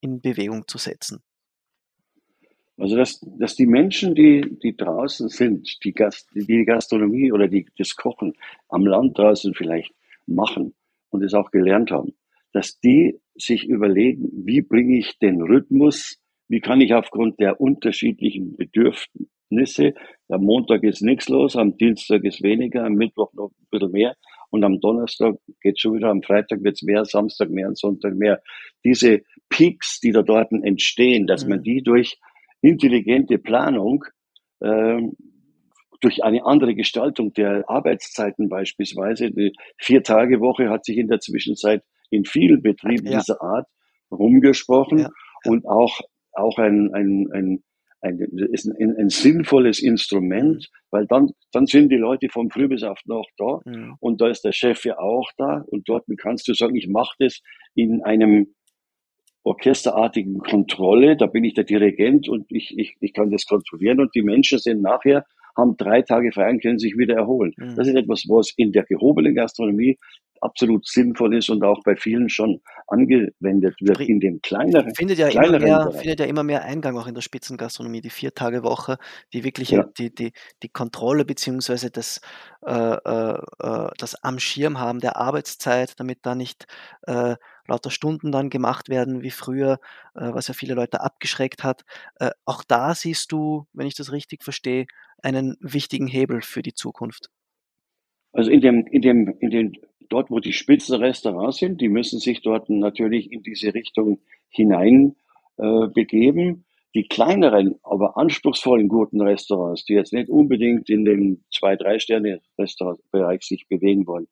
in 0.01 0.21
Bewegung 0.21 0.67
zu 0.67 0.77
setzen. 0.77 1.21
Also 2.77 2.95
dass, 2.95 3.19
dass 3.39 3.55
die 3.55 3.65
Menschen, 3.65 4.13
die, 4.13 4.59
die 4.61 4.77
draußen 4.77 5.29
sind, 5.29 5.83
die, 5.83 5.93
Gast, 5.93 6.29
die 6.33 6.63
Gastronomie 6.65 7.31
oder 7.31 7.47
die, 7.47 7.65
das 7.77 7.95
Kochen 7.95 8.35
am 8.69 8.85
Land 8.85 9.17
draußen 9.17 9.55
vielleicht 9.55 9.93
machen 10.27 10.75
und 11.09 11.23
es 11.23 11.33
auch 11.33 11.51
gelernt 11.51 11.91
haben, 11.91 12.13
dass 12.53 12.79
die 12.79 13.19
sich 13.35 13.67
überlegen, 13.67 14.29
wie 14.45 14.61
bringe 14.61 14.97
ich 14.97 15.17
den 15.19 15.41
Rhythmus, 15.41 16.17
wie 16.47 16.61
kann 16.61 16.81
ich 16.81 16.93
aufgrund 16.93 17.39
der 17.39 17.59
unterschiedlichen 17.59 18.55
Bedürfnisse, 18.55 19.93
am 20.29 20.43
Montag 20.43 20.83
ist 20.83 21.01
nichts 21.01 21.29
los, 21.29 21.55
am 21.55 21.77
Dienstag 21.77 22.23
ist 22.23 22.41
weniger, 22.41 22.85
am 22.85 22.93
Mittwoch 22.93 23.33
noch 23.33 23.51
ein 23.51 23.67
bisschen 23.69 23.91
mehr 23.91 24.15
und 24.49 24.63
am 24.63 24.79
Donnerstag 24.79 25.35
geht 25.61 25.79
schon 25.79 25.95
wieder, 25.95 26.09
am 26.09 26.23
Freitag 26.23 26.63
wird 26.63 26.75
es 26.75 26.83
mehr, 26.83 27.05
Samstag 27.05 27.49
mehr 27.49 27.67
und 27.67 27.77
Sonntag 27.77 28.15
mehr. 28.15 28.41
Diese 28.83 29.21
Peaks, 29.49 29.99
die 29.99 30.11
da 30.11 30.21
dort 30.21 30.51
entstehen, 30.51 31.27
dass 31.27 31.45
man 31.45 31.59
mhm. 31.59 31.63
die 31.63 31.83
durch 31.83 32.17
intelligente 32.61 33.37
Planung 33.37 34.03
äh, 34.61 35.01
durch 36.01 36.23
eine 36.23 36.45
andere 36.45 36.75
Gestaltung 36.75 37.33
der 37.33 37.69
Arbeitszeiten 37.69 38.49
beispielsweise. 38.49 39.31
Die 39.31 39.53
Vier-Tage-Woche 39.77 40.69
hat 40.69 40.85
sich 40.85 40.97
in 40.97 41.07
der 41.07 41.19
Zwischenzeit 41.19 41.83
in 42.09 42.25
vielen 42.25 42.61
Betrieben 42.61 43.07
ja. 43.07 43.19
dieser 43.19 43.41
Art 43.41 43.67
rumgesprochen 44.11 44.99
ja. 44.99 45.09
Ja. 45.43 45.51
und 45.51 45.67
auch 45.67 45.99
auch 46.37 46.57
ein, 46.57 46.93
ein, 46.93 47.27
ein, 47.33 47.63
ein, 48.01 48.19
ein, 48.79 48.95
ein 48.97 49.09
sinnvolles 49.09 49.81
Instrument, 49.81 50.69
weil 50.91 51.07
dann, 51.07 51.31
dann 51.51 51.65
sind 51.65 51.91
die 51.91 51.97
Leute 51.97 52.29
vom 52.29 52.49
Früh 52.49 52.67
bis 52.67 52.83
auf 52.83 52.99
noch 53.05 53.27
da 53.37 53.59
mhm. 53.65 53.95
und 53.99 54.21
da 54.21 54.29
ist 54.29 54.43
der 54.43 54.51
Chef 54.51 54.85
ja 54.85 54.99
auch 54.99 55.29
da 55.37 55.63
und 55.67 55.89
dort 55.89 56.05
kannst 56.17 56.47
du 56.47 56.53
sagen, 56.53 56.75
ich 56.75 56.87
mache 56.87 57.15
das 57.19 57.41
in 57.73 58.03
einem 58.03 58.53
orchesterartigen 59.43 60.39
Kontrolle, 60.39 61.15
da 61.15 61.25
bin 61.25 61.43
ich 61.43 61.53
der 61.53 61.63
Dirigent 61.63 62.27
und 62.27 62.51
ich, 62.51 62.77
ich, 62.77 62.97
ich 62.99 63.13
kann 63.13 63.31
das 63.31 63.45
kontrollieren 63.45 63.99
und 63.99 64.13
die 64.13 64.21
Menschen 64.21 64.59
sind 64.59 64.81
nachher 64.81 65.25
haben 65.57 65.75
drei 65.77 66.01
Tage 66.03 66.31
frei 66.31 66.51
und 66.51 66.61
können 66.61 66.79
sich 66.79 66.97
wieder 66.97 67.15
erholen. 67.15 67.53
Mhm. 67.57 67.75
Das 67.75 67.87
ist 67.87 67.95
etwas, 67.95 68.25
was 68.27 68.53
in 68.55 68.71
der 68.71 68.83
gehobenen 68.83 69.35
Gastronomie 69.35 69.97
absolut 70.41 70.85
sinnvoll 70.87 71.35
ist 71.35 71.49
und 71.49 71.63
auch 71.63 71.81
bei 71.83 71.95
vielen 71.95 72.29
schon 72.29 72.61
angewendet 72.87 73.75
wird 73.81 73.99
in 74.01 74.19
den 74.19 74.41
kleineren 74.41 74.93
findet 74.95 75.17
ja, 75.17 75.29
kleineren 75.29 75.61
immer 75.61 75.85
mehr, 75.85 75.91
findet 75.91 76.19
ja 76.19 76.25
immer 76.25 76.43
mehr 76.43 76.63
Eingang 76.63 76.97
auch 76.97 77.07
in 77.07 77.15
der 77.15 77.21
Spitzengastronomie, 77.21 78.01
die 78.01 78.09
Vier-Tage-Woche, 78.09 78.97
die 79.33 79.43
wirklich 79.43 79.71
ja. 79.71 79.85
die, 79.97 80.13
die, 80.13 80.31
die 80.63 80.69
Kontrolle 80.69 81.25
beziehungsweise 81.25 81.91
das, 81.91 82.21
äh, 82.65 82.73
äh, 82.73 83.39
äh, 83.59 83.89
das 83.97 84.23
am 84.23 84.39
Schirm 84.39 84.79
haben 84.79 84.99
der 84.99 85.17
Arbeitszeit, 85.17 85.99
damit 85.99 86.19
da 86.21 86.35
nicht 86.35 86.65
äh, 87.03 87.35
lauter 87.67 87.91
Stunden 87.91 88.31
dann 88.31 88.49
gemacht 88.49 88.89
werden 88.89 89.21
wie 89.21 89.31
früher, 89.31 89.79
äh, 90.15 90.33
was 90.33 90.47
ja 90.47 90.53
viele 90.53 90.73
Leute 90.73 91.01
abgeschreckt 91.01 91.63
hat. 91.63 91.83
Äh, 92.19 92.31
auch 92.45 92.63
da 92.65 92.95
siehst 92.95 93.31
du, 93.31 93.65
wenn 93.73 93.87
ich 93.87 93.95
das 93.95 94.11
richtig 94.11 94.43
verstehe, 94.43 94.85
einen 95.21 95.57
wichtigen 95.59 96.07
Hebel 96.07 96.41
für 96.41 96.61
die 96.61 96.73
Zukunft? 96.73 97.29
Also 98.31 98.51
in 98.51 98.61
dem, 98.61 98.85
in 98.87 99.01
dem, 99.01 99.35
in 99.39 99.49
den, 99.49 99.77
dort, 100.09 100.29
wo 100.29 100.39
die 100.39 100.53
Spitzenrestaurants 100.53 101.57
sind, 101.57 101.81
die 101.81 101.89
müssen 101.89 102.19
sich 102.19 102.41
dort 102.41 102.69
natürlich 102.69 103.31
in 103.31 103.43
diese 103.43 103.73
Richtung 103.73 104.19
hinein 104.49 105.15
äh, 105.57 105.87
begeben. 105.87 106.65
Die 106.95 107.07
kleineren, 107.07 107.75
aber 107.83 108.17
anspruchsvollen 108.17 108.87
guten 108.87 109.21
Restaurants, 109.21 109.85
die 109.85 109.93
jetzt 109.93 110.13
nicht 110.13 110.29
unbedingt 110.29 110.89
in 110.89 111.05
dem 111.05 111.43
zwei, 111.51 111.75
drei 111.75 111.99
Sterne 111.99 112.41
Restaurantbereich 112.57 113.43
sich 113.43 113.67
bewegen 113.67 114.07
wollen, 114.07 114.27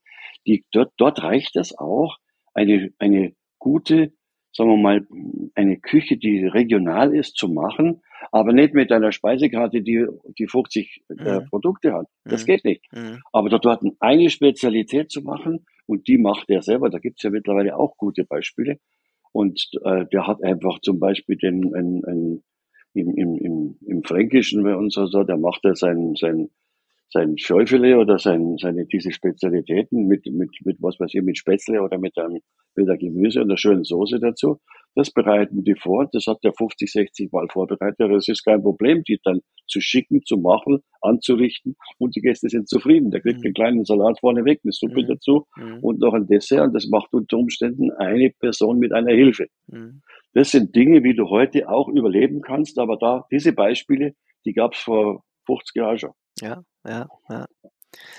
die, 0.47 0.65
dort, 0.71 0.93
dort 0.97 1.21
reicht 1.21 1.55
es 1.55 1.77
auch, 1.77 2.17
eine, 2.53 2.93
eine 2.99 3.35
gute 3.59 4.13
sagen 4.55 4.69
wir 4.69 4.77
mal, 4.77 5.05
eine 5.53 5.77
Küche, 5.77 6.17
die 6.17 6.45
regional 6.45 7.13
ist, 7.13 7.35
zu 7.35 7.49
machen, 7.49 8.01
aber 8.31 8.53
nicht 8.53 8.73
mit 8.73 8.91
einer 8.91 9.11
Speisekarte, 9.11 9.81
die, 9.81 10.07
die 10.39 10.47
50 10.47 11.03
äh, 11.09 11.13
mhm. 11.13 11.27
äh, 11.27 11.41
Produkte 11.41 11.93
hat. 11.93 12.07
Das 12.23 12.43
mhm. 12.43 12.45
geht 12.45 12.65
nicht. 12.65 12.85
Mhm. 12.93 13.19
Aber 13.33 13.49
dort 13.49 13.83
eine 13.99 14.29
Spezialität 14.29 15.11
zu 15.11 15.21
machen, 15.21 15.65
und 15.87 16.07
die 16.07 16.17
macht 16.17 16.49
er 16.49 16.61
selber, 16.61 16.89
da 16.89 16.99
gibt's 16.99 17.23
ja 17.23 17.29
mittlerweile 17.29 17.77
auch 17.77 17.97
gute 17.97 18.23
Beispiele. 18.23 18.79
Und 19.33 19.69
äh, 19.83 20.05
der 20.11 20.25
hat 20.25 20.41
einfach 20.41 20.79
zum 20.79 20.99
Beispiel 20.99 21.35
den, 21.35 21.75
ein, 21.75 22.01
ein, 22.05 22.43
im, 22.93 23.13
im, 23.15 23.37
im, 23.37 23.77
im 23.85 24.03
Fränkischen 24.03 24.63
bei 24.63 24.75
uns 24.75 24.97
oder 24.97 25.07
so, 25.07 25.23
der 25.23 25.37
macht 25.37 25.65
er 25.65 25.75
sein, 25.75 26.15
sein 26.15 26.49
sein 27.09 27.37
Schäufele 27.37 27.97
oder 27.97 28.17
sein, 28.19 28.57
seine, 28.57 28.85
diese 28.85 29.11
Spezialitäten 29.11 30.07
mit, 30.07 30.25
mit, 30.25 30.49
mit 30.63 30.77
was 30.81 30.99
weiß 30.99 31.13
ich, 31.13 31.21
mit 31.21 31.37
Spätzle 31.37 31.81
oder 31.81 31.97
mit 31.97 32.17
einem, 32.17 32.41
mit 32.75 32.87
der 32.87 32.97
Gemüse 32.97 33.41
und 33.41 33.49
einer 33.49 33.57
schönen 33.57 33.83
Soße 33.83 34.19
dazu. 34.19 34.59
Das 34.95 35.11
bereiten 35.11 35.63
die 35.63 35.75
vor. 35.75 36.07
Das 36.11 36.25
hat 36.25 36.37
der 36.43 36.53
50, 36.53 36.89
60 36.89 37.31
Mal 37.31 37.47
vorbereitet. 37.51 37.99
Das 37.99 38.27
ist 38.29 38.43
kein 38.43 38.61
Problem, 38.61 39.03
die 39.03 39.19
dann 39.23 39.41
zu 39.67 39.81
schicken, 39.81 40.23
zu 40.23 40.37
machen, 40.37 40.79
anzurichten 41.01 41.75
und 41.97 42.15
die 42.15 42.21
Gäste 42.21 42.49
sind 42.49 42.69
zufrieden. 42.69 43.11
Der 43.11 43.21
kriegt 43.21 43.39
mhm. 43.39 43.45
einen 43.45 43.53
kleinen 43.53 43.85
Salat 43.85 44.19
vorne 44.19 44.45
weg, 44.45 44.61
eine 44.63 44.71
Suppe 44.71 45.03
mhm. 45.03 45.07
dazu 45.07 45.45
mhm. 45.57 45.79
und 45.81 45.99
noch 45.99 46.13
ein 46.13 46.27
Dessert 46.27 46.67
und 46.67 46.73
das 46.73 46.87
macht 46.87 47.13
unter 47.13 47.37
Umständen 47.37 47.91
eine 47.91 48.31
Person 48.39 48.79
mit 48.79 48.93
einer 48.93 49.13
Hilfe. 49.13 49.47
Mhm. 49.67 50.01
Das 50.33 50.51
sind 50.51 50.75
Dinge, 50.75 51.03
wie 51.03 51.15
du 51.15 51.29
heute 51.29 51.69
auch 51.69 51.89
überleben 51.89 52.41
kannst, 52.41 52.79
aber 52.79 52.97
da, 52.97 53.25
diese 53.31 53.53
Beispiele, 53.53 54.13
die 54.45 54.53
gab 54.53 54.73
es 54.73 54.79
vor 54.79 55.23
50 55.45 55.75
Jahren 55.75 55.97
schon. 55.97 56.11
Ja, 56.41 56.63
ja, 56.85 57.07
ja. 57.29 57.47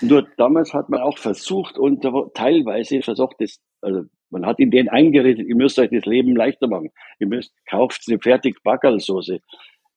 Nur 0.01 0.27
damals 0.37 0.73
hat 0.73 0.89
man 0.89 1.01
auch 1.01 1.17
versucht 1.17 1.77
und 1.77 2.01
teilweise 2.33 3.01
versucht, 3.01 3.35
das, 3.39 3.59
also 3.81 4.05
man 4.29 4.45
hat 4.45 4.59
in 4.59 4.71
den 4.71 4.89
eingeredet, 4.89 5.47
ihr 5.47 5.55
müsst 5.55 5.79
euch 5.79 5.89
das 5.91 6.05
Leben 6.05 6.35
leichter 6.35 6.67
machen. 6.67 6.89
Ihr 7.19 7.27
müsst, 7.27 7.53
kauft 7.67 8.03
eine 8.07 8.19
fertig 8.19 8.61
Backerlsoße. 8.63 9.39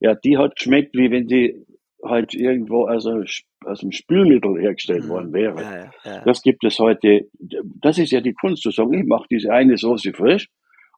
Ja, 0.00 0.14
die 0.14 0.38
hat 0.38 0.56
geschmeckt, 0.56 0.94
wie 0.94 1.10
wenn 1.10 1.26
die 1.26 1.66
halt 2.04 2.34
irgendwo 2.34 2.84
also 2.84 3.22
aus 3.64 3.80
dem 3.80 3.92
Spülmittel 3.92 4.58
hergestellt 4.58 5.04
mhm. 5.04 5.08
worden 5.08 5.32
wäre. 5.32 5.62
Ja, 5.62 5.76
ja, 5.76 5.92
ja. 6.04 6.24
Das 6.24 6.42
gibt 6.42 6.64
es 6.64 6.78
heute. 6.78 7.28
Das 7.38 7.98
ist 7.98 8.12
ja 8.12 8.20
die 8.20 8.32
Kunst 8.32 8.62
zu 8.62 8.70
sagen, 8.70 8.94
ich 8.94 9.06
mache 9.06 9.26
diese 9.30 9.52
eine 9.52 9.76
Soße 9.76 10.12
frisch 10.12 10.48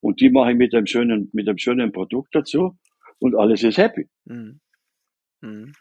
und 0.01 0.21
die 0.21 0.31
mache 0.31 0.53
ich 0.53 0.57
mit 0.57 0.75
einem 0.75 0.87
schönen, 0.87 1.31
mit 1.33 1.49
einem 1.49 1.59
schönen 1.59 1.93
Produkt 1.93 2.35
dazu 2.35 2.77
und 3.19 3.35
alles 3.35 3.63
ist 3.63 3.79
happy. 3.79 4.09
Mhm. 4.25 4.61
Mhm. 5.41 5.73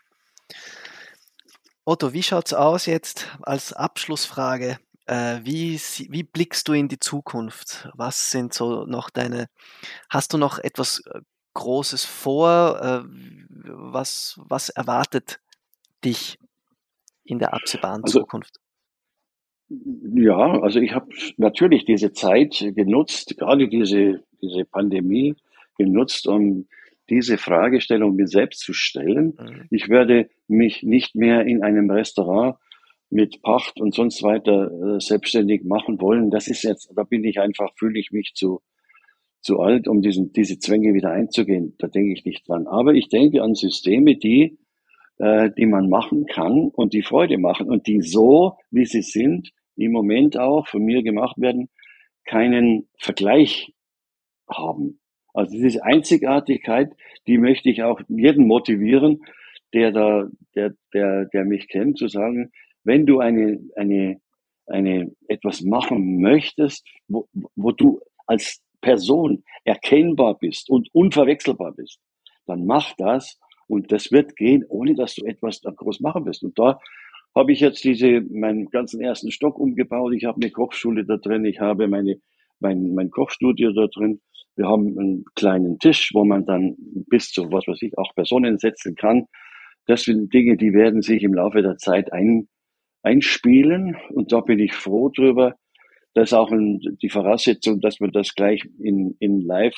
Otto, 1.91 2.13
wie 2.13 2.23
schaut 2.23 2.45
es 2.45 2.53
aus 2.53 2.85
jetzt 2.85 3.37
als 3.41 3.73
Abschlussfrage? 3.73 4.77
Äh, 5.07 5.41
wie, 5.43 5.75
wie 6.07 6.23
blickst 6.23 6.65
du 6.69 6.71
in 6.71 6.87
die 6.87 6.99
Zukunft? 6.99 7.89
Was 7.95 8.31
sind 8.31 8.53
so 8.53 8.85
noch 8.85 9.09
deine, 9.09 9.47
hast 10.09 10.31
du 10.31 10.37
noch 10.37 10.57
etwas 10.57 11.03
äh, 11.05 11.19
Großes 11.53 12.05
vor? 12.05 12.79
Äh, 12.81 13.03
was, 13.65 14.39
was 14.41 14.69
erwartet 14.69 15.41
dich 16.05 16.37
in 17.25 17.39
der 17.39 17.53
absehbaren 17.53 18.05
also, 18.05 18.19
Zukunft? 18.19 18.55
Ja, 19.67 20.61
also 20.61 20.79
ich 20.79 20.93
habe 20.93 21.09
natürlich 21.35 21.83
diese 21.83 22.13
Zeit 22.13 22.57
genutzt, 22.73 23.35
gerade 23.37 23.67
diese, 23.67 24.23
diese 24.41 24.63
Pandemie 24.63 25.35
genutzt, 25.77 26.25
um 26.25 26.69
diese 27.11 27.37
Fragestellung 27.37 28.15
mir 28.15 28.27
selbst 28.27 28.61
zu 28.61 28.73
stellen. 28.73 29.37
Mhm. 29.37 29.67
Ich 29.69 29.89
werde 29.89 30.29
mich 30.47 30.81
nicht 30.81 31.13
mehr 31.13 31.45
in 31.45 31.61
einem 31.61 31.91
Restaurant 31.91 32.55
mit 33.09 33.41
Pacht 33.41 33.79
und 33.81 33.93
sonst 33.93 34.23
weiter 34.23 34.71
äh, 34.71 34.99
selbstständig 34.99 35.65
machen 35.65 35.99
wollen. 35.99 36.31
Das 36.31 36.47
ist 36.47 36.63
jetzt, 36.63 36.91
da 36.95 37.03
bin 37.03 37.25
ich 37.25 37.39
einfach, 37.39 37.69
fühle 37.77 37.99
ich 37.99 38.11
mich 38.11 38.31
zu, 38.33 38.61
zu 39.41 39.59
alt, 39.59 39.89
um 39.89 40.01
diesen, 40.01 40.31
diese 40.31 40.57
Zwänge 40.57 40.93
wieder 40.93 41.11
einzugehen. 41.11 41.75
Da 41.77 41.87
denke 41.87 42.13
ich 42.13 42.23
nicht 42.23 42.47
dran. 42.47 42.67
Aber 42.67 42.93
ich 42.93 43.09
denke 43.09 43.43
an 43.43 43.53
Systeme, 43.53 44.15
die, 44.15 44.57
äh, 45.17 45.51
die 45.57 45.65
man 45.65 45.89
machen 45.89 46.25
kann 46.25 46.69
und 46.73 46.93
die 46.93 47.03
Freude 47.03 47.37
machen 47.37 47.69
und 47.69 47.87
die 47.87 48.01
so, 48.01 48.57
wie 48.71 48.85
sie 48.85 49.01
sind, 49.01 49.51
im 49.75 49.91
Moment 49.91 50.39
auch 50.39 50.67
von 50.67 50.83
mir 50.83 51.03
gemacht 51.03 51.35
werden, 51.37 51.69
keinen 52.23 52.87
Vergleich 52.97 53.73
haben. 54.49 55.00
Also 55.33 55.51
diese 55.51 55.83
Einzigartigkeit, 55.83 56.91
die 57.27 57.37
möchte 57.37 57.69
ich 57.69 57.83
auch 57.83 58.01
jeden 58.07 58.47
motivieren, 58.47 59.21
der 59.73 59.91
da, 59.91 60.27
der, 60.55 60.73
der, 60.93 61.25
der 61.25 61.45
mich 61.45 61.67
kennt, 61.67 61.97
zu 61.97 62.07
sagen, 62.07 62.51
wenn 62.83 63.05
du 63.05 63.19
eine, 63.19 63.59
eine, 63.75 64.19
eine, 64.65 65.11
etwas 65.27 65.61
machen 65.61 66.19
möchtest, 66.19 66.85
wo, 67.07 67.27
wo 67.55 67.71
du 67.71 68.01
als 68.27 68.61
Person 68.81 69.43
erkennbar 69.63 70.37
bist 70.37 70.69
und 70.69 70.89
unverwechselbar 70.93 71.73
bist, 71.73 71.99
dann 72.47 72.65
mach 72.65 72.93
das 72.97 73.39
und 73.67 73.91
das 73.91 74.11
wird 74.11 74.35
gehen, 74.35 74.65
ohne 74.67 74.95
dass 74.95 75.15
du 75.15 75.25
etwas 75.25 75.61
groß 75.61 76.01
machen 76.01 76.25
wirst. 76.25 76.43
Und 76.43 76.57
da 76.59 76.79
habe 77.35 77.53
ich 77.53 77.61
jetzt 77.61 77.83
diese, 77.83 78.21
meinen 78.29 78.65
ganzen 78.69 79.01
ersten 79.01 79.31
Stock 79.31 79.57
umgebaut. 79.57 80.13
Ich 80.13 80.25
habe 80.25 80.41
eine 80.41 80.51
Kochschule 80.51 81.05
da 81.05 81.17
drin. 81.17 81.45
Ich 81.45 81.59
habe 81.59 81.87
meine, 81.87 82.19
mein, 82.59 82.93
mein 82.93 83.09
Kochstudio 83.09 83.71
da 83.71 83.87
drin. 83.87 84.19
Wir 84.55 84.67
haben 84.67 84.97
einen 84.97 85.25
kleinen 85.35 85.79
Tisch, 85.79 86.11
wo 86.13 86.25
man 86.25 86.45
dann 86.45 86.75
bis 87.09 87.31
zu, 87.31 87.51
was 87.51 87.67
weiß 87.67 87.81
ich, 87.81 87.97
auch 87.97 88.13
Personen 88.15 88.57
setzen 88.57 88.95
kann. 88.95 89.25
Das 89.87 90.03
sind 90.03 90.33
Dinge, 90.33 90.57
die 90.57 90.73
werden 90.73 91.01
sich 91.01 91.23
im 91.23 91.33
Laufe 91.33 91.61
der 91.61 91.77
Zeit 91.77 92.11
ein, 92.13 92.47
einspielen. 93.01 93.97
Und 94.09 94.31
da 94.31 94.41
bin 94.41 94.59
ich 94.59 94.73
froh 94.73 95.09
drüber. 95.09 95.55
Das 96.13 96.29
ist 96.29 96.33
auch 96.33 96.51
die 96.51 97.09
Voraussetzung, 97.09 97.79
dass 97.79 97.99
man 97.99 98.11
das 98.11 98.35
gleich 98.35 98.63
in, 98.79 99.15
in 99.19 99.41
live 99.41 99.77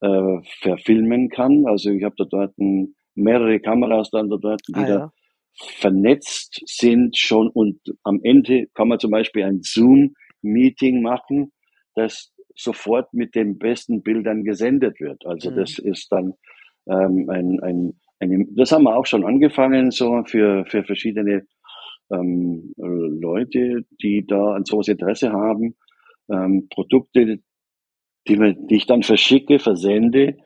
äh, 0.00 0.38
verfilmen 0.60 1.28
kann. 1.28 1.64
Also 1.66 1.90
ich 1.90 2.02
habe 2.02 2.16
da 2.18 2.24
dort 2.24 2.58
ein, 2.58 2.94
mehrere 3.14 3.60
Kameras 3.60 4.10
dann 4.10 4.28
da 4.28 4.36
dort, 4.36 4.62
die 4.68 4.74
ah, 4.74 4.88
ja. 4.88 4.98
da 4.98 5.12
vernetzt 5.54 6.62
sind 6.66 7.16
schon 7.18 7.48
und 7.48 7.80
am 8.02 8.20
Ende 8.22 8.66
kann 8.74 8.88
man 8.88 8.98
zum 8.98 9.10
Beispiel 9.10 9.44
ein 9.44 9.60
Zoom-Meeting 9.62 11.02
machen, 11.02 11.52
das 11.94 12.32
sofort 12.62 13.12
mit 13.14 13.34
den 13.34 13.58
besten 13.58 14.02
Bildern 14.02 14.44
gesendet 14.44 15.00
wird. 15.00 15.24
Also 15.26 15.50
mhm. 15.50 15.56
das 15.56 15.78
ist 15.78 16.10
dann 16.10 16.34
ähm, 16.88 17.28
ein, 17.28 17.60
ein, 17.60 18.00
ein, 18.18 18.54
das 18.56 18.72
haben 18.72 18.84
wir 18.84 18.96
auch 18.96 19.06
schon 19.06 19.24
angefangen, 19.24 19.90
so 19.90 20.22
für, 20.26 20.64
für 20.66 20.84
verschiedene 20.84 21.46
ähm, 22.12 22.74
Leute, 22.76 23.84
die 24.02 24.26
da 24.26 24.54
an 24.54 24.64
sowas 24.64 24.88
Interesse 24.88 25.32
haben, 25.32 25.76
ähm, 26.30 26.68
Produkte, 26.70 27.40
die, 28.28 28.36
die 28.68 28.76
ich 28.76 28.86
dann 28.86 29.02
verschicke, 29.02 29.58
versende, 29.58 30.36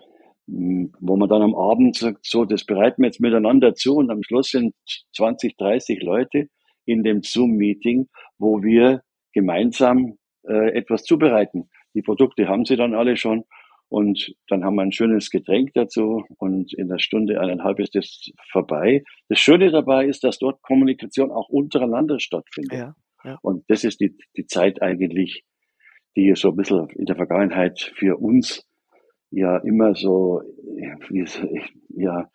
wo 0.46 1.16
man 1.16 1.28
dann 1.28 1.42
am 1.42 1.54
Abend 1.54 1.96
sagt, 1.96 2.26
so, 2.26 2.44
das 2.44 2.64
bereiten 2.64 3.02
wir 3.02 3.06
jetzt 3.06 3.20
miteinander 3.20 3.74
zu 3.74 3.96
und 3.96 4.10
am 4.10 4.22
Schluss 4.22 4.50
sind 4.50 4.74
20, 5.16 5.56
30 5.56 6.02
Leute 6.02 6.48
in 6.84 7.02
dem 7.02 7.22
Zoom-Meeting, 7.22 8.08
wo 8.38 8.62
wir 8.62 9.02
gemeinsam 9.32 10.18
äh, 10.46 10.72
etwas 10.76 11.04
zubereiten. 11.04 11.70
Die 11.94 12.02
Produkte 12.02 12.48
haben 12.48 12.64
sie 12.64 12.76
dann 12.76 12.94
alle 12.94 13.16
schon 13.16 13.44
Und 13.88 14.34
dann 14.48 14.64
haben 14.64 14.76
wir 14.76 14.82
ein 14.82 14.92
schönes 14.92 15.30
Getränk 15.30 15.72
dazu 15.74 16.24
und 16.38 16.72
in 16.74 16.88
der 16.88 16.98
Stunde 16.98 17.40
eineinhalb 17.40 17.78
ist 17.78 17.94
es 17.94 18.32
vorbei. 18.50 19.04
Das 19.28 19.38
Schöne 19.38 19.70
dabei 19.70 20.06
ist, 20.06 20.24
dass 20.24 20.38
dort 20.38 20.62
Kommunikation 20.62 21.30
auch 21.30 21.48
untereinander 21.48 22.18
stattfindet. 22.18 22.76
Ja, 22.76 22.94
ja. 23.24 23.38
Und 23.42 23.64
das 23.68 23.84
ist 23.84 24.00
die, 24.00 24.16
die 24.36 24.46
Zeit 24.46 24.82
eigentlich, 24.82 25.44
die 26.16 26.32
so 26.34 26.50
ein 26.50 26.56
bisschen 26.56 26.88
in 26.96 27.04
der 27.06 27.14
Vergangenheit 27.14 27.92
für 27.96 28.16
uns 28.18 28.66
ja 29.30 29.58
immer 29.58 29.94
so, 29.94 30.42
ja, 31.90 32.28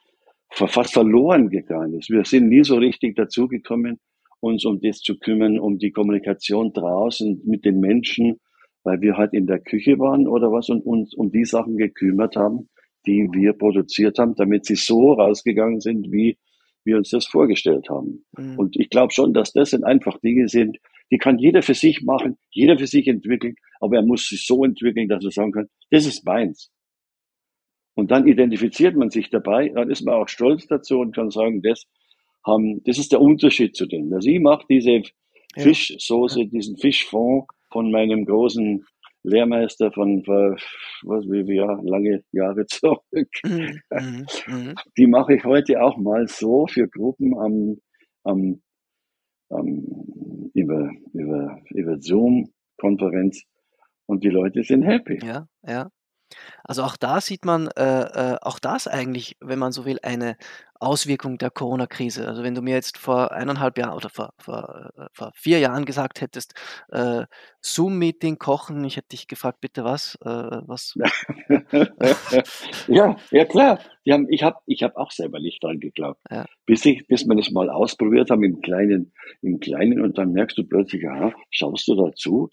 fast 0.52 0.94
verloren 0.94 1.50
gegangen 1.50 1.94
ist. 1.98 2.10
Wir 2.10 2.24
sind 2.26 2.48
nie 2.48 2.64
so 2.64 2.78
richtig 2.78 3.16
dazugekommen, 3.16 4.00
uns 4.40 4.66
um 4.66 4.80
das 4.82 5.00
zu 5.00 5.18
kümmern, 5.18 5.60
um 5.60 5.78
die 5.78 5.92
Kommunikation 5.92 6.72
draußen 6.74 7.42
mit 7.46 7.66
den 7.66 7.80
Menschen, 7.80 8.40
weil 8.84 9.02
wir 9.02 9.18
halt 9.18 9.34
in 9.34 9.48
der 9.48 9.60
Küche 9.60 10.00
waren 10.00 10.28
oder 10.28 10.52
was 10.52 10.70
und 10.70 10.82
uns 10.82 11.14
um 11.14 11.32
die 11.32 11.46
Sachen 11.46 11.78
gekümmert 11.78 12.36
haben, 12.36 12.70
die 13.06 13.28
wir 13.32 13.54
produziert 13.54 14.20
haben, 14.20 14.36
damit 14.36 14.66
sie 14.66 14.76
so 14.76 15.14
rausgegangen 15.14 15.80
sind, 15.80 16.12
wie 16.12 16.38
wir 16.84 16.98
uns 16.98 17.10
das 17.10 17.26
vorgestellt 17.26 17.90
haben. 17.90 18.26
Mhm. 18.38 18.58
Und 18.58 18.78
ich 18.78 18.90
glaube 18.90 19.14
schon, 19.14 19.34
dass 19.34 19.54
das 19.54 19.72
sind 19.72 19.84
einfach 19.84 20.20
Dinge 20.20 20.48
sind, 20.48 20.78
die 21.12 21.18
kann 21.18 21.40
jeder 21.40 21.62
für 21.62 21.74
sich 21.74 22.02
machen, 22.04 22.38
jeder 22.52 22.78
für 22.78 22.88
sich 22.88 23.08
entwickeln, 23.08 23.56
aber 23.80 23.98
er 23.98 24.04
muss 24.04 24.28
sich 24.28 24.46
so 24.46 24.64
entwickeln, 24.64 25.08
dass 25.08 25.24
er 25.24 25.32
sagen 25.32 25.52
kann, 25.52 25.70
das 25.90 26.06
ist 26.06 26.26
meins. 26.26 26.72
Und 27.96 28.12
dann 28.12 28.28
identifiziert 28.28 28.96
man 28.96 29.10
sich 29.10 29.30
dabei, 29.30 29.70
dann 29.70 29.90
ist 29.90 30.06
man 30.06 30.16
auch 30.16 30.30
stolz 30.30 30.68
dazu 30.68 31.00
und 31.00 31.16
kann 31.16 31.32
sagen, 31.32 31.62
das 31.62 31.86
haben, 32.46 32.82
das 32.86 32.98
ist 32.98 33.12
der 33.12 33.22
Unterschied 33.22 33.76
zu 33.76 33.86
denen. 33.86 34.14
Also 34.14 34.30
ich 34.30 34.40
mache 34.40 34.66
diese 34.70 35.02
Fischsoße, 35.58 36.42
ja. 36.42 36.46
diesen 36.46 36.78
Fischfond 36.78 37.46
von 37.72 37.92
meinem 37.92 38.26
großen 38.26 38.86
Lehrmeister 39.24 39.92
von 39.92 40.24
was 40.26 41.26
wie 41.26 41.48
wir 41.48 41.80
lange 41.84 42.24
Jahre 42.32 42.66
zurück. 42.68 43.30
Mhm, 43.46 43.80
mhm, 43.92 44.26
mhm. 44.48 44.76
Die 44.98 45.08
mache 45.08 45.36
ich 45.36 45.44
heute 45.44 45.82
auch 45.82 45.98
mal 45.98 46.28
so 46.28 46.68
für 46.68 46.88
Gruppen 46.88 47.38
am, 47.38 47.78
am, 48.24 48.62
am 49.50 50.50
über, 50.54 50.92
über, 51.14 51.62
über 51.72 52.00
Zoom-Konferenz 52.00 53.44
und 54.06 54.24
die 54.24 54.30
Leute 54.30 54.64
sind 54.64 54.84
happy. 54.84 55.20
Ja, 55.24 55.48
ja. 55.64 55.90
Also 56.64 56.84
auch 56.84 56.98
da 56.98 57.22
sieht 57.22 57.46
man, 57.46 57.68
äh, 57.76 58.34
äh, 58.34 58.38
auch 58.42 58.60
das 58.60 58.88
eigentlich, 58.88 59.38
wenn 59.40 59.60
man 59.60 59.72
so 59.72 59.86
will, 59.86 60.00
eine 60.04 60.38
Auswirkung 60.80 61.38
der 61.38 61.50
Corona-Krise. 61.50 62.28
Also 62.28 62.44
wenn 62.44 62.56
du 62.56 62.62
mir 62.62 62.74
jetzt 62.74 62.98
vor 62.98 63.32
eineinhalb 63.34 63.78
Jahren 63.78 63.96
oder 63.96 64.10
vor, 64.10 64.34
vor, 64.38 64.92
äh, 64.98 65.08
vor 65.12 65.32
vier 65.36 65.60
Jahren 65.60 65.86
gesagt 65.86 66.22
hättest, 66.22 66.54
äh, 66.90 67.26
Zoom-Meeting, 67.62 68.38
Kochen, 68.38 68.84
ich 68.86 68.96
hätte 68.96 69.10
dich 69.10 69.28
gefragt, 69.28 69.60
bitte 69.62 69.84
was? 69.84 70.18
Was? 70.22 70.96
ja, 72.88 73.18
ja 73.32 73.46
klar. 73.46 73.80
Haben, 74.10 74.28
ich 74.30 74.44
habe 74.44 74.58
ich 74.66 74.82
hab 74.84 74.96
auch 74.96 75.12
selber 75.12 75.40
nicht 75.40 75.64
dran 75.64 75.80
geglaubt. 75.80 76.20
Ja. 76.32 76.46
Bis, 76.66 76.86
ich, 76.86 77.06
bis 77.08 77.28
wir 77.28 77.36
das 77.36 77.52
mal 77.52 77.70
ausprobiert 77.70 78.32
haben 78.32 78.44
im 78.44 78.62
Kleinen, 78.62 79.14
im 79.42 79.60
Kleinen 79.60 80.02
und 80.02 80.18
dann 80.18 80.32
merkst 80.32 80.58
du 80.58 80.64
plötzlich, 80.64 81.08
aha, 81.08 81.34
schaust 81.52 81.88
du 81.88 81.96
dazu, 81.96 82.50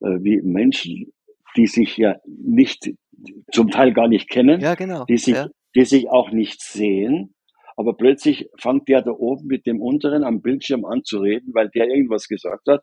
wie 0.00 0.42
Menschen, 0.42 1.12
die 1.56 1.66
sich 1.66 1.96
ja 1.96 2.16
nicht 2.26 2.90
zum 3.52 3.70
Teil 3.70 3.92
gar 3.92 4.08
nicht 4.08 4.28
kennen, 4.28 4.60
ja, 4.60 4.74
genau. 4.74 5.04
die, 5.04 5.18
sich, 5.18 5.34
ja. 5.34 5.48
die 5.74 5.84
sich 5.84 6.08
auch 6.08 6.30
nicht 6.30 6.60
sehen. 6.62 7.34
Aber 7.76 7.94
plötzlich 7.94 8.48
fängt 8.58 8.88
der 8.88 9.02
da 9.02 9.10
oben 9.10 9.46
mit 9.46 9.66
dem 9.66 9.80
unteren 9.82 10.24
am 10.24 10.40
Bildschirm 10.40 10.84
an 10.84 11.04
zu 11.04 11.18
reden, 11.18 11.52
weil 11.54 11.68
der 11.70 11.88
irgendwas 11.88 12.26
gesagt 12.26 12.68
hat. 12.68 12.82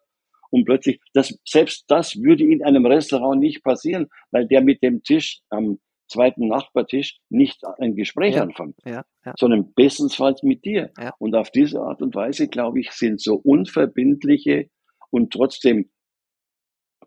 Und 0.51 0.65
plötzlich, 0.65 0.99
das, 1.13 1.35
selbst 1.45 1.85
das 1.87 2.15
würde 2.15 2.43
in 2.43 2.63
einem 2.63 2.85
Restaurant 2.85 3.39
nicht 3.39 3.63
passieren, 3.63 4.07
weil 4.29 4.47
der 4.47 4.61
mit 4.61 4.83
dem 4.83 5.01
Tisch 5.01 5.41
am 5.49 5.79
zweiten 6.07 6.47
Nachbartisch 6.47 7.17
nicht 7.29 7.65
ein 7.79 7.95
Gespräch 7.95 8.35
ja, 8.35 8.43
anfängt, 8.43 8.75
ja, 8.85 9.03
ja. 9.25 9.33
sondern 9.35 9.73
bestensfalls 9.73 10.43
mit 10.43 10.63
dir. 10.63 10.91
Und 11.17 11.33
auf 11.33 11.49
diese 11.49 11.81
Art 11.81 12.03
und 12.03 12.13
Weise, 12.13 12.47
glaube 12.47 12.81
ich, 12.81 12.91
sind 12.91 13.19
so 13.19 13.35
unverbindliche 13.35 14.69
und 15.09 15.33
trotzdem 15.33 15.89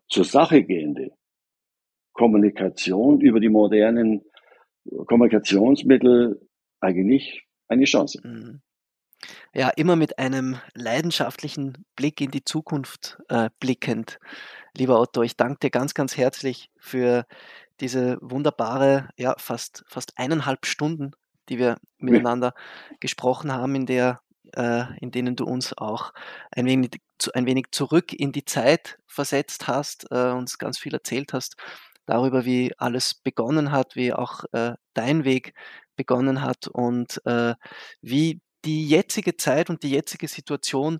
zur 0.09 0.25
Sache 0.25 0.63
gehende 0.63 1.11
Kommunikation 2.17 3.21
über 3.21 3.39
die 3.39 3.49
modernen 3.49 4.23
Kommunikationsmittel 5.05 6.41
eigentlich 6.81 7.43
eine 7.67 7.85
Chance. 7.85 8.19
Mhm. 8.23 8.61
Ja, 9.53 9.69
immer 9.69 9.95
mit 9.95 10.19
einem 10.19 10.57
leidenschaftlichen 10.75 11.85
Blick 11.95 12.21
in 12.21 12.31
die 12.31 12.43
Zukunft 12.43 13.17
äh, 13.29 13.49
blickend. 13.59 14.19
Lieber 14.75 14.99
Otto, 14.99 15.23
ich 15.23 15.35
danke 15.35 15.59
dir 15.59 15.69
ganz, 15.71 15.93
ganz 15.93 16.17
herzlich 16.17 16.69
für 16.77 17.25
diese 17.79 18.17
wunderbare, 18.21 19.09
ja, 19.17 19.33
fast, 19.37 19.83
fast 19.87 20.13
eineinhalb 20.17 20.65
Stunden, 20.65 21.11
die 21.49 21.57
wir 21.57 21.77
miteinander 21.97 22.53
ja. 22.55 22.97
gesprochen 22.99 23.51
haben, 23.51 23.73
in 23.75 23.85
der 23.85 24.21
äh, 24.55 24.85
in 25.01 25.11
denen 25.11 25.35
du 25.35 25.45
uns 25.45 25.77
auch 25.77 26.13
ein 26.51 26.67
wenig, 26.67 26.91
ein 27.33 27.45
wenig 27.45 27.65
zurück 27.71 28.13
in 28.13 28.31
die 28.31 28.45
Zeit 28.45 28.97
versetzt 29.05 29.67
hast, 29.67 30.07
äh, 30.11 30.31
uns 30.31 30.57
ganz 30.57 30.77
viel 30.77 30.93
erzählt 30.93 31.33
hast 31.33 31.57
darüber, 32.07 32.45
wie 32.45 32.73
alles 32.77 33.13
begonnen 33.13 33.71
hat, 33.71 33.95
wie 33.95 34.13
auch 34.13 34.43
äh, 34.53 34.73
dein 34.93 35.23
Weg 35.23 35.53
begonnen 35.95 36.41
hat 36.41 36.67
und 36.67 37.21
äh, 37.25 37.53
wie 38.01 38.41
die 38.65 38.87
jetzige 38.87 39.37
Zeit 39.37 39.69
und 39.69 39.83
die 39.83 39.91
jetzige 39.91 40.27
Situation 40.27 40.99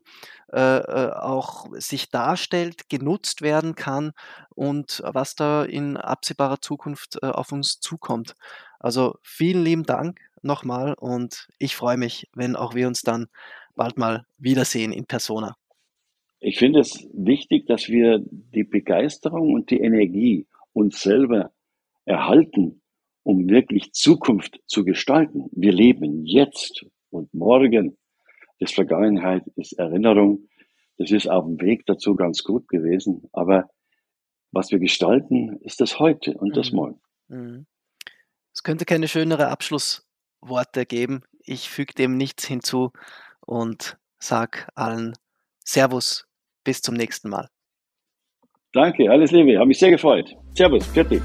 äh, 0.53 0.77
äh, 0.77 1.11
auch 1.11 1.65
sich 1.73 2.09
darstellt, 2.09 2.87
genutzt 2.89 3.41
werden 3.41 3.75
kann 3.75 4.11
und 4.55 5.01
was 5.03 5.35
da 5.35 5.63
in 5.65 5.97
absehbarer 5.97 6.61
Zukunft 6.61 7.17
äh, 7.21 7.27
auf 7.27 7.51
uns 7.51 7.79
zukommt. 7.79 8.35
Also 8.79 9.15
vielen 9.21 9.63
lieben 9.63 9.83
Dank 9.83 10.19
nochmal 10.41 10.93
und 10.93 11.47
ich 11.57 11.75
freue 11.75 11.97
mich, 11.97 12.29
wenn 12.33 12.55
auch 12.55 12.75
wir 12.75 12.87
uns 12.87 13.01
dann 13.01 13.27
bald 13.75 13.97
mal 13.97 14.23
wiedersehen 14.37 14.93
in 14.93 15.05
Persona. 15.05 15.55
Ich 16.39 16.59
finde 16.59 16.81
es 16.81 17.07
wichtig, 17.13 17.65
dass 17.65 17.89
wir 17.89 18.19
die 18.21 18.63
Begeisterung 18.63 19.53
und 19.53 19.71
die 19.71 19.79
Energie 19.79 20.45
uns 20.77 21.01
selber 21.01 21.51
erhalten, 22.05 22.81
um 23.23 23.49
wirklich 23.49 23.93
Zukunft 23.93 24.59
zu 24.67 24.85
gestalten. 24.85 25.49
Wir 25.51 25.71
leben 25.71 26.23
jetzt 26.23 26.85
und 27.09 27.33
morgen. 27.33 27.97
Das 28.59 28.71
Vergangenheit 28.71 29.43
ist 29.55 29.73
Erinnerung. 29.73 30.47
Das 30.97 31.11
ist 31.11 31.27
auf 31.27 31.45
dem 31.45 31.59
Weg 31.59 31.85
dazu 31.87 32.15
ganz 32.15 32.43
gut 32.43 32.67
gewesen. 32.67 33.27
Aber 33.33 33.69
was 34.51 34.71
wir 34.71 34.79
gestalten, 34.79 35.57
ist 35.61 35.81
das 35.81 35.99
heute 35.99 36.35
und 36.37 36.55
das 36.55 36.71
mhm. 36.71 36.75
morgen. 36.75 37.01
Mhm. 37.27 37.65
Es 38.53 38.61
könnte 38.63 38.85
keine 38.85 39.07
schönere 39.07 39.47
Abschlussworte 39.49 40.85
geben. 40.85 41.23
Ich 41.39 41.69
füge 41.69 41.93
dem 41.93 42.17
nichts 42.17 42.45
hinzu 42.45 42.91
und 43.41 43.97
sage 44.19 44.67
allen 44.75 45.13
Servus, 45.63 46.27
bis 46.63 46.81
zum 46.81 46.95
nächsten 46.95 47.29
Mal. 47.29 47.49
Danke, 48.77 49.09
alles 49.09 49.31
Liebe, 49.31 49.57
habe 49.57 49.69
mich 49.69 49.79
sehr 49.79 49.89
gefreut. 49.89 50.35
Servus, 50.53 50.85
fertig. 50.85 51.19